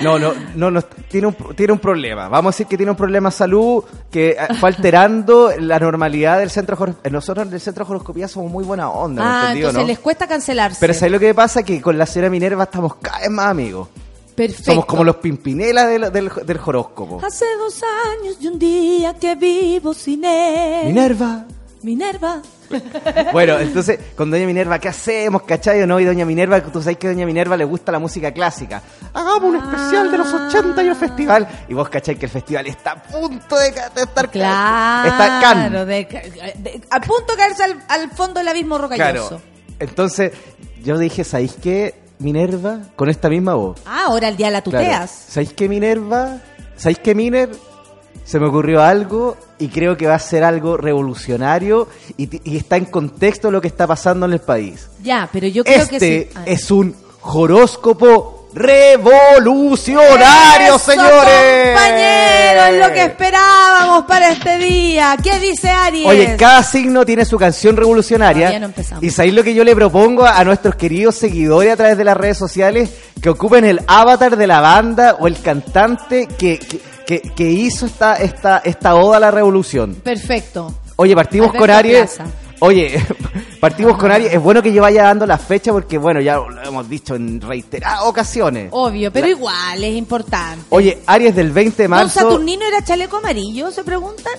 No, 0.00 0.16
no, 0.16 0.32
no, 0.54 0.70
no, 0.70 0.82
tiene 0.82 1.26
un, 1.26 1.34
tiene 1.56 1.72
un 1.72 1.80
problema. 1.80 2.28
Vamos 2.28 2.50
a 2.50 2.52
decir 2.54 2.66
que 2.68 2.76
tiene 2.76 2.92
un 2.92 2.96
problema 2.96 3.30
de 3.30 3.36
salud 3.36 3.82
que 4.10 4.30
eh, 4.30 4.36
fue 4.60 4.68
alterando 4.68 5.50
la 5.58 5.80
normalidad 5.80 6.38
del 6.38 6.50
centro 6.50 6.76
Joros- 6.76 6.96
eh, 7.02 7.10
Nosotros 7.10 7.48
en 7.48 7.52
el 7.52 7.60
centro 7.60 7.84
de 7.84 7.90
horoscopía 7.90 8.28
somos 8.28 8.52
muy 8.52 8.64
buena 8.64 8.90
onda, 8.90 9.22
¿me 9.24 9.28
Ah, 9.28 9.52
entonces 9.52 9.80
no? 9.80 9.86
les 9.86 9.98
cuesta 9.98 10.28
cancelarse. 10.28 10.76
Pero 10.78 10.94
¿sabes 10.94 11.10
lo 11.10 11.18
que 11.18 11.34
pasa? 11.34 11.64
Que 11.64 11.80
con 11.82 11.98
la 11.98 12.06
señora 12.06 12.30
Minerva 12.30 12.64
estamos 12.64 12.94
cada 12.96 13.20
vez 13.20 13.30
más 13.30 13.46
amigos. 13.46 13.88
Perfecto. 14.38 14.64
Somos 14.72 14.86
como 14.86 15.02
los 15.02 15.16
pimpinelas 15.16 15.88
del, 15.88 16.12
del, 16.12 16.30
del 16.46 16.60
horóscopo. 16.64 17.20
Hace 17.26 17.44
dos 17.58 17.82
años 17.82 18.36
y 18.40 18.46
un 18.46 18.58
día 18.58 19.14
que 19.14 19.34
vivo 19.34 19.92
sin 19.92 20.24
él. 20.24 20.86
Minerva. 20.86 21.44
Minerva. 21.82 22.40
Bueno, 23.32 23.58
entonces, 23.58 23.98
con 24.14 24.30
Doña 24.30 24.44
Minerva, 24.46 24.78
¿qué 24.78 24.88
hacemos, 24.88 25.42
cachai 25.42 25.80
o 25.82 25.86
no? 25.86 25.98
Y 25.98 26.04
Doña 26.04 26.24
Minerva, 26.26 26.60
tú 26.62 26.82
sabes 26.82 26.98
que 26.98 27.06
a 27.06 27.10
Doña 27.10 27.24
Minerva 27.24 27.56
le 27.56 27.64
gusta 27.64 27.90
la 27.90 27.98
música 27.98 28.30
clásica. 28.32 28.82
Hagamos 29.14 29.42
un 29.42 29.56
especial 29.56 30.10
de 30.12 30.18
los 30.18 30.32
80 30.32 30.82
y 30.82 30.86
el 30.86 30.94
festival. 30.96 31.48
Y 31.68 31.72
vos, 31.74 31.88
cachai, 31.88 32.16
que 32.16 32.26
el 32.26 32.30
festival 32.32 32.66
está 32.66 32.92
a 32.92 33.02
punto 33.02 33.56
de, 33.56 33.70
de 33.70 34.02
estar... 34.02 34.30
Claro. 34.30 35.08
Está 35.08 35.40
can. 35.40 35.72
de 35.72 35.84
de- 35.86 36.80
a 36.90 37.00
punto 37.00 37.32
de 37.32 37.36
caerse 37.38 37.64
al, 37.64 37.82
al 37.88 38.10
fondo 38.10 38.38
del 38.40 38.48
abismo 38.48 38.76
rocalloso. 38.76 39.28
Claro. 39.28 39.42
Entonces, 39.78 40.32
yo 40.84 40.98
dije, 40.98 41.24
¿sabéis 41.24 41.54
qué, 41.62 41.94
Minerva? 42.18 42.80
Con 42.96 43.08
esta 43.08 43.28
misma 43.28 43.54
voz. 43.54 43.80
Ah, 43.86 44.04
ahora 44.06 44.28
el 44.28 44.36
día 44.36 44.50
la 44.50 44.62
Claro. 44.62 44.78
tuteas. 44.78 45.10
¿Sabéis 45.28 45.52
qué, 45.52 45.68
Minerva? 45.68 46.38
¿Sabéis 46.76 46.98
qué, 46.98 47.14
Miner? 47.14 47.50
Se 48.24 48.38
me 48.38 48.46
ocurrió 48.46 48.82
algo 48.82 49.36
y 49.58 49.68
creo 49.68 49.96
que 49.96 50.06
va 50.06 50.14
a 50.14 50.18
ser 50.18 50.44
algo 50.44 50.76
revolucionario 50.76 51.88
y, 52.16 52.56
está 52.56 52.76
en 52.76 52.84
contexto 52.84 53.50
lo 53.50 53.60
que 53.60 53.68
está 53.68 53.86
pasando 53.86 54.26
en 54.26 54.32
el 54.34 54.40
país. 54.40 54.88
Ya, 55.02 55.28
pero 55.32 55.46
yo 55.46 55.64
creo 55.64 55.82
este 55.82 55.98
que 55.98 56.24
sí. 56.24 56.30
Ah. 56.34 56.42
es 56.46 56.70
un 56.70 56.94
horóscopo 57.22 58.37
revolucionario, 58.54 60.76
¡Eso, 60.76 60.78
señores. 60.78 61.74
compañero, 61.74 62.64
es 62.72 62.86
lo 62.86 62.92
que 62.92 63.02
esperábamos 63.04 64.04
para 64.06 64.30
este 64.30 64.58
día. 64.58 65.16
¿Qué 65.22 65.38
dice 65.38 65.70
Aries? 65.70 66.06
Oye, 66.06 66.36
cada 66.36 66.62
signo 66.62 67.04
tiene 67.04 67.24
su 67.24 67.36
canción 67.38 67.76
revolucionaria. 67.76 68.46
Todavía 68.46 68.60
no 68.60 68.66
empezamos. 68.66 69.04
Y 69.04 69.10
sabéis 69.10 69.34
lo 69.34 69.44
que 69.44 69.54
yo 69.54 69.64
le 69.64 69.74
propongo 69.74 70.24
a, 70.24 70.38
a 70.38 70.44
nuestros 70.44 70.74
queridos 70.76 71.14
seguidores 71.14 71.72
a 71.72 71.76
través 71.76 71.98
de 71.98 72.04
las 72.04 72.16
redes 72.16 72.38
sociales, 72.38 72.90
que 73.20 73.28
ocupen 73.28 73.64
el 73.64 73.80
avatar 73.86 74.36
de 74.36 74.46
la 74.46 74.60
banda 74.60 75.16
o 75.18 75.26
el 75.26 75.40
cantante 75.40 76.26
que, 76.26 76.58
que, 76.58 76.80
que- 77.06 77.20
que 77.34 77.44
hizo 77.44 77.86
esta, 77.86 78.16
esta, 78.16 78.60
esta 78.64 78.94
oda 78.96 79.16
a 79.16 79.20
la 79.20 79.30
revolución. 79.30 79.94
Perfecto. 79.96 80.74
Oye, 80.96 81.14
partimos 81.14 81.48
Alberto 81.48 81.60
con 81.66 81.70
Aries. 81.70 82.14
Plaza. 82.16 82.30
Oye, 82.60 83.00
partimos 83.60 83.96
con 83.96 84.10
Aries. 84.10 84.32
Es 84.34 84.40
bueno 84.42 84.62
que 84.62 84.72
yo 84.72 84.82
vaya 84.82 85.04
dando 85.04 85.26
la 85.26 85.38
fecha 85.38 85.72
porque, 85.72 85.98
bueno, 85.98 86.20
ya 86.20 86.36
lo 86.36 86.62
hemos 86.62 86.88
dicho 86.88 87.14
en 87.14 87.40
reiteradas 87.40 88.00
ocasiones. 88.04 88.68
Obvio, 88.72 89.12
pero 89.12 89.26
La- 89.26 89.32
igual 89.32 89.84
es 89.84 89.94
importante. 89.96 90.64
Oye, 90.70 90.98
Aries 91.06 91.34
del 91.34 91.52
20 91.52 91.76
de 91.76 91.82
¿Don 91.84 91.90
marzo. 91.90 92.20
Saturnino 92.20 92.66
era 92.66 92.84
chaleco 92.84 93.18
amarillo? 93.18 93.70
¿Se 93.70 93.84
preguntan? 93.84 94.32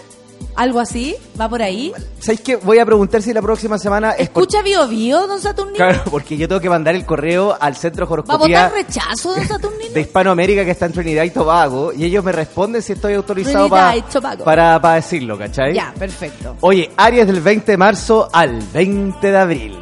¿Algo 0.59 0.81
así? 0.81 1.15
¿Va 1.39 1.47
por 1.47 1.61
ahí? 1.61 1.93
¿Sabéis 2.19 2.41
qué? 2.41 2.57
Voy 2.57 2.79
a 2.79 2.85
preguntar 2.85 3.21
si 3.21 3.31
la 3.31 3.41
próxima 3.41 3.77
semana 3.79 4.11
es 4.11 4.27
por- 4.29 4.43
¿Escucha 4.43 4.61
Bio 4.61 4.85
Bio, 4.89 5.25
don 5.25 5.39
Saturnino? 5.39 5.77
Claro, 5.77 6.03
porque 6.11 6.35
yo 6.35 6.49
tengo 6.49 6.59
que 6.59 6.69
mandar 6.69 6.95
el 6.95 7.05
correo 7.05 7.55
al 7.57 7.77
centro 7.77 8.05
de 8.05 8.09
¿Va 8.09 8.09
a 8.09 8.13
horoscopía 8.19 8.63
votar 8.67 8.73
rechazo, 8.85 9.35
don 9.35 9.47
Saturnino? 9.47 9.93
de 9.93 10.01
Hispanoamérica 10.01 10.65
que 10.65 10.71
está 10.71 10.87
en 10.87 10.91
Trinidad 10.91 11.23
y 11.23 11.29
Tobago 11.29 11.93
y 11.93 12.03
ellos 12.03 12.25
me 12.25 12.33
responden 12.33 12.81
si 12.81 12.91
estoy 12.91 13.13
autorizado 13.13 13.69
pa- 13.69 13.95
para, 14.43 14.81
para 14.81 14.95
decirlo, 14.95 15.37
¿cachai? 15.37 15.73
Ya, 15.73 15.93
perfecto. 15.97 16.57
Oye, 16.59 16.91
Aries 16.97 17.25
del 17.27 17.39
20 17.39 17.71
de 17.71 17.77
marzo 17.77 18.27
al 18.33 18.59
20 18.73 19.31
de 19.31 19.37
abril. 19.37 19.79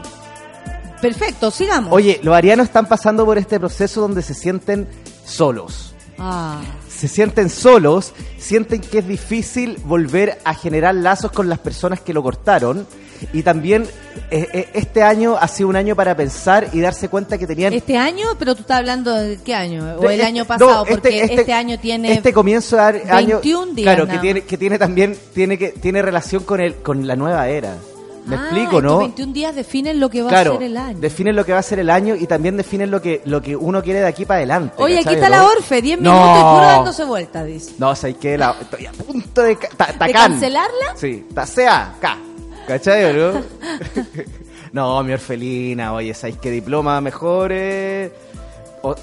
Perfecto, 1.01 1.49
sigamos. 1.49 1.91
Oye, 1.91 2.19
los 2.21 2.35
arianos 2.35 2.67
están 2.67 2.85
pasando 2.87 3.25
por 3.25 3.39
este 3.39 3.59
proceso 3.59 4.01
donde 4.01 4.21
se 4.21 4.33
sienten 4.35 4.87
solos. 5.25 5.95
Ah, 6.19 6.59
Se 6.97 7.07
sienten 7.07 7.49
solos, 7.51 8.13
sienten 8.39 8.81
que 8.81 8.99
es 8.99 9.07
difícil 9.07 9.77
volver 9.85 10.39
a 10.43 10.55
generar 10.55 10.95
lazos 10.95 11.31
con 11.31 11.47
las 11.47 11.59
personas 11.59 11.99
que 12.01 12.11
lo 12.13 12.23
cortaron. 12.23 12.87
Y 13.33 13.43
también 13.43 13.83
eh, 14.31 14.47
eh, 14.53 14.69
este 14.73 15.01
año 15.03 15.37
ha 15.39 15.47
sido 15.47 15.69
un 15.69 15.75
año 15.75 15.95
para 15.95 16.15
pensar 16.15 16.69
y 16.73 16.81
darse 16.81 17.09
cuenta 17.09 17.37
que 17.37 17.45
tenían... 17.47 17.73
¿Este 17.73 17.97
año? 17.97 18.27
Pero 18.37 18.55
tú 18.55 18.61
estás 18.61 18.77
hablando 18.77 19.13
de 19.13 19.37
qué 19.37 19.53
año? 19.55 19.95
¿O 19.97 20.01
De- 20.01 20.07
el 20.07 20.13
este- 20.13 20.25
año 20.25 20.45
pasado? 20.45 20.71
no, 20.71 20.85
porque 20.85 21.23
este, 21.23 21.53
año 21.53 21.79
tiene... 21.79 22.13
este 22.13 22.33
comienzo 22.33 22.75
de 22.77 22.81
año 23.09 23.39
21 23.41 23.73
días 23.73 23.95
claro 23.95 24.07
que 24.07 24.17
tiene 24.19 24.41
que 24.41 24.57
tiene 24.57 24.77
también 24.77 25.17
tiene 25.33 25.57
que 25.57 25.69
tiene 25.69 26.01
relación 26.03 26.43
con 26.43 26.59
el 26.61 26.75
con 26.75 27.07
la 27.07 27.15
nueva 27.15 27.47
era 27.49 27.77
me 28.27 28.35
Ah, 28.35 28.39
explico 28.43 28.81
no 28.81 28.99
21 28.99 29.33
días 29.33 29.55
definen 29.55 29.99
lo 29.99 30.09
que 30.09 30.21
va 30.21 30.29
claro 30.29 30.51
a 30.53 30.57
ser 30.57 30.63
el 30.63 30.77
año. 30.77 30.99
definen 30.99 31.35
lo 31.35 31.45
que 31.45 31.53
va 31.53 31.59
a 31.59 31.63
ser 31.63 31.79
el 31.79 31.89
año 31.89 32.13
y 32.15 32.27
también 32.27 32.57
definen 32.57 32.91
lo 32.91 33.01
que 33.01 33.21
lo 33.25 33.41
que 33.41 33.55
uno 33.55 33.81
quiere 33.81 34.01
de 34.01 34.07
aquí 34.07 34.25
para 34.25 34.37
adelante 34.39 34.75
Oye, 34.77 34.95
aquí 34.97 35.05
¿cachai, 35.05 35.15
está 35.21 35.29
no? 35.29 35.35
la 35.37 35.45
Orfe, 35.51 35.81
10 35.81 35.99
No. 36.01 36.11
minutos 36.11 36.37
y 36.39 36.43
puro 36.43 36.65
dándose 36.67 37.03
vueltas, 37.05 37.45
dice. 37.45 37.71
no 37.79 37.95
sé 37.95 38.13
que 38.15 38.37
la, 38.37 38.55
estoy 38.61 38.85
a 38.85 38.91
punto 38.91 39.41
de 39.41 39.55
ca- 39.55 39.69
ta- 39.75 39.85
¿De 39.87 39.93
tacán. 39.93 40.13
cancelarla? 40.31 40.95
sí 40.95 41.25
ta- 41.33 41.45
sea 41.45 41.91
acá 41.97 42.17
¿cachai 42.67 43.05
o 43.05 43.13
no? 43.33 43.41
no 44.73 45.03
mi 45.03 45.13
orfelina 45.13 45.93
oye 45.93 46.13
sabéis 46.13 46.37
qué 46.41 46.51
diploma 46.51 46.99
mejor 47.01 47.51
eh? 47.53 48.11
O- 48.81 48.95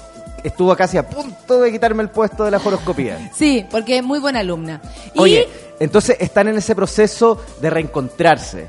estuvo 0.43 0.75
casi 0.75 0.97
a 0.97 1.09
punto 1.09 1.59
de 1.61 1.71
quitarme 1.71 2.03
el 2.03 2.09
puesto 2.09 2.43
de 2.45 2.51
la 2.51 2.57
horoscopía 2.63 3.31
Sí, 3.35 3.65
porque 3.71 3.97
es 3.97 4.03
muy 4.03 4.19
buena 4.19 4.39
alumna. 4.41 4.79
Y 5.15 5.19
Oye, 5.19 5.49
entonces 5.79 6.17
están 6.19 6.47
en 6.47 6.57
ese 6.57 6.75
proceso 6.75 7.41
de 7.59 7.69
reencontrarse. 7.71 8.67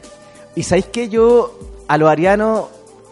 Y 0.56 0.62
sabéis 0.64 0.86
que 0.86 1.08
yo, 1.08 1.56
a 1.86 1.96
los 1.98 2.08
arianos, 2.10 2.64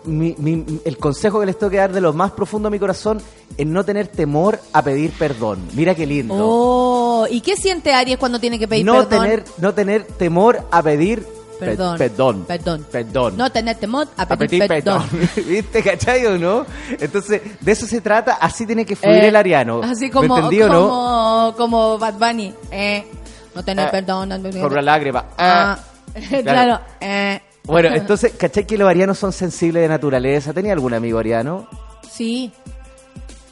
mi- 0.05 0.35
mi- 0.39 0.81
el 0.85 0.99
consejo 0.99 1.39
que 1.41 1.47
les 1.47 1.59
tengo 1.59 1.71
que 1.71 1.77
dar 1.77 1.93
de 1.93 2.01
lo 2.01 2.13
más 2.13 2.33
profundo 2.33 2.69
de 2.69 2.73
mi 2.73 2.79
corazón 2.81 3.23
es 3.57 3.67
no 3.67 3.85
tener 3.85 4.09
temor 4.09 4.59
a 4.73 4.83
pedir 4.83 5.13
perdón. 5.13 5.61
Mira 5.75 5.95
qué 5.95 6.07
lindo. 6.07 6.35
Oh, 6.39 7.27
¿y 7.31 7.41
qué 7.41 7.57
siente 7.57 7.93
Aries 7.95 8.19
cuando 8.19 8.39
tiene 8.41 8.59
que 8.59 8.67
pedir 8.67 8.85
no, 8.85 8.95
perdón? 9.09 9.09
tener, 9.23 9.45
no 9.59 9.73
tener 9.75 10.05
temor 10.05 10.61
a 10.71 10.83
pedir 10.83 11.23
pe- 11.23 11.67
Perdón. 11.67 11.97
perdón. 11.99 12.45
Perdón. 12.47 12.87
Perdón. 12.91 13.37
No 13.37 13.51
tener 13.53 13.77
temor 13.79 14.09
a 14.17 14.23
a 14.23 14.27
pedir, 14.29 14.49
pedir 14.51 14.67
perdón. 14.69 15.03
perdón. 15.09 15.29
¿Viste, 15.49 15.83
cachai 15.83 16.27
o 16.27 16.37
no? 16.39 16.67
Entonces, 16.99 17.41
de 17.61 17.73
eso 17.73 17.87
se 17.87 18.01
trata, 18.01 18.35
así 18.35 18.67
tiene 18.67 18.85
que 18.85 18.97
fluir 18.97 19.25
Eh, 19.25 19.29
el 19.29 19.37
ariano. 19.37 19.81
Así 19.83 20.07
¿Me 20.07 20.11
como, 20.11 20.37
entendí 20.37 20.61
o 20.63 20.69
no? 20.69 20.89
como, 20.89 21.55
como 21.57 21.99
Bad 21.99 22.15
Bunny. 22.15 22.53
Eh, 22.71 23.07
no 23.55 23.63
tener 23.65 23.87
Eh, 23.89 23.91
perdón. 23.91 24.29
no 24.31 24.51
Por 24.61 24.73
una 24.73 24.83
lágrima. 24.83 25.27
Ah, 25.39 25.79
Claro. 26.43 26.81
eh. 27.01 27.41
Bueno, 27.65 27.89
entonces, 27.95 28.33
¿cachai 28.37 28.67
que 28.67 28.77
los 28.77 28.89
arianos 28.89 29.19
son 29.19 29.33
sensibles 29.33 29.83
de 29.83 29.89
naturaleza? 29.89 30.53
¿Tenía 30.53 30.73
algún 30.75 30.93
amigo 30.93 31.19
ariano? 31.19 31.67
Sí. 32.11 32.53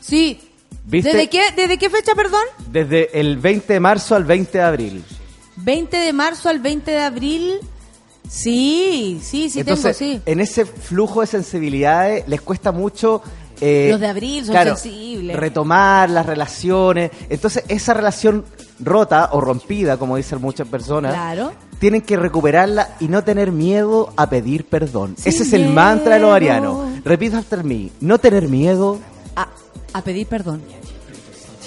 Sí. 0.00 0.38
¿Viste? 0.84 1.12
¿Desde 1.12 1.28
qué, 1.30 1.40
¿Desde 1.56 1.78
qué 1.78 1.88
fecha, 1.88 2.14
perdón? 2.14 2.42
Desde 2.70 3.18
el 3.18 3.38
20 3.38 3.72
de 3.72 3.80
marzo 3.80 4.14
al 4.14 4.24
20 4.24 4.58
de 4.58 4.64
abril. 4.64 5.04
20 5.56 5.96
de 5.96 6.12
marzo 6.12 6.48
al 6.50 6.58
20 6.58 6.90
de 6.90 7.00
abril. 7.00 7.52
Sí, 8.28 9.20
sí, 9.22 9.48
sí 9.50 9.60
Entonces, 9.60 9.96
tengo, 9.98 10.12
sí. 10.16 10.22
en 10.26 10.40
ese 10.40 10.64
flujo 10.66 11.20
de 11.20 11.26
sensibilidades 11.26 12.26
les 12.28 12.40
cuesta 12.40 12.72
mucho... 12.72 13.22
eh, 13.60 13.88
Los 13.90 14.00
de 14.00 14.06
abril 14.08 14.44
son 14.44 14.52
claro, 14.54 14.76
sensibles. 14.76 15.36
Retomar 15.36 16.08
las 16.10 16.26
relaciones. 16.26 17.10
Entonces, 17.28 17.64
esa 17.68 17.94
relación 17.94 18.44
rota 18.80 19.30
o 19.32 19.40
rompida, 19.40 19.96
como 19.98 20.16
dicen 20.16 20.40
muchas 20.40 20.66
personas, 20.68 21.12
Claro. 21.12 21.52
Tienen 21.82 22.00
que 22.02 22.16
recuperarla 22.16 22.90
y 23.00 23.08
no 23.08 23.24
tener 23.24 23.50
miedo 23.50 24.12
a 24.16 24.30
pedir 24.30 24.66
perdón. 24.66 25.16
Sin 25.18 25.28
Ese 25.32 25.42
es 25.42 25.52
el 25.52 25.68
mantra 25.70 26.14
de 26.14 26.20
los 26.20 26.32
arianos. 26.32 27.02
Repito 27.04 27.36
after 27.36 27.64
me. 27.64 27.90
No 28.00 28.18
tener 28.18 28.46
miedo, 28.48 29.00
A, 29.34 29.48
a 29.92 30.02
pedir 30.02 30.28
perdón. 30.28 30.62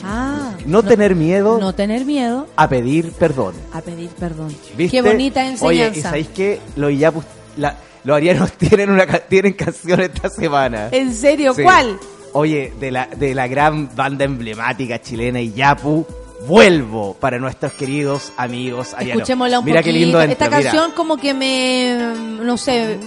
Ah. 0.03 0.53
no, 0.65 0.83
tener 0.83 1.15
miedo 1.15 1.57
No 1.59 1.73
tener 1.73 2.05
miedo 2.05 2.47
a 2.55 2.69
pedir 2.69 3.11
perdón. 3.11 3.55
a 3.73 3.81
pedir 3.81 4.09
perdón. 4.11 4.55
¿Viste? 4.77 4.97
Qué 4.97 5.01
bonita 5.01 5.41
Oye, 5.41 5.49
enseñanza. 5.51 5.99
¿y 5.99 6.01
sabéis 6.01 6.27
qué? 6.29 6.61
Los 6.77 6.91
Iyapus- 6.91 7.23
la- 7.57 7.75
los 8.05 8.15
arianos 8.15 8.51
tienen 8.57 8.91
una 8.91 9.05
tienen 9.05 9.51
canción 9.53 9.99
esta 9.99 10.29
semana. 10.29 10.87
¿En 10.91 11.13
serio? 11.13 11.53
Sí. 11.53 11.63
¿Cuál? 11.63 11.99
Oye, 12.31 12.73
de 12.79 12.91
la, 12.91 13.07
de 13.07 13.35
la 13.35 13.47
gran 13.47 13.93
banda 13.95 14.23
emblemática 14.23 15.01
chilena 15.01 15.41
Iyapu, 15.41 16.05
vuelvo 16.47 17.15
para 17.19 17.39
nuestros 17.39 17.73
queridos 17.73 18.31
amigos 18.37 18.93
arianos. 18.93 19.21
Escuchémosla 19.21 19.59
un 19.59 19.65
mira 19.65 19.81
poquito. 19.81 19.93
qué 19.93 19.99
lindo 19.99 20.21
Esta 20.21 20.45
mira. 20.49 20.61
canción 20.61 20.91
como 20.91 21.17
que 21.17 21.33
me... 21.33 21.97
No 22.41 22.57
sé... 22.57 22.97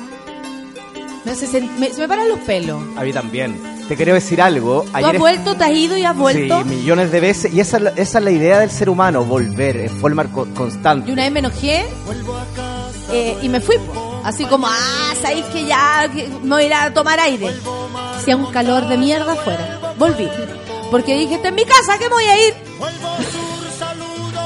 Me 1.25 1.33
hace 1.33 1.61
me- 1.79 1.91
se 1.91 2.01
me 2.01 2.09
paran 2.09 2.29
los 2.29 2.39
pelos. 2.41 2.81
A 2.97 3.03
mí 3.03 3.13
también. 3.13 3.61
Te 3.89 3.97
quiero 3.97 4.15
decir 4.15 4.41
algo. 4.41 4.85
¿Tú 4.99 5.05
has 5.07 5.19
vuelto? 5.19 5.55
¿Te 5.57 5.65
has 5.65 5.71
ido 5.73 5.97
y 5.99 6.05
has 6.05 6.17
vuelto? 6.17 6.63
Sí, 6.63 6.69
millones 6.69 7.11
de 7.13 7.21
veces. 7.21 7.53
Y 7.53 7.61
esa, 7.61 7.77
es 7.79 7.83
la- 7.83 7.91
esa 7.91 8.19
es 8.19 8.25
la 8.25 8.31
idea 8.31 8.61
del 8.61 8.71
ser 8.71 8.89
humano, 8.89 9.25
volver 9.25 9.77
en 9.77 9.91
forma 9.91 10.25
co- 10.25 10.47
constante. 10.55 11.11
Y 11.11 11.13
una 11.13 11.25
vez 11.25 11.33
me 11.33 11.41
enojé 11.41 11.85
eh, 13.13 13.37
y 13.43 13.49
me 13.49 13.61
fui. 13.61 13.77
Así 14.25 14.45
como, 14.47 14.67
ah, 14.69 15.15
sabéis 15.21 15.45
que 15.47 15.67
ya 15.67 16.09
me 16.43 16.49
voy 16.49 16.63
a 16.63 16.67
ir 16.67 16.75
a 16.75 16.95
tomar 16.95 17.19
aire. 17.21 17.51
Hacía 18.17 18.37
un 18.37 18.47
calor 18.51 18.87
de 18.89 18.97
mierda 18.97 19.33
afuera. 19.33 19.95
Volví. 19.99 20.29
Porque 20.91 21.15
dije, 21.17 21.35
estoy 21.35 21.49
en 21.49 21.55
mi 21.55 21.65
casa, 21.65 21.99
¿qué 21.99 22.05
me 22.09 22.15
voy 22.15 22.25
a 22.25 22.49
ir? 22.49 22.55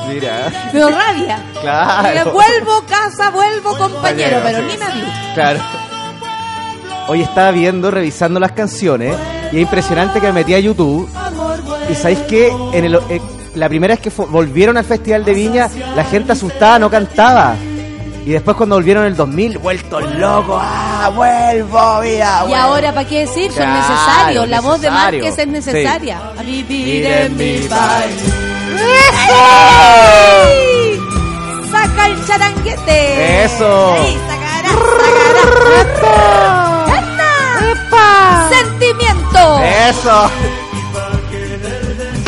Mira. 0.09 0.53
Me 0.73 0.79
dio 0.79 0.91
rabia. 0.91 1.43
Claro. 1.61 2.09
Dije, 2.09 2.25
vuelvo 2.25 2.83
casa, 2.89 3.31
vuelvo 3.31 3.77
compañero, 3.77 4.41
pero 4.43 4.59
sí. 4.59 4.65
ni 4.65 4.79
me 4.79 4.93
vi. 4.93 5.13
Claro. 5.35 5.61
Hoy 7.09 7.23
estaba 7.23 7.51
viendo, 7.51 7.91
revisando 7.91 8.41
las 8.41 8.53
canciones, 8.53 9.17
y 9.53 9.57
es 9.57 9.63
impresionante 9.63 10.21
que 10.21 10.27
me 10.29 10.33
metí 10.33 10.55
a 10.55 10.59
YouTube. 10.61 11.09
Y 11.91 11.95
sabéis 11.95 12.21
que 12.21 12.49
en 12.73 12.85
el, 12.85 12.95
eh, 13.09 13.21
la 13.55 13.69
primera 13.69 13.95
vez 13.95 14.01
que 14.01 14.11
volvieron 14.25 14.77
al 14.77 14.85
Festival 14.85 15.25
de 15.25 15.35
Viña, 15.35 15.69
la 15.95 16.05
gente 16.05 16.33
asustada 16.33 16.79
no 16.79 16.91
cantaba. 16.91 17.55
Y 18.25 18.31
después 18.31 18.57
cuando 18.57 18.77
volvieron 18.77 19.03
en 19.05 19.11
el 19.13 19.17
2000, 19.17 19.59
vueltos 19.59 20.15
locos, 20.15 20.61
¡ah, 20.65 21.11
vuelvo, 21.15 22.01
mira! 22.03 22.45
Y 22.49 22.53
ahora, 22.55 22.93
¿para 22.95 23.07
qué 23.09 23.21
decir? 23.21 23.51
Son 23.51 23.65
Claro, 23.65 23.81
necesarios. 23.81 24.49
La 24.49 24.61
voz 24.61 24.81
de. 24.81 24.91
Márquez 24.91 25.39
es 25.39 25.47
necesaria. 25.49 26.21
A 26.39 26.43
vivir 26.43 27.05
en 27.07 27.37
mi 27.37 27.59
país. 27.69 28.23
¡Saca 31.71 32.07
el 32.07 32.27
charanguete! 32.27 33.45
¡Eso! 33.45 33.93
Ahí, 33.95 34.19
sacará, 34.29 34.69
sacará. 37.91 38.49
¡Sentimiento! 38.51 39.61
¡Eso! 39.89 40.31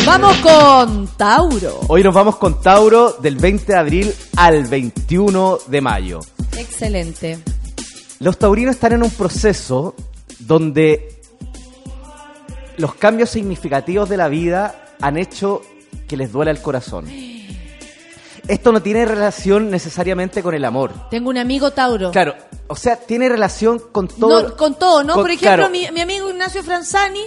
Vamos 0.06 0.36
con 0.38 1.06
Tauro. 1.16 1.80
Hoy 1.88 2.02
nos 2.02 2.14
vamos 2.14 2.36
con 2.36 2.60
Tauro 2.60 3.12
del 3.20 3.36
20 3.36 3.72
de 3.72 3.78
abril 3.78 4.14
al 4.36 4.64
21 4.64 5.58
de 5.66 5.80
mayo. 5.80 6.20
Excelente. 6.56 7.38
Los 8.20 8.38
taurinos 8.38 8.74
están 8.74 8.92
en 8.92 9.02
un 9.02 9.10
proceso 9.10 9.94
donde 10.40 11.20
los 12.76 12.94
cambios 12.94 13.30
significativos 13.30 14.08
de 14.08 14.16
la 14.16 14.28
vida 14.28 14.94
han 15.00 15.16
hecho 15.16 15.62
que 16.06 16.16
les 16.16 16.30
duela 16.32 16.50
el 16.50 16.60
corazón. 16.60 17.06
Esto 18.46 18.72
no 18.72 18.82
tiene 18.82 19.06
relación 19.06 19.70
necesariamente 19.70 20.42
con 20.42 20.54
el 20.54 20.64
amor. 20.66 20.92
Tengo 21.10 21.30
un 21.30 21.38
amigo 21.38 21.70
Tauro. 21.70 22.10
Claro, 22.10 22.34
o 22.66 22.76
sea, 22.76 22.96
tiene 22.96 23.28
relación 23.30 23.78
con 23.90 24.06
todo. 24.08 24.42
No, 24.50 24.56
con 24.56 24.74
todo, 24.78 25.02
¿no? 25.02 25.14
con- 25.14 25.22
Por 25.22 25.30
ejemplo, 25.30 25.48
claro, 25.66 25.70
mi, 25.70 25.86
mi 25.92 26.00
amigo 26.02 26.28
Ignacio 26.28 26.62
Franzani, 26.62 27.22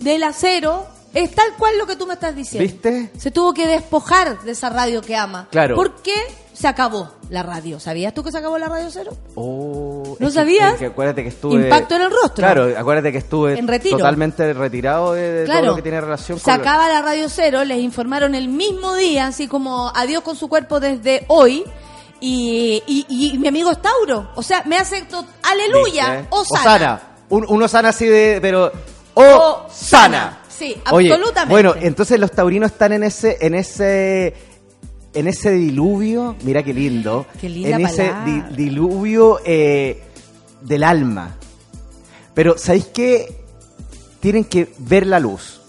del 0.00 0.22
acero, 0.22 0.86
es 1.14 1.34
tal 1.34 1.54
cual 1.58 1.76
lo 1.78 1.86
que 1.86 1.96
tú 1.96 2.06
me 2.06 2.14
estás 2.14 2.34
diciendo. 2.36 2.70
¿Viste? 2.70 3.10
Se 3.18 3.30
tuvo 3.30 3.52
que 3.54 3.66
despojar 3.66 4.40
de 4.42 4.52
esa 4.52 4.70
radio 4.70 5.00
que 5.02 5.16
ama. 5.16 5.48
Claro. 5.50 5.74
¿Por 5.76 6.02
qué 6.02 6.14
se 6.52 6.68
acabó 6.68 7.10
la 7.30 7.42
radio? 7.42 7.80
¿Sabías 7.80 8.12
tú 8.12 8.22
que 8.22 8.30
se 8.30 8.38
acabó 8.38 8.58
la 8.58 8.68
radio 8.68 8.88
cero? 8.90 9.12
Oh, 9.34 10.16
¿No 10.18 10.30
sabías? 10.30 10.74
que 10.76 10.86
acuérdate 10.86 11.22
que 11.22 11.30
estuve. 11.30 11.62
Impacto 11.64 11.96
en 11.96 12.02
el 12.02 12.10
rostro. 12.10 12.34
Claro, 12.36 12.68
acuérdate 12.78 13.12
que 13.12 13.18
estuve 13.18 13.58
En 13.58 13.66
retiro. 13.66 13.96
totalmente 13.96 14.52
retirado 14.52 15.14
de, 15.14 15.22
de 15.32 15.44
todo 15.46 15.52
Claro. 15.52 15.66
lo 15.68 15.76
que 15.76 15.82
tiene 15.82 16.00
relación 16.00 16.38
Se 16.38 16.44
con. 16.44 16.54
acaba 16.54 16.88
la 16.88 17.02
radio 17.02 17.28
cero, 17.28 17.64
les 17.64 17.78
informaron 17.78 18.34
el 18.34 18.48
mismo 18.48 18.94
día, 18.94 19.26
así 19.28 19.48
como 19.48 19.90
adiós 19.94 20.22
con 20.22 20.36
su 20.36 20.48
cuerpo 20.48 20.80
desde 20.80 21.24
hoy. 21.28 21.64
Y, 22.22 22.82
y- 22.86 23.06
y 23.34 23.38
mi 23.38 23.48
amigo 23.48 23.70
es 23.70 23.80
Tauro. 23.80 24.30
O 24.34 24.42
sea, 24.42 24.62
me 24.66 24.76
hace 24.76 25.06
aleluya. 25.42 26.10
¿Viste? 26.20 26.26
Osana. 26.30 26.60
Osana. 26.74 27.02
Un, 27.30 27.46
un 27.48 27.62
Osana 27.62 27.88
así 27.88 28.06
de. 28.06 28.38
Pero. 28.42 28.70
¡Oh! 29.14 29.62
Osana. 29.68 30.39
Sí, 30.60 30.76
Oye, 30.92 31.10
absolutamente. 31.12 31.50
Bueno, 31.52 31.74
entonces 31.80 32.20
los 32.20 32.30
taurinos 32.30 32.70
están 32.72 32.92
en 32.92 33.02
ese. 33.04 33.38
En 33.40 33.54
ese 33.54 34.34
en 35.12 35.26
ese 35.26 35.50
diluvio, 35.50 36.36
mira 36.44 36.62
qué 36.62 36.72
lindo, 36.72 37.26
Qué 37.40 37.48
linda 37.48 37.70
en 37.76 37.86
ese 37.86 38.10
palabra. 38.10 38.48
di- 38.50 38.64
diluvio 38.64 39.40
eh, 39.44 40.02
del 40.60 40.84
alma. 40.84 41.36
Pero, 42.32 42.56
¿sabéis 42.56 42.86
qué? 42.94 43.42
Tienen 44.20 44.44
que 44.44 44.72
ver 44.78 45.06
la 45.08 45.18
luz. 45.18 45.60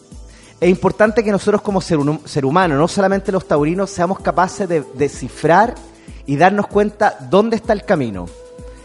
Es 0.60 0.70
importante 0.70 1.24
que 1.24 1.32
nosotros 1.32 1.62
como 1.64 1.82
ser, 1.82 1.98
hum- 1.98 2.20
ser 2.26 2.46
humano, 2.46 2.76
no 2.78 2.88
solamente 2.88 3.32
los 3.32 3.48
taurinos, 3.48 3.90
seamos 3.90 4.20
capaces 4.20 4.70
de 4.70 4.84
descifrar 4.94 5.74
y 6.28 6.36
darnos 6.36 6.68
cuenta 6.68 7.18
dónde 7.32 7.56
está 7.56 7.74
el 7.74 7.84
camino. 7.84 8.28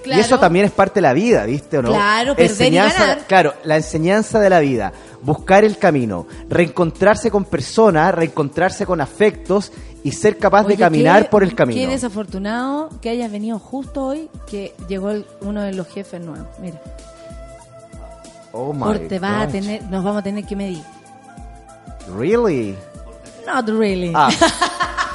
Claro. 0.06 0.20
Y 0.20 0.24
eso 0.24 0.38
también 0.38 0.64
es 0.64 0.70
parte 0.72 0.94
de 0.94 1.02
la 1.02 1.12
vida, 1.12 1.44
¿viste 1.44 1.78
o 1.78 1.82
no? 1.82 1.88
Claro, 1.90 2.34
perder 2.36 2.46
y 2.50 2.52
Enseñanza- 2.52 2.98
ganar. 3.00 3.18
Claro, 3.26 3.54
la 3.64 3.76
enseñanza 3.76 4.38
de 4.40 4.50
la 4.50 4.60
vida, 4.60 4.92
buscar 5.22 5.64
el 5.64 5.78
camino, 5.78 6.26
reencontrarse 6.48 7.30
con 7.30 7.44
personas, 7.44 8.14
reencontrarse 8.14 8.86
con 8.86 9.00
afectos 9.00 9.72
y 10.04 10.12
ser 10.12 10.38
capaz 10.38 10.62
de 10.62 10.74
Oye, 10.74 10.76
caminar 10.78 11.24
qué- 11.24 11.28
por 11.28 11.42
el 11.42 11.54
camino. 11.54 11.80
Qué 11.80 11.88
desafortunado 11.88 12.88
que 13.02 13.10
hayas 13.10 13.30
venido 13.32 13.58
justo 13.58 14.04
hoy 14.06 14.30
que 14.48 14.74
llegó 14.88 15.10
el- 15.10 15.26
uno 15.40 15.62
de 15.62 15.72
los 15.74 15.88
jefes 15.88 16.20
nuevos. 16.20 16.46
Mira, 16.60 16.80
Oh 18.52 18.72
my 18.72 18.80
por 18.84 18.98
te 19.00 19.18
vas 19.18 19.48
a 19.48 19.48
tener, 19.48 19.82
nos 19.90 20.02
vamos 20.04 20.20
a 20.20 20.22
tener 20.22 20.44
que 20.46 20.54
medir. 20.56 20.82
Really? 22.16 22.76
Not 23.46 23.68
really. 23.68 24.12
Ah. 24.14 24.30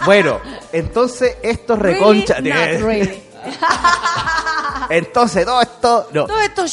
bueno, 0.06 0.40
entonces 0.74 1.38
estos 1.42 1.80
Really? 1.80 1.98
reconcha. 1.98 2.42
Not 2.42 2.82
really. 2.86 3.24
Entonces 4.92 5.46
todo 5.46 5.62
esto. 5.62 6.08
No. 6.14 6.26
Todo 6.28 6.40
esto 6.42 6.68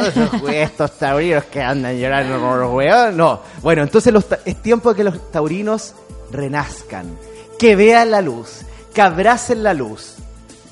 esos- 0.00 0.50
estos 0.52 0.98
taurinos 0.98 1.44
que 1.44 1.62
andan 1.62 1.96
llorando 1.98 2.38
como 2.40 2.56
los 2.56 2.72
weón. 2.72 3.16
No. 3.16 3.40
Bueno, 3.62 3.82
entonces 3.82 4.12
los 4.12 4.24
es 4.44 4.62
tiempo 4.62 4.90
de 4.90 4.96
que 4.96 5.04
los 5.04 5.30
taurinos 5.30 5.94
renazcan. 6.30 7.16
Que 7.58 7.76
vean 7.76 8.10
la 8.10 8.20
luz. 8.20 8.60
Que 8.92 9.02
abracen 9.02 9.62
la 9.62 9.74
luz. 9.74 10.14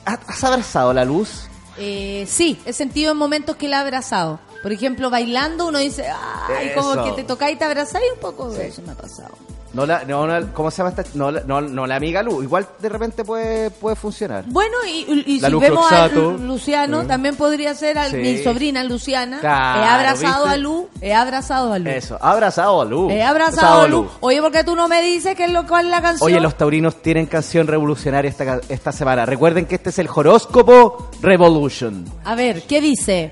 ¿Has 0.05 0.43
abrazado 0.45 0.93
la 0.93 1.05
luz? 1.05 1.43
Eh, 1.79 2.27
sí, 2.29 2.61
he 2.67 2.73
sentido 2.73 3.13
en 3.13 3.19
momentos 3.19 3.57
que 3.57 3.69
la 3.69 3.79
he 3.79 3.81
abrazado. 3.81 4.41
Por 4.63 4.73
ejemplo, 4.73 5.09
bailando 5.09 5.69
uno 5.69 5.79
dice, 5.79 6.05
ay, 6.49 6.73
como 6.75 7.03
que 7.05 7.13
te 7.13 7.25
tocáis 7.25 7.57
y 7.57 7.59
te 7.59 7.65
abrazáis 7.65 8.05
un 8.15 8.21
poco. 8.21 8.53
Eso 8.55 8.83
me 8.83 8.93
ha 8.93 8.95
pasado. 8.95 9.31
No 9.73 9.87
la, 9.87 10.05
no, 10.05 10.27
la- 10.27 10.41
¿Cómo 10.53 10.71
se 10.71 10.79
llama 10.79 10.91
esta? 10.91 11.05
No, 11.15 11.31
la- 11.31 11.43
no, 11.47 11.61
no 11.61 11.87
la 11.87 11.95
amiga 11.97 12.23
luz. 12.25 12.43
Igual 12.43 12.67
de 12.81 12.89
repente 12.89 13.25
puede, 13.25 13.71
puede 13.71 13.95
funcionar. 13.95 14.45
Bueno, 14.49 14.77
y, 14.85 15.39
si 15.41 15.49
Luz 15.51 15.61
vemos 15.61 15.93
a 15.93 16.09
Lu- 16.09 16.39
Luciano, 16.39 17.07
también 17.07 17.37
podría 17.37 17.73
ser 17.75 17.97
a 17.99 18.11
Sí. 18.11 18.17
mi 18.17 18.39
sobrina 18.43 18.83
Luciana. 18.83 19.39
Claro, 19.39 19.81
he 19.83 19.87
abrazado 19.87 20.45
¿viste? 20.45 20.55
a 20.55 20.57
Lu, 20.57 20.89
he 21.01 21.15
abrazado 21.15 21.73
a 21.73 21.79
Lu. 21.79 21.89
Eso, 21.89 22.19
abrazado 22.21 22.81
a 22.81 22.85
luz. 22.85 23.13
He 23.13 23.23
abrazado 23.23 23.83
a 23.83 23.87
Lu. 23.89 24.09
Oye, 24.21 24.41
¿por 24.43 24.51
qué 24.51 24.65
tú 24.65 24.75
no 24.75 24.89
me 24.89 25.01
dices 25.03 25.37
qué 25.37 25.45
es 25.45 25.53
lo 25.53 25.65
cual 25.67 25.85
es 25.87 25.91
la 25.93 26.03
canción? 26.03 26.27
Oye, 26.27 26.41
los 26.41 26.57
taurinos 26.57 27.01
tienen 27.01 27.27
canción 27.27 27.67
revolucionaria 27.69 28.29
esta, 28.29 28.61
esta 28.69 28.91
semana. 28.91 29.25
Recuerden 29.25 29.67
que 29.67 29.77
este 29.77 29.91
es 29.91 29.99
el 30.01 30.09
horóscopo 30.13 31.11
Revolution. 31.23 32.05
A 32.25 32.35
ver, 32.35 32.63
¿qué 32.63 32.81
dice? 32.81 33.31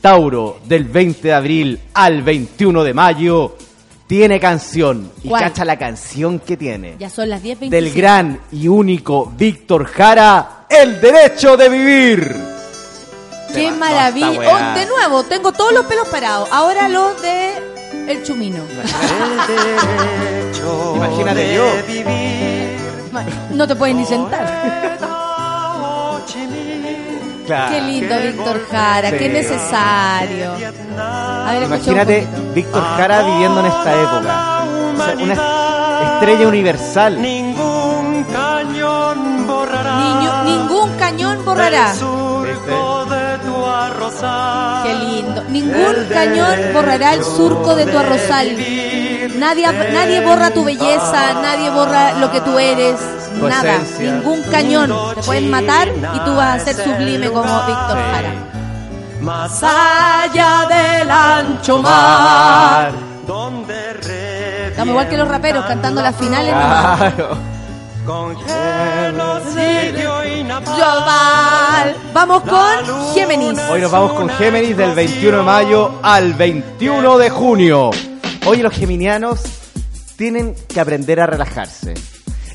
Tauro, 0.00 0.58
del 0.64 0.84
20 0.84 1.28
de 1.28 1.34
abril 1.34 1.80
al 1.94 2.22
21 2.22 2.84
de 2.84 2.94
mayo, 2.94 3.56
tiene 4.10 4.40
canción. 4.40 5.12
Y 5.22 5.28
¿Cuál? 5.28 5.44
cacha 5.44 5.64
la 5.64 5.78
canción 5.78 6.40
que 6.40 6.56
tiene. 6.56 6.96
Ya 6.98 7.08
son 7.08 7.28
las 7.28 7.44
10.25. 7.44 7.68
Del 7.68 7.94
gran 7.94 8.40
y 8.50 8.66
único 8.66 9.32
Víctor 9.36 9.84
Jara, 9.84 10.66
El 10.68 11.00
Derecho 11.00 11.56
de 11.56 11.68
Vivir. 11.68 12.34
¡Qué 13.54 13.70
maravilla! 13.70 14.30
Oh, 14.30 14.74
de 14.76 14.86
nuevo, 14.86 15.22
tengo 15.22 15.52
todos 15.52 15.72
los 15.72 15.86
pelos 15.86 16.08
parados. 16.08 16.48
Ahora 16.50 16.88
los 16.88 17.22
de 17.22 17.52
El 18.08 18.24
Chumino. 18.24 18.58
Imagínate 20.96 21.54
yo. 21.54 21.72
No 23.54 23.68
te 23.68 23.76
puedes 23.76 23.94
ni 23.94 24.04
sentar. 24.06 25.19
Claro. 27.50 27.74
Qué 27.74 27.80
lindo, 27.80 28.14
Víctor 28.20 28.60
Jara. 28.70 29.10
Sí. 29.10 29.16
Qué 29.18 29.28
necesario. 29.28 30.52
A 30.96 31.50
ver, 31.52 31.62
Imagínate. 31.64 32.26
Víctor 32.54 32.82
Jara 32.96 33.22
viviendo 33.24 33.58
en 33.58 33.66
esta 33.66 33.92
época. 34.02 34.64
O 34.94 35.04
sea, 35.04 35.14
una 35.24 36.14
estrella 36.14 36.46
universal. 36.46 37.20
Ningún 37.20 38.24
cañón 38.32 39.46
borrará. 39.48 39.96
Niño- 39.96 40.44
ningún 40.44 40.90
cañón 40.96 41.44
borrará. 41.44 41.90
el 41.90 41.98
surco 41.98 43.04
de 43.06 43.38
tu 43.38 43.66
arrozal. 43.66 44.82
Qué 44.84 44.94
lindo. 44.94 45.44
Ningún 45.48 45.94
cañón 46.12 46.56
borrará 46.72 47.14
el 47.14 47.24
surco 47.24 47.74
de 47.74 47.86
tu 47.86 47.98
arrozal. 47.98 48.46
Nadie, 49.36 49.66
nadie 49.92 50.20
borra 50.20 50.50
tu 50.50 50.64
belleza, 50.64 51.34
nadie 51.42 51.70
borra 51.70 52.14
lo 52.14 52.30
que 52.30 52.40
tú 52.40 52.58
eres, 52.58 52.96
Tu 53.38 53.48
nada. 53.48 53.76
esencia. 53.76 54.12
Ningún 54.12 54.42
cañón. 54.50 54.92
Te 55.14 55.22
pueden 55.22 55.50
matar 55.50 55.88
y 55.88 56.18
tú 56.20 56.34
vas 56.34 56.60
a 56.60 56.64
ser 56.64 56.74
sublime 56.76 57.30
como 57.30 57.62
Víctor 57.66 57.96
Jara. 57.96 58.32
Más 59.20 59.62
allá 59.62 60.66
del 60.68 61.10
ancho 61.10 61.82
mar. 61.82 62.92
Donde 63.26 63.74
Estamos 64.68 64.92
igual 64.92 65.08
que 65.08 65.16
los 65.18 65.28
raperos 65.28 65.64
cantando 65.66 66.00
las 66.02 66.16
finales. 66.16 66.54
Claro. 66.54 67.36
con. 68.06 68.34
Global. 70.64 71.96
Vamos 72.14 72.42
con 72.42 73.14
Géminis. 73.14 73.58
Hoy 73.70 73.80
nos 73.80 73.90
vamos 73.90 74.12
con 74.12 74.28
Géminis 74.30 74.76
del 74.76 74.94
21 74.94 75.36
de 75.38 75.42
mayo 75.42 75.92
al 76.02 76.32
21 76.34 77.18
de 77.18 77.30
junio. 77.30 77.90
Hoy 78.46 78.58
los 78.58 78.72
geminianos 78.74 79.40
tienen 80.16 80.54
que 80.68 80.80
aprender 80.80 81.20
a 81.20 81.26
relajarse. 81.26 81.94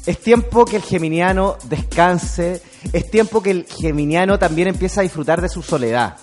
Es 0.05 0.19
tiempo 0.19 0.65
que 0.65 0.75
el 0.77 0.83
geminiano 0.83 1.57
descanse. 1.69 2.61
Es 2.93 3.09
tiempo 3.09 3.41
que 3.41 3.51
el 3.51 3.65
geminiano 3.65 4.37
también 4.37 4.67
empiece 4.67 4.99
a 4.99 5.03
disfrutar 5.03 5.41
de 5.41 5.49
su 5.49 5.61
soledad. 5.63 6.17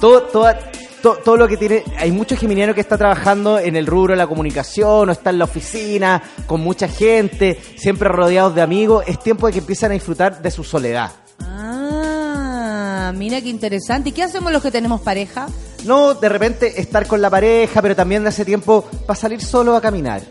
Todo, 0.00 0.22
toda, 0.24 0.58
to- 1.02 1.18
todo 1.24 1.36
lo 1.36 1.48
que 1.48 1.56
tiene. 1.56 1.84
Hay 1.98 2.10
muchos 2.12 2.38
geminianos 2.38 2.74
que 2.74 2.80
está 2.80 2.98
trabajando 2.98 3.58
en 3.58 3.76
el 3.76 3.86
rubro 3.86 4.12
de 4.12 4.18
la 4.18 4.26
comunicación 4.26 5.08
o 5.08 5.12
está 5.12 5.30
en 5.30 5.38
la 5.38 5.44
oficina 5.44 6.22
con 6.46 6.60
mucha 6.60 6.88
gente, 6.88 7.58
siempre 7.76 8.08
rodeados 8.08 8.54
de 8.54 8.62
amigos. 8.62 9.04
Es 9.06 9.18
tiempo 9.20 9.46
de 9.46 9.52
que 9.54 9.58
empiezan 9.60 9.90
a 9.92 9.94
disfrutar 9.94 10.42
de 10.42 10.50
su 10.50 10.64
soledad. 10.64 11.12
Ah, 11.40 13.12
mira 13.14 13.40
qué 13.40 13.48
interesante. 13.48 14.10
¿Y 14.10 14.12
qué 14.12 14.22
hacemos 14.22 14.52
los 14.52 14.62
que 14.62 14.70
tenemos 14.70 15.00
pareja? 15.00 15.46
No 15.84 16.14
de 16.14 16.28
repente 16.28 16.80
estar 16.80 17.06
con 17.06 17.20
la 17.22 17.30
pareja, 17.30 17.80
pero 17.82 17.96
también 17.96 18.22
de 18.22 18.28
hace 18.28 18.44
tiempo 18.44 18.84
para 19.06 19.18
salir 19.18 19.42
solo 19.42 19.74
a 19.76 19.80
caminar. 19.80 20.22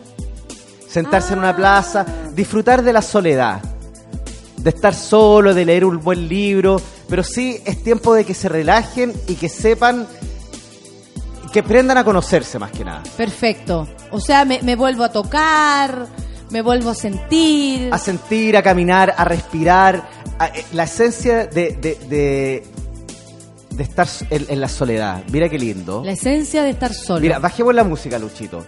Sentarse 0.87 1.33
en 1.33 1.39
una 1.39 1.55
plaza, 1.55 2.05
disfrutar 2.33 2.81
de 2.83 2.93
la 2.93 3.01
soledad. 3.01 3.61
De 4.57 4.69
estar 4.71 4.93
solo, 4.93 5.53
de 5.53 5.65
leer 5.65 5.85
un 5.85 5.99
buen 5.99 6.27
libro. 6.27 6.81
Pero 7.07 7.23
sí 7.23 7.59
es 7.65 7.81
tiempo 7.83 8.13
de 8.13 8.25
que 8.25 8.33
se 8.33 8.49
relajen 8.49 9.13
y 9.27 9.35
que 9.35 9.49
sepan, 9.49 10.07
que 11.51 11.59
aprendan 11.59 11.97
a 11.97 12.03
conocerse 12.03 12.59
más 12.59 12.71
que 12.71 12.85
nada. 12.85 13.01
Perfecto. 13.17 13.87
O 14.11 14.19
sea, 14.19 14.45
me, 14.45 14.61
me 14.61 14.75
vuelvo 14.75 15.03
a 15.03 15.11
tocar, 15.11 16.07
me 16.51 16.61
vuelvo 16.61 16.89
a 16.91 16.95
sentir. 16.95 17.89
A 17.91 17.97
sentir, 17.97 18.57
a 18.57 18.61
caminar, 18.63 19.13
a 19.17 19.23
respirar. 19.25 20.07
a- 20.37 20.47
eh, 20.47 20.65
la 20.73 20.83
esencia 20.83 21.47
de, 21.47 21.71
de, 21.81 21.95
de, 22.09 22.63
de 23.79 23.85
estar 23.85 24.07
en, 24.29 24.45
en 24.49 24.59
la 24.59 24.67
soledad. 24.67 25.23
Mira 25.31 25.47
qué 25.47 25.57
lindo. 25.57 26.03
La 26.03 26.11
esencia 26.11 26.61
de 26.63 26.71
estar 26.71 26.93
solo. 26.93 27.21
Mira, 27.21 27.39
bajemos 27.39 27.73
la 27.73 27.85
música, 27.85 28.19
Luchito. 28.19 28.65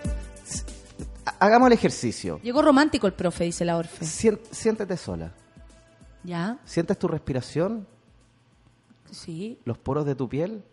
Hagamos 1.38 1.68
el 1.68 1.74
ejercicio. 1.74 2.40
Llegó 2.42 2.62
romántico 2.62 3.08
el 3.08 3.14
profe, 3.14 3.44
dice 3.44 3.66
la 3.66 3.76
Orfe. 3.78 4.06
Sien- 4.06 4.40
siéntete 4.52 4.96
sola. 4.96 5.34
¿Ya? 6.24 6.58
¿Sientes 6.64 6.98
tu 6.98 7.10
respiración? 7.10 7.86
Sí, 9.12 9.60
¿Los 9.66 9.78
poros 9.78 10.06
de 10.06 10.16
tu 10.16 10.30
piel? 10.30 10.64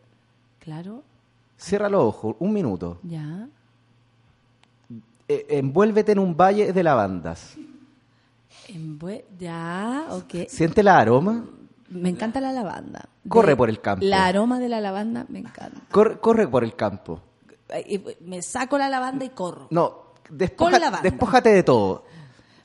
claro. 0.60 1.02
Cierra 1.56 1.88
los 1.88 2.04
ojos, 2.04 2.36
un 2.38 2.52
minuto. 2.52 3.00
Ya. 3.02 3.48
Eh, 5.26 5.46
envuélvete 5.50 6.12
en 6.12 6.20
un 6.20 6.36
valle 6.36 6.72
de 6.72 6.82
lavandas. 6.84 7.54
Envue- 8.68 9.24
ya, 9.40 10.06
ok. 10.10 10.46
¿Siente 10.48 10.84
la 10.84 10.98
aroma? 11.00 11.44
Me 11.90 12.08
encanta 12.10 12.40
la 12.40 12.52
lavanda. 12.52 13.08
Corre 13.28 13.56
por 13.56 13.68
el 13.70 13.80
campo. 13.80 14.04
La 14.04 14.26
aroma 14.26 14.58
de 14.60 14.68
la 14.68 14.80
lavanda 14.80 15.24
me 15.28 15.38
encanta. 15.40 15.80
Corre, 15.90 16.18
corre 16.18 16.46
por 16.48 16.64
el 16.64 16.74
campo. 16.76 17.20
Me 18.20 18.42
saco 18.42 18.78
la 18.78 18.88
lavanda 18.88 19.24
y 19.24 19.30
corro. 19.30 19.68
No, 19.70 20.12
despoja- 20.30 21.00
despójate 21.02 21.50
de 21.50 21.62
todo. 21.62 22.04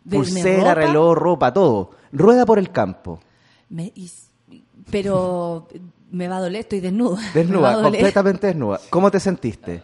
¿De 0.03 0.17
Pulsera, 0.17 0.59
ropa? 0.73 0.75
reloj, 0.75 1.15
ropa, 1.17 1.53
todo. 1.53 1.91
Rueda 2.11 2.45
por 2.45 2.59
el 2.59 2.71
campo. 2.71 3.19
Me- 3.69 3.91
y- 3.95 4.11
pero 4.91 5.67
me 6.11 6.27
va 6.27 6.37
a 6.37 6.41
doler, 6.41 6.61
estoy 6.61 6.79
desnuda. 6.81 7.21
Desnuda, 7.33 7.81
completamente 7.81 8.47
desnuda. 8.47 8.79
¿Cómo 8.89 9.09
te 9.09 9.19
sentiste? 9.19 9.81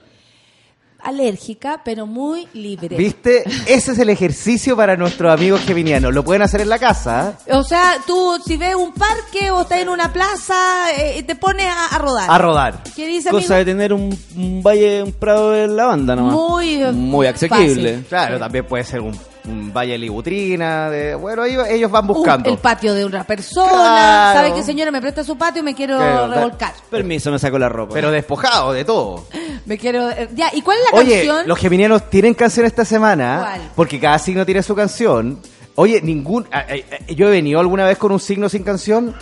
Alérgica, 1.02 1.82
pero 1.84 2.06
muy 2.06 2.48
libre. 2.54 2.96
¿Viste? 2.98 3.44
Ese 3.68 3.92
es 3.94 4.00
el 4.00 4.10
ejercicio 4.10 4.76
para 4.76 4.96
nuestros 4.98 5.32
amigos 5.34 5.62
geminianos. 5.62 6.14
Lo 6.14 6.24
pueden 6.24 6.42
hacer 6.42 6.62
en 6.62 6.70
la 6.70 6.78
casa. 6.80 7.38
¿eh? 7.46 7.54
O 7.54 7.64
sea, 7.64 7.98
tú 8.06 8.38
si 8.46 8.58
ves 8.58 8.76
un 8.76 8.94
parque 8.94 9.50
o 9.52 9.62
estás 9.62 9.80
en 9.80 9.90
una 9.90 10.12
plaza, 10.12 10.56
eh, 10.98 11.24
te 11.24 11.36
pones 11.36 11.68
a, 11.68 11.96
a 11.96 11.98
rodar. 12.00 12.30
A 12.30 12.38
rodar. 12.38 12.84
¿Qué 12.96 13.08
dice 13.08 13.30
Cosa 13.30 13.56
amigo? 13.56 13.58
de 13.58 13.66
tener 13.66 13.94
un, 13.94 14.18
un 14.36 14.62
valle, 14.64 15.04
un 15.04 15.12
prado 15.14 15.52
de 15.52 15.68
lavanda 15.68 16.16
nomás. 16.16 16.34
Muy, 16.34 16.78
Muy 16.92 17.28
asequible. 17.28 17.92
fácil. 17.94 18.06
Claro, 18.10 18.40
también 18.40 18.66
puede 18.66 18.84
ser 18.84 19.02
un, 19.02 19.18
un 19.50 19.74
valle 19.74 19.94
de 19.94 19.98
libutrina. 19.98 20.90
De, 20.90 21.16
bueno, 21.16 21.44
ellos, 21.46 21.68
ellos 21.68 21.90
van 21.92 22.08
buscando. 22.08 22.50
Uh, 22.50 22.54
el 22.54 22.60
patio 22.60 22.94
de 22.94 23.06
una 23.06 23.24
persona. 23.24 23.70
Claro. 23.72 24.40
¿Sabe 24.40 24.54
qué, 24.54 24.64
señora? 24.64 24.92
Me 24.92 25.02
presta 25.02 25.24
su 25.24 25.38
patio 25.38 25.62
y 25.62 25.64
me 25.66 25.74
quiero 25.76 25.98
Claro, 25.98 26.28
da- 26.28 26.36
revolcar. 26.36 26.74
Permiso, 26.90 27.32
me 27.32 27.40
saco 27.40 27.58
la 27.60 27.70
ropa. 27.70 27.94
Pero 27.94 28.12
despojado 28.12 28.74
de 28.74 28.86
todo. 28.86 29.26
Me 29.66 29.78
quiero. 29.78 30.10
eh, 30.10 30.30
ya, 30.34 30.50
¿y 30.54 30.62
cuál 30.62 30.78
es 30.80 30.84
la 30.92 30.98
Oye, 31.00 31.16
canción? 31.26 31.48
los 31.48 31.60
geminianos 31.60 32.10
tienen 32.10 32.34
canción 32.34 32.66
esta 32.66 32.86
semana. 32.86 33.40
¿Cuál? 33.42 33.62
Porque 33.76 34.00
cada 34.00 34.18
signo 34.18 34.46
tiene 34.46 34.64
su 34.64 34.74
canción. 34.76 35.40
Oye, 35.76 36.02
ningún. 36.02 36.48
a- 36.52 36.60
a- 36.60 36.62
a- 36.62 37.12
Yo 37.14 37.28
he 37.28 37.32
venido 37.32 37.60
alguna 37.60 37.86
vez 37.86 37.98
con 37.98 38.12
un 38.12 38.20
signo 38.20 38.50
sin 38.50 38.64
canción. 38.64 39.14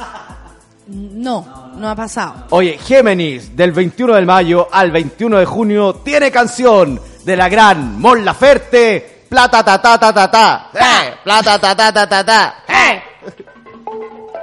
No, 0.88 1.72
no 1.76 1.90
ha 1.90 1.96
pasado. 1.96 2.46
Oye, 2.52 2.78
Géminis, 2.78 3.56
del 3.58 3.74
21 3.74 4.16
de 4.16 4.22
mayo 4.26 4.68
al 4.72 4.90
21 4.92 5.38
de 5.40 5.46
junio, 5.46 5.96
tiene 5.96 6.32
canción 6.32 7.00
de 7.26 7.36
la 7.36 7.50
gran 7.50 8.00
Mon 8.00 8.24
Laferte. 8.24 9.17
Plata 9.30 9.64
ta 9.64 9.78
ta 9.82 9.98
ta 9.98 10.14
ta 10.14 10.32
ta. 10.32 10.70
Eh, 10.74 11.14
plata 11.24 11.60
ta 11.60 11.76
ta 11.76 11.92
ta 11.92 12.08
ta 12.08 12.24
ta. 12.24 12.56
Eh. 12.68 13.02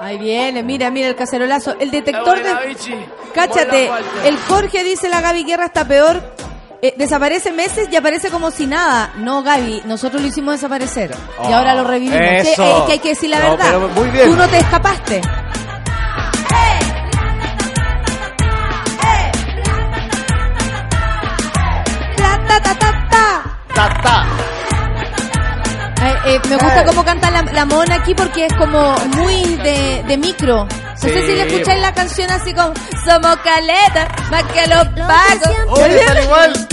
Ahí 0.01 0.19
viene, 0.19 0.63
mira, 0.63 0.91
mira 0.91 1.09
el 1.09 1.17
cacerolazo. 1.17 1.77
El 1.79 1.91
detector 1.91 2.43
de. 2.43 2.77
Cáchate, 3.35 3.91
el 4.25 4.39
Jorge 4.47 4.85
dice 4.85 5.09
la 5.09 5.21
Gaby 5.21 5.45
Guerra 5.45 5.67
está 5.67 5.87
peor. 5.87 6.23
eh, 6.83 6.93
desaparece 6.99 7.51
meses 7.51 7.89
y 7.91 7.97
aparece 7.97 8.31
como 8.31 8.51
si 8.51 8.67
nada. 8.67 9.13
No, 9.17 9.43
Gaby, 9.43 9.83
nosotros 9.87 10.21
lo 10.21 10.29
hicimos 10.29 10.55
desaparecer. 10.55 11.13
y 11.13 11.47
Oh, 11.53 11.55
ahora 11.57 11.75
lo 11.75 11.85
revivimos. 11.85 12.19
Que, 12.19 12.41
eso. 12.53 12.63
eh, 12.63 12.83
que 12.87 12.93
hay 12.93 12.99
que 12.99 13.09
decir 13.11 13.31
la 13.31 13.39
No, 13.39 13.51
verdad. 13.53 13.65
pero 13.67 13.89
muy 13.89 14.11
bien. 14.11 14.27
Tú 14.31 14.37
no 14.37 14.47
te 14.49 14.59
escapaste. 14.59 15.21
Ta, 23.75 23.89
ta, 24.03 24.27
Eh, 26.27 26.41
me 26.49 26.57
gusta 26.57 26.85
cómo 26.87 27.05
canta 27.05 27.31
la, 27.31 27.43
la 27.43 27.65
mona 27.67 27.97
aquí 27.97 28.15
porque 28.15 28.47
es 28.47 28.53
como 28.55 28.95
muy 29.17 29.43
de, 29.57 30.03
de 30.07 30.17
micro. 30.17 30.65
No 30.67 30.97
sé 30.97 31.09
Sí. 31.21 31.27
si 31.27 31.33
le 31.37 31.43
escucháis 31.47 31.81
la 31.83 31.93
canción 31.93 32.31
así 32.31 32.55
como 32.55 32.73
Somos 33.05 33.37
caleta, 33.39 34.09
más 34.31 34.43
que 34.45 34.67
los 34.67 34.87
pagos. 35.07 35.57
Oye, 35.81 36.01
está 36.01 36.23
igual. 36.23 36.69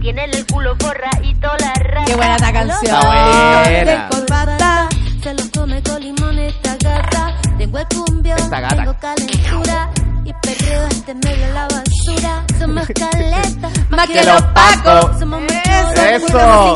Tiene 0.00 0.24
el 0.26 0.46
culo 0.46 0.76
forradito 0.78 1.48
la 1.58 1.72
rata. 1.74 2.04
Qué 2.06 2.14
buena 2.16 2.36
esta 2.36 2.52
canción. 2.52 2.84
Está 2.96 3.00
buena. 3.06 3.84
De 3.84 4.08
corbata. 4.10 4.88
Se 5.22 5.34
lo 5.34 5.42
come 5.54 5.82
con 5.82 6.00
limón 6.02 6.38
esta 6.38 6.76
gata. 6.82 7.34
Tengo 7.58 7.78
el 7.78 7.86
cumbio, 7.88 8.36
tengo 8.36 8.96
calentura. 9.00 9.90
Y 10.24 10.32
perreo 10.42 10.86
este 10.88 11.14
medio 11.14 11.54
la 11.54 11.62
basura. 11.68 12.44
Somos 12.58 12.86
caleta, 12.94 13.70
Más 13.88 14.06
que 14.08 14.24
los 14.24 14.42
pacos. 14.42 15.18
Somos 15.18 15.40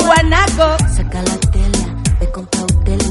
guanaco. 0.05 0.77
Saca 0.95 1.21
la 1.21 1.37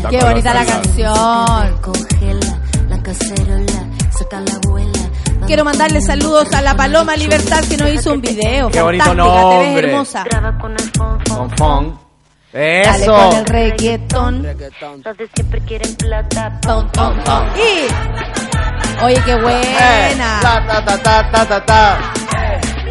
cautela. 0.02 0.18
Qué 0.18 0.24
bonita 0.30 0.54
la 0.54 0.64
canción. 0.66 1.80
Congela 1.82 2.58
la 2.88 3.02
cacerola, 3.02 3.86
saca 4.10 4.40
la 4.40 4.54
abuela. 4.64 4.98
Quiero 5.46 5.64
mandarle 5.64 6.00
saludos 6.00 6.52
a 6.52 6.60
la 6.62 6.76
Paloma 6.76 7.16
Libertad 7.16 7.64
que 7.68 7.76
nos 7.76 7.90
hizo 7.90 8.12
un 8.12 8.20
video. 8.20 8.70
Qué 8.70 8.82
bonito 8.82 9.04
Fantástica, 9.04 9.40
te 9.50 9.58
ves 9.58 9.66
nombre. 9.66 9.88
hermosa. 9.88 10.24
Funk. 11.56 11.94
Dale 12.52 12.82
Eso. 13.04 13.14
con 13.14 13.36
el 13.36 13.46
reggaetón. 13.46 14.42
Los 14.42 15.16
de 15.16 15.28
siempre 15.34 15.60
quieren 15.62 15.94
plata. 15.96 16.60
Y. 17.56 19.04
Oye, 19.04 19.22
qué 19.24 19.34
buena. 19.40 20.40
ta, 20.42 20.66
ta, 20.66 20.84
ta, 20.84 20.98
ta, 21.02 21.30
ta, 21.30 21.46
ta, 21.46 21.64
ta. 21.66 22.12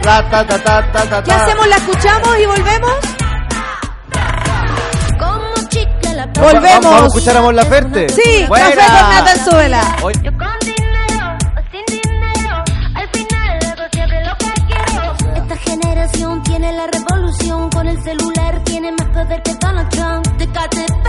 Ta, 0.02 0.30
ta, 0.30 0.48
ta, 0.48 0.64
ta, 0.64 0.92
ta, 0.92 1.10
ta, 1.10 1.24
¿Qué 1.24 1.32
hacemos? 1.32 1.68
¿La 1.68 1.76
escuchamos 1.76 2.40
y 2.40 2.46
volvemos? 2.46 2.94
Volvemos. 6.42 6.84
Vamos 6.86 7.02
a 7.04 7.08
escuchar 7.08 7.38
a 7.38 7.42
Mon 7.42 7.56
Laferte. 7.56 8.10
Sí, 8.10 8.46
Buena. 8.48 8.70
café 8.72 8.88
con 8.88 9.10
Nathan 9.10 9.40
Zuela. 9.46 9.96
Oye, 10.04 10.20
Yo 10.24 10.32
con 10.32 10.60
dinero 10.62 11.38
o 11.58 11.62
sin 11.72 12.02
dinero, 12.02 12.64
al 12.96 13.10
final 13.10 13.60
hago 13.66 13.84
siempre 13.92 14.26
lo 14.26 14.36
que 14.38 14.52
quiero. 14.68 15.44
Esta 15.44 15.56
generación 15.58 16.44
tiene 16.44 16.72
la 16.74 16.88
revolución, 16.88 17.70
con 17.70 17.88
el 17.88 18.02
celular 18.04 18.64
tiene 18.64 18.92
más 18.94 19.08
poder 19.10 19.42
que 19.44 19.54
Donald 19.56 19.90
Trump. 19.90 20.26
De 20.38 20.48
KTP 20.48 21.08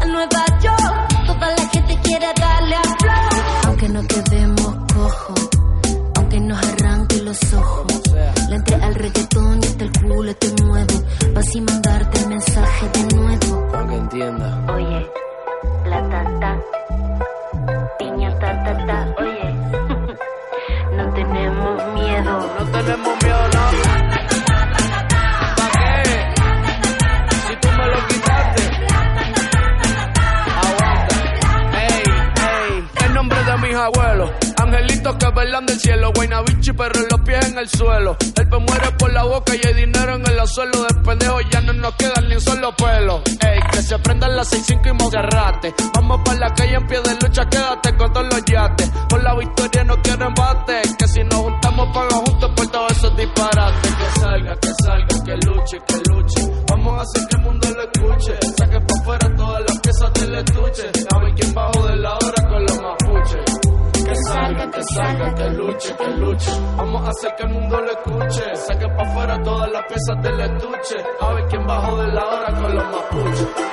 a 0.00 0.06
Nueva 0.06 0.44
York, 0.62 1.26
toda 1.26 1.50
la 1.50 1.68
gente 1.68 1.98
quiere 2.02 2.26
darle 2.40 2.76
a 2.76 2.82
flow. 2.82 3.42
Aunque 3.66 3.88
no 3.90 4.02
quedemos 4.06 4.74
cojos, 4.94 5.48
aunque 6.16 6.40
nos 6.40 6.58
arranque 6.66 7.16
los 7.22 7.52
ojos. 7.54 7.86
Le 8.48 8.56
entré 8.56 8.76
al 8.76 8.94
reggaetón 8.94 9.60
y 9.62 9.66
hasta 9.66 9.84
el 9.84 9.92
culo 9.92 10.34
te 10.36 10.62
muevo, 10.62 11.02
pa' 11.34 11.40
así 11.40 11.60
mandarte 11.60 12.18
el 12.20 12.28
mensaje 12.28 12.88
de 12.92 13.16
nuevo. 13.16 13.68
Para 13.72 13.86
que 13.88 13.96
entienda. 13.96 14.61
Tenemos 22.84 23.22
miedo, 23.22 23.48
no. 23.48 23.62
¿Para 25.56 25.70
qué? 25.72 26.34
Si 27.46 27.56
tú 27.56 27.68
me 27.68 27.86
lo 27.86 28.06
quitaste. 28.08 28.62
Aguanta. 30.62 31.16
Ey, 31.78 32.02
ey. 32.36 33.06
En 33.06 33.14
nombre 33.14 33.44
de 33.44 33.56
mis 33.58 33.76
abuelos. 33.76 34.30
Angelitos 34.56 35.16
que 35.16 35.28
velan 35.30 35.66
del 35.66 35.80
cielo. 35.80 36.12
Guaynabichi, 36.14 36.72
pero 36.72 36.98
en 36.98 37.06
los 37.10 37.20
pies 37.20 37.48
en 37.48 37.58
el 37.58 37.68
suelo. 37.68 38.16
El 38.36 38.48
pe 38.48 38.58
muere 38.58 38.90
por 38.98 39.12
la 39.12 39.24
boca 39.24 39.54
y 39.54 39.60
hay 39.66 39.74
dinero 39.74 40.14
en 40.16 40.26
el 40.26 40.46
suelo. 40.46 40.82
De 40.82 40.94
pendejo 41.04 41.40
ya 41.50 41.60
no 41.60 41.72
nos 41.72 41.94
quedan 41.94 42.28
ni 42.28 42.34
un 42.34 42.40
solo 42.40 42.74
pelo. 42.76 43.22
Ey, 43.40 43.60
que 43.70 43.82
se 43.82 43.98
prendan 43.98 44.36
las 44.36 44.52
6-5 44.52 44.88
y 44.88 44.92
Monserrate. 44.92 45.74
Vamos 45.94 46.20
para 46.24 46.38
la 46.38 46.54
calle 46.54 46.74
en 46.74 46.86
pie 46.86 47.00
de 47.00 47.14
lucha, 47.14 47.48
quédate 47.48 47.96
con 47.96 48.12
todos 48.12 48.26
los 48.26 48.44
yates. 48.44 48.90
Por 49.08 49.22
la 49.22 49.34
victoria 49.34 49.84
no 49.84 49.96
quiero 50.02 50.26
embate. 50.26 50.82
Que 50.98 51.08
si 51.08 51.22
Vamos 51.74 51.88
a 51.88 51.92
pagar 51.92 52.12
juntos 52.12 52.50
por 52.54 52.66
todos 52.66 52.92
esos 52.92 53.16
disparates. 53.16 53.94
Que 53.94 54.20
salga, 54.20 54.54
que 54.56 54.68
salga, 54.84 55.24
que 55.24 55.46
luche, 55.46 55.78
que 55.86 55.96
luche. 56.10 56.64
Vamos 56.68 56.98
a 56.98 57.00
hacer 57.00 57.28
que 57.28 57.36
el 57.36 57.42
mundo 57.42 57.68
lo 57.70 57.82
escuche. 57.82 58.38
Saque 58.58 58.80
para 58.80 59.00
afuera 59.00 59.36
todas 59.36 59.60
las 59.62 59.80
piezas 59.80 60.12
del 60.12 60.34
estuche. 60.34 60.90
A 61.14 61.18
ver 61.18 61.34
quién 61.34 61.54
bajo 61.54 61.86
de 61.86 61.96
la 61.96 62.14
hora 62.14 62.48
con 62.50 62.62
los 62.62 62.82
mapuches. 62.82 63.60
Que 64.04 64.14
salga, 64.16 64.70
que 64.70 64.82
salga, 64.94 65.34
que 65.34 65.48
luche, 65.48 65.96
que 65.96 66.08
luche. 66.10 66.50
Vamos 66.76 67.06
a 67.06 67.08
hacer 67.08 67.34
que 67.36 67.42
el 67.44 67.48
mundo 67.48 67.80
lo 67.80 67.90
escuche. 67.90 68.56
Saque 68.56 68.86
para 68.88 69.10
afuera 69.10 69.42
todas 69.42 69.72
las 69.72 69.82
piezas 69.86 70.22
del 70.22 70.40
estuche. 70.40 70.96
A 71.20 71.32
ver 71.32 71.46
quién 71.48 71.66
bajo 71.66 71.96
de 71.96 72.06
la 72.08 72.26
hora 72.26 72.60
con 72.60 72.74
los 72.74 72.84
mapuches. 72.84 73.71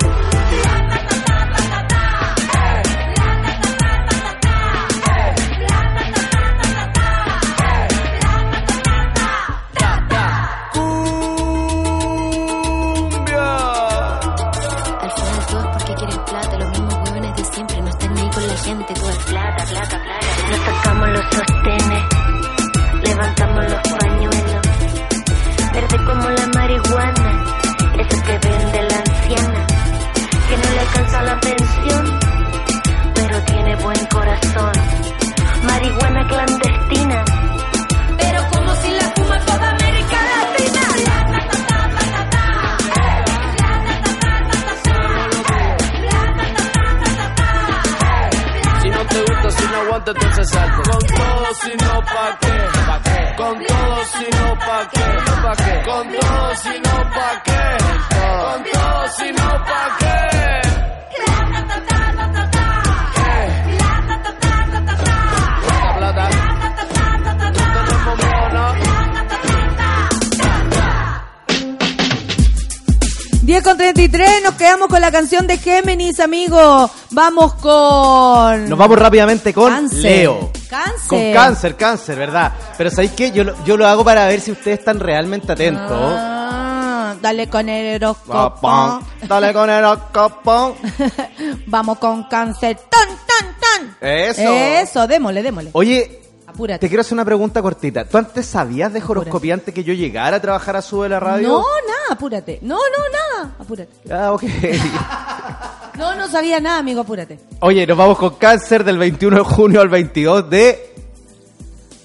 Canción 75.20 75.48
de 75.48 75.58
Géminis, 75.58 76.18
amigo. 76.22 76.90
Vamos 77.10 77.56
con... 77.56 78.70
Nos 78.70 78.80
vamos 78.80 78.98
rápidamente 78.98 79.54
con 79.54 79.70
Cáncer. 79.70 80.02
Leo. 80.02 80.50
Cáncer. 80.70 81.08
Con 81.10 81.34
cáncer, 81.34 81.76
cáncer, 81.76 82.18
¿verdad? 82.18 82.54
Pero 82.78 82.90
¿sabéis 82.90 83.12
qué? 83.12 83.32
Yo, 83.32 83.44
lo- 83.44 83.66
yo 83.66 83.76
lo 83.76 83.86
hago 83.86 84.06
para 84.06 84.28
ver 84.28 84.40
si 84.40 84.52
ustedes 84.54 84.80
están 84.80 84.98
realmente 84.98 85.52
atentos. 85.52 85.92
Ah, 85.92 87.16
dale 87.22 87.50
con 87.50 87.68
el 87.68 88.02
horóscopo. 88.02 89.02
Dale 89.28 89.52
con 89.52 89.70
el 89.70 89.84
horóscopo. 89.84 90.78
Vamos 91.68 91.98
con 91.98 92.24
cáncer. 92.24 92.80
¡Tan, 92.90 93.10
tan, 93.10 93.56
tan! 93.60 93.98
Eso. 94.00 94.42
Eso, 94.42 95.06
démosle, 95.08 95.44
démosle. 95.44 95.70
Oye, 95.74 96.19
Apúrate. 96.60 96.80
te 96.80 96.88
quiero 96.90 97.00
hacer 97.00 97.14
una 97.14 97.24
pregunta 97.24 97.62
cortita. 97.62 98.04
¿Tú 98.04 98.18
antes 98.18 98.46
sabías 98.46 98.92
de 98.92 99.02
horoscopía 99.02 99.54
antes 99.54 99.74
que 99.74 99.82
yo 99.82 99.94
llegara 99.94 100.38
a 100.38 100.42
trabajar 100.42 100.76
a 100.76 100.82
Sube 100.82 101.08
la 101.08 101.18
Radio? 101.18 101.48
No, 101.48 101.60
nada, 101.60 102.12
apúrate. 102.12 102.60
No, 102.62 102.76
no, 102.76 103.38
nada, 103.38 103.56
apúrate. 103.58 103.94
Ah, 104.12 104.34
ok. 104.34 104.44
No, 106.00 106.16
no 106.16 106.30
sabía 106.30 106.62
nada, 106.62 106.78
amigo, 106.78 107.02
apúrate. 107.02 107.38
Oye, 107.60 107.86
nos 107.86 107.98
vamos 107.98 108.18
con 108.18 108.36
cáncer 108.36 108.86
del 108.86 108.98
21 108.98 109.36
de 109.36 109.44
junio 109.44 109.82
al 109.82 109.90
22 109.90 110.50
de... 110.50 110.89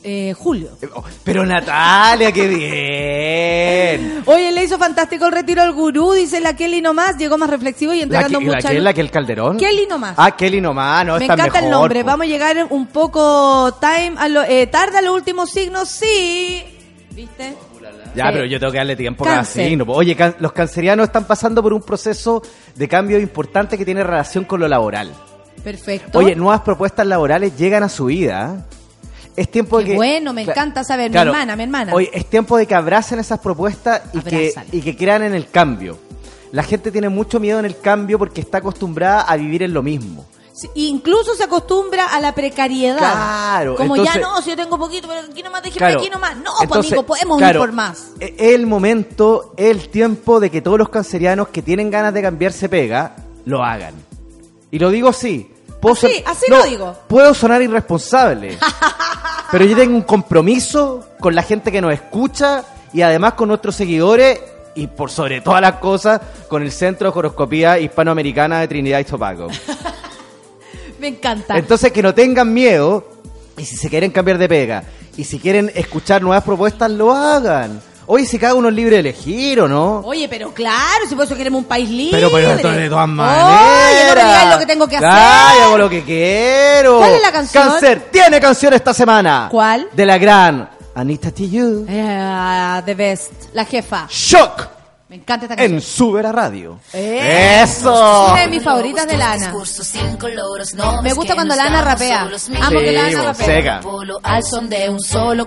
Eh, 0.06 0.34
Julio. 0.36 0.68
Pero 1.24 1.46
Natalia, 1.46 2.30
qué 2.30 2.46
bien. 2.46 4.22
Oye, 4.26 4.52
le 4.52 4.64
hizo 4.64 4.76
fantástico 4.78 5.24
el 5.26 5.32
retiro 5.32 5.62
al 5.62 5.72
gurú, 5.72 6.12
dice 6.12 6.40
la 6.40 6.54
Kelly 6.54 6.82
nomás, 6.82 7.16
llegó 7.16 7.38
más 7.38 7.48
reflexivo 7.48 7.94
y 7.94 8.02
entregando 8.02 8.38
que, 8.38 8.44
la 8.44 8.52
mucha 8.56 8.68
que, 8.68 8.80
la 8.80 8.92
que 8.92 9.00
el 9.00 9.10
Calderón. 9.10 9.56
Kelly 9.56 9.86
nomás. 9.88 10.14
Ah, 10.18 10.36
Kelly 10.36 10.60
nomás, 10.60 11.06
no, 11.06 11.16
Me 11.18 11.24
está 11.24 11.32
encanta 11.34 11.58
el 11.60 11.70
nombre. 11.70 12.00
po. 12.02 12.06
Vamos 12.08 12.24
a 12.26 12.28
llegar 12.28 12.66
un 12.68 12.86
poco 12.88 13.74
time 13.80 14.12
a 14.18 14.28
lo, 14.28 14.42
eh, 14.42 14.66
tarde 14.66 14.98
a 14.98 15.02
los 15.02 15.14
últimos 15.14 15.50
signos, 15.50 15.88
sí. 15.88 16.62
¿Viste? 17.12 17.54
Ya, 18.14 18.26
Sí. 18.26 18.30
pero 18.34 18.44
yo 18.44 18.60
tengo 18.60 18.72
que 18.72 18.78
darle 18.78 18.96
tiempo 18.96 19.26
a 19.26 19.42
signo. 19.44 19.84
Oye, 19.88 20.14
can- 20.14 20.36
los 20.38 20.52
cancerianos 20.52 21.06
están 21.06 21.24
pasando 21.24 21.62
por 21.62 21.72
un 21.72 21.80
proceso 21.82 22.42
de 22.74 22.88
cambio 22.88 23.18
importante 23.18 23.78
que 23.78 23.84
tiene 23.86 24.04
relación 24.04 24.44
con 24.44 24.60
lo 24.60 24.68
laboral. 24.68 25.12
Perfecto. 25.64 26.18
Oye, 26.18 26.36
nuevas 26.36 26.60
propuestas 26.60 27.06
laborales 27.06 27.56
llegan 27.56 27.82
a 27.82 27.88
su 27.88 28.04
vida. 28.06 28.66
Es 29.36 29.50
tiempo 29.50 29.78
de 29.78 29.84
Qué 29.84 29.90
que... 29.92 29.96
bueno, 29.96 30.32
me 30.32 30.42
encanta 30.42 30.84
saber. 30.84 31.10
Claro. 31.10 31.32
Mi 31.32 31.36
hermana, 31.36 31.56
mi 31.56 31.62
hermana. 31.64 31.94
Oye, 31.94 32.10
es 32.12 32.26
tiempo 32.26 32.56
de 32.56 32.66
que 32.66 32.74
abracen 32.74 33.18
esas 33.18 33.40
propuestas 33.40 34.02
y 34.12 34.20
que, 34.20 34.54
y 34.72 34.80
que 34.80 34.96
crean 34.96 35.22
en 35.22 35.34
el 35.34 35.48
cambio. 35.50 35.98
La 36.52 36.62
gente 36.62 36.92
tiene 36.92 37.08
mucho 37.08 37.40
miedo 37.40 37.58
en 37.58 37.64
el 37.64 37.78
cambio 37.78 38.16
porque 38.18 38.40
está 38.40 38.58
acostumbrada 38.58 39.22
a 39.22 39.36
vivir 39.36 39.64
en 39.64 39.74
lo 39.74 39.82
mismo. 39.82 40.24
Sí, 40.52 40.68
Incluso 40.76 41.34
se 41.34 41.42
acostumbra 41.42 42.06
a 42.06 42.20
la 42.20 42.32
precariedad. 42.32 42.98
Claro, 42.98 43.74
Como 43.74 43.96
entonces- 43.96 44.14
ya 44.14 44.20
no, 44.20 44.40
si 44.40 44.50
yo 44.50 44.56
tengo 44.56 44.78
poquito, 44.78 45.08
pero 45.08 45.22
aquí 45.28 45.42
nomás 45.42 45.64
déjeme 45.64 45.78
Claro. 45.78 45.98
aquí 45.98 46.08
nomás. 46.10 46.36
No, 46.36 46.52
pues 46.68 46.86
amigo, 46.86 47.02
podemos 47.04 47.38
claro, 47.38 47.58
ir 47.58 47.60
por 47.66 47.72
más. 47.72 48.12
Es 48.20 48.34
el 48.38 48.64
momento, 48.68 49.52
el 49.56 49.88
tiempo 49.88 50.38
de 50.38 50.50
que 50.50 50.62
todos 50.62 50.78
los 50.78 50.90
cancerianos 50.90 51.48
que 51.48 51.60
tienen 51.60 51.90
ganas 51.90 52.14
de 52.14 52.22
cambiarse 52.22 52.68
pega, 52.68 53.16
lo 53.46 53.64
hagan. 53.64 53.94
Y 54.70 54.78
lo 54.78 54.90
digo 54.90 55.08
así. 55.08 55.50
Puedo 55.84 55.94
Así, 55.96 56.22
son- 56.22 56.32
así 56.32 56.44
no, 56.50 56.56
lo 56.58 56.64
digo. 56.64 56.96
Puedo 57.06 57.34
sonar 57.34 57.60
irresponsable. 57.62 58.58
pero 59.52 59.64
yo 59.64 59.76
tengo 59.76 59.94
un 59.96 60.02
compromiso 60.02 61.08
con 61.20 61.34
la 61.34 61.42
gente 61.42 61.70
que 61.70 61.80
nos 61.80 61.92
escucha 61.92 62.64
y 62.92 63.02
además 63.02 63.34
con 63.34 63.48
nuestros 63.48 63.76
seguidores 63.76 64.40
y 64.74 64.86
por 64.88 65.10
sobre 65.10 65.40
todas 65.40 65.60
las 65.60 65.74
cosas 65.74 66.20
con 66.48 66.62
el 66.62 66.72
Centro 66.72 67.12
de 67.12 67.18
Horoscopía 67.18 67.78
Hispanoamericana 67.78 68.60
de 68.60 68.68
Trinidad 68.68 68.98
y 69.00 69.04
Tobago. 69.04 69.48
Me 70.98 71.08
encanta. 71.08 71.56
Entonces 71.58 71.92
que 71.92 72.02
no 72.02 72.14
tengan 72.14 72.52
miedo 72.52 73.06
y 73.56 73.64
si 73.64 73.76
se 73.76 73.88
quieren 73.90 74.10
cambiar 74.10 74.38
de 74.38 74.48
pega 74.48 74.84
y 75.16 75.24
si 75.24 75.38
quieren 75.38 75.70
escuchar 75.74 76.22
nuevas 76.22 76.42
propuestas, 76.42 76.90
lo 76.90 77.12
hagan. 77.12 77.80
Oye, 78.06 78.26
si 78.26 78.38
cada 78.38 78.54
uno 78.54 78.68
es 78.68 78.74
libre 78.74 78.96
de 78.96 79.00
elegir 79.00 79.60
o 79.60 79.68
no. 79.68 80.00
Oye, 80.04 80.28
pero 80.28 80.52
claro, 80.52 81.06
si 81.08 81.14
por 81.14 81.24
eso 81.24 81.36
queremos 81.36 81.58
un 81.62 81.64
país 81.64 81.88
libre. 81.88 82.18
Pero, 82.18 82.30
pero 82.30 82.56
de, 82.56 82.80
de 82.82 82.88
todas 82.88 83.08
maneras. 83.08 83.44
Oye, 83.90 84.08
no 84.08 84.14
me 84.14 84.24
digáis 84.24 84.50
lo 84.50 84.58
que 84.58 84.66
tengo 84.66 84.88
que 84.88 84.96
hacer. 84.96 85.08
Ay, 85.10 85.58
hago 85.62 85.78
lo 85.78 85.88
que 85.90 86.02
quiero. 86.02 86.98
¿Cuál 86.98 87.12
es 87.14 87.22
la 87.22 87.32
canción? 87.32 87.68
Cáncer 87.68 88.08
tiene 88.10 88.40
canción 88.40 88.72
esta 88.74 88.92
semana. 88.92 89.48
¿Cuál? 89.50 89.88
De 89.92 90.04
la 90.04 90.18
gran 90.18 90.68
Anita 90.94 91.30
Tijoux. 91.30 91.86
Eh, 91.88 92.82
the 92.84 92.94
best. 92.94 93.32
La 93.52 93.64
jefa. 93.64 94.06
Shock 94.08 94.73
Me 95.14 95.20
encanta 95.20 95.44
esta 95.46 95.54
canción. 95.54 95.76
en 95.76 95.80
Sube 95.80 96.22
la 96.24 96.32
Radio. 96.32 96.80
Eh. 96.92 97.60
Eso. 97.62 98.32
Una 98.32 98.40
de 98.40 98.48
mis 98.48 98.64
favoritas 98.64 99.06
de 99.06 99.16
Lana. 99.16 99.54
Me 101.04 101.12
gusta 101.12 101.36
cuando 101.36 101.54
Lana 101.54 101.82
rapea. 101.82 102.22
Amo 102.22 102.80
que 102.80 102.90
Lana 102.90 103.22
rapea. 103.22 103.80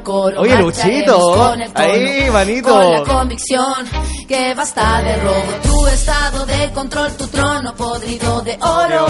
coro. 0.04 0.40
Oye, 0.40 0.56
Luchito. 0.56 1.54
Ahí, 1.76 2.30
manito. 2.32 2.70
Con 2.70 2.92
la 2.94 3.04
convicción 3.04 3.86
que 4.26 4.54
basta 4.54 5.02
de 5.02 5.18
robo. 5.18 5.44
Tu 5.62 5.88
estado 5.88 6.46
de 6.46 6.72
control, 6.72 7.18
tu 7.18 7.28
trono 7.28 7.76
podrido 7.76 8.42
de 8.44 8.58
oro. 8.62 9.08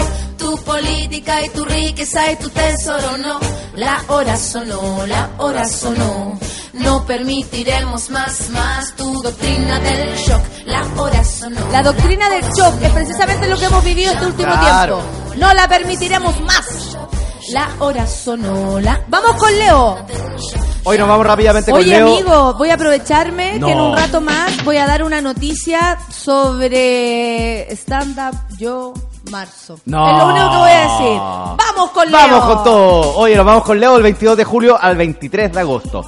Tu 0.48 0.56
política 0.64 1.44
y 1.44 1.50
tu 1.50 1.62
riqueza 1.62 2.32
y 2.32 2.36
tu 2.36 2.48
tesoro. 2.48 3.18
No, 3.18 3.38
la 3.76 4.02
hora 4.08 4.34
sonó, 4.34 5.06
la 5.06 5.28
hora 5.36 5.68
sonó. 5.68 6.38
No 6.72 7.04
permitiremos 7.04 8.08
más, 8.08 8.48
más 8.48 8.96
tu 8.96 9.20
doctrina 9.20 9.78
del 9.80 10.16
shock. 10.16 10.40
La 10.64 10.82
hora 10.96 11.22
sonó. 11.22 11.60
La 11.70 11.82
doctrina 11.82 12.30
del 12.30 12.42
shock 12.44 12.80
es 12.80 12.90
precisamente 12.92 13.46
lo 13.46 13.58
que 13.58 13.66
hemos 13.66 13.84
vivido 13.84 14.10
este 14.14 14.24
último 14.24 14.50
Claro. 14.52 15.02
tiempo. 15.02 15.34
No 15.36 15.52
la 15.52 15.68
permitiremos 15.68 16.40
más. 16.40 16.96
La 17.50 17.68
hora 17.80 18.06
sonó, 18.06 18.80
la 18.80 19.02
Vamos 19.08 19.36
con 19.36 19.52
Leo. 19.58 19.98
Hoy 20.84 20.96
nos 20.96 21.08
vamos 21.08 21.26
rápidamente 21.26 21.70
con 21.70 21.80
Oye, 21.80 21.90
Leo. 21.90 22.06
amigo, 22.08 22.54
voy 22.54 22.70
a 22.70 22.74
aprovecharme 22.74 23.58
No. 23.58 23.66
que 23.66 23.72
en 23.74 23.80
un 23.80 23.94
rato 23.94 24.22
más 24.22 24.64
voy 24.64 24.78
a 24.78 24.86
dar 24.86 25.02
una 25.02 25.20
noticia 25.20 25.98
sobre 26.10 27.70
stand-up 27.76 28.34
yo 28.58 28.94
marzo. 29.30 29.78
No. 29.86 30.10
Es 30.10 30.16
lo 30.18 30.28
único 30.28 30.50
que 30.50 30.56
voy 30.56 30.70
a 30.70 30.80
decir. 30.80 31.18
Vamos 31.66 31.90
con 31.92 32.10
Leo. 32.10 32.18
Vamos 32.20 32.44
con 32.54 32.64
todo. 32.64 33.16
Oye, 33.16 33.36
nos 33.36 33.46
vamos 33.46 33.64
con 33.64 33.78
Leo 33.80 33.94
del 33.94 34.02
22 34.02 34.36
de 34.36 34.44
julio 34.44 34.78
al 34.80 34.96
23 34.96 35.52
de 35.52 35.60
agosto. 35.60 36.04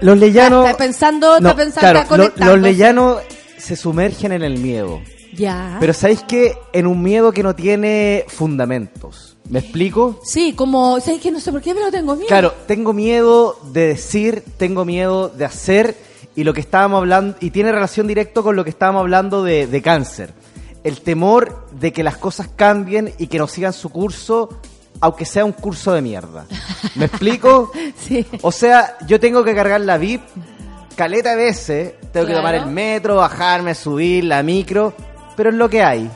Los 0.00 0.16
leyanos... 0.18 0.64
Está 0.66 0.76
pensando, 0.78 1.40
No, 1.40 1.48
está 1.50 1.56
pensando, 1.56 2.06
claro, 2.06 2.30
lo- 2.36 2.46
los 2.46 2.58
leyanos 2.60 3.18
se 3.56 3.74
sumergen 3.76 4.32
en 4.32 4.42
el 4.42 4.58
miedo. 4.58 5.00
Ya. 5.34 5.76
Pero 5.80 5.92
¿sabéis 5.92 6.22
qué? 6.26 6.56
En 6.72 6.86
un 6.86 7.02
miedo 7.02 7.32
que 7.32 7.42
no 7.42 7.54
tiene 7.54 8.24
fundamentos. 8.28 9.36
¿Me 9.48 9.58
explico? 9.60 10.20
Sí, 10.22 10.52
como, 10.52 11.00
¿sabes 11.00 11.20
que 11.20 11.30
No 11.30 11.40
sé 11.40 11.50
por 11.50 11.62
qué, 11.62 11.74
pero 11.74 11.90
tengo 11.90 12.14
miedo. 12.14 12.28
Claro, 12.28 12.54
tengo 12.66 12.92
miedo 12.92 13.58
de 13.72 13.88
decir, 13.88 14.44
tengo 14.56 14.84
miedo 14.84 15.28
de 15.30 15.44
hacer, 15.44 15.96
y 16.36 16.44
lo 16.44 16.52
que 16.54 16.60
estábamos 16.60 16.98
hablando, 16.98 17.36
y 17.40 17.50
tiene 17.50 17.72
relación 17.72 18.06
directo 18.06 18.42
con 18.42 18.56
lo 18.56 18.62
que 18.64 18.70
estábamos 18.70 19.00
hablando 19.00 19.42
de, 19.42 19.66
de 19.66 19.82
cáncer. 19.82 20.32
El 20.84 21.00
temor 21.00 21.66
de 21.72 21.92
que 21.92 22.02
las 22.02 22.16
cosas 22.16 22.48
cambien 22.54 23.12
y 23.18 23.26
que 23.26 23.38
no 23.38 23.46
sigan 23.48 23.72
su 23.72 23.90
curso 23.90 24.48
aunque 25.00 25.24
sea 25.24 25.44
un 25.44 25.52
curso 25.52 25.92
de 25.92 26.02
mierda. 26.02 26.46
¿Me 26.96 27.04
explico? 27.06 27.70
Sí. 27.96 28.26
O 28.42 28.50
sea, 28.50 28.96
yo 29.06 29.20
tengo 29.20 29.44
que 29.44 29.54
cargar 29.54 29.80
la 29.82 29.96
VIP 29.96 30.22
caleta 30.96 31.30
de 31.30 31.36
veces, 31.36 31.94
tengo 32.12 32.26
que 32.26 32.34
tomar 32.34 32.54
el 32.56 32.66
metro, 32.66 33.16
bajarme, 33.16 33.74
subir 33.76 34.24
la 34.24 34.42
micro, 34.42 34.92
pero 35.36 35.50
es 35.50 35.54
lo 35.56 35.68
que 35.68 35.82
hay. 35.84 36.10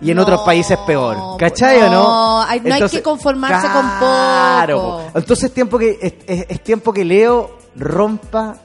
Y 0.00 0.10
en 0.10 0.18
otros 0.18 0.40
países 0.42 0.76
peor. 0.86 1.36
¿Cachai 1.38 1.78
o 1.82 1.86
no? 1.90 1.90
no, 2.02 2.42
hay- 2.42 2.60
no 2.60 2.74
hay 2.74 2.82
que 2.88 3.02
conformarse 3.02 3.68
con 3.68 3.82
Claro, 3.98 4.76
poco. 4.80 4.96
po. 5.12 5.18
Entonces 5.18 5.44
es 5.44 5.54
tiempo 5.54 5.78
que 5.78 5.98
es, 6.00 6.14
es- 6.26 6.46
es 6.48 6.64
tiempo 6.64 6.92
que 6.92 7.04
Leo 7.04 7.58
rompa 7.76 8.56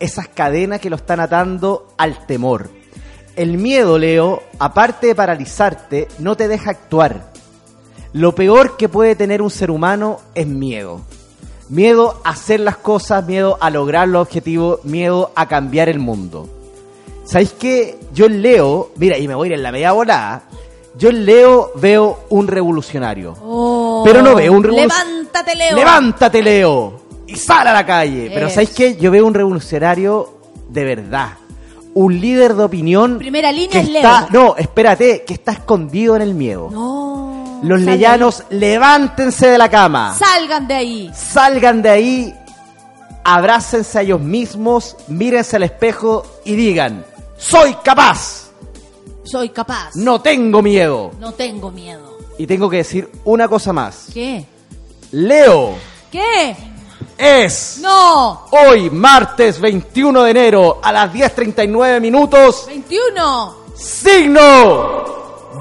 esas 0.00 0.28
cadenas 0.28 0.80
que 0.80 0.90
lo 0.90 0.96
están 0.96 1.20
atando 1.20 1.94
al 1.96 2.26
temor. 2.26 2.68
El 3.36 3.58
miedo, 3.58 3.98
Leo, 3.98 4.42
aparte 4.58 5.08
de 5.08 5.14
paralizarte, 5.14 6.08
no 6.18 6.36
te 6.36 6.46
deja 6.48 6.70
actuar. 6.70 7.32
Lo 8.12 8.34
peor 8.34 8.76
que 8.76 8.88
puede 8.88 9.16
tener 9.16 9.42
un 9.42 9.50
ser 9.50 9.70
humano 9.72 10.18
es 10.34 10.46
miedo. 10.46 11.00
Miedo 11.68 12.20
a 12.24 12.30
hacer 12.30 12.60
las 12.60 12.76
cosas, 12.76 13.26
miedo 13.26 13.58
a 13.60 13.70
lograr 13.70 14.06
los 14.06 14.22
objetivos, 14.22 14.84
miedo 14.84 15.32
a 15.34 15.48
cambiar 15.48 15.88
el 15.88 15.98
mundo. 15.98 16.48
¿Sabéis 17.24 17.54
qué? 17.58 17.98
Yo 18.12 18.26
en 18.26 18.42
Leo, 18.42 18.92
mira, 18.96 19.18
y 19.18 19.26
me 19.26 19.34
voy 19.34 19.46
a 19.48 19.50
ir 19.50 19.54
en 19.54 19.62
la 19.62 19.72
media 19.72 19.92
volada, 19.92 20.42
yo 20.96 21.08
en 21.08 21.24
Leo 21.24 21.72
veo 21.76 22.26
un 22.28 22.46
revolucionario. 22.46 23.34
Oh. 23.42 24.02
Pero 24.04 24.22
no 24.22 24.36
veo 24.36 24.52
un 24.52 24.62
revolu- 24.62 24.76
Levántate, 24.82 25.54
Leo. 25.56 25.74
¡Levántate, 25.74 26.42
Leo! 26.42 27.00
Y 27.26 27.34
sal 27.36 27.66
a 27.66 27.72
la 27.72 27.84
calle. 27.86 28.30
Pero. 28.32 28.48
¿sabéis 28.50 28.70
qué? 28.70 28.96
Yo 28.96 29.10
veo 29.10 29.26
un 29.26 29.34
revolucionario 29.34 30.34
de 30.68 30.84
verdad. 30.84 31.30
Un 31.94 32.20
líder 32.20 32.54
de 32.54 32.64
opinión. 32.64 33.18
Primera 33.18 33.52
línea 33.52 33.70
que 33.70 33.78
es 33.80 33.88
Leo. 33.88 34.02
está, 34.02 34.28
No, 34.32 34.56
espérate, 34.56 35.24
que 35.24 35.34
está 35.34 35.52
escondido 35.52 36.16
en 36.16 36.22
el 36.22 36.34
miedo. 36.34 36.68
No. 36.72 37.60
Los 37.62 37.80
leyanos, 37.80 38.42
levántense 38.50 39.46
de 39.48 39.56
la 39.56 39.70
cama. 39.70 40.14
Salgan 40.18 40.66
de 40.68 40.74
ahí. 40.74 41.10
Salgan 41.14 41.80
de 41.82 41.88
ahí, 41.90 42.34
abrácense 43.24 43.98
a 43.98 44.02
ellos 44.02 44.20
mismos, 44.20 44.96
mírense 45.08 45.56
al 45.56 45.62
espejo 45.62 46.26
y 46.44 46.56
digan, 46.56 47.04
soy 47.38 47.74
capaz, 47.82 48.50
Soy 49.22 49.48
capaz. 49.48 49.94
no 49.96 50.20
tengo 50.20 50.60
miedo. 50.62 51.12
No 51.18 51.32
tengo 51.32 51.70
miedo. 51.70 52.18
Y 52.36 52.46
tengo 52.46 52.68
que 52.68 52.78
decir 52.78 53.08
una 53.24 53.48
cosa 53.48 53.72
más. 53.72 54.08
¿Qué? 54.12 54.44
Leo 55.12 55.74
¿Qué? 56.10 56.56
Es 57.18 57.78
No. 57.80 58.46
hoy, 58.50 58.90
martes 58.90 59.60
21 59.60 60.22
de 60.24 60.30
enero, 60.30 60.80
a 60.82 60.92
las 60.92 61.12
10.39 61.12 62.00
minutos, 62.00 62.64
21. 62.66 63.54
signo 63.76 65.04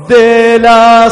de 0.08 0.60
la 0.60 1.10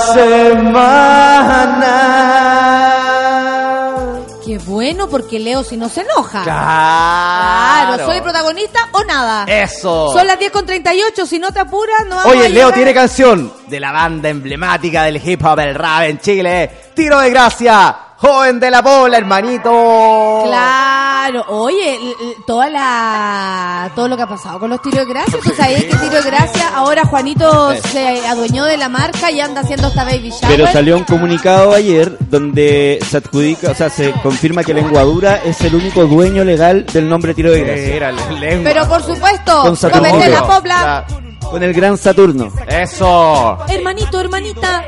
semana. 2.82 4.18
Qué 4.46 4.58
bueno, 4.58 5.08
porque 5.08 5.40
Leo 5.40 5.64
si 5.64 5.78
no 5.78 5.88
se 5.88 6.02
enoja. 6.02 6.44
Claro. 6.44 7.94
Claro, 7.96 8.12
¿soy 8.12 8.22
protagonista 8.22 8.80
o 8.92 9.04
nada? 9.04 9.46
Eso. 9.48 10.12
Son 10.12 10.26
las 10.26 10.38
10 10.40 10.52
con 10.52 10.66
38, 10.66 11.26
si 11.26 11.38
no 11.40 11.52
te 11.52 11.60
apuras, 11.60 12.02
no 12.08 12.16
vamos 12.16 12.26
a 12.26 12.30
Oye, 12.30 12.50
Leo 12.50 12.66
llegar. 12.68 12.74
tiene 12.74 12.94
canción 12.94 13.54
de 13.68 13.80
la 13.80 13.92
banda 13.92 14.30
emblemática 14.30 15.04
del 15.04 15.22
hip 15.26 15.46
hop, 15.46 15.60
el 15.60 15.76
rap 15.76 16.04
en 16.04 16.20
Chile. 16.20 16.70
Tiro 16.96 17.20
de 17.20 17.30
gracia, 17.30 17.96
joven 18.22 18.60
de 18.60 18.70
la 18.70 18.82
bola, 18.82 19.18
hermanito. 19.18 20.44
Claro, 20.46 21.44
oye, 21.50 21.98
toda 22.46 22.70
la 22.70 23.92
todo 23.96 24.08
lo 24.08 24.16
que 24.16 24.24
ha 24.24 24.28
pasado 24.28 24.60
con 24.60 24.70
los 24.70 24.82
tiros 24.82 25.00
de 25.00 25.14
gracia, 25.14 25.40
tú 25.44 25.52
sabes 25.56 25.86
que 25.86 25.96
tiro 25.96 26.22
de 26.22 26.30
gracia, 26.30 26.70
ahora 26.76 27.04
Juanito 27.06 27.74
se 27.92 28.26
adueñó 28.28 28.66
de 28.66 28.78
la 28.78 28.90
marca 28.90 29.32
y 29.32 29.42
anda 29.42 29.62
haciendo 29.62 29.88
esta 29.88 30.04
baby 30.04 30.30
shower. 30.30 30.56
Pero 30.56 30.68
salió 30.68 30.98
un 30.98 31.04
comunicado 31.04 31.74
ayer 31.74 32.18
donde 32.20 33.00
se 33.10 33.18
adjudica, 33.18 33.72
o 33.72 33.76
sea, 33.76 33.90
se 33.90 34.12
confirma 34.22 34.64
que 34.64 34.74
Lenguadura 34.74 35.42
es 35.44 35.60
el 35.62 35.76
único 35.76 36.06
dueño 36.06 36.44
legal 36.44 36.86
del 36.86 37.10
nombre 37.10 37.34
Tiro 37.34 37.52
de 37.52 37.64
Gracia. 37.64 37.96
Era 37.96 38.12
la 38.12 38.32
lengua. 38.32 38.72
Pero 38.72 38.88
por 38.88 39.04
supuesto, 39.04 39.72
de 39.74 40.30
la 40.30 40.46
pobla, 40.46 41.06
Con 41.52 41.62
el 41.64 41.74
gran 41.74 41.98
Saturno. 41.98 42.52
Eso. 42.68 43.58
hermanito, 43.68 44.20
hermanita, 44.22 44.84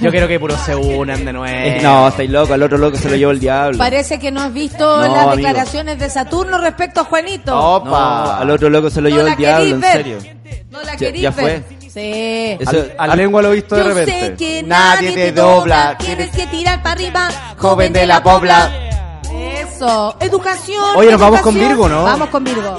Yo 0.00 0.10
quiero 0.10 0.26
que 0.26 0.40
puro 0.40 0.56
se 0.56 0.74
unan 0.74 1.24
de 1.24 1.32
nuevo. 1.32 1.46
Eh, 1.54 1.80
no, 1.82 2.08
estáis 2.08 2.30
loco, 2.30 2.54
al 2.54 2.62
otro 2.62 2.78
loco 2.78 2.96
se 2.96 3.10
lo 3.10 3.16
llevó 3.16 3.30
el 3.32 3.38
diablo. 3.40 3.76
parece 3.78 4.18
que 4.18 4.30
no 4.30 4.40
has 4.42 4.52
visto 4.52 4.78
No, 4.96 5.02
las 5.02 5.26
amigo. 5.26 5.36
declaraciones 5.36 5.98
de 5.98 6.08
Saturno 6.08 6.58
respecto 6.58 7.00
a 7.00 7.04
Juanito. 7.04 7.54
Opa. 7.58 7.88
No, 7.90 8.32
al 8.42 8.50
otro 8.50 8.70
loco 8.70 8.88
se 8.90 9.00
lo 9.02 9.10
No 9.10 9.16
llevó 9.16 9.26
la 9.28 9.32
el 9.34 9.38
diablo, 9.38 9.58
querís 9.58 9.74
en 9.74 9.80
ver. 9.80 9.92
serio. 9.92 10.18
No 10.70 10.78
la 10.82 10.92
Ya- 10.92 10.96
querís 10.98 11.22
ya 11.22 11.30
ver. 11.30 11.64
fue. 11.68 11.78
Sí. 11.88 12.56
Eso- 12.60 12.84
A 12.98 13.06
la 13.06 13.16
lengua 13.16 13.42
lo 13.42 13.52
he 13.52 13.56
visto 13.56 13.74
de 13.76 13.82
Yo 13.82 13.88
repente. 13.88 14.20
sé 14.20 14.34
que 14.34 14.62
nadie, 14.62 15.12
te 15.12 15.32
dobla, 15.32 15.96
tienes 15.98 16.30
que 16.30 16.46
tirar 16.46 16.82
para 16.82 16.92
arriba, 16.94 17.28
Joven 17.58 17.92
de 17.92 18.06
la 18.06 18.22
pobla. 18.22 18.70
Eso, 19.32 20.16
educación. 20.20 20.84
Oye, 20.96 21.10
nos 21.10 21.20
vamos 21.20 21.40
con 21.40 21.54
educación. 21.56 21.78
Virgo, 21.78 21.88
¿no? 21.88 22.04
Vamos 22.04 22.28
con 22.30 22.44
Virgo. 22.44 22.76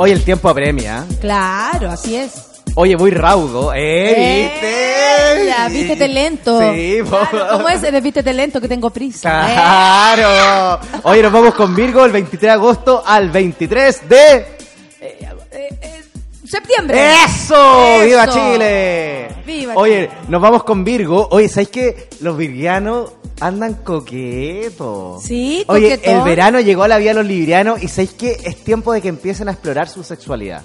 Hoy 0.00 0.12
el 0.12 0.22
tiempo 0.22 0.48
apremia. 0.48 1.04
Claro, 1.20 1.90
así 1.90 2.14
es. 2.14 2.30
Oye, 2.76 2.94
voy 2.94 3.10
raudo. 3.10 3.72
¿Eh? 3.74 4.52
¿Viste? 4.54 5.46
Ya, 5.48 5.68
vístete 5.68 6.06
lento. 6.06 6.72
Sí. 6.72 7.00
Claro, 7.08 7.48
¿Cómo 7.56 7.68
es? 7.68 7.82
Eres 7.82 8.00
vístete 8.00 8.32
lento 8.32 8.60
que 8.60 8.68
tengo 8.68 8.90
prisa. 8.90 9.50
Eh. 9.50 9.54
Claro. 9.54 10.80
Oye, 11.02 11.20
nos 11.20 11.32
vamos 11.32 11.54
con 11.54 11.74
Virgo 11.74 12.04
el 12.04 12.12
23 12.12 12.40
de 12.40 12.50
agosto 12.50 13.02
al 13.04 13.30
23 13.30 14.08
de... 14.08 14.58
Septiembre. 16.50 17.12
¡Eso! 17.26 18.00
¡Viva. 18.04 18.26
Chile! 18.28 19.28
Viva 19.46 19.74
Oye, 19.76 20.08
nos 20.28 20.40
vamos 20.40 20.64
con 20.64 20.84
Virgo. 20.84 21.28
Oye, 21.30 21.48
¿sabes 21.48 21.68
qué? 21.68 22.08
Los 22.20 22.36
virgianos 22.36 23.12
andan 23.40 23.74
coquetos. 23.74 25.22
Sí, 25.22 25.64
Oye, 25.68 25.96
coquetón. 25.96 26.16
el 26.18 26.22
verano 26.24 26.60
llegó 26.60 26.82
a 26.84 26.88
la 26.88 26.98
vida 26.98 27.10
de 27.10 27.14
los 27.16 27.26
librianos 27.26 27.82
y 27.82 27.88
¿sabéis 27.88 28.12
qué? 28.14 28.38
Es 28.44 28.56
tiempo 28.64 28.92
de 28.92 29.00
que 29.02 29.08
empiecen 29.08 29.48
a 29.48 29.52
explorar 29.52 29.88
su 29.88 30.02
sexualidad. 30.02 30.62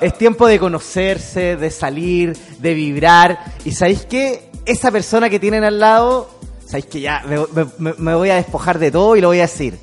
Es 0.00 0.16
tiempo 0.16 0.46
de 0.46 0.58
conocerse, 0.58 1.56
de 1.56 1.70
salir, 1.70 2.36
de 2.58 2.74
vibrar. 2.74 3.38
¿Y 3.64 3.72
sabéis 3.72 4.06
qué? 4.06 4.50
Esa 4.64 4.90
persona 4.90 5.28
que 5.28 5.38
tienen 5.38 5.62
al 5.64 5.78
lado, 5.78 6.28
¿sabéis 6.64 6.86
que 6.86 7.00
ya 7.00 7.22
me, 7.26 7.38
me- 7.78 7.94
me 7.98 8.14
voy 8.14 8.30
a 8.30 8.36
despojar 8.36 8.78
de 8.78 8.90
todo 8.90 9.14
y 9.16 9.20
lo 9.20 9.28
voy 9.28 9.38
a 9.38 9.42
decir? 9.42 9.78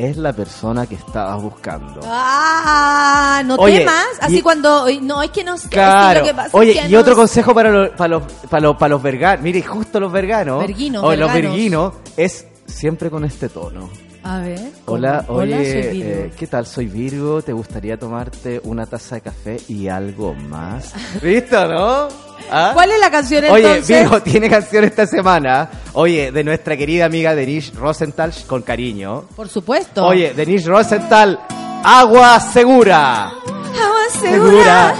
Es 0.00 0.16
la 0.16 0.32
persona 0.32 0.86
que 0.86 0.94
estabas 0.94 1.42
buscando. 1.42 2.00
Ah, 2.04 3.42
no 3.44 3.56
Oye, 3.56 3.80
temas. 3.80 4.06
Así 4.20 4.38
y- 4.38 4.42
cuando. 4.42 4.86
No, 5.02 5.22
es 5.22 5.30
que 5.30 5.44
no 5.44 5.58
sé. 5.58 5.68
Claro. 5.68 6.20
lo 6.20 6.26
que 6.26 6.34
pasa 6.34 6.48
es 6.48 6.54
Oye, 6.54 6.72
que 6.72 6.88
y 6.88 6.92
no 6.92 7.00
otro 7.00 7.14
consejo 7.14 7.54
para 7.54 7.70
los, 7.70 7.90
para 7.90 8.08
los, 8.08 8.22
para 8.48 8.60
los, 8.62 8.76
para 8.76 8.88
los 8.88 9.02
verganos. 9.02 9.42
Mire, 9.42 9.62
justo 9.62 10.00
los 10.00 10.10
verganos. 10.10 10.60
Verguinos, 10.60 11.04
o 11.04 11.14
los 11.14 11.32
verguinos 11.32 11.94
es 12.16 12.46
siempre 12.66 13.10
con 13.10 13.24
este 13.24 13.48
tono. 13.50 13.90
A 14.22 14.38
ver. 14.40 14.60
Hola, 14.86 15.24
¿cómo? 15.26 15.38
oye, 15.40 15.54
Hola, 15.54 15.64
soy 15.64 15.92
Virgo. 16.02 16.10
eh, 16.20 16.32
¿qué 16.38 16.46
tal? 16.46 16.66
Soy 16.66 16.86
Virgo, 16.86 17.42
¿te 17.42 17.52
gustaría 17.52 17.98
tomarte 17.98 18.60
una 18.64 18.86
taza 18.86 19.14
de 19.16 19.20
café 19.22 19.56
y 19.68 19.88
algo 19.88 20.34
más? 20.34 20.92
¿Viste, 21.22 21.56
no? 21.56 22.08
¿Ah? 22.50 22.70
¿Cuál 22.74 22.90
es 22.90 23.00
la 23.00 23.10
canción 23.10 23.44
Oye, 23.44 23.66
entonces? 23.66 24.00
Virgo 24.00 24.20
tiene 24.22 24.50
canción 24.50 24.84
esta 24.84 25.06
semana. 25.06 25.70
Oye, 25.94 26.32
de 26.32 26.44
nuestra 26.44 26.76
querida 26.76 27.06
amiga 27.06 27.34
Denise 27.34 27.72
Rosenthal, 27.74 28.32
con 28.46 28.62
cariño. 28.62 29.24
Por 29.36 29.48
supuesto. 29.48 30.04
Oye, 30.06 30.34
Denise 30.34 30.68
Rosenthal, 30.68 31.38
Agua 31.84 32.38
Segura. 32.40 33.32
Agua 33.74 34.04
Segura. 34.20 34.94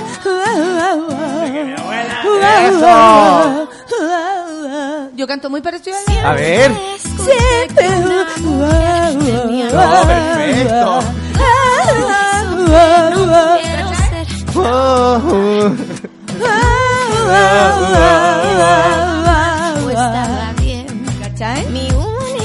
Eso. 2.69 3.69
Yo 5.15 5.27
canto 5.27 5.51
muy 5.51 5.61
parecido 5.61 5.97
a 5.97 6.01
ella. 6.11 6.31
A 6.31 6.35
ver. 6.35 6.71
No, 9.73 10.07
perfecto. 10.07 11.01
Oh. 14.57 15.71
¿Cachai? 21.21 21.90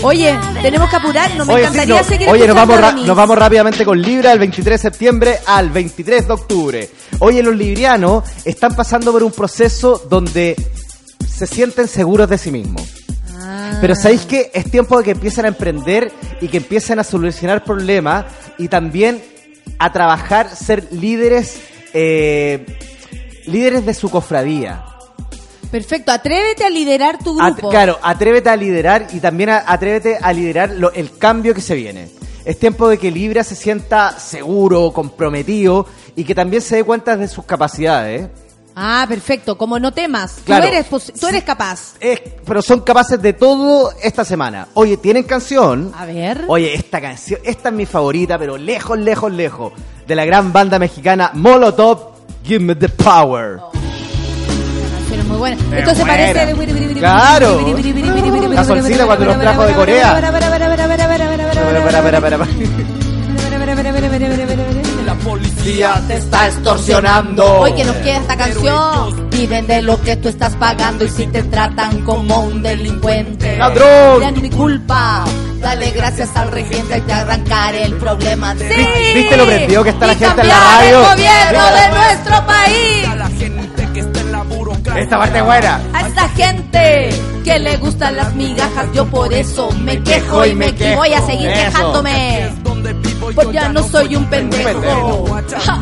Oye, 0.06 0.38
tenemos 0.62 0.88
que 0.88 0.96
apurarnos. 0.98 1.48
Me 1.48 1.54
Oye, 1.54 1.64
sí, 1.64 1.68
encantaría 1.70 2.02
no, 2.02 2.04
seguir 2.08 2.30
oye, 2.30 2.48
nos 2.48 2.56
vamos, 2.56 3.06
nos 3.06 3.18
vamos 3.18 3.38
rápidamente 3.40 3.84
con 3.84 4.00
Libra 4.00 4.32
el 4.32 4.38
23 4.38 4.80
de 4.80 4.90
septiembre 4.90 5.40
al 5.48 5.72
23 5.72 6.28
de 6.28 6.34
octubre. 6.34 6.90
Oye, 7.20 7.42
los 7.42 7.56
librianos 7.56 8.24
están 8.46 8.76
pasando 8.76 9.12
por 9.12 9.24
un 9.24 9.32
proceso 9.32 10.06
donde 10.08 10.56
se 11.28 11.48
sienten 11.48 11.88
seguros 11.88 12.30
de 12.30 12.38
sí 12.38 12.52
mismos. 12.52 12.84
Ah. 13.34 13.80
Pero 13.82 13.96
¿sabéis 13.96 14.28
que 14.28 14.52
es 14.54 14.70
tiempo 14.70 15.00
de 15.00 15.06
que 15.06 15.12
empiecen 15.12 15.46
a 15.46 15.48
emprender 15.48 16.12
y 16.40 16.50
que 16.50 16.58
empiecen 16.58 17.00
a 17.00 17.04
solucionar 17.04 17.64
problemas 17.64 18.26
y 18.60 18.68
también 18.68 19.24
a 19.80 19.92
trabajar, 19.92 20.56
ser 20.56 20.88
líderes, 20.92 21.60
eh, 21.96 22.64
líderes 23.48 23.88
de 23.88 23.94
su 23.96 24.12
cofradía? 24.12 24.84
Perfecto, 25.76 26.12
atrévete 26.14 26.64
a 26.64 26.70
liderar 26.70 27.18
tu 27.20 27.38
At- 27.42 27.52
grupo. 27.54 27.70
claro, 27.70 28.00
atrévete 28.02 28.50
a 28.50 28.56
liderar 28.56 29.08
y 29.12 29.20
también 29.20 29.50
a- 29.50 29.64
atrévete 29.68 30.18
a 30.22 30.32
liderar 30.32 30.70
lo- 30.70 30.94
el 30.94 31.18
cambio 31.18 31.54
que 31.54 31.60
se 31.60 31.76
viene. 31.76 32.08
Es 32.46 32.58
tiempo 32.58 32.88
de 32.88 32.98
que 32.98 33.12
Libra 33.12 33.44
se 33.44 33.56
sienta 33.56 34.18
seguro, 34.18 34.94
comprometido 34.94 35.86
y 36.16 36.24
que 36.24 36.34
también 36.34 36.62
se 36.62 36.78
dé 36.78 36.84
cuenta 36.86 37.18
de 37.18 37.28
sus 37.28 37.44
capacidades. 37.44 38.30
Ah, 38.74 39.06
perfecto. 39.10 39.58
Como 39.58 39.78
no 39.78 39.92
temas. 39.92 40.38
Claro. 40.46 40.64
Tú, 40.64 40.72
eres, 40.72 40.86
pos- 40.88 41.12
tú 41.20 41.28
eres 41.28 41.44
capaz. 41.44 41.96
Es- 42.00 42.22
pero 42.46 42.62
son 42.62 42.80
capaces 42.80 43.22
de 43.22 43.34
todo 43.34 43.92
esta 44.02 44.24
semana. 44.24 44.70
Oye, 44.76 44.96
¿tienen 44.96 45.24
canción? 45.24 45.92
A 45.98 46.06
ver. 46.06 46.46
Oye, 46.48 46.74
esta 46.74 47.02
canción, 47.02 47.42
esta 47.44 47.68
es 47.68 47.76
mi 47.76 47.86
favorita, 47.86 48.38
pero 48.40 48.58
lejos, 48.58 48.98
lejos, 48.98 49.30
lejos. 49.32 49.74
De 50.08 50.16
la 50.16 50.24
gran 50.24 50.54
banda 50.54 50.80
mexicana 50.80 51.32
Molotov, 51.34 52.16
Give 52.46 52.60
Me 52.64 52.76
the 52.76 52.88
Power. 52.88 53.60
Pero 53.72 53.85
muy 55.26 55.38
buena. 55.38 55.58
Es 55.72 55.80
Esto 55.80 55.96
se 55.96 56.02
buena. 56.04 56.14
parece 56.14 56.46
de... 56.46 56.94
Claro. 57.00 57.76
La 58.54 58.64
solcita 58.64 59.06
cuando 59.06 59.26
los 59.26 59.40
trajo 59.40 59.66
de 59.66 59.74
Corea. 59.74 60.22
La 65.06 65.14
policía 65.16 66.02
te 66.08 66.16
está 66.18 66.48
extorsionando. 66.48 67.60
Hoy 67.60 67.74
que 67.74 67.84
nos 67.84 67.96
queda 67.98 68.18
esta 68.18 68.38
canción. 68.38 69.30
Viven 69.30 69.68
de 69.68 69.82
lo 69.82 70.02
que 70.02 70.16
tú 70.18 70.30
estás 70.30 70.56
pagando 70.56 71.06
y 71.06 71.10
si 71.10 71.28
te 71.28 71.44
tratan 71.44 72.00
como 72.02 72.40
un 72.42 72.62
delincuente. 72.64 73.58
¡Ladrón! 73.58 74.22
Ya 74.22 74.30
es 74.30 74.42
mi 74.42 74.50
culpa. 74.50 75.24
Dale 75.60 75.92
gracias 75.92 76.30
al 76.36 76.52
regente 76.52 76.98
y 76.98 77.02
te 77.02 77.14
arrancaré 77.14 77.84
el 77.86 77.96
problema. 77.96 78.56
Sí. 78.56 78.66
¿Viste 79.16 79.38
lo 79.38 79.46
prendido 79.46 79.84
que 79.84 79.90
está 79.90 80.08
la 80.08 80.14
Y 80.14 80.18
gente 80.18 80.42
en 80.42 80.48
la 80.48 80.60
radio? 80.60 81.00
el 81.00 81.06
gobierno 81.16 81.66
de 81.66 81.90
nuestro 81.90 82.46
país. 82.46 83.08
Esta 84.96 85.18
parte 85.18 85.42
buena. 85.42 85.80
A 85.94 86.08
esta 86.08 86.30
gente 86.30 87.10
que 87.44 87.60
le 87.60 87.78
gustan 87.78 88.16
las 88.16 88.34
migajas, 88.36 88.86
yo 88.94 89.06
por 89.06 89.34
eso 89.34 89.70
me 89.82 90.02
quejo 90.04 90.46
y 90.46 90.54
me 90.56 90.74
quejo. 90.74 90.98
Voy 91.00 91.14
a 91.14 91.22
seguir 91.26 91.50
Eso. 91.50 91.66
quejándome. 91.72 92.52
Yo 92.64 93.32
Pues 93.34 93.52
ya 93.52 93.70
no 93.70 93.84
soy 93.84 94.16
un 94.16 94.26
pendejo. 94.26 95.26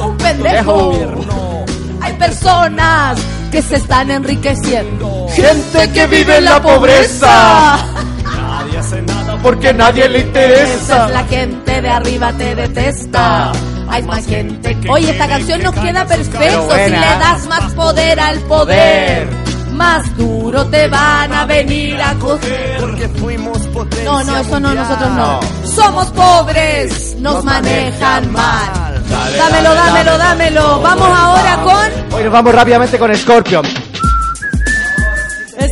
un 0.05 0.17
pendejo. 0.17 1.65
Hay 2.01 2.13
personas 2.13 3.19
que 3.51 3.61
se 3.61 3.75
están 3.75 4.09
enriqueciendo. 4.11 5.27
Gente 5.33 5.91
que 5.91 6.07
vive 6.07 6.37
en 6.37 6.45
la 6.45 6.61
pobreza. 6.61 7.77
Nadie 8.23 8.77
hace 8.77 9.01
nada 9.01 9.37
Porque 9.41 9.73
nadie 9.73 10.07
le 10.09 10.19
Esa 10.19 10.27
interesa. 10.27 11.05
es 11.07 11.11
la 11.13 11.23
gente 11.25 11.81
de 11.81 11.89
arriba 11.89 12.33
te 12.33 12.55
detesta. 12.55 13.51
Hay 13.89 14.03
más 14.03 14.25
gente 14.25 14.79
que... 14.79 14.89
Oye, 14.89 15.11
esta 15.11 15.27
canción 15.27 15.61
nos 15.63 15.73
queda 15.75 16.05
perfecto 16.05 16.75
si 16.75 16.91
le 16.91 16.97
das 16.99 17.47
más 17.47 17.73
poder 17.73 18.19
al 18.19 18.39
poder. 18.41 19.29
Más 19.73 20.17
duro 20.17 20.65
te 20.67 20.87
van 20.87 21.33
a 21.33 21.45
venir 21.45 21.99
a 22.01 22.13
coger. 22.15 22.77
porque 22.79 23.09
fuimos 23.09 23.57
potencia 23.67 24.11
No, 24.11 24.23
no, 24.23 24.37
eso 24.37 24.59
no, 24.59 24.73
nosotros 24.73 25.09
no. 25.11 25.39
Somos 25.65 26.07
pobres, 26.11 27.15
nos 27.19 27.43
manejan 27.43 28.31
mal. 28.31 29.03
Dámelo, 29.37 29.73
dámelo, 29.73 30.17
dámelo. 30.17 30.81
Vamos 30.81 31.07
ahora 31.07 31.61
con 31.63 32.15
Hoy 32.15 32.23
nos 32.23 32.33
vamos 32.33 32.53
rápidamente 32.53 32.99
con 32.99 33.15
Scorpion. 33.15 33.65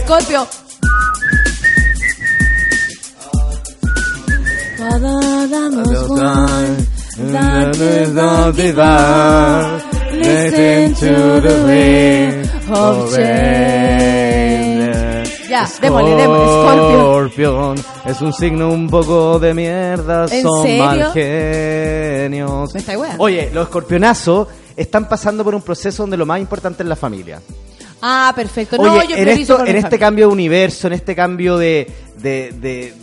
Scorpio. 0.03 0.47
Cada 7.15 7.31
damos 7.31 7.77
one, 7.77 7.77
that 7.77 8.01
is 8.01 8.13
not 8.13 8.55
divine. 8.55 9.81
Listen 10.13 10.93
to 10.95 11.41
the 11.41 11.63
wind 11.65 12.49
of 12.71 13.15
change. 13.15 14.39
Ya, 15.49 15.67
démosle, 15.81 16.15
démosle, 16.15 16.45
Scorpio. 16.47 17.01
Scorpion 17.01 17.75
es 18.05 18.21
un 18.21 18.31
signo 18.33 18.69
un 18.69 18.87
poco 18.89 19.37
de 19.39 19.53
mierda, 19.53 20.25
¿En 20.31 20.43
son 20.43 20.63
serio? 20.63 20.83
mal 20.85 21.11
genios. 21.13 22.73
Me. 22.73 22.83
Oye, 23.17 23.49
los 23.53 23.63
escorpionazos 23.65 24.47
están 24.77 25.09
pasando 25.09 25.43
por 25.43 25.53
un 25.53 25.61
proceso 25.61 26.03
donde 26.03 26.15
lo 26.15 26.25
más 26.25 26.39
importante 26.39 26.83
es 26.83 26.89
la 26.89 26.95
familia. 26.95 27.41
Ah, 28.01 28.31
perfecto. 28.33 28.77
Oye, 28.79 28.89
No, 28.89 29.03
yo 29.03 29.15
en, 29.17 29.23
priorizo 29.23 29.41
esto, 29.41 29.57
por 29.57 29.67
en 29.69 29.75
este 29.75 29.81
familia. 29.89 29.99
cambio 30.07 30.27
de 30.27 30.31
universo, 30.33 30.87
en 30.87 30.93
este 30.93 31.15
cambio 31.15 31.57
de, 31.57 31.91
de, 32.17 32.53
de, 32.57 32.93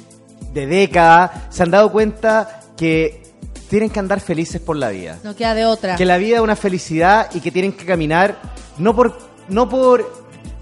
de 0.55 0.67
década, 0.67 1.49
se 1.51 1.63
han 1.63 1.71
dado 1.71 1.93
cuenta 1.93 2.63
que 2.77 3.28
tienen 3.69 3.91
que 3.91 3.99
andar 3.99 4.21
felices 4.21 4.61
por 4.61 4.77
la 4.77 4.89
vida. 4.91 5.19
No 5.23 5.37
queda 5.37 5.55
de 5.55 5.67
otra. 5.67 5.97
Que 5.97 6.05
la 6.05 6.17
vida 6.19 6.37
es 6.37 6.43
una 6.43 6.57
felicidad 6.57 7.31
y 7.35 7.41
que 7.41 7.51
tienen 7.51 7.73
que 7.73 7.85
caminar 7.85 8.39
no 8.79 8.95
por, 8.95 9.19
no 9.49 9.69
por, 9.69 10.11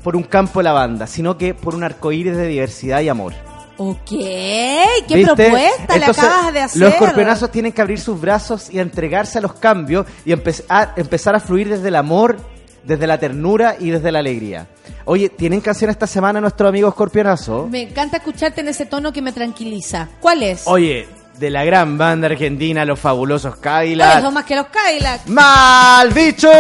por 0.03 0.17
un 0.17 0.25
campo 0.25 0.61
de 0.61 0.65
lavanda, 0.65 1.07
sino 1.07 1.39
que 1.39 1.55
por 1.55 1.75
un 1.75 1.85
arcoíris 1.85 2.37
de 2.37 2.47
diversidad 2.47 3.01
y 3.01 3.09
amor. 3.09 3.33
Ok, 3.79 4.09
qué 4.09 4.87
¿Viste? 5.09 5.25
propuesta 5.25 5.95
Entonces, 5.95 6.23
le 6.23 6.29
acabas 6.29 6.53
de 6.53 6.61
hacer. 6.61 6.81
Los 6.81 6.93
escorpionazos 6.95 7.51
tienen 7.51 7.73
que 7.73 7.83
abrir 7.83 8.01
sus 8.01 8.19
brazos 8.19 8.71
y 8.71 8.79
entregarse 8.79 9.39
a 9.39 9.43
los 9.43 9.53
cambios 9.55 10.07
y 10.25 10.33
empezar, 10.33 10.95
empezar 10.97 11.35
a 11.35 11.41
fluir 11.41 11.69
desde 11.69 11.89
el 11.89 11.97
amor, 11.97 12.39
desde 12.85 13.07
la 13.07 13.19
ternura 13.19 13.77
y 13.79 13.91
desde 13.91 14.11
la 14.11 14.21
alegría. 14.21 14.67
Oye, 15.05 15.29
¿tienen 15.29 15.61
canción 15.61 15.91
esta 15.91 16.07
semana 16.07 16.41
nuestro 16.41 16.67
amigo 16.67 16.89
escorpionazo? 16.89 17.69
Me 17.71 17.83
encanta 17.83 18.17
escucharte 18.17 18.63
en 18.63 18.69
ese 18.69 18.87
tono 18.87 19.13
que 19.13 19.21
me 19.21 19.33
tranquiliza. 19.33 20.09
¿Cuál 20.21 20.43
es? 20.43 20.63
Oye, 20.67 21.07
de 21.39 21.51
la 21.51 21.65
gran 21.65 21.99
banda 21.99 22.29
argentina, 22.29 22.85
los 22.85 22.99
fabulosos 22.99 23.53
Oye, 23.55 23.61
Cadillac. 23.61 24.23
son 24.23 24.35
más 24.35 24.45
que 24.45 24.57
los 24.57 24.67
Cadillac. 24.67 25.27
¡Mal 25.27 26.11
bicho! 26.11 26.51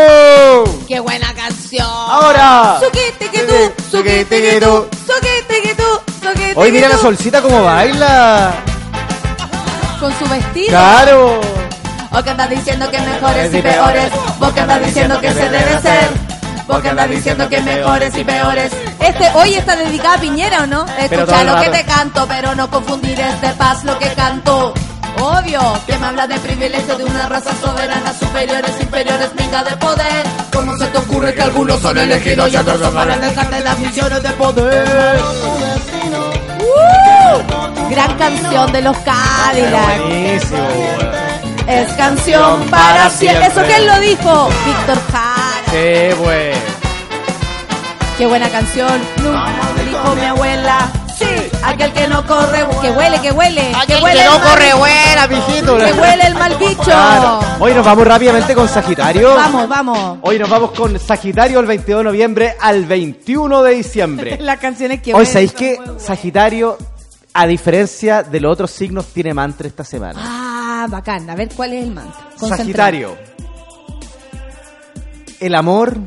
¡Qué 0.86 1.00
buena 1.00 1.32
canción! 1.34 1.86
Ahora. 1.86 2.78
Suquete 2.80 3.30
que 3.30 3.42
tú, 3.42 3.82
suquete 3.90 4.42
que 4.42 4.60
tú, 4.60 4.86
suquete 5.06 5.62
que 5.62 5.74
tú, 5.74 6.12
suquete 6.22 6.52
Hoy 6.56 6.72
mira 6.72 6.88
la 6.88 6.98
solcita 6.98 7.40
como 7.40 7.64
baila. 7.64 8.54
Con 10.00 10.12
su 10.18 10.28
vestido. 10.28 10.68
Claro. 10.68 11.40
O 12.12 12.22
que 12.22 12.30
andas 12.30 12.50
diciendo 12.50 12.90
que 12.90 13.00
mejores 13.00 13.54
y 13.54 13.62
peores. 13.62 14.10
Vos 14.38 14.52
que 14.52 14.60
andas 14.60 14.84
diciendo 14.84 15.20
que 15.20 15.32
se 15.32 15.48
debe 15.48 15.80
ser. 15.80 16.25
Vos 16.66 16.82
que 16.82 16.88
andas 16.88 17.08
diciendo 17.08 17.48
que 17.48 17.60
mejores 17.60 18.16
y 18.16 18.24
peores. 18.24 18.72
Este, 18.98 19.30
hoy 19.34 19.54
está 19.54 19.76
dedicada 19.76 20.16
a 20.16 20.20
Piñera, 20.20 20.64
¿o 20.64 20.66
no? 20.66 20.84
Escucha 20.98 21.44
lo 21.44 21.60
que 21.60 21.70
te 21.70 21.84
canto, 21.84 22.26
pero 22.26 22.54
no 22.54 22.68
confundir 22.68 23.18
este 23.20 23.50
paz 23.50 23.84
lo 23.84 23.96
que 23.98 24.08
canto. 24.14 24.74
Obvio, 25.18 25.60
que 25.86 25.96
me 25.98 26.06
habla 26.06 26.26
de 26.26 26.38
privilegio 26.40 26.98
de 26.98 27.04
una 27.04 27.28
raza 27.28 27.50
soberana, 27.62 28.12
superiores, 28.12 28.72
inferiores, 28.80 29.30
minga 29.38 29.64
de 29.64 29.76
poder. 29.76 30.26
¿Cómo 30.52 30.76
se 30.76 30.86
te 30.86 30.98
ocurre 30.98 31.34
que 31.34 31.42
algunos 31.42 31.80
son 31.80 31.96
elegidos 31.96 32.52
y 32.52 32.56
otros 32.56 32.80
son 32.80 32.94
para 32.94 33.16
dejarte 33.16 33.60
las 33.60 33.78
misiones 33.78 34.22
de 34.22 34.30
poder? 34.30 35.20
¡Uh! 36.60 37.90
Gran 37.90 38.18
canción 38.18 38.72
de 38.72 38.82
los 38.82 38.96
Cadillac. 38.98 40.00
Buenísimo. 40.00 40.58
Es 41.68 41.92
canción 41.94 42.62
para 42.68 43.08
siempre. 43.10 43.46
¿Eso 43.46 43.62
quién 43.62 43.86
lo 43.86 44.00
dijo? 44.00 44.48
Víctor 44.66 44.98
Jara. 45.12 45.35
Qué 45.76 46.14
bueno. 46.18 46.56
Qué 48.16 48.26
buena 48.26 48.48
canción. 48.48 48.98
Nunca 49.22 49.52
dijo 49.84 50.14
mi 50.14 50.22
abuela. 50.24 50.90
Sí, 51.18 51.26
aquel 51.62 51.92
que 51.92 52.08
no 52.08 52.26
corre, 52.26 52.64
que 52.80 52.90
huele, 52.92 53.20
que 53.20 53.30
huele. 53.30 53.72
que 53.86 53.96
huele 53.96 54.22
el 54.22 54.30
mal- 54.30 54.78
buena, 54.78 55.26
mijito. 55.28 55.76
Que 55.76 55.92
huele 55.92 56.26
el 56.26 56.34
mal 56.34 56.56
bicho. 56.56 56.82
Claro. 56.82 57.40
Hoy 57.60 57.74
nos 57.74 57.84
vamos 57.84 58.06
rápidamente 58.06 58.54
con 58.54 58.66
Sagitario. 58.68 59.34
Vamos, 59.34 59.68
vamos. 59.68 60.18
Hoy 60.22 60.38
nos 60.38 60.48
vamos 60.48 60.70
con 60.70 60.98
Sagitario 60.98 61.60
el 61.60 61.66
22 61.66 62.00
de 62.00 62.04
noviembre 62.04 62.56
al 62.58 62.86
21 62.86 63.62
de 63.62 63.74
diciembre. 63.74 64.38
Las 64.40 64.58
canciones 64.58 65.02
que 65.02 65.12
Hoy 65.12 65.26
sabéis 65.26 65.52
que. 65.52 65.78
Sagitario, 65.98 66.78
a 67.34 67.46
diferencia 67.46 68.22
de 68.22 68.40
los 68.40 68.50
otros 68.50 68.70
signos, 68.70 69.04
tiene 69.12 69.34
mantra 69.34 69.68
esta 69.68 69.84
semana. 69.84 70.18
Ah, 70.22 70.86
bacán. 70.88 71.28
A 71.28 71.34
ver, 71.34 71.50
¿cuál 71.54 71.74
es 71.74 71.84
el 71.84 71.90
mantra? 71.90 72.14
Concentrado. 72.38 72.56
Sagitario. 72.56 73.35
El 75.40 75.54
amor 75.54 75.98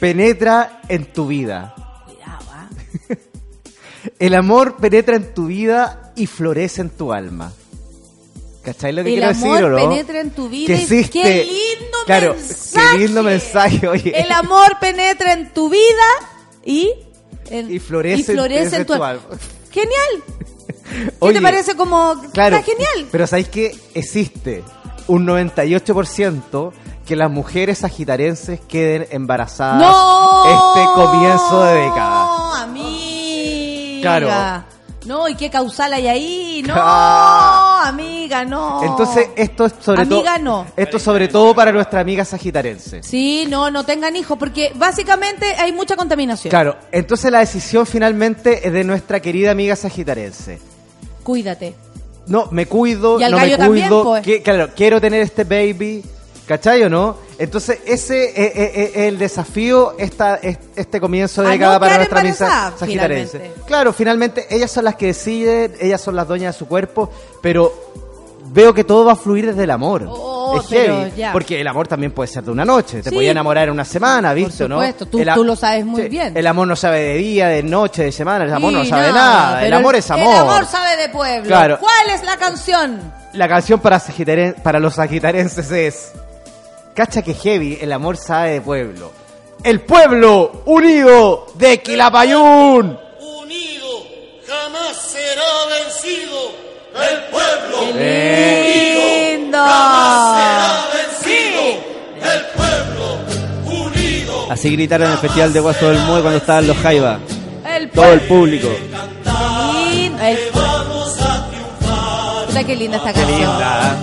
penetra 0.00 0.80
en 0.88 1.06
tu 1.06 1.26
vida. 1.26 1.74
Cuidado, 2.06 2.46
ah. 2.50 2.68
El 4.18 4.34
amor 4.34 4.76
penetra 4.76 5.16
en 5.16 5.34
tu 5.34 5.46
vida 5.46 6.12
y 6.16 6.26
florece 6.26 6.80
en 6.82 6.90
tu 6.90 7.12
alma. 7.12 7.52
¿Cachai 8.62 8.92
lo 8.92 9.02
que 9.02 9.08
El 9.14 9.14
quiero 9.20 9.30
amor 9.30 9.50
decir 9.50 9.64
o 9.64 9.68
no? 9.70 9.76
penetra 9.90 10.20
en 10.20 10.30
tu 10.30 10.48
vida 10.48 10.66
Que 10.68 10.74
existe. 10.82 11.10
qué 11.20 11.44
lindo 11.44 11.96
claro, 12.06 12.34
mensaje. 12.34 12.86
Qué 12.92 12.98
lindo 12.98 13.22
mensaje, 13.24 13.88
oye. 13.88 14.20
El 14.20 14.30
amor 14.32 14.78
penetra 14.80 15.32
en 15.32 15.52
tu 15.52 15.68
vida 15.68 15.82
y... 16.64 16.92
en- 17.50 17.72
Y 17.72 17.80
florece, 17.80 18.20
y 18.32 18.34
florece 18.36 18.76
en 18.76 18.86
tu 18.86 18.92
alma. 18.94 19.08
alma. 19.10 19.24
Genial. 19.70 20.22
¿Qué 20.92 21.12
Oye, 21.20 21.34
te 21.38 21.42
parece 21.42 21.74
como... 21.74 22.22
Claro. 22.32 22.56
Está 22.56 22.70
genial. 22.70 23.08
Pero 23.10 23.26
¿sabéis 23.26 23.48
que 23.48 23.74
existe 23.94 24.62
un 25.08 25.26
98% 25.26 26.72
que 27.06 27.16
las 27.16 27.30
mujeres 27.30 27.78
sagitarenses 27.78 28.60
queden 28.60 29.06
embarazadas 29.10 29.80
¡No! 29.80 30.44
este 30.44 30.92
comienzo 30.94 31.64
de 31.64 31.74
década? 31.74 32.24
No, 32.24 32.54
amiga. 32.54 34.00
Claro. 34.02 34.64
No, 35.04 35.28
¿y 35.28 35.34
qué 35.34 35.50
causal 35.50 35.92
hay 35.94 36.06
ahí? 36.06 36.62
No, 36.64 36.74
amiga, 36.74 38.44
no. 38.44 38.84
Entonces, 38.84 39.30
esto 39.34 39.66
es 39.66 39.74
sobre 39.80 40.06
todo. 40.06 40.18
Amiga, 40.20 40.38
no. 40.38 40.66
Esto 40.76 40.96
es 40.96 41.02
sobre 41.02 41.26
todo 41.26 41.54
para 41.54 41.72
nuestra 41.72 42.00
amiga 42.00 42.24
sagitarense. 42.24 43.02
Sí, 43.02 43.46
no, 43.48 43.70
no 43.70 43.84
tengan 43.84 44.14
hijos, 44.14 44.38
porque 44.38 44.72
básicamente 44.76 45.56
hay 45.58 45.72
mucha 45.72 45.96
contaminación. 45.96 46.50
Claro, 46.50 46.76
entonces 46.92 47.32
la 47.32 47.40
decisión 47.40 47.84
finalmente 47.84 48.66
es 48.66 48.72
de 48.72 48.84
nuestra 48.84 49.18
querida 49.20 49.50
amiga 49.50 49.74
sagitarense. 49.74 50.60
Cuídate. 51.24 51.74
No, 52.26 52.48
me 52.50 52.66
cuido, 52.66 53.18
Y 53.20 53.24
al 53.24 53.32
no 53.32 53.38
me 53.38 53.56
también, 53.56 53.88
cuido. 53.88 54.04
pues. 54.04 54.22
que- 54.22 54.42
claro, 54.42 54.70
quiero 54.76 55.00
tener 55.00 55.22
este 55.22 55.44
baby. 55.44 56.02
¿Cachai 56.46 56.82
o 56.82 56.90
no? 56.90 57.16
Entonces, 57.38 57.78
ese 57.86 58.24
es, 58.30 58.52
es- 58.56 58.76
es 58.90 58.96
el 58.96 59.18
desafío 59.18 59.94
esta, 59.96 60.36
es- 60.36 60.58
este 60.76 61.00
comienzo 61.00 61.42
de 61.42 61.48
A 61.48 61.50
década 61.52 61.74
no 61.74 61.80
para 61.80 61.96
nuestra 61.98 62.72
sagitariense. 62.78 63.38
finalmente. 63.38 63.62
Claro, 63.66 63.92
finalmente 63.92 64.46
ellas 64.50 64.70
son 64.70 64.84
las 64.84 64.96
que 64.96 65.06
deciden, 65.06 65.74
ellas 65.80 66.00
son 66.00 66.16
las 66.16 66.26
dueñas 66.26 66.54
de 66.54 66.58
su 66.58 66.66
cuerpo, 66.66 67.10
pero 67.40 67.72
veo 68.52 68.74
que 68.74 68.82
todo 68.84 69.04
va 69.04 69.12
a 69.12 69.16
fluir 69.16 69.46
desde 69.46 69.64
el 69.64 69.70
amor. 69.70 70.04
Oh, 70.08 70.31
es 70.60 70.66
heavy, 70.68 71.12
ya. 71.16 71.32
porque 71.32 71.60
el 71.60 71.66
amor 71.68 71.88
también 71.88 72.12
puede 72.12 72.28
ser 72.28 72.42
de 72.44 72.50
una 72.50 72.64
noche, 72.64 73.02
te 73.02 73.10
Sí. 73.10 73.14
podía 73.14 73.30
enamorar 73.30 73.64
en 73.68 73.70
una 73.74 73.84
semana, 73.84 74.32
¿viste? 74.34 74.68
¿no? 74.68 74.76
supuesto, 74.76 75.06
tú- 75.06 75.18
El 75.20 75.28
a- 75.28 75.34
tú 75.34 75.44
lo 75.44 75.56
sabes 75.56 75.84
muy 75.84 76.02
Sí, 76.02 76.08
bien. 76.08 76.36
El 76.36 76.46
amor 76.46 76.66
no 76.68 76.76
sabe 76.76 77.00
de 77.00 77.14
día, 77.14 77.48
de 77.48 77.62
noche, 77.62 78.04
de 78.04 78.12
semana, 78.12 78.44
el 78.44 78.52
amor 78.52 78.72
no 78.72 78.84
sabe 78.84 79.08
no, 79.08 79.14
nada, 79.14 79.64
el 79.66 79.72
amor 79.72 79.96
es 79.96 80.10
amor. 80.10 80.34
El 80.34 80.40
amor 80.40 80.66
sabe 80.66 80.96
de 80.96 81.08
pueblo. 81.08 81.46
Claro. 81.48 81.78
¿Cuál 81.78 82.10
es 82.14 82.22
la 82.24 82.36
canción? 82.36 83.00
La 83.32 83.48
canción 83.48 83.80
para, 83.80 83.98
sagitaren- 83.98 84.54
para 84.62 84.78
los 84.78 84.94
sagitarenses 84.94 85.70
es 85.70 86.12
Cacha 86.94 87.22
que 87.22 87.32
heavy, 87.32 87.78
el 87.80 87.90
amor 87.92 88.18
sabe 88.18 88.50
de 88.52 88.60
pueblo. 88.60 89.10
El 89.64 89.80
pueblo 89.80 90.62
unido 90.66 91.46
de 91.54 91.80
Quilapayún. 91.80 92.98
Unido 93.20 93.88
jamás 94.46 94.96
será 95.00 95.42
vencido. 95.70 96.61
El 96.94 97.18
pueblo 97.30 97.76
¡Lindo! 97.94 99.58
será 99.58 100.84
vencido. 100.92 101.62
El 102.22 102.42
pueblo 102.56 103.04
unido. 103.86 104.32
Así 104.50 104.70
gritaron 104.70 105.06
en 105.08 105.12
el 105.14 105.18
Festival 105.18 105.52
de 105.52 105.60
Guaso 105.60 105.88
del 105.88 105.98
Mue 106.00 106.20
cuando 106.20 106.38
estaban 106.38 106.66
los 106.66 106.76
Jaiba. 106.78 107.18
El 107.74 107.90
Todo 107.90 108.12
el 108.12 108.20
público. 108.22 108.68
Lindo. 109.90 110.22
El- 110.24 110.38
Puta, 112.46 112.64
qué 112.64 112.76
linda 112.76 112.96
esta 112.98 113.12
canción. 113.14 113.40
Banderas 113.48 113.96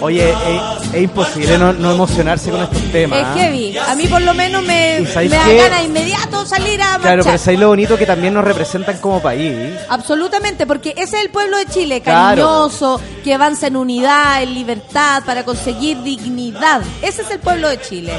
Oye, 0.00 0.30
es, 0.30 0.94
es 0.94 1.02
imposible 1.02 1.58
no, 1.58 1.72
no 1.74 1.92
emocionarse 1.92 2.50
con 2.50 2.62
estos 2.62 2.82
temas. 2.90 3.18
Es 3.20 3.24
¿ah? 3.26 3.34
heavy. 3.36 3.76
A 3.76 3.94
mí 3.94 4.06
por 4.06 4.22
lo 4.22 4.32
menos 4.34 4.62
me, 4.62 4.98
¿Y 4.98 5.02
me 5.28 5.28
da 5.28 5.46
ganas 5.52 5.84
inmediato 5.84 6.46
salir 6.46 6.80
a 6.80 6.86
Claro, 6.86 7.00
pero 7.02 7.16
marchar. 7.24 7.38
sabéis 7.38 7.60
lo 7.60 7.68
bonito 7.68 7.96
que 7.98 8.06
también 8.06 8.32
nos 8.34 8.44
representan 8.44 8.96
como 8.98 9.20
país. 9.20 9.74
Absolutamente, 9.88 10.66
porque 10.66 10.94
ese 10.96 11.16
es 11.18 11.24
el 11.24 11.30
pueblo 11.30 11.58
de 11.58 11.66
Chile, 11.66 12.00
Claro. 12.00 12.42
cariñoso, 12.42 13.00
que 13.22 13.34
avanza 13.34 13.66
en 13.66 13.76
unidad, 13.76 14.42
en 14.42 14.54
libertad, 14.54 15.22
para 15.26 15.44
conseguir 15.44 16.02
dignidad. 16.02 16.80
Ese 17.02 17.22
es 17.22 17.30
el 17.30 17.38
pueblo 17.40 17.68
de 17.68 17.80
Chile. 17.80 18.12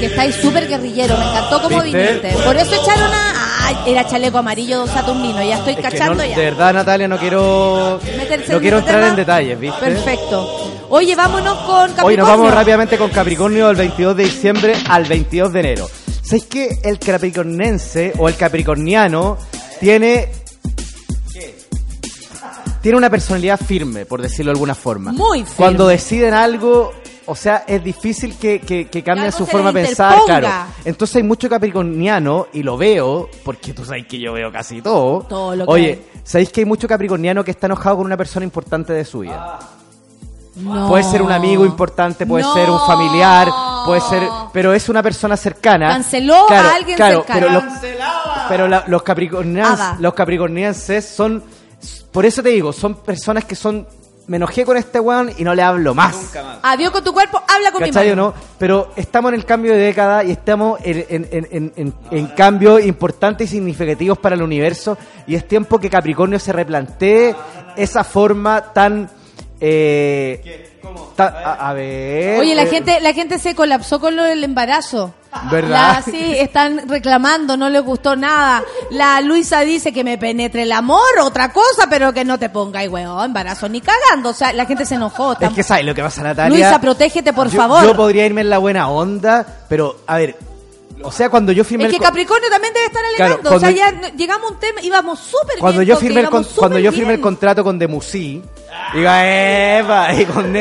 Que 0.00 0.06
estáis 0.06 0.34
súper 0.36 0.66
guerrillero, 0.68 1.16
me 1.16 1.24
encantó 1.24 1.62
cómo 1.62 1.80
¿Viste? 1.82 1.98
viniste. 2.20 2.32
Por 2.44 2.56
eso 2.56 2.74
echaron 2.74 3.10
a... 3.14 3.51
Era 3.86 4.06
chaleco 4.06 4.38
amarillo 4.38 4.86
Saturnino, 4.86 5.42
ya 5.42 5.56
estoy 5.58 5.74
Es 5.74 5.80
cachando 5.80 6.14
no- 6.22 6.24
ya. 6.24 6.36
de 6.36 6.44
verdad, 6.44 6.72
Natalia, 6.74 7.08
no 7.08 7.18
quiero, 7.18 7.98
Meterse 8.16 8.52
no 8.52 8.60
quiero 8.60 8.78
entrar 8.78 8.96
tema. 9.00 9.08
en 9.10 9.16
detalles, 9.16 9.58
¿viste? 9.58 9.80
Perfecto. 9.80 10.70
Oye, 10.90 11.16
vámonos 11.16 11.56
con 11.58 11.76
Capricornio. 11.88 12.06
Hoy 12.06 12.16
nos 12.16 12.28
vamos 12.28 12.54
rápidamente 12.54 12.96
con 12.98 13.10
Capricornio 13.10 13.68
del 13.68 13.76
22 13.76 14.16
de 14.16 14.24
diciembre 14.24 14.74
al 14.88 15.04
22 15.04 15.52
de 15.52 15.60
enero. 15.60 15.88
¿Sabéis 16.22 16.44
que 16.44 16.68
el 16.84 16.98
capricornense 16.98 18.12
o 18.18 18.28
el 18.28 18.36
capricorniano 18.36 19.36
tiene 19.80 20.28
tiene 22.82 22.98
una 22.98 23.10
personalidad 23.10 23.60
firme, 23.60 24.06
por 24.06 24.20
decirlo 24.20 24.50
de 24.50 24.54
alguna 24.56 24.74
forma. 24.74 25.12
Muy 25.12 25.40
firme. 25.40 25.54
Cuando 25.56 25.86
deciden 25.86 26.34
algo, 26.34 26.92
o 27.26 27.34
sea, 27.34 27.64
es 27.66 27.82
difícil 27.82 28.36
que, 28.38 28.60
que, 28.60 28.88
que 28.88 29.02
cambien 29.02 29.32
su 29.32 29.46
forma 29.46 29.72
de 29.72 29.84
pensar, 29.84 30.18
claro. 30.26 30.48
Entonces 30.84 31.16
hay 31.16 31.22
mucho 31.22 31.48
capricorniano, 31.48 32.46
y 32.52 32.62
lo 32.62 32.76
veo, 32.76 33.28
porque 33.44 33.72
tú 33.72 33.84
sabes 33.84 34.06
que 34.06 34.18
yo 34.18 34.32
veo 34.32 34.50
casi 34.52 34.80
todo. 34.82 35.22
Todo 35.28 35.56
lo 35.56 35.66
que 35.66 35.72
Oye, 35.72 36.02
¿sabéis 36.24 36.50
que 36.50 36.60
hay 36.60 36.66
mucho 36.66 36.86
capricorniano 36.88 37.44
que 37.44 37.50
está 37.52 37.66
enojado 37.66 37.96
con 37.98 38.06
una 38.06 38.16
persona 38.16 38.44
importante 38.44 38.92
de 38.92 39.04
su 39.04 39.20
vida? 39.20 39.58
No. 40.56 40.86
Puede 40.88 41.02
ser 41.04 41.22
un 41.22 41.32
amigo 41.32 41.64
importante, 41.64 42.26
puede 42.26 42.44
No. 42.44 42.52
ser 42.52 42.68
un 42.70 42.78
familiar, 42.80 43.48
puede 43.86 44.02
ser, 44.02 44.22
pero 44.52 44.74
es 44.74 44.86
una 44.90 45.02
persona 45.02 45.34
cercana. 45.36 45.88
Canceló 45.88 46.50
a 46.50 46.74
alguien 46.74 46.98
cercano. 46.98 47.24
Pero, 47.26 47.48
los, 47.50 47.64
pero 48.50 48.68
la- 48.68 48.84
los 48.86 49.02
los 49.98 50.14
capricornienses 50.14 51.06
son, 51.08 51.42
por 52.12 52.26
eso 52.26 52.42
te 52.42 52.50
digo, 52.50 52.70
son 52.72 52.96
personas 52.96 53.46
que 53.46 53.54
son, 53.56 53.86
me 54.28 54.36
enojé 54.36 54.64
con 54.64 54.76
este 54.76 55.00
weón 55.00 55.30
y 55.36 55.44
no 55.44 55.54
le 55.54 55.62
hablo 55.62 55.94
más. 55.94 56.32
Adiós 56.62 56.90
con 56.92 57.02
tu 57.04 57.12
cuerpo, 57.12 57.42
habla 57.48 57.72
con 57.72 57.82
mi 57.82 57.88
¿Cachai 57.90 58.10
o 58.12 58.16
mano. 58.16 58.28
no? 58.28 58.34
Pero 58.58 58.92
estamos 58.96 59.30
en 59.32 59.34
el 59.40 59.44
cambio 59.44 59.72
de 59.72 59.78
década 59.78 60.22
y 60.24 60.30
estamos 60.30 60.78
en, 60.84 61.04
en, 61.08 61.28
en, 61.32 61.48
en, 61.50 61.72
en- 61.76 61.94
en 62.10 62.26
cambios 62.28 62.84
importantes 62.84 63.48
y 63.50 63.56
significativos 63.56 64.18
para 64.18 64.34
el 64.36 64.42
universo 64.42 64.96
y 65.26 65.34
es 65.34 65.46
tiempo 65.48 65.78
que 65.78 65.90
Capricornio 65.90 66.38
se 66.38 66.52
replantee 66.52 67.34
esa 67.76 68.04
forma 68.04 68.72
tan... 68.72 69.08
Eh, 69.60 70.68
ta- 71.16 71.34
a, 71.44 71.70
a 71.70 71.72
ver... 71.74 72.40
Oye, 72.40 72.54
la 72.54 72.62
eh, 72.64 72.66
gente, 72.66 73.00
la 73.00 73.12
gente 73.12 73.38
se 73.38 73.54
colapsó 73.54 74.00
con 74.00 74.16
lo 74.16 74.24
del 74.24 74.42
embarazo. 74.44 75.14
¿Verdad? 75.50 75.70
La- 75.96 76.02
sí, 76.02 76.34
están 76.38 76.88
reclamando, 76.88 77.56
no 77.56 77.70
les 77.70 77.82
gustó 77.82 78.16
nada. 78.16 78.62
La 78.90 79.20
Luisa 79.22 79.60
dice 79.60 79.92
que 79.92 80.04
me 80.04 80.18
penetre 80.18 80.62
el 80.64 80.72
amor, 80.72 81.00
otra 81.22 81.52
cosa, 81.52 81.86
pero 81.88 82.12
que 82.12 82.24
no 82.24 82.38
te 82.38 82.50
ponga, 82.50 82.84
y 82.84 82.88
weón, 82.88 83.24
embarazo 83.24 83.68
ni 83.68 83.80
cagando. 83.80 84.28
O 84.30 84.34
sea, 84.34 84.52
la 84.52 84.66
gente 84.66 84.84
se 84.84 84.96
enojó. 84.96 85.34
Es 85.40 85.50
que 85.52 85.62
sabes 85.62 85.84
lo 85.86 85.94
que 85.94 86.02
pasa, 86.02 86.22
Natalia. 86.22 86.50
Luisa, 86.58 86.80
protégete, 86.80 87.32
por 87.32 87.48
Yo- 87.48 87.56
favor. 87.58 87.82
Yo 87.84 87.96
podría 87.96 88.26
irme 88.26 88.42
en 88.42 88.50
la 88.50 88.58
buena 88.58 88.88
onda, 88.90 89.46
pero, 89.70 90.00
a 90.06 90.18
ver, 90.18 90.36
o 91.02 91.10
sea, 91.10 91.30
cuando 91.30 91.50
yo 91.50 91.64
firmé 91.64 91.84
es 91.84 91.90
que 91.90 91.96
el... 91.96 92.00
co- 92.02 92.06
Capricornio 92.08 92.48
también 92.50 92.74
debe 92.74 92.86
estar 92.86 93.02
Claro, 93.16 93.34
alegando. 93.34 93.56
o 93.56 93.60
sea, 93.60 93.70
ya 93.70 94.12
llegamos 94.14 94.50
a 94.50 94.54
un 94.54 94.60
tema, 94.60 94.80
íbamos 94.82 95.18
súper 95.18 95.58
cuando 95.58 95.80
bien. 95.80 95.88
yo 95.88 95.96
firmé 95.96 96.20
el 96.20 96.28
con- 96.30 96.44
cuando 96.44 96.78
yo 96.78 96.92
firmé 96.92 97.14
el 97.14 97.20
contrato 97.20 97.64
con 97.64 97.78
Demusí 97.78 98.40
diga 98.94 99.76
Eva 99.78 100.12
y 100.20 100.24
con 100.26 100.52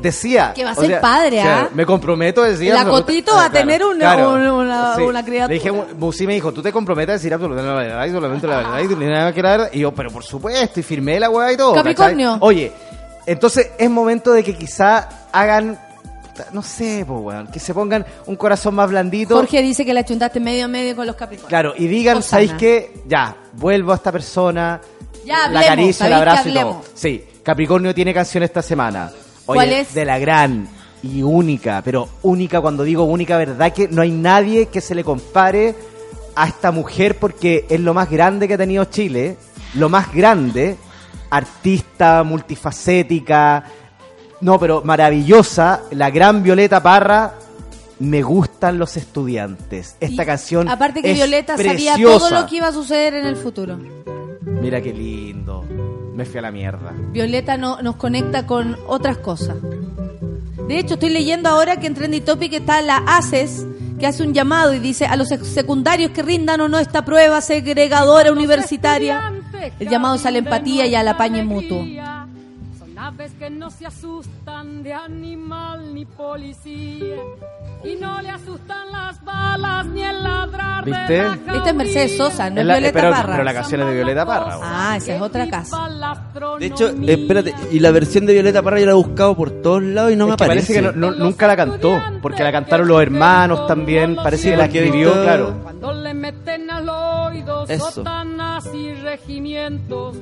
decía 0.00 0.52
Que 0.54 0.64
va 0.64 0.70
a 0.70 0.74
o 0.74 0.80
ser 0.80 1.00
padre, 1.00 1.42
¿ah? 1.42 1.68
me 1.74 1.84
comprometo 1.84 2.42
decía 2.42 2.74
La 2.74 2.84
Cotito 2.84 3.34
va 3.34 3.46
a 3.46 3.50
tener 3.50 3.84
una- 3.84 4.16
una- 4.28 4.52
una- 4.54 4.96
una 4.96 5.24
criatura. 5.24 5.48
le 5.48 5.54
dije 5.54 5.70
me 6.26 6.34
dijo 6.34 6.52
tú 6.52 6.62
te 6.62 6.72
comprometes 6.72 7.10
a 7.10 7.12
decir 7.14 7.34
absolutamente 7.34 7.74
la 7.74 7.82
verdad 7.82 8.06
y 8.06 8.10
solamente 8.10 8.46
la 8.46 8.56
verdad 8.58 8.78
y 8.80 8.88
tú 8.88 8.96
ni 8.96 9.06
nada 9.06 9.32
que 9.32 9.42
la 9.42 9.50
verdad 9.50 9.70
y 9.72 9.80
yo 9.80 9.92
pero 9.92 10.10
por 10.10 10.24
supuesto 10.24 10.80
y 10.80 10.82
firmé 10.82 11.20
la 11.20 11.28
weá 11.30 11.52
y 11.52 11.56
todo 11.56 11.74
Capricornio. 11.74 12.32
¿cachai? 12.34 12.48
oye 12.48 12.72
entonces 13.26 13.70
es 13.78 13.90
momento 13.90 14.32
de 14.32 14.42
que 14.42 14.54
quizá 14.56 15.08
hagan 15.32 15.78
no 16.54 16.62
sé, 16.62 17.04
po, 17.06 17.18
weón, 17.18 17.48
que 17.48 17.60
se 17.60 17.74
pongan 17.74 18.06
un 18.24 18.34
corazón 18.34 18.74
más 18.74 18.88
blandito. 18.88 19.34
Jorge 19.36 19.60
dice 19.60 19.84
que 19.84 19.92
la 19.92 20.06
chuntaste 20.06 20.40
medio 20.40 20.64
a 20.64 20.68
medio 20.68 20.96
con 20.96 21.06
los 21.06 21.14
Capricornios. 21.14 21.50
Claro, 21.50 21.74
y 21.76 21.86
digan, 21.86 22.16
Osana. 22.18 22.30
¿sabéis 22.30 22.52
qué? 22.54 22.94
Ya, 23.06 23.36
vuelvo 23.52 23.92
a 23.92 23.96
esta 23.96 24.10
persona, 24.10 24.80
Ya, 25.26 25.48
la 25.48 25.60
acaricio, 25.60 26.06
el 26.06 26.12
¿sabéis 26.12 26.16
abrazo 26.16 26.48
y 26.48 26.54
todo. 26.54 26.82
Sí, 26.94 27.24
Capricornio 27.42 27.94
tiene 27.94 28.14
canción 28.14 28.42
esta 28.42 28.62
semana. 28.62 29.10
Oye, 29.46 29.56
¿Cuál 29.56 29.72
es? 29.72 29.94
De 29.94 30.04
la 30.04 30.18
gran 30.18 30.68
y 31.02 31.22
única, 31.22 31.82
pero 31.84 32.08
única, 32.22 32.60
cuando 32.60 32.84
digo 32.84 33.04
única, 33.04 33.36
¿verdad? 33.36 33.72
Que 33.72 33.88
no 33.88 34.02
hay 34.02 34.10
nadie 34.10 34.66
que 34.66 34.80
se 34.80 34.94
le 34.94 35.02
compare 35.04 35.74
a 36.34 36.46
esta 36.46 36.70
mujer 36.70 37.18
porque 37.18 37.66
es 37.68 37.80
lo 37.80 37.94
más 37.94 38.10
grande 38.10 38.46
que 38.46 38.54
ha 38.54 38.58
tenido 38.58 38.84
Chile, 38.84 39.36
lo 39.74 39.88
más 39.88 40.12
grande, 40.12 40.76
artista, 41.30 42.22
multifacética, 42.22 43.64
no, 44.40 44.58
pero 44.58 44.82
maravillosa, 44.82 45.82
la 45.90 46.10
gran 46.10 46.42
Violeta 46.42 46.82
Parra. 46.82 47.34
Me 47.98 48.22
gustan 48.22 48.78
los 48.78 48.96
estudiantes. 48.96 49.96
Esta 50.00 50.22
Y 50.22 50.26
canción 50.26 50.68
Aparte 50.70 51.02
que 51.02 51.10
es 51.10 51.16
Violeta 51.18 51.58
sabía 51.58 51.96
todo 51.98 52.30
lo 52.30 52.46
que 52.46 52.56
iba 52.56 52.68
a 52.68 52.72
suceder 52.72 53.12
en 53.12 53.26
el 53.26 53.36
futuro. 53.36 53.78
Mira 54.40 54.80
qué 54.80 54.94
lindo. 54.94 55.66
Me 56.14 56.24
fui 56.24 56.38
a 56.38 56.42
la 56.42 56.50
mierda. 56.50 56.92
Violeta 57.12 57.56
no, 57.56 57.80
nos 57.82 57.96
conecta 57.96 58.46
con 58.46 58.76
otras 58.86 59.18
cosas. 59.18 59.56
De 60.68 60.78
hecho, 60.78 60.94
estoy 60.94 61.10
leyendo 61.10 61.48
ahora 61.48 61.78
que 61.78 61.86
en 61.86 61.94
Trendy 61.94 62.20
Topic 62.20 62.52
está 62.52 62.80
la 62.82 62.98
ACES, 63.06 63.66
que 63.98 64.06
hace 64.06 64.22
un 64.22 64.32
llamado 64.34 64.72
y 64.74 64.78
dice 64.78 65.06
a 65.06 65.16
los 65.16 65.28
sec- 65.28 65.42
secundarios 65.44 66.10
que 66.12 66.22
rindan 66.22 66.60
o 66.60 66.68
no 66.68 66.78
esta 66.78 67.04
prueba 67.04 67.40
segregadora 67.40 68.32
universitaria. 68.32 69.32
El 69.78 69.88
llamado 69.88 70.14
es 70.14 70.26
a 70.26 70.30
la 70.30 70.38
empatía 70.38 70.86
y 70.86 70.94
al 70.94 71.08
apañe 71.08 71.42
mutuo. 71.44 71.82
Son 72.78 72.98
aves 72.98 73.32
que 73.38 73.50
no 73.50 73.70
se 73.70 73.86
asustan 73.86 74.82
de 74.82 74.92
animal 74.94 75.94
ni 75.94 76.04
policía. 76.04 77.16
Y 77.82 77.96
no 77.96 78.20
le 78.20 78.28
asustan 78.30 78.92
las 78.92 79.22
balas 79.24 79.86
ni 79.86 80.02
el 80.02 80.22
ladrar 80.22 80.84
de 80.84 80.90
¿Viste? 80.90 81.18
la 81.18 81.56
Esta 81.56 81.70
es 81.70 81.74
Mercedes 81.74 82.16
Sosa, 82.16 82.50
no 82.50 82.60
es 82.60 82.66
la- 82.66 82.74
Violeta 82.74 83.00
pero, 83.00 83.10
Parra. 83.10 83.32
pero 83.32 83.44
la 83.44 83.54
canción 83.54 83.80
es 83.80 83.86
de 83.86 83.94
Violeta 83.94 84.26
Parra. 84.26 84.58
Ah, 84.62 84.96
esa 84.98 85.16
es 85.16 85.22
otra 85.22 85.48
casa. 85.48 85.76
De 86.58 86.66
hecho, 86.66 86.88
espérate, 87.06 87.54
y 87.72 87.80
la 87.80 87.90
versión 87.90 88.26
de 88.26 88.34
Violeta 88.34 88.62
Parra 88.62 88.80
yo 88.80 88.86
la 88.86 88.92
he 88.92 88.94
buscado 88.94 89.34
por 89.34 89.50
todos 89.62 89.82
lados 89.82 90.12
y 90.12 90.16
no 90.16 90.26
me 90.26 90.32
Es 90.32 90.36
que 90.36 90.44
aparece. 90.44 90.66
parece 90.74 90.92
que 90.92 90.98
no- 90.98 91.10
no- 91.10 91.16
nunca 91.16 91.46
la 91.46 91.56
cantó, 91.56 92.00
porque 92.20 92.42
la 92.42 92.52
cantaron 92.52 92.86
los 92.86 93.00
hermanos 93.00 93.66
también. 93.66 94.14
Parece 94.16 94.50
que 94.50 94.56
la 94.58 94.66
escribió, 94.66 95.12
claro. 95.22 95.54
Cuando 95.62 95.92
le 95.94 96.12
meten 96.14 96.70
al 96.70 96.88
oído 96.88 97.64
Eso. 97.66 97.90
sotanas 97.90 98.66
y 98.74 98.92
regimientos, 98.94 100.16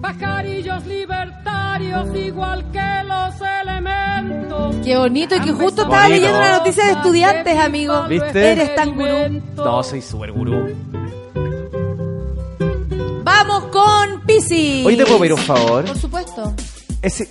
pajarillos 0.00 0.86
libertarios 0.86 2.06
igual 2.16 2.64
que 2.72 3.04
los 3.06 3.34
elementos. 3.62 4.76
Qué 4.84 4.96
bonito 4.96 5.34
y 5.36 5.40
que 5.40 5.52
justo 5.52 5.82
estaba 5.82 6.08
leyendo 6.08 6.38
una 6.38 6.58
noticia 6.58 6.84
de 6.86 6.99
estudiantes, 7.00 7.58
amigo. 7.58 8.02
¿Viste? 8.08 8.52
Eres 8.52 8.74
tan 8.74 8.94
gurú. 8.94 9.42
No, 9.56 9.82
soy 9.82 10.02
súper 10.02 10.32
gurú. 10.32 10.68
Vamos 13.22 13.64
con 13.64 14.20
Piscis. 14.26 14.86
Hoy 14.86 14.96
te 14.96 15.04
puedo 15.04 15.18
pedir 15.18 15.32
un 15.34 15.40
favor. 15.40 15.84
Por 15.84 15.98
supuesto. 15.98 16.54
Ese- 17.02 17.30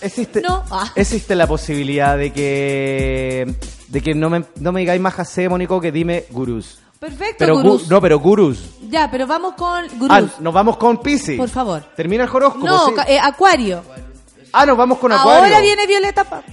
existe, 0.00 0.40
No. 0.42 0.62
Ah. 0.70 0.90
existe 0.94 1.34
la 1.34 1.46
posibilidad 1.46 2.16
de 2.16 2.32
que 2.32 3.54
de 3.88 4.00
que 4.00 4.14
no 4.14 4.30
me, 4.30 4.44
no 4.58 4.72
me 4.72 4.80
digáis 4.80 5.00
más 5.00 5.14
Mónico, 5.50 5.80
que 5.80 5.92
dime 5.92 6.24
gurús. 6.30 6.78
Perfecto, 6.98 7.36
Pero 7.38 7.56
gu- 7.56 7.86
no, 7.88 8.00
pero 8.00 8.18
gurús. 8.20 8.64
Ya, 8.88 9.10
pero 9.10 9.26
vamos 9.26 9.54
con 9.54 9.86
gurús. 9.98 10.08
Ah, 10.10 10.22
nos 10.40 10.54
vamos 10.54 10.76
con 10.76 10.98
Pisces. 10.98 11.36
Por 11.36 11.48
favor. 11.48 11.82
Termina 11.96 12.24
el 12.24 12.30
horóscopo. 12.30 12.64
no, 12.64 12.86
sí. 12.86 12.94
eh, 13.08 13.18
Acuario. 13.20 13.82
Ah, 14.52 14.64
nos 14.64 14.76
vamos 14.76 14.98
con 14.98 15.10
Acuario. 15.12 15.44
Ahora 15.44 15.60
viene 15.60 15.86
Violeta 15.86 16.24
Parra. 16.24 16.44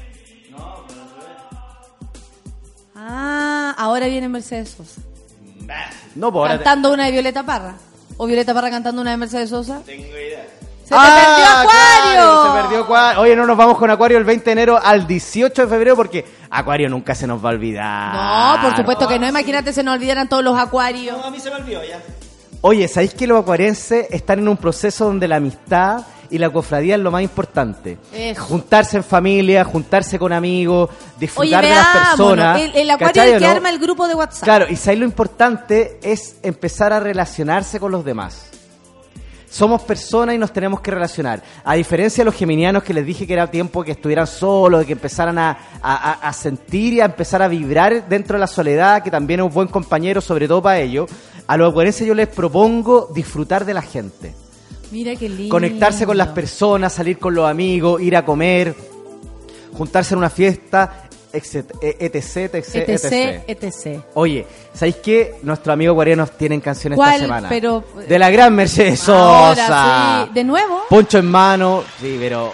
Ah, 3.11 3.73
ahora 3.77 4.06
viene 4.06 4.30
Mercedes 4.30 4.69
Sosa. 4.77 5.02
No, 6.15 6.31
pues 6.31 6.41
ahora 6.44 6.57
te- 6.60 6.64
Cantando 6.64 6.94
una 6.94 7.06
de 7.06 7.11
Violeta 7.11 7.44
Parra. 7.44 7.73
O 8.18 8.26
Violeta 8.27 8.53
Parra 8.53 8.69
cantando 8.69 9.02
una 9.02 9.11
de 9.11 9.18
Mercedes 9.18 9.49
Sosa. 9.49 9.81
Tengo 9.86 10.06
idea. 10.06 10.45
¡Se 10.86 10.95
Ah, 10.95 11.03
te 11.06 11.22
perdió 11.22 11.45
Acuario! 11.45 12.14
claro, 12.14 12.44
se 12.56 12.61
perdió 12.61 12.84
Acuario. 12.84 13.22
Oye, 13.22 13.36
no 13.36 13.45
nos 13.45 13.57
vamos 13.57 13.77
con 13.77 13.90
Acuario 13.91 14.18
el 14.18 14.23
20 14.26 14.45
de 14.45 14.52
enero 14.52 14.80
al 14.81 15.06
18 15.07 15.64
de 15.64 15.68
febrero 15.68 15.95
porque 15.95 16.26
Acuario 16.49 16.90
nunca 16.90 17.14
se 17.15 17.26
nos 17.27 17.44
va 17.44 17.49
a 17.49 17.53
olvidar. 17.53 18.14
No, 18.61 18.61
por 18.68 18.76
supuesto 18.77 19.07
que 19.07 19.18
no. 19.19 19.27
Imagínate, 19.27 19.72
se 19.73 19.84
nos 19.84 19.95
olvidaran 19.95 20.27
todos 20.30 20.44
los 20.44 20.57
acuarios. 20.57 21.18
a 21.23 21.30
mí 21.31 21.40
se 21.40 21.49
me 21.49 21.56
olvidó 21.57 21.81
ya. 21.84 21.99
Oye, 22.61 22.88
¿sabéis 22.88 23.14
que 23.14 23.26
los 23.27 23.41
acuarenses 23.41 24.07
están 24.10 24.40
en 24.40 24.48
un 24.49 24.57
proceso 24.57 25.06
donde 25.06 25.27
la 25.27 25.38
amistad 25.38 26.02
y 26.30 26.38
la 26.38 26.49
cofradía 26.49 26.95
es 26.95 27.01
lo 27.01 27.11
más 27.11 27.22
importante? 27.23 27.97
Eso. 28.14 28.43
Juntarse 28.43 28.97
en 28.97 29.03
familia, 29.03 29.64
juntarse 29.64 30.18
con 30.19 30.31
amigos, 30.34 30.89
Oye, 30.89 31.18
disfrutar 31.19 31.64
de 31.64 31.69
las 31.72 31.88
personas. 32.10 32.61
El, 32.61 32.76
el 32.76 32.91
acuario 32.91 33.07
¿cachai 33.14 33.27
es 33.30 33.34
el 33.35 33.39
que 33.39 33.45
no? 33.45 33.51
arma 33.51 33.69
el 33.69 33.80
grupo 33.80 34.07
de 34.07 34.15
WhatsApp. 34.15 34.43
Claro, 34.43 34.65
y 34.69 34.76
sabéis 34.76 34.99
lo 34.99 35.06
importante 35.06 35.99
es 36.03 36.38
empezar 36.43 36.93
a 36.93 36.99
relacionarse 36.99 37.80
con 37.80 37.91
los 37.91 38.03
demás. 38.06 38.45
Somos 39.51 39.81
personas 39.81 40.35
y 40.35 40.38
nos 40.38 40.53
tenemos 40.53 40.80
que 40.80 40.91
relacionar. 40.91 41.41
A 41.64 41.73
diferencia 41.73 42.22
de 42.22 42.26
los 42.26 42.35
geminianos 42.35 42.84
que 42.84 42.93
les 42.93 43.03
dije 43.03 43.26
que 43.26 43.34
era 43.34 43.47
tiempo 43.49 43.84
que 43.84 43.93
estuvieran 43.93 44.27
solos, 44.27 44.81
de 44.81 44.85
que 44.85 44.93
empezaran 44.93 45.39
a- 45.39 45.57
a 45.81 46.34
sentir 46.34 46.93
y 46.93 47.01
a 47.01 47.06
empezar 47.06 47.41
a 47.41 47.47
vibrar 47.47 48.07
dentro 48.07 48.35
de 48.35 48.41
la 48.41 48.45
soledad, 48.47 49.01
que 49.01 49.10
también 49.10 49.39
es 49.39 49.47
un 49.47 49.51
buen 49.53 49.68
compañero, 49.68 50.22
sobre 50.22 50.47
todo 50.47 50.61
para 50.61 50.80
ellos. 50.80 51.10
A 51.47 51.57
los 51.57 51.72
acuarenses 51.72 52.06
yo 52.06 52.14
les 52.14 52.27
propongo 52.27 53.10
disfrutar 53.11 53.65
de 53.65 53.73
la 53.73 53.81
gente. 53.81 54.35
Mira 54.91 55.16
qué 55.16 55.30
lindo. 55.30 55.49
Conectarse 55.53 56.06
con 56.06 56.18
las 56.18 56.30
personas, 56.30 56.94
salir 56.94 57.18
con 57.20 57.34
los 57.36 57.48
amigos, 57.49 58.02
ir 58.02 58.16
a 58.16 58.26
comer, 58.26 58.76
juntarse 59.78 60.14
en 60.14 60.18
una 60.20 60.30
fiesta, 60.30 61.03
etc, 61.32 61.72
etc, 61.82 62.56
etc, 62.56 62.90
etc, 62.90 63.44
etc. 63.48 64.02
Oye, 64.16 64.45
¿sabéis 64.74 64.95
qué? 64.98 65.36
Nuestros 65.44 65.74
amigos 65.74 65.94
guarenos 65.95 66.32
tienen 66.32 66.60
canciones 66.60 66.98
¿Cuál? 66.98 67.11
esta 67.14 67.26
semana. 67.26 67.49
Pero- 67.49 67.84
De 68.07 68.18
la 68.18 68.30
gran 68.32 68.56
Mercedes 68.56 68.99
Sosa. 68.99 70.26
Sí. 70.28 70.34
¿De 70.34 70.44
nuevo? 70.44 70.82
Poncho 70.90 71.20
en 71.20 71.26
mano. 71.28 71.84
Sí, 72.02 72.18
pero. 72.20 72.52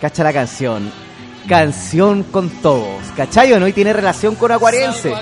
Cacha 0.00 0.24
la 0.24 0.32
canción. 0.32 0.90
Canción 1.48 2.22
con 2.24 2.48
todos. 2.62 3.02
¿Cachai 3.16 3.52
o 3.52 3.60
no? 3.60 3.66
Y 3.66 3.72
tiene 3.72 3.92
relación 3.92 4.34
con 4.36 4.52
Acuarense. 4.52 5.12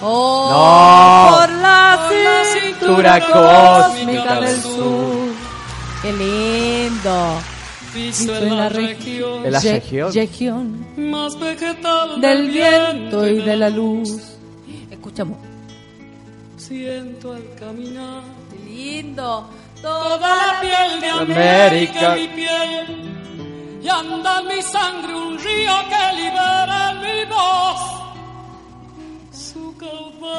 Oh, 0.00 0.48
No. 0.50 1.36
por 1.38 1.50
la 1.60 2.08
Cintura 2.52 3.20
cósmica 3.20 4.40
del 4.40 4.60
sur. 4.60 5.30
Qué 6.02 6.12
lindo. 6.12 7.38
Piso 7.92 8.36
en 8.36 8.56
la 8.56 8.68
región. 8.68 9.44
En 9.46 9.52
la 9.52 9.60
Ye- 9.60 9.72
región. 9.72 10.12
región 10.14 10.86
más 10.96 11.38
vegetal 11.38 12.20
del 12.20 12.50
viento 12.50 13.26
y 13.26 13.42
de 13.42 13.56
la 13.56 13.68
luz. 13.70 14.36
Escuchamos. 14.90 15.38
Siento 16.56 17.32
al 17.32 17.42
caminar 17.58 18.22
Qué 18.50 18.70
lindo. 18.70 19.48
toda 19.82 20.18
la 20.36 20.60
piel 20.60 21.00
de 21.00 21.08
América. 21.08 22.12
América 22.12 22.16
en 22.16 22.20
mi 22.20 22.28
piel 22.28 23.19
y 23.82 23.88
anda 23.88 24.40
en 24.40 24.48
mi 24.48 24.62
sangre 24.62 25.14
un 25.14 25.38
río 25.38 25.72
que 25.88 26.12
libera 26.16 26.90
en 26.90 27.00
mi 27.00 27.24
voz. 27.28 27.80
Su 29.32 29.74
caudal. 29.76 30.30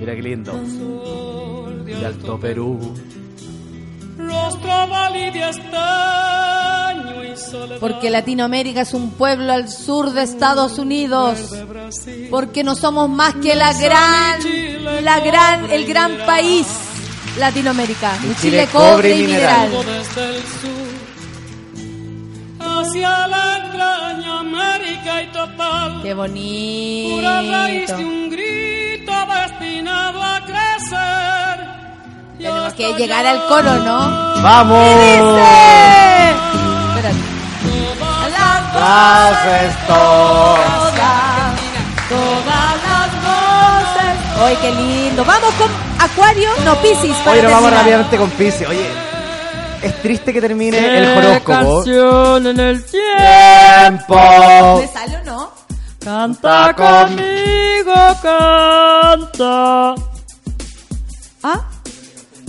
Mira 0.00 0.14
qué 0.14 0.22
lindo. 0.22 0.52
De 1.84 1.94
De 1.94 2.06
Alto 2.06 2.38
Perú. 2.40 2.94
Porque 7.80 8.10
Latinoamérica 8.10 8.80
es 8.80 8.94
un 8.94 9.12
pueblo 9.12 9.52
al 9.52 9.68
sur 9.68 10.10
de 10.10 10.22
Estados 10.22 10.78
Unidos. 10.78 11.54
Porque 12.30 12.64
no 12.64 12.74
somos 12.74 13.08
más 13.08 13.36
que 13.36 13.54
la 13.54 13.72
gran, 13.72 14.40
la 15.04 15.20
gran, 15.20 15.70
el 15.70 15.86
gran 15.86 16.16
país 16.26 16.66
Latinoamérica. 17.38 18.12
Mi 18.22 18.34
Chile, 18.34 18.68
cobre 18.72 19.14
y 19.16 19.26
mineral. 19.26 19.70
desde 19.70 20.36
el 20.36 20.42
sur 20.42 20.88
hacia 22.60 23.26
la 23.28 23.56
entraña 23.58 24.40
América 24.40 25.22
y 25.22 25.26
total 25.28 26.00
Qué 26.02 26.14
pura 26.14 27.42
raíz 27.42 27.90
bonito. 27.90 27.96
de 27.96 28.04
un 28.04 28.30
grito 28.30 29.12
destinado 29.34 30.22
a 30.22 30.40
crecer 30.44 31.66
Y 32.38 32.42
Tenemos 32.44 32.72
que 32.74 32.92
llegar 32.94 33.26
al 33.26 33.44
coro, 33.46 33.74
¿no? 33.78 33.98
¡Vamos! 34.42 35.38
Espérate. 36.88 37.16
Las 38.74 39.46
estoy. 39.64 40.60
Todas 42.08 42.74
las 42.88 43.10
voces. 43.26 44.16
¡Ay, 44.40 44.56
qué 44.62 44.70
lindo! 44.72 45.24
Vamos 45.24 45.52
con 45.54 45.87
Acuario, 46.00 46.48
no 46.64 46.76
Piscis. 46.76 47.16
para 47.18 47.32
Oye, 47.32 47.42
nos 47.42 47.52
vamos 47.52 47.70
terminar. 47.70 47.78
rápidamente 47.80 48.16
con 48.16 48.30
Pisces. 48.30 48.68
Oye, 48.68 48.86
es 49.82 50.02
triste 50.02 50.32
que 50.32 50.40
termine 50.40 50.78
el 50.98 51.18
horóscopo. 51.18 51.84
en 52.38 52.60
el 52.60 52.84
Tiempo. 52.84 54.14
¿Me 54.80 54.88
sale 54.88 55.16
o 55.18 55.24
no? 55.24 55.50
Canta 56.02 56.72
conmigo, 56.74 57.94
canta. 58.22 59.94
¿Ah? 61.42 61.60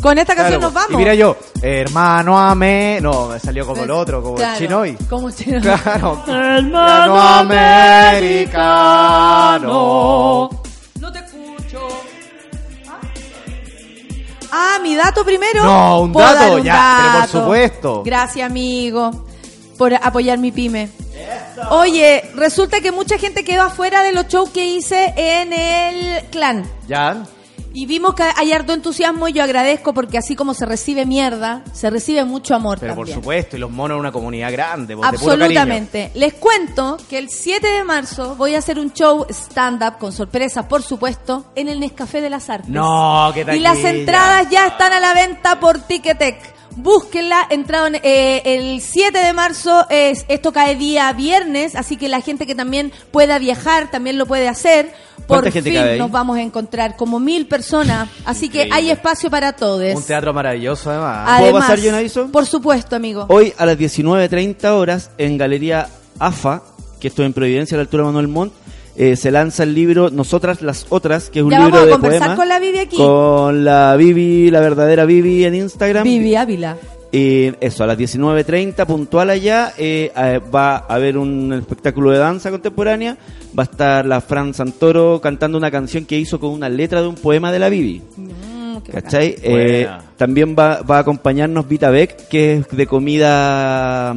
Con 0.02 0.18
esta 0.18 0.34
canción 0.34 0.60
Claro, 0.62 0.74
nos 0.74 0.74
vamos. 0.74 0.92
Y 0.94 0.96
mira 0.98 1.14
yo, 1.14 1.36
hermano 1.62 2.40
amé. 2.40 3.00
No, 3.02 3.28
me 3.28 3.40
salió 3.40 3.66
como 3.68 3.84
el 3.84 3.92
otro, 3.92 4.24
como 4.24 4.36
Claro, 4.36 4.54
el 4.54 4.58
chinoy. 4.60 4.96
Como 5.10 5.30
chinoy. 5.32 5.60
Claro. 5.62 6.24
Hermano 6.28 7.18
Hermano 7.18 7.20
americano. 9.60 10.50
No 11.02 11.12
te 11.12 11.20
escucho. 11.20 11.80
Ah, 14.52 14.80
mi 14.82 14.96
dato 14.96 15.24
primero. 15.24 15.64
No, 15.64 16.02
un 16.02 16.14
dato, 16.14 16.36
dar 16.36 16.52
un 16.52 16.64
ya, 16.64 16.98
pero 17.02 17.20
por 17.20 17.42
supuesto. 17.42 18.04
Gracias, 18.04 18.50
amigo, 18.50 19.26
por 19.78 19.94
apoyar 19.94 20.38
mi 20.38 20.52
pyme. 20.52 20.90
Oye, 21.72 22.30
resulta 22.36 22.80
que 22.82 22.92
mucha 22.92 23.18
gente 23.18 23.44
quedó 23.44 23.64
afuera 23.64 24.04
de 24.04 24.14
los 24.14 24.28
shows 24.28 24.50
que 24.50 24.66
hice 24.66 25.14
en 25.16 25.54
el 25.54 26.26
clan. 26.30 26.70
¿Ya? 26.88 27.24
Y 27.72 27.86
vimos 27.86 28.16
que 28.16 28.24
hay 28.36 28.52
harto 28.52 28.74
entusiasmo 28.74 29.28
y 29.28 29.34
yo 29.34 29.44
agradezco 29.44 29.94
porque 29.94 30.18
así 30.18 30.36
como 30.36 30.54
se 30.56 30.66
recibe 30.66 31.06
mierda, 31.06 31.64
se 31.72 31.90
recibe 31.90 32.24
mucho 32.26 32.56
amor 32.56 32.80
Pero 32.80 32.96
por 32.96 33.08
supuesto, 33.08 33.58
y 33.58 33.60
los 33.60 33.70
monos 33.70 33.96
en 33.96 34.00
una 34.00 34.12
comunidad 34.12 34.52
grande. 34.52 34.96
pues, 34.98 35.12
de 35.12 35.18
puro 35.20 35.32
cariño. 35.38 35.46
Absolutamente. 35.62 36.12
Les 36.16 36.34
cuento 36.34 36.98
que 37.10 37.20
el 37.20 37.30
7 37.30 37.68
de 37.68 37.84
marzo 37.84 38.36
voy 38.36 38.56
a 38.56 38.58
hacer 38.58 38.80
un 38.80 38.92
show 38.92 39.26
stand-up 39.30 39.98
con 40.00 40.12
sorpresa, 40.12 40.68
por 40.68 40.82
supuesto, 40.82 41.46
en 41.56 41.70
el 41.70 41.80
Nescafé 41.80 42.22
de 42.22 42.30
las 42.32 42.50
Artes. 42.50 42.70
No, 42.70 43.32
qué 43.34 43.42
Y 43.42 43.60
las 43.60 43.74
taquilla. 43.76 43.90
entradas 43.92 44.50
ya 44.50 44.68
están 44.68 44.92
a 44.92 45.00
la 45.00 45.14
venta 45.14 45.60
por 45.60 45.80
Ticketek. 45.80 46.59
Búsquenla, 46.76 47.48
entraron 47.50 47.96
eh, 47.96 48.42
el 48.46 48.82
7 48.82 49.18
de 49.18 49.34
marzo, 49.34 49.86
es, 49.90 50.26
esto 50.28 50.52
cae 50.52 50.76
día 50.76 51.12
viernes, 51.14 51.76
así 51.76 51.98
que 51.98 52.08
la 52.08 52.22
gente 52.22 52.46
que 52.46 52.56
también 52.56 52.92
pueda 53.12 53.40
viajar 53.40 53.92
también 53.92 54.18
lo 54.18 54.26
puede 54.26 54.48
hacer. 54.48 54.94
Por 55.18 55.42
¿Cuánta 55.42 55.52
gente 55.52 55.72
fin 55.72 55.98
nos 55.98 56.10
vamos 56.10 56.38
a 56.38 56.42
encontrar 56.42 56.96
como 56.96 57.20
mil 57.20 57.48
personas, 57.48 58.10
así 58.26 58.50
que 58.50 58.70
hay 58.72 58.90
espacio 58.90 59.30
para 59.30 59.54
todos. 59.54 59.96
Un 59.96 60.04
teatro 60.04 60.34
maravilloso, 60.34 60.90
además. 60.90 61.40
¿Puedo 61.42 61.54
pasar 61.54 61.80
yo 61.80 61.90
un 61.90 61.96
aviso? 61.96 62.32
Por 62.32 62.46
supuesto, 62.46 62.96
amigo. 62.96 63.26
Hoy 63.30 63.54
a 63.58 63.66
las 63.66 63.78
19.30 63.78 64.66
horas 64.72 65.12
en 65.18 65.38
Galería 65.38 65.88
AFA, 66.18 66.64
que 67.00 67.10
estoy 67.10 67.26
en 67.26 67.34
Providencia, 67.34 67.76
a 67.76 67.78
la 67.78 67.82
altura 67.82 68.04
de 68.04 68.08
Manuel 68.08 68.28
Montt, 68.28 68.54
eh, 69.00 69.16
se 69.16 69.32
lanza 69.32 69.64
el 69.64 69.74
libro 69.74 70.10
Nosotras 70.10 70.62
las 70.62 70.86
Otras, 70.90 71.30
que 71.30 71.40
es 71.40 71.46
un 71.46 71.52
Ya 71.52 71.60
libro 71.60 71.72
vamos 71.72 71.84
a 71.84 71.86
de 71.86 71.92
conversar 71.94 72.20
poemas. 72.20 72.38
con 72.38 72.50
la 72.50 72.60
Vivi 72.60 72.80
aquí. 72.80 72.98
Con 72.98 73.64
la 73.64 73.96
Vivi, 73.96 74.52
la 74.52 74.60
verdadera 74.60 75.06
Vivi 75.06 75.46
en 75.46 75.56
Instagram. 75.56 76.04
Vivi 76.04 76.36
Ávila. 76.36 76.76
Y 77.10 77.54
eso, 77.62 77.86
a 77.86 77.88
las 77.88 77.98
19.30, 77.98 78.86
puntual 78.86 79.30
allá, 79.30 79.72
eh, 79.78 80.12
eh, 80.14 80.42
va 80.54 80.76
a 80.80 80.96
haber 80.96 81.18
un 81.18 81.54
espectáculo 81.54 82.12
de 82.12 82.18
danza 82.18 82.52
contemporánea. 82.52 83.18
Va 83.58 83.64
a 83.64 83.68
estar 83.68 84.06
la 84.06 84.20
Fran 84.20 84.54
Santoro 84.54 85.22
cantando 85.22 85.58
una 85.58 85.72
canción 85.72 86.04
que 86.04 86.20
hizo 86.20 86.38
con 86.38 86.50
una 86.50 86.68
letra 86.68 87.02
de 87.02 87.08
un 87.08 87.16
poema 87.16 87.54
de 87.54 87.60
la 87.60 87.70
Vivi. 87.70 88.02
Mm. 88.18 88.78
¿Cachai? 88.92 89.36
Eh, 89.42 89.88
también 90.18 90.58
va, 90.60 90.82
va 90.82 90.98
a 90.98 91.00
acompañarnos 91.00 91.70
Vita 91.70 91.90
Beck, 91.90 92.28
que 92.28 92.58
es 92.58 92.68
de 92.68 92.86
comida 92.86 94.14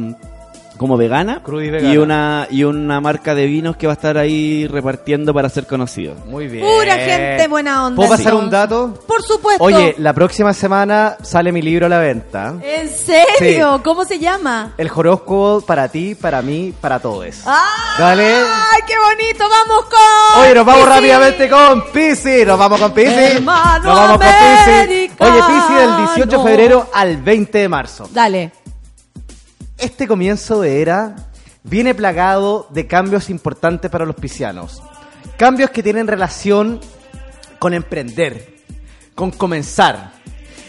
como 0.77 0.97
vegana, 0.97 1.41
y 1.45 1.69
vegana. 1.69 1.93
y 1.93 1.97
una 1.97 2.47
y 2.49 2.63
una 2.63 2.99
marca 2.99 3.35
de 3.35 3.45
vinos 3.45 3.77
que 3.77 3.87
va 3.87 3.93
a 3.93 3.95
estar 3.95 4.17
ahí 4.17 4.67
repartiendo 4.67 5.33
para 5.33 5.49
ser 5.49 5.65
conocido. 5.67 6.15
Muy 6.25 6.47
bien. 6.47 6.65
Pura 6.65 6.95
gente 6.95 7.47
buena 7.47 7.85
onda. 7.85 7.95
¿Puedo 7.95 8.09
pasar 8.09 8.33
sí. 8.33 8.37
un 8.39 8.49
dato? 8.49 8.93
Por 9.07 9.21
supuesto. 9.23 9.63
Oye, 9.63 9.95
la 9.97 10.13
próxima 10.13 10.53
semana 10.53 11.17
sale 11.21 11.51
mi 11.51 11.61
libro 11.61 11.85
a 11.85 11.89
la 11.89 11.99
venta. 11.99 12.55
¿En 12.61 12.89
serio? 12.89 13.81
¿Cómo 13.83 14.05
se 14.05 14.19
llama? 14.19 14.73
El 14.77 14.89
horóscopo 14.93 15.61
para 15.65 15.87
ti, 15.87 16.15
para 16.15 16.41
mí, 16.41 16.73
para 16.79 16.99
todos. 16.99 17.41
¡Ah! 17.45 17.95
Dale. 17.97 18.25
¡Ay, 18.35 18.81
qué 18.87 18.93
bonito! 18.97 19.43
¡Vamos 19.49 19.85
con! 19.85 20.41
Oye, 20.41 20.53
nos 20.55 20.65
vamos 20.65 20.87
rápidamente 20.87 21.49
con 21.49 21.83
Pisi. 21.91 22.45
Nos 22.45 22.57
vamos 22.57 22.79
con 22.79 22.91
Pisi. 22.91 23.13
Hermano 23.13 23.83
Nos 23.85 23.95
vamos 23.95 24.17
con 24.17 24.27
Pisi. 24.27 24.71
América. 24.71 25.15
Oye, 25.19 25.41
Pisi 25.47 25.73
del 25.73 25.97
18 25.97 26.25
de 26.25 26.37
No. 26.37 26.43
febrero 26.43 26.89
al 26.93 27.17
20 27.17 27.57
de 27.59 27.69
marzo. 27.69 28.09
Dale. 28.11 28.62
Este 29.83 30.07
comienzo 30.07 30.61
de 30.61 30.81
era 30.81 31.13
viene 31.63 31.93
plagado 31.93 32.67
de 32.69 32.87
cambios 32.87 33.29
importantes 33.29 33.91
para 33.91 34.05
los 34.05 34.15
piscianos. 34.15 34.81
Cambios 35.35 35.71
que 35.71 35.83
tienen 35.83 36.07
relación 36.07 36.79
con 37.59 37.73
emprender, 37.73 38.59
con 39.13 39.31
comenzar, 39.31 40.13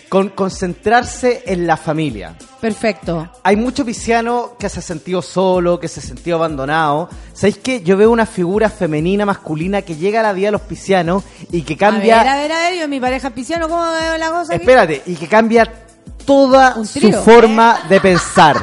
con 0.09 0.31
concentrarse 0.31 1.45
en 1.47 1.65
la 1.65 1.77
familia. 1.77 2.37
Perfecto. 2.61 3.31
Hay 3.45 3.55
mucho 3.55 3.85
pisciano 3.85 4.57
que 4.59 4.69
se 4.69 4.81
ha 4.81 4.83
sentido 4.83 5.23
solo, 5.23 5.79
que 5.79 5.87
se 5.87 6.01
ha 6.01 6.03
sentido 6.03 6.39
abandonado. 6.39 7.09
¿Sabéis 7.35 7.59
que 7.59 7.83
yo 7.83 7.97
veo 7.97 8.11
una 8.11 8.27
figura 8.27 8.69
femenina, 8.69 9.25
masculina, 9.25 9.83
que 9.83 9.95
llega 9.95 10.19
a 10.19 10.23
la 10.25 10.33
vida 10.33 10.49
de 10.49 10.53
los 10.53 10.63
piscianos 10.63 11.23
y 11.53 11.63
que 11.63 11.77
cambia... 11.77 12.21
A 12.21 12.25
ver, 12.25 12.33
a 12.33 12.37
ver, 12.37 12.53
a 12.53 12.59
ver, 12.69 12.81
yo 12.81 12.89
mi 12.89 12.99
pareja 12.99 13.31
pisciano, 13.31 13.69
¿cómo 13.69 13.85
veo 13.93 14.19
la 14.19 14.31
cosa? 14.31 14.55
aquí? 14.55 14.63
Espérate, 14.63 15.03
y 15.07 15.15
que 15.15 15.29
cambia 15.29 15.84
toda 16.25 16.85
su 16.85 17.01
trío. 17.01 17.23
forma 17.23 17.79
de 17.89 18.01
pensar. 18.01 18.57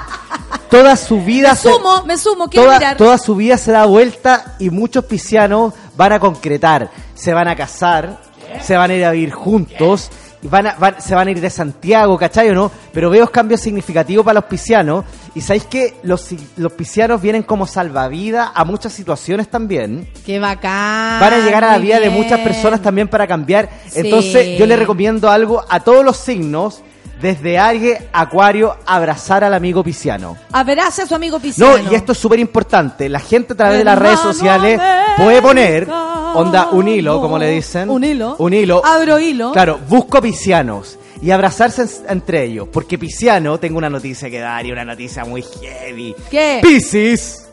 Toda 0.69 0.95
su 0.95 1.21
vida 1.21 1.51
Me 1.51 1.55
se- 1.57 1.71
sumo, 1.73 2.03
me 2.05 2.17
sumo, 2.17 2.47
quiero 2.49 2.65
toda, 2.67 2.77
mirar. 2.79 2.97
toda 2.97 3.17
su 3.17 3.35
vida 3.35 3.57
se 3.57 3.71
da 3.71 3.85
vuelta 3.85 4.55
y 4.59 4.69
muchos 4.69 5.03
piscianos 5.05 5.73
van 5.97 6.13
a 6.13 6.19
concretar, 6.19 6.89
se 7.13 7.33
van 7.33 7.47
a 7.49 7.55
casar, 7.55 8.21
se 8.61 8.77
van 8.77 8.89
a 8.91 8.93
ir 8.95 9.03
a 9.05 9.11
vivir 9.11 9.31
juntos, 9.31 10.09
y 10.43 10.47
van 10.47 10.67
a- 10.67 10.75
van- 10.79 10.99
se 11.01 11.13
van 11.13 11.27
a 11.27 11.31
ir 11.31 11.41
de 11.41 11.49
Santiago, 11.49 12.17
¿cachai 12.17 12.49
o 12.49 12.53
no? 12.55 12.71
Pero 12.93 13.09
veo 13.09 13.29
cambios 13.29 13.59
significativos 13.61 14.23
para 14.25 14.35
los 14.35 14.45
piscianos 14.45 15.03
y 15.35 15.41
sabéis 15.41 15.65
que 15.65 15.95
los, 16.03 16.29
los 16.55 16.71
piscianos 16.71 17.21
vienen 17.21 17.43
como 17.43 17.67
salvavidas 17.67 18.49
a 18.55 18.63
muchas 18.63 18.93
situaciones 18.93 19.49
también. 19.49 20.09
Qué 20.25 20.39
bacán. 20.39 21.19
Van 21.19 21.33
a 21.33 21.38
llegar 21.45 21.63
a 21.65 21.73
la 21.73 21.77
vida 21.79 21.99
de 21.99 22.09
muchas 22.09 22.39
personas 22.39 22.81
también 22.81 23.07
para 23.09 23.27
cambiar. 23.27 23.69
Sí. 23.89 23.99
Entonces, 23.99 24.57
yo 24.57 24.65
le 24.65 24.77
recomiendo 24.77 25.29
algo 25.29 25.63
a 25.69 25.81
todos 25.81 26.03
los 26.03 26.17
signos, 26.17 26.81
desde 27.22 27.57
Aries, 27.60 27.99
Acuario, 28.11 28.76
abrazar 28.85 29.43
al 29.43 29.53
amigo 29.53 29.84
pisciano. 29.84 30.38
Abrace 30.52 31.03
a 31.03 31.07
su 31.07 31.15
amigo 31.15 31.38
No, 31.38 31.41
pisciano. 31.41 31.91
y 31.91 31.95
esto 31.95 32.11
es 32.14 32.18
súper 32.18 32.39
importante. 32.39 33.07
La 33.10 33.19
gente 33.19 33.53
a 33.53 33.57
través 33.57 33.77
de 33.77 33.84
las 33.84 33.98
redes 33.98 34.19
sociales 34.19 34.80
puede 35.18 35.41
poner, 35.41 35.88
onda, 35.89 36.69
un 36.72 36.88
hilo, 36.88 37.22
como 37.22 37.38
le 37.38 37.49
dicen. 37.52 37.89
Un 37.89 38.03
hilo. 38.03 38.35
Un 38.39 38.53
hilo. 38.53 38.85
Abro 38.85 39.19
hilo. 39.19 39.52
Claro, 39.52 39.80
busco 39.88 40.22
piscianos 40.22 40.98
y 41.22 41.30
abrazarse 41.31 41.84
en- 41.84 41.89
entre 42.10 42.43
ellos. 42.45 42.68
Porque 42.72 42.98
pisciano, 42.98 43.60
tengo 43.60 43.77
una 43.77 43.89
noticia 43.89 44.30
que 44.30 44.39
dar 44.39 44.65
y 44.65 44.72
una 44.72 44.84
noticia 44.85 45.23
muy 45.26 45.43
heavy. 45.43 46.15
¿Qué? 46.30 46.60
Piscis 46.64 47.48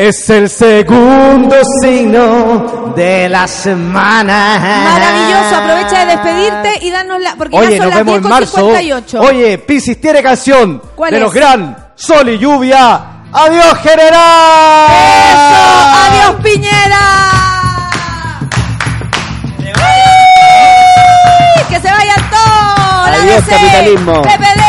es 0.00 0.30
el 0.30 0.48
segundo 0.48 1.56
signo 1.82 2.92
de 2.94 3.28
la 3.28 3.48
semana. 3.48 4.84
Maravilloso, 4.94 5.56
aprovecha 5.56 6.04
de 6.04 6.06
despedirte 6.14 6.86
y 6.86 6.90
darnos 6.92 7.20
la... 7.20 7.34
Porque 7.34 7.56
Oye, 7.56 7.70
ya 7.72 7.76
son 7.78 7.86
nos 7.86 7.96
las 7.96 8.04
vemos 8.04 8.16
en 8.18 8.28
marzo. 8.30 8.70
10.58. 8.70 9.20
Oye, 9.20 9.58
Piscis 9.58 10.00
tiene 10.00 10.22
canción 10.22 10.80
¿Cuál 10.94 11.10
de 11.10 11.16
es? 11.16 11.22
los 11.24 11.34
gran 11.34 11.76
Sol 11.96 12.28
y 12.28 12.38
Lluvia. 12.38 13.00
¡Adiós, 13.32 13.78
general! 13.82 14.86
¡Eso! 15.32 15.66
¡Adiós, 16.06 16.42
Piñera! 16.44 17.00
¡Que 21.68 21.80
se 21.80 21.90
vayan 21.90 22.30
todos! 22.30 23.10
¡La 23.10 23.16
Adiós, 23.20 23.46
DC! 23.46 23.50
capitalismo. 23.50 24.22
¡PPD! 24.22 24.62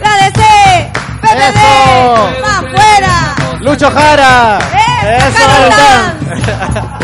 ¡La 0.00 0.16
DC! 0.24 0.90
¡PPD! 1.22 2.40
¡Más 2.42 2.60
fuera! 2.60 3.37
¡Lucho 3.68 3.90
Jara! 3.90 4.58
¡Eh! 4.72 5.18
¡Eso! 5.28 5.46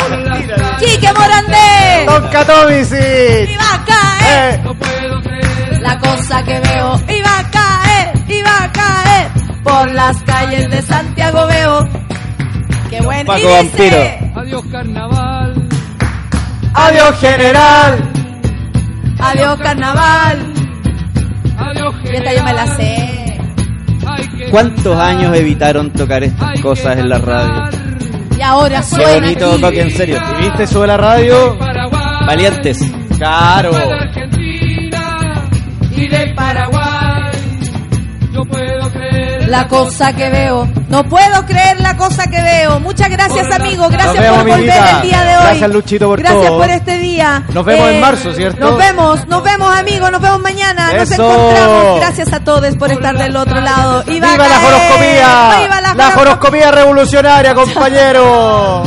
¡Carol 0.00 0.76
¡Quique 0.78 1.12
Morandé! 1.12 2.06
¡Don 2.06 2.28
Catomisi! 2.28 2.96
¡Y 2.96 3.56
va 3.56 3.74
a 3.74 3.84
caer! 3.84 4.60
Eh, 4.64 5.78
La 5.80 5.98
cosa 5.98 6.42
que 6.42 6.58
veo 6.60 7.00
iba 7.14 7.38
a 7.38 7.50
caer, 7.50 8.12
iba 8.28 8.64
a 8.64 8.72
caer 8.72 9.28
por 9.62 9.90
las 9.92 10.16
calles 10.22 10.70
de 10.70 10.80
Santiago 10.80 11.46
veo. 11.48 11.86
¡Qué 12.88 13.00
buen 13.02 13.26
Paco 13.26 13.38
y 13.40 13.42
dice, 13.42 13.56
Vampiro. 13.56 14.40
Adiós 14.40 14.64
carnaval, 14.72 15.68
¡Adiós, 16.72 17.20
general! 17.20 18.12
Adiós 19.20 19.60
carnaval. 19.60 20.52
adiós 21.58 21.94
Y 22.04 22.16
esta 22.16 22.32
yo 22.32 22.42
me 22.42 22.52
la 22.54 22.66
sé. 22.76 23.23
¿Cuántos 24.50 24.98
años 24.98 25.36
evitaron 25.36 25.90
tocar 25.90 26.22
estas 26.24 26.60
cosas 26.60 26.98
en 26.98 27.08
la 27.08 27.18
radio? 27.18 27.64
Y 28.38 28.42
ahora 28.42 28.78
Qué 28.80 28.82
suena 28.86 29.14
bonito 29.26 29.52
aquí. 29.52 29.60
toque, 29.60 29.80
en 29.82 29.90
serio. 29.90 30.18
¿Y 30.38 30.42
viste? 30.44 30.66
Sube 30.66 30.86
la 30.86 30.96
radio. 30.96 31.56
Valientes. 32.26 32.80
Claro. 33.16 33.70
y 35.96 36.08
del 36.08 36.34
Paraguay. 36.34 36.73
La 39.54 39.68
cosa 39.68 40.12
que 40.12 40.30
veo. 40.30 40.68
No 40.88 41.04
puedo 41.04 41.46
creer 41.46 41.80
la 41.80 41.96
cosa 41.96 42.26
que 42.26 42.42
veo. 42.42 42.80
Muchas 42.80 43.08
gracias, 43.08 43.52
amigo. 43.52 43.88
Gracias 43.88 44.18
vemos, 44.18 44.38
por 44.38 44.48
volver 44.48 44.70
amiguita. 44.70 44.96
el 44.96 45.02
día 45.02 45.22
de 45.22 45.36
hoy. 45.36 45.42
Gracias, 45.44 45.70
Luchito, 45.70 46.08
por 46.08 46.18
Gracias 46.18 46.46
todo. 46.46 46.58
por 46.58 46.70
este 46.70 46.98
día. 46.98 47.42
Nos 47.52 47.64
vemos 47.64 47.88
en 47.90 48.00
marzo, 48.00 48.34
¿cierto? 48.34 48.58
Nos 48.60 48.78
vemos, 48.78 49.28
nos 49.28 49.42
vemos, 49.44 49.78
amigos. 49.78 50.10
Nos 50.10 50.20
vemos 50.20 50.40
mañana. 50.40 50.92
Nos 50.92 51.10
encontramos. 51.10 52.00
Gracias 52.00 52.32
a 52.32 52.40
todos 52.40 52.76
por 52.76 52.90
estar 52.90 53.16
del 53.16 53.36
otro 53.36 53.60
lado. 53.60 54.02
Y 54.08 54.14
¡Viva 54.14 54.36
la 54.36 54.58
horoscopía! 54.66 55.58
¡Viva 55.62 55.80
la, 55.80 55.94
¡La 55.94 56.16
horoscopía 56.16 56.70
revolucionaria, 56.72 57.54
compañero! 57.54 58.82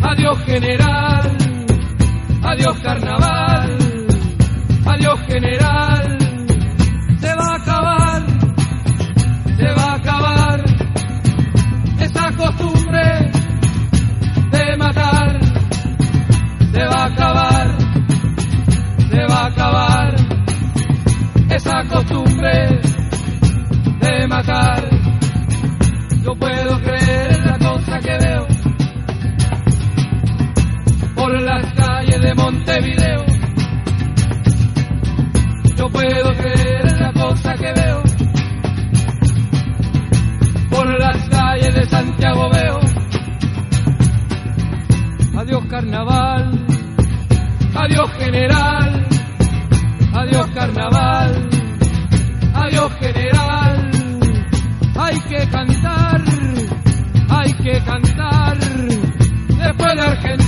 Adiós 0.00 0.38
general, 0.46 1.36
adiós 2.42 2.76
carnaval, 2.82 3.78
adiós 4.86 5.20
general. 5.26 5.57
De 22.40 24.26
matar. 24.28 24.88
Yo 26.22 26.34
puedo 26.36 26.80
creer 26.80 27.32
en 27.32 27.46
la 27.46 27.58
cosa 27.58 27.98
que 28.00 28.16
veo 28.18 28.46
por 31.16 31.42
las 31.42 31.72
calles 31.74 32.20
de 32.20 32.34
Montevideo. 32.34 33.24
Yo 35.76 35.88
puedo 35.88 36.32
creer 36.34 36.86
en 36.86 37.00
la 37.00 37.12
cosa 37.12 37.54
que 37.54 37.72
veo. 37.72 38.02
Por 40.70 41.00
las 41.00 41.28
calles 41.28 41.74
de 41.74 41.86
Santiago 41.88 42.50
veo. 42.50 42.80
Adiós 45.38 45.64
carnaval. 45.66 46.66
Adiós 47.74 48.10
general. 48.18 49.06
Adiós 50.14 50.46
carnaval. 50.54 51.47
General. 52.70 53.90
Hay 54.98 55.18
que 55.20 55.48
cantar. 55.48 56.22
Hay 57.30 57.52
que 57.54 57.80
cantar. 57.82 58.58
Después 58.58 59.94
de 59.94 60.02
Argentina, 60.02 60.47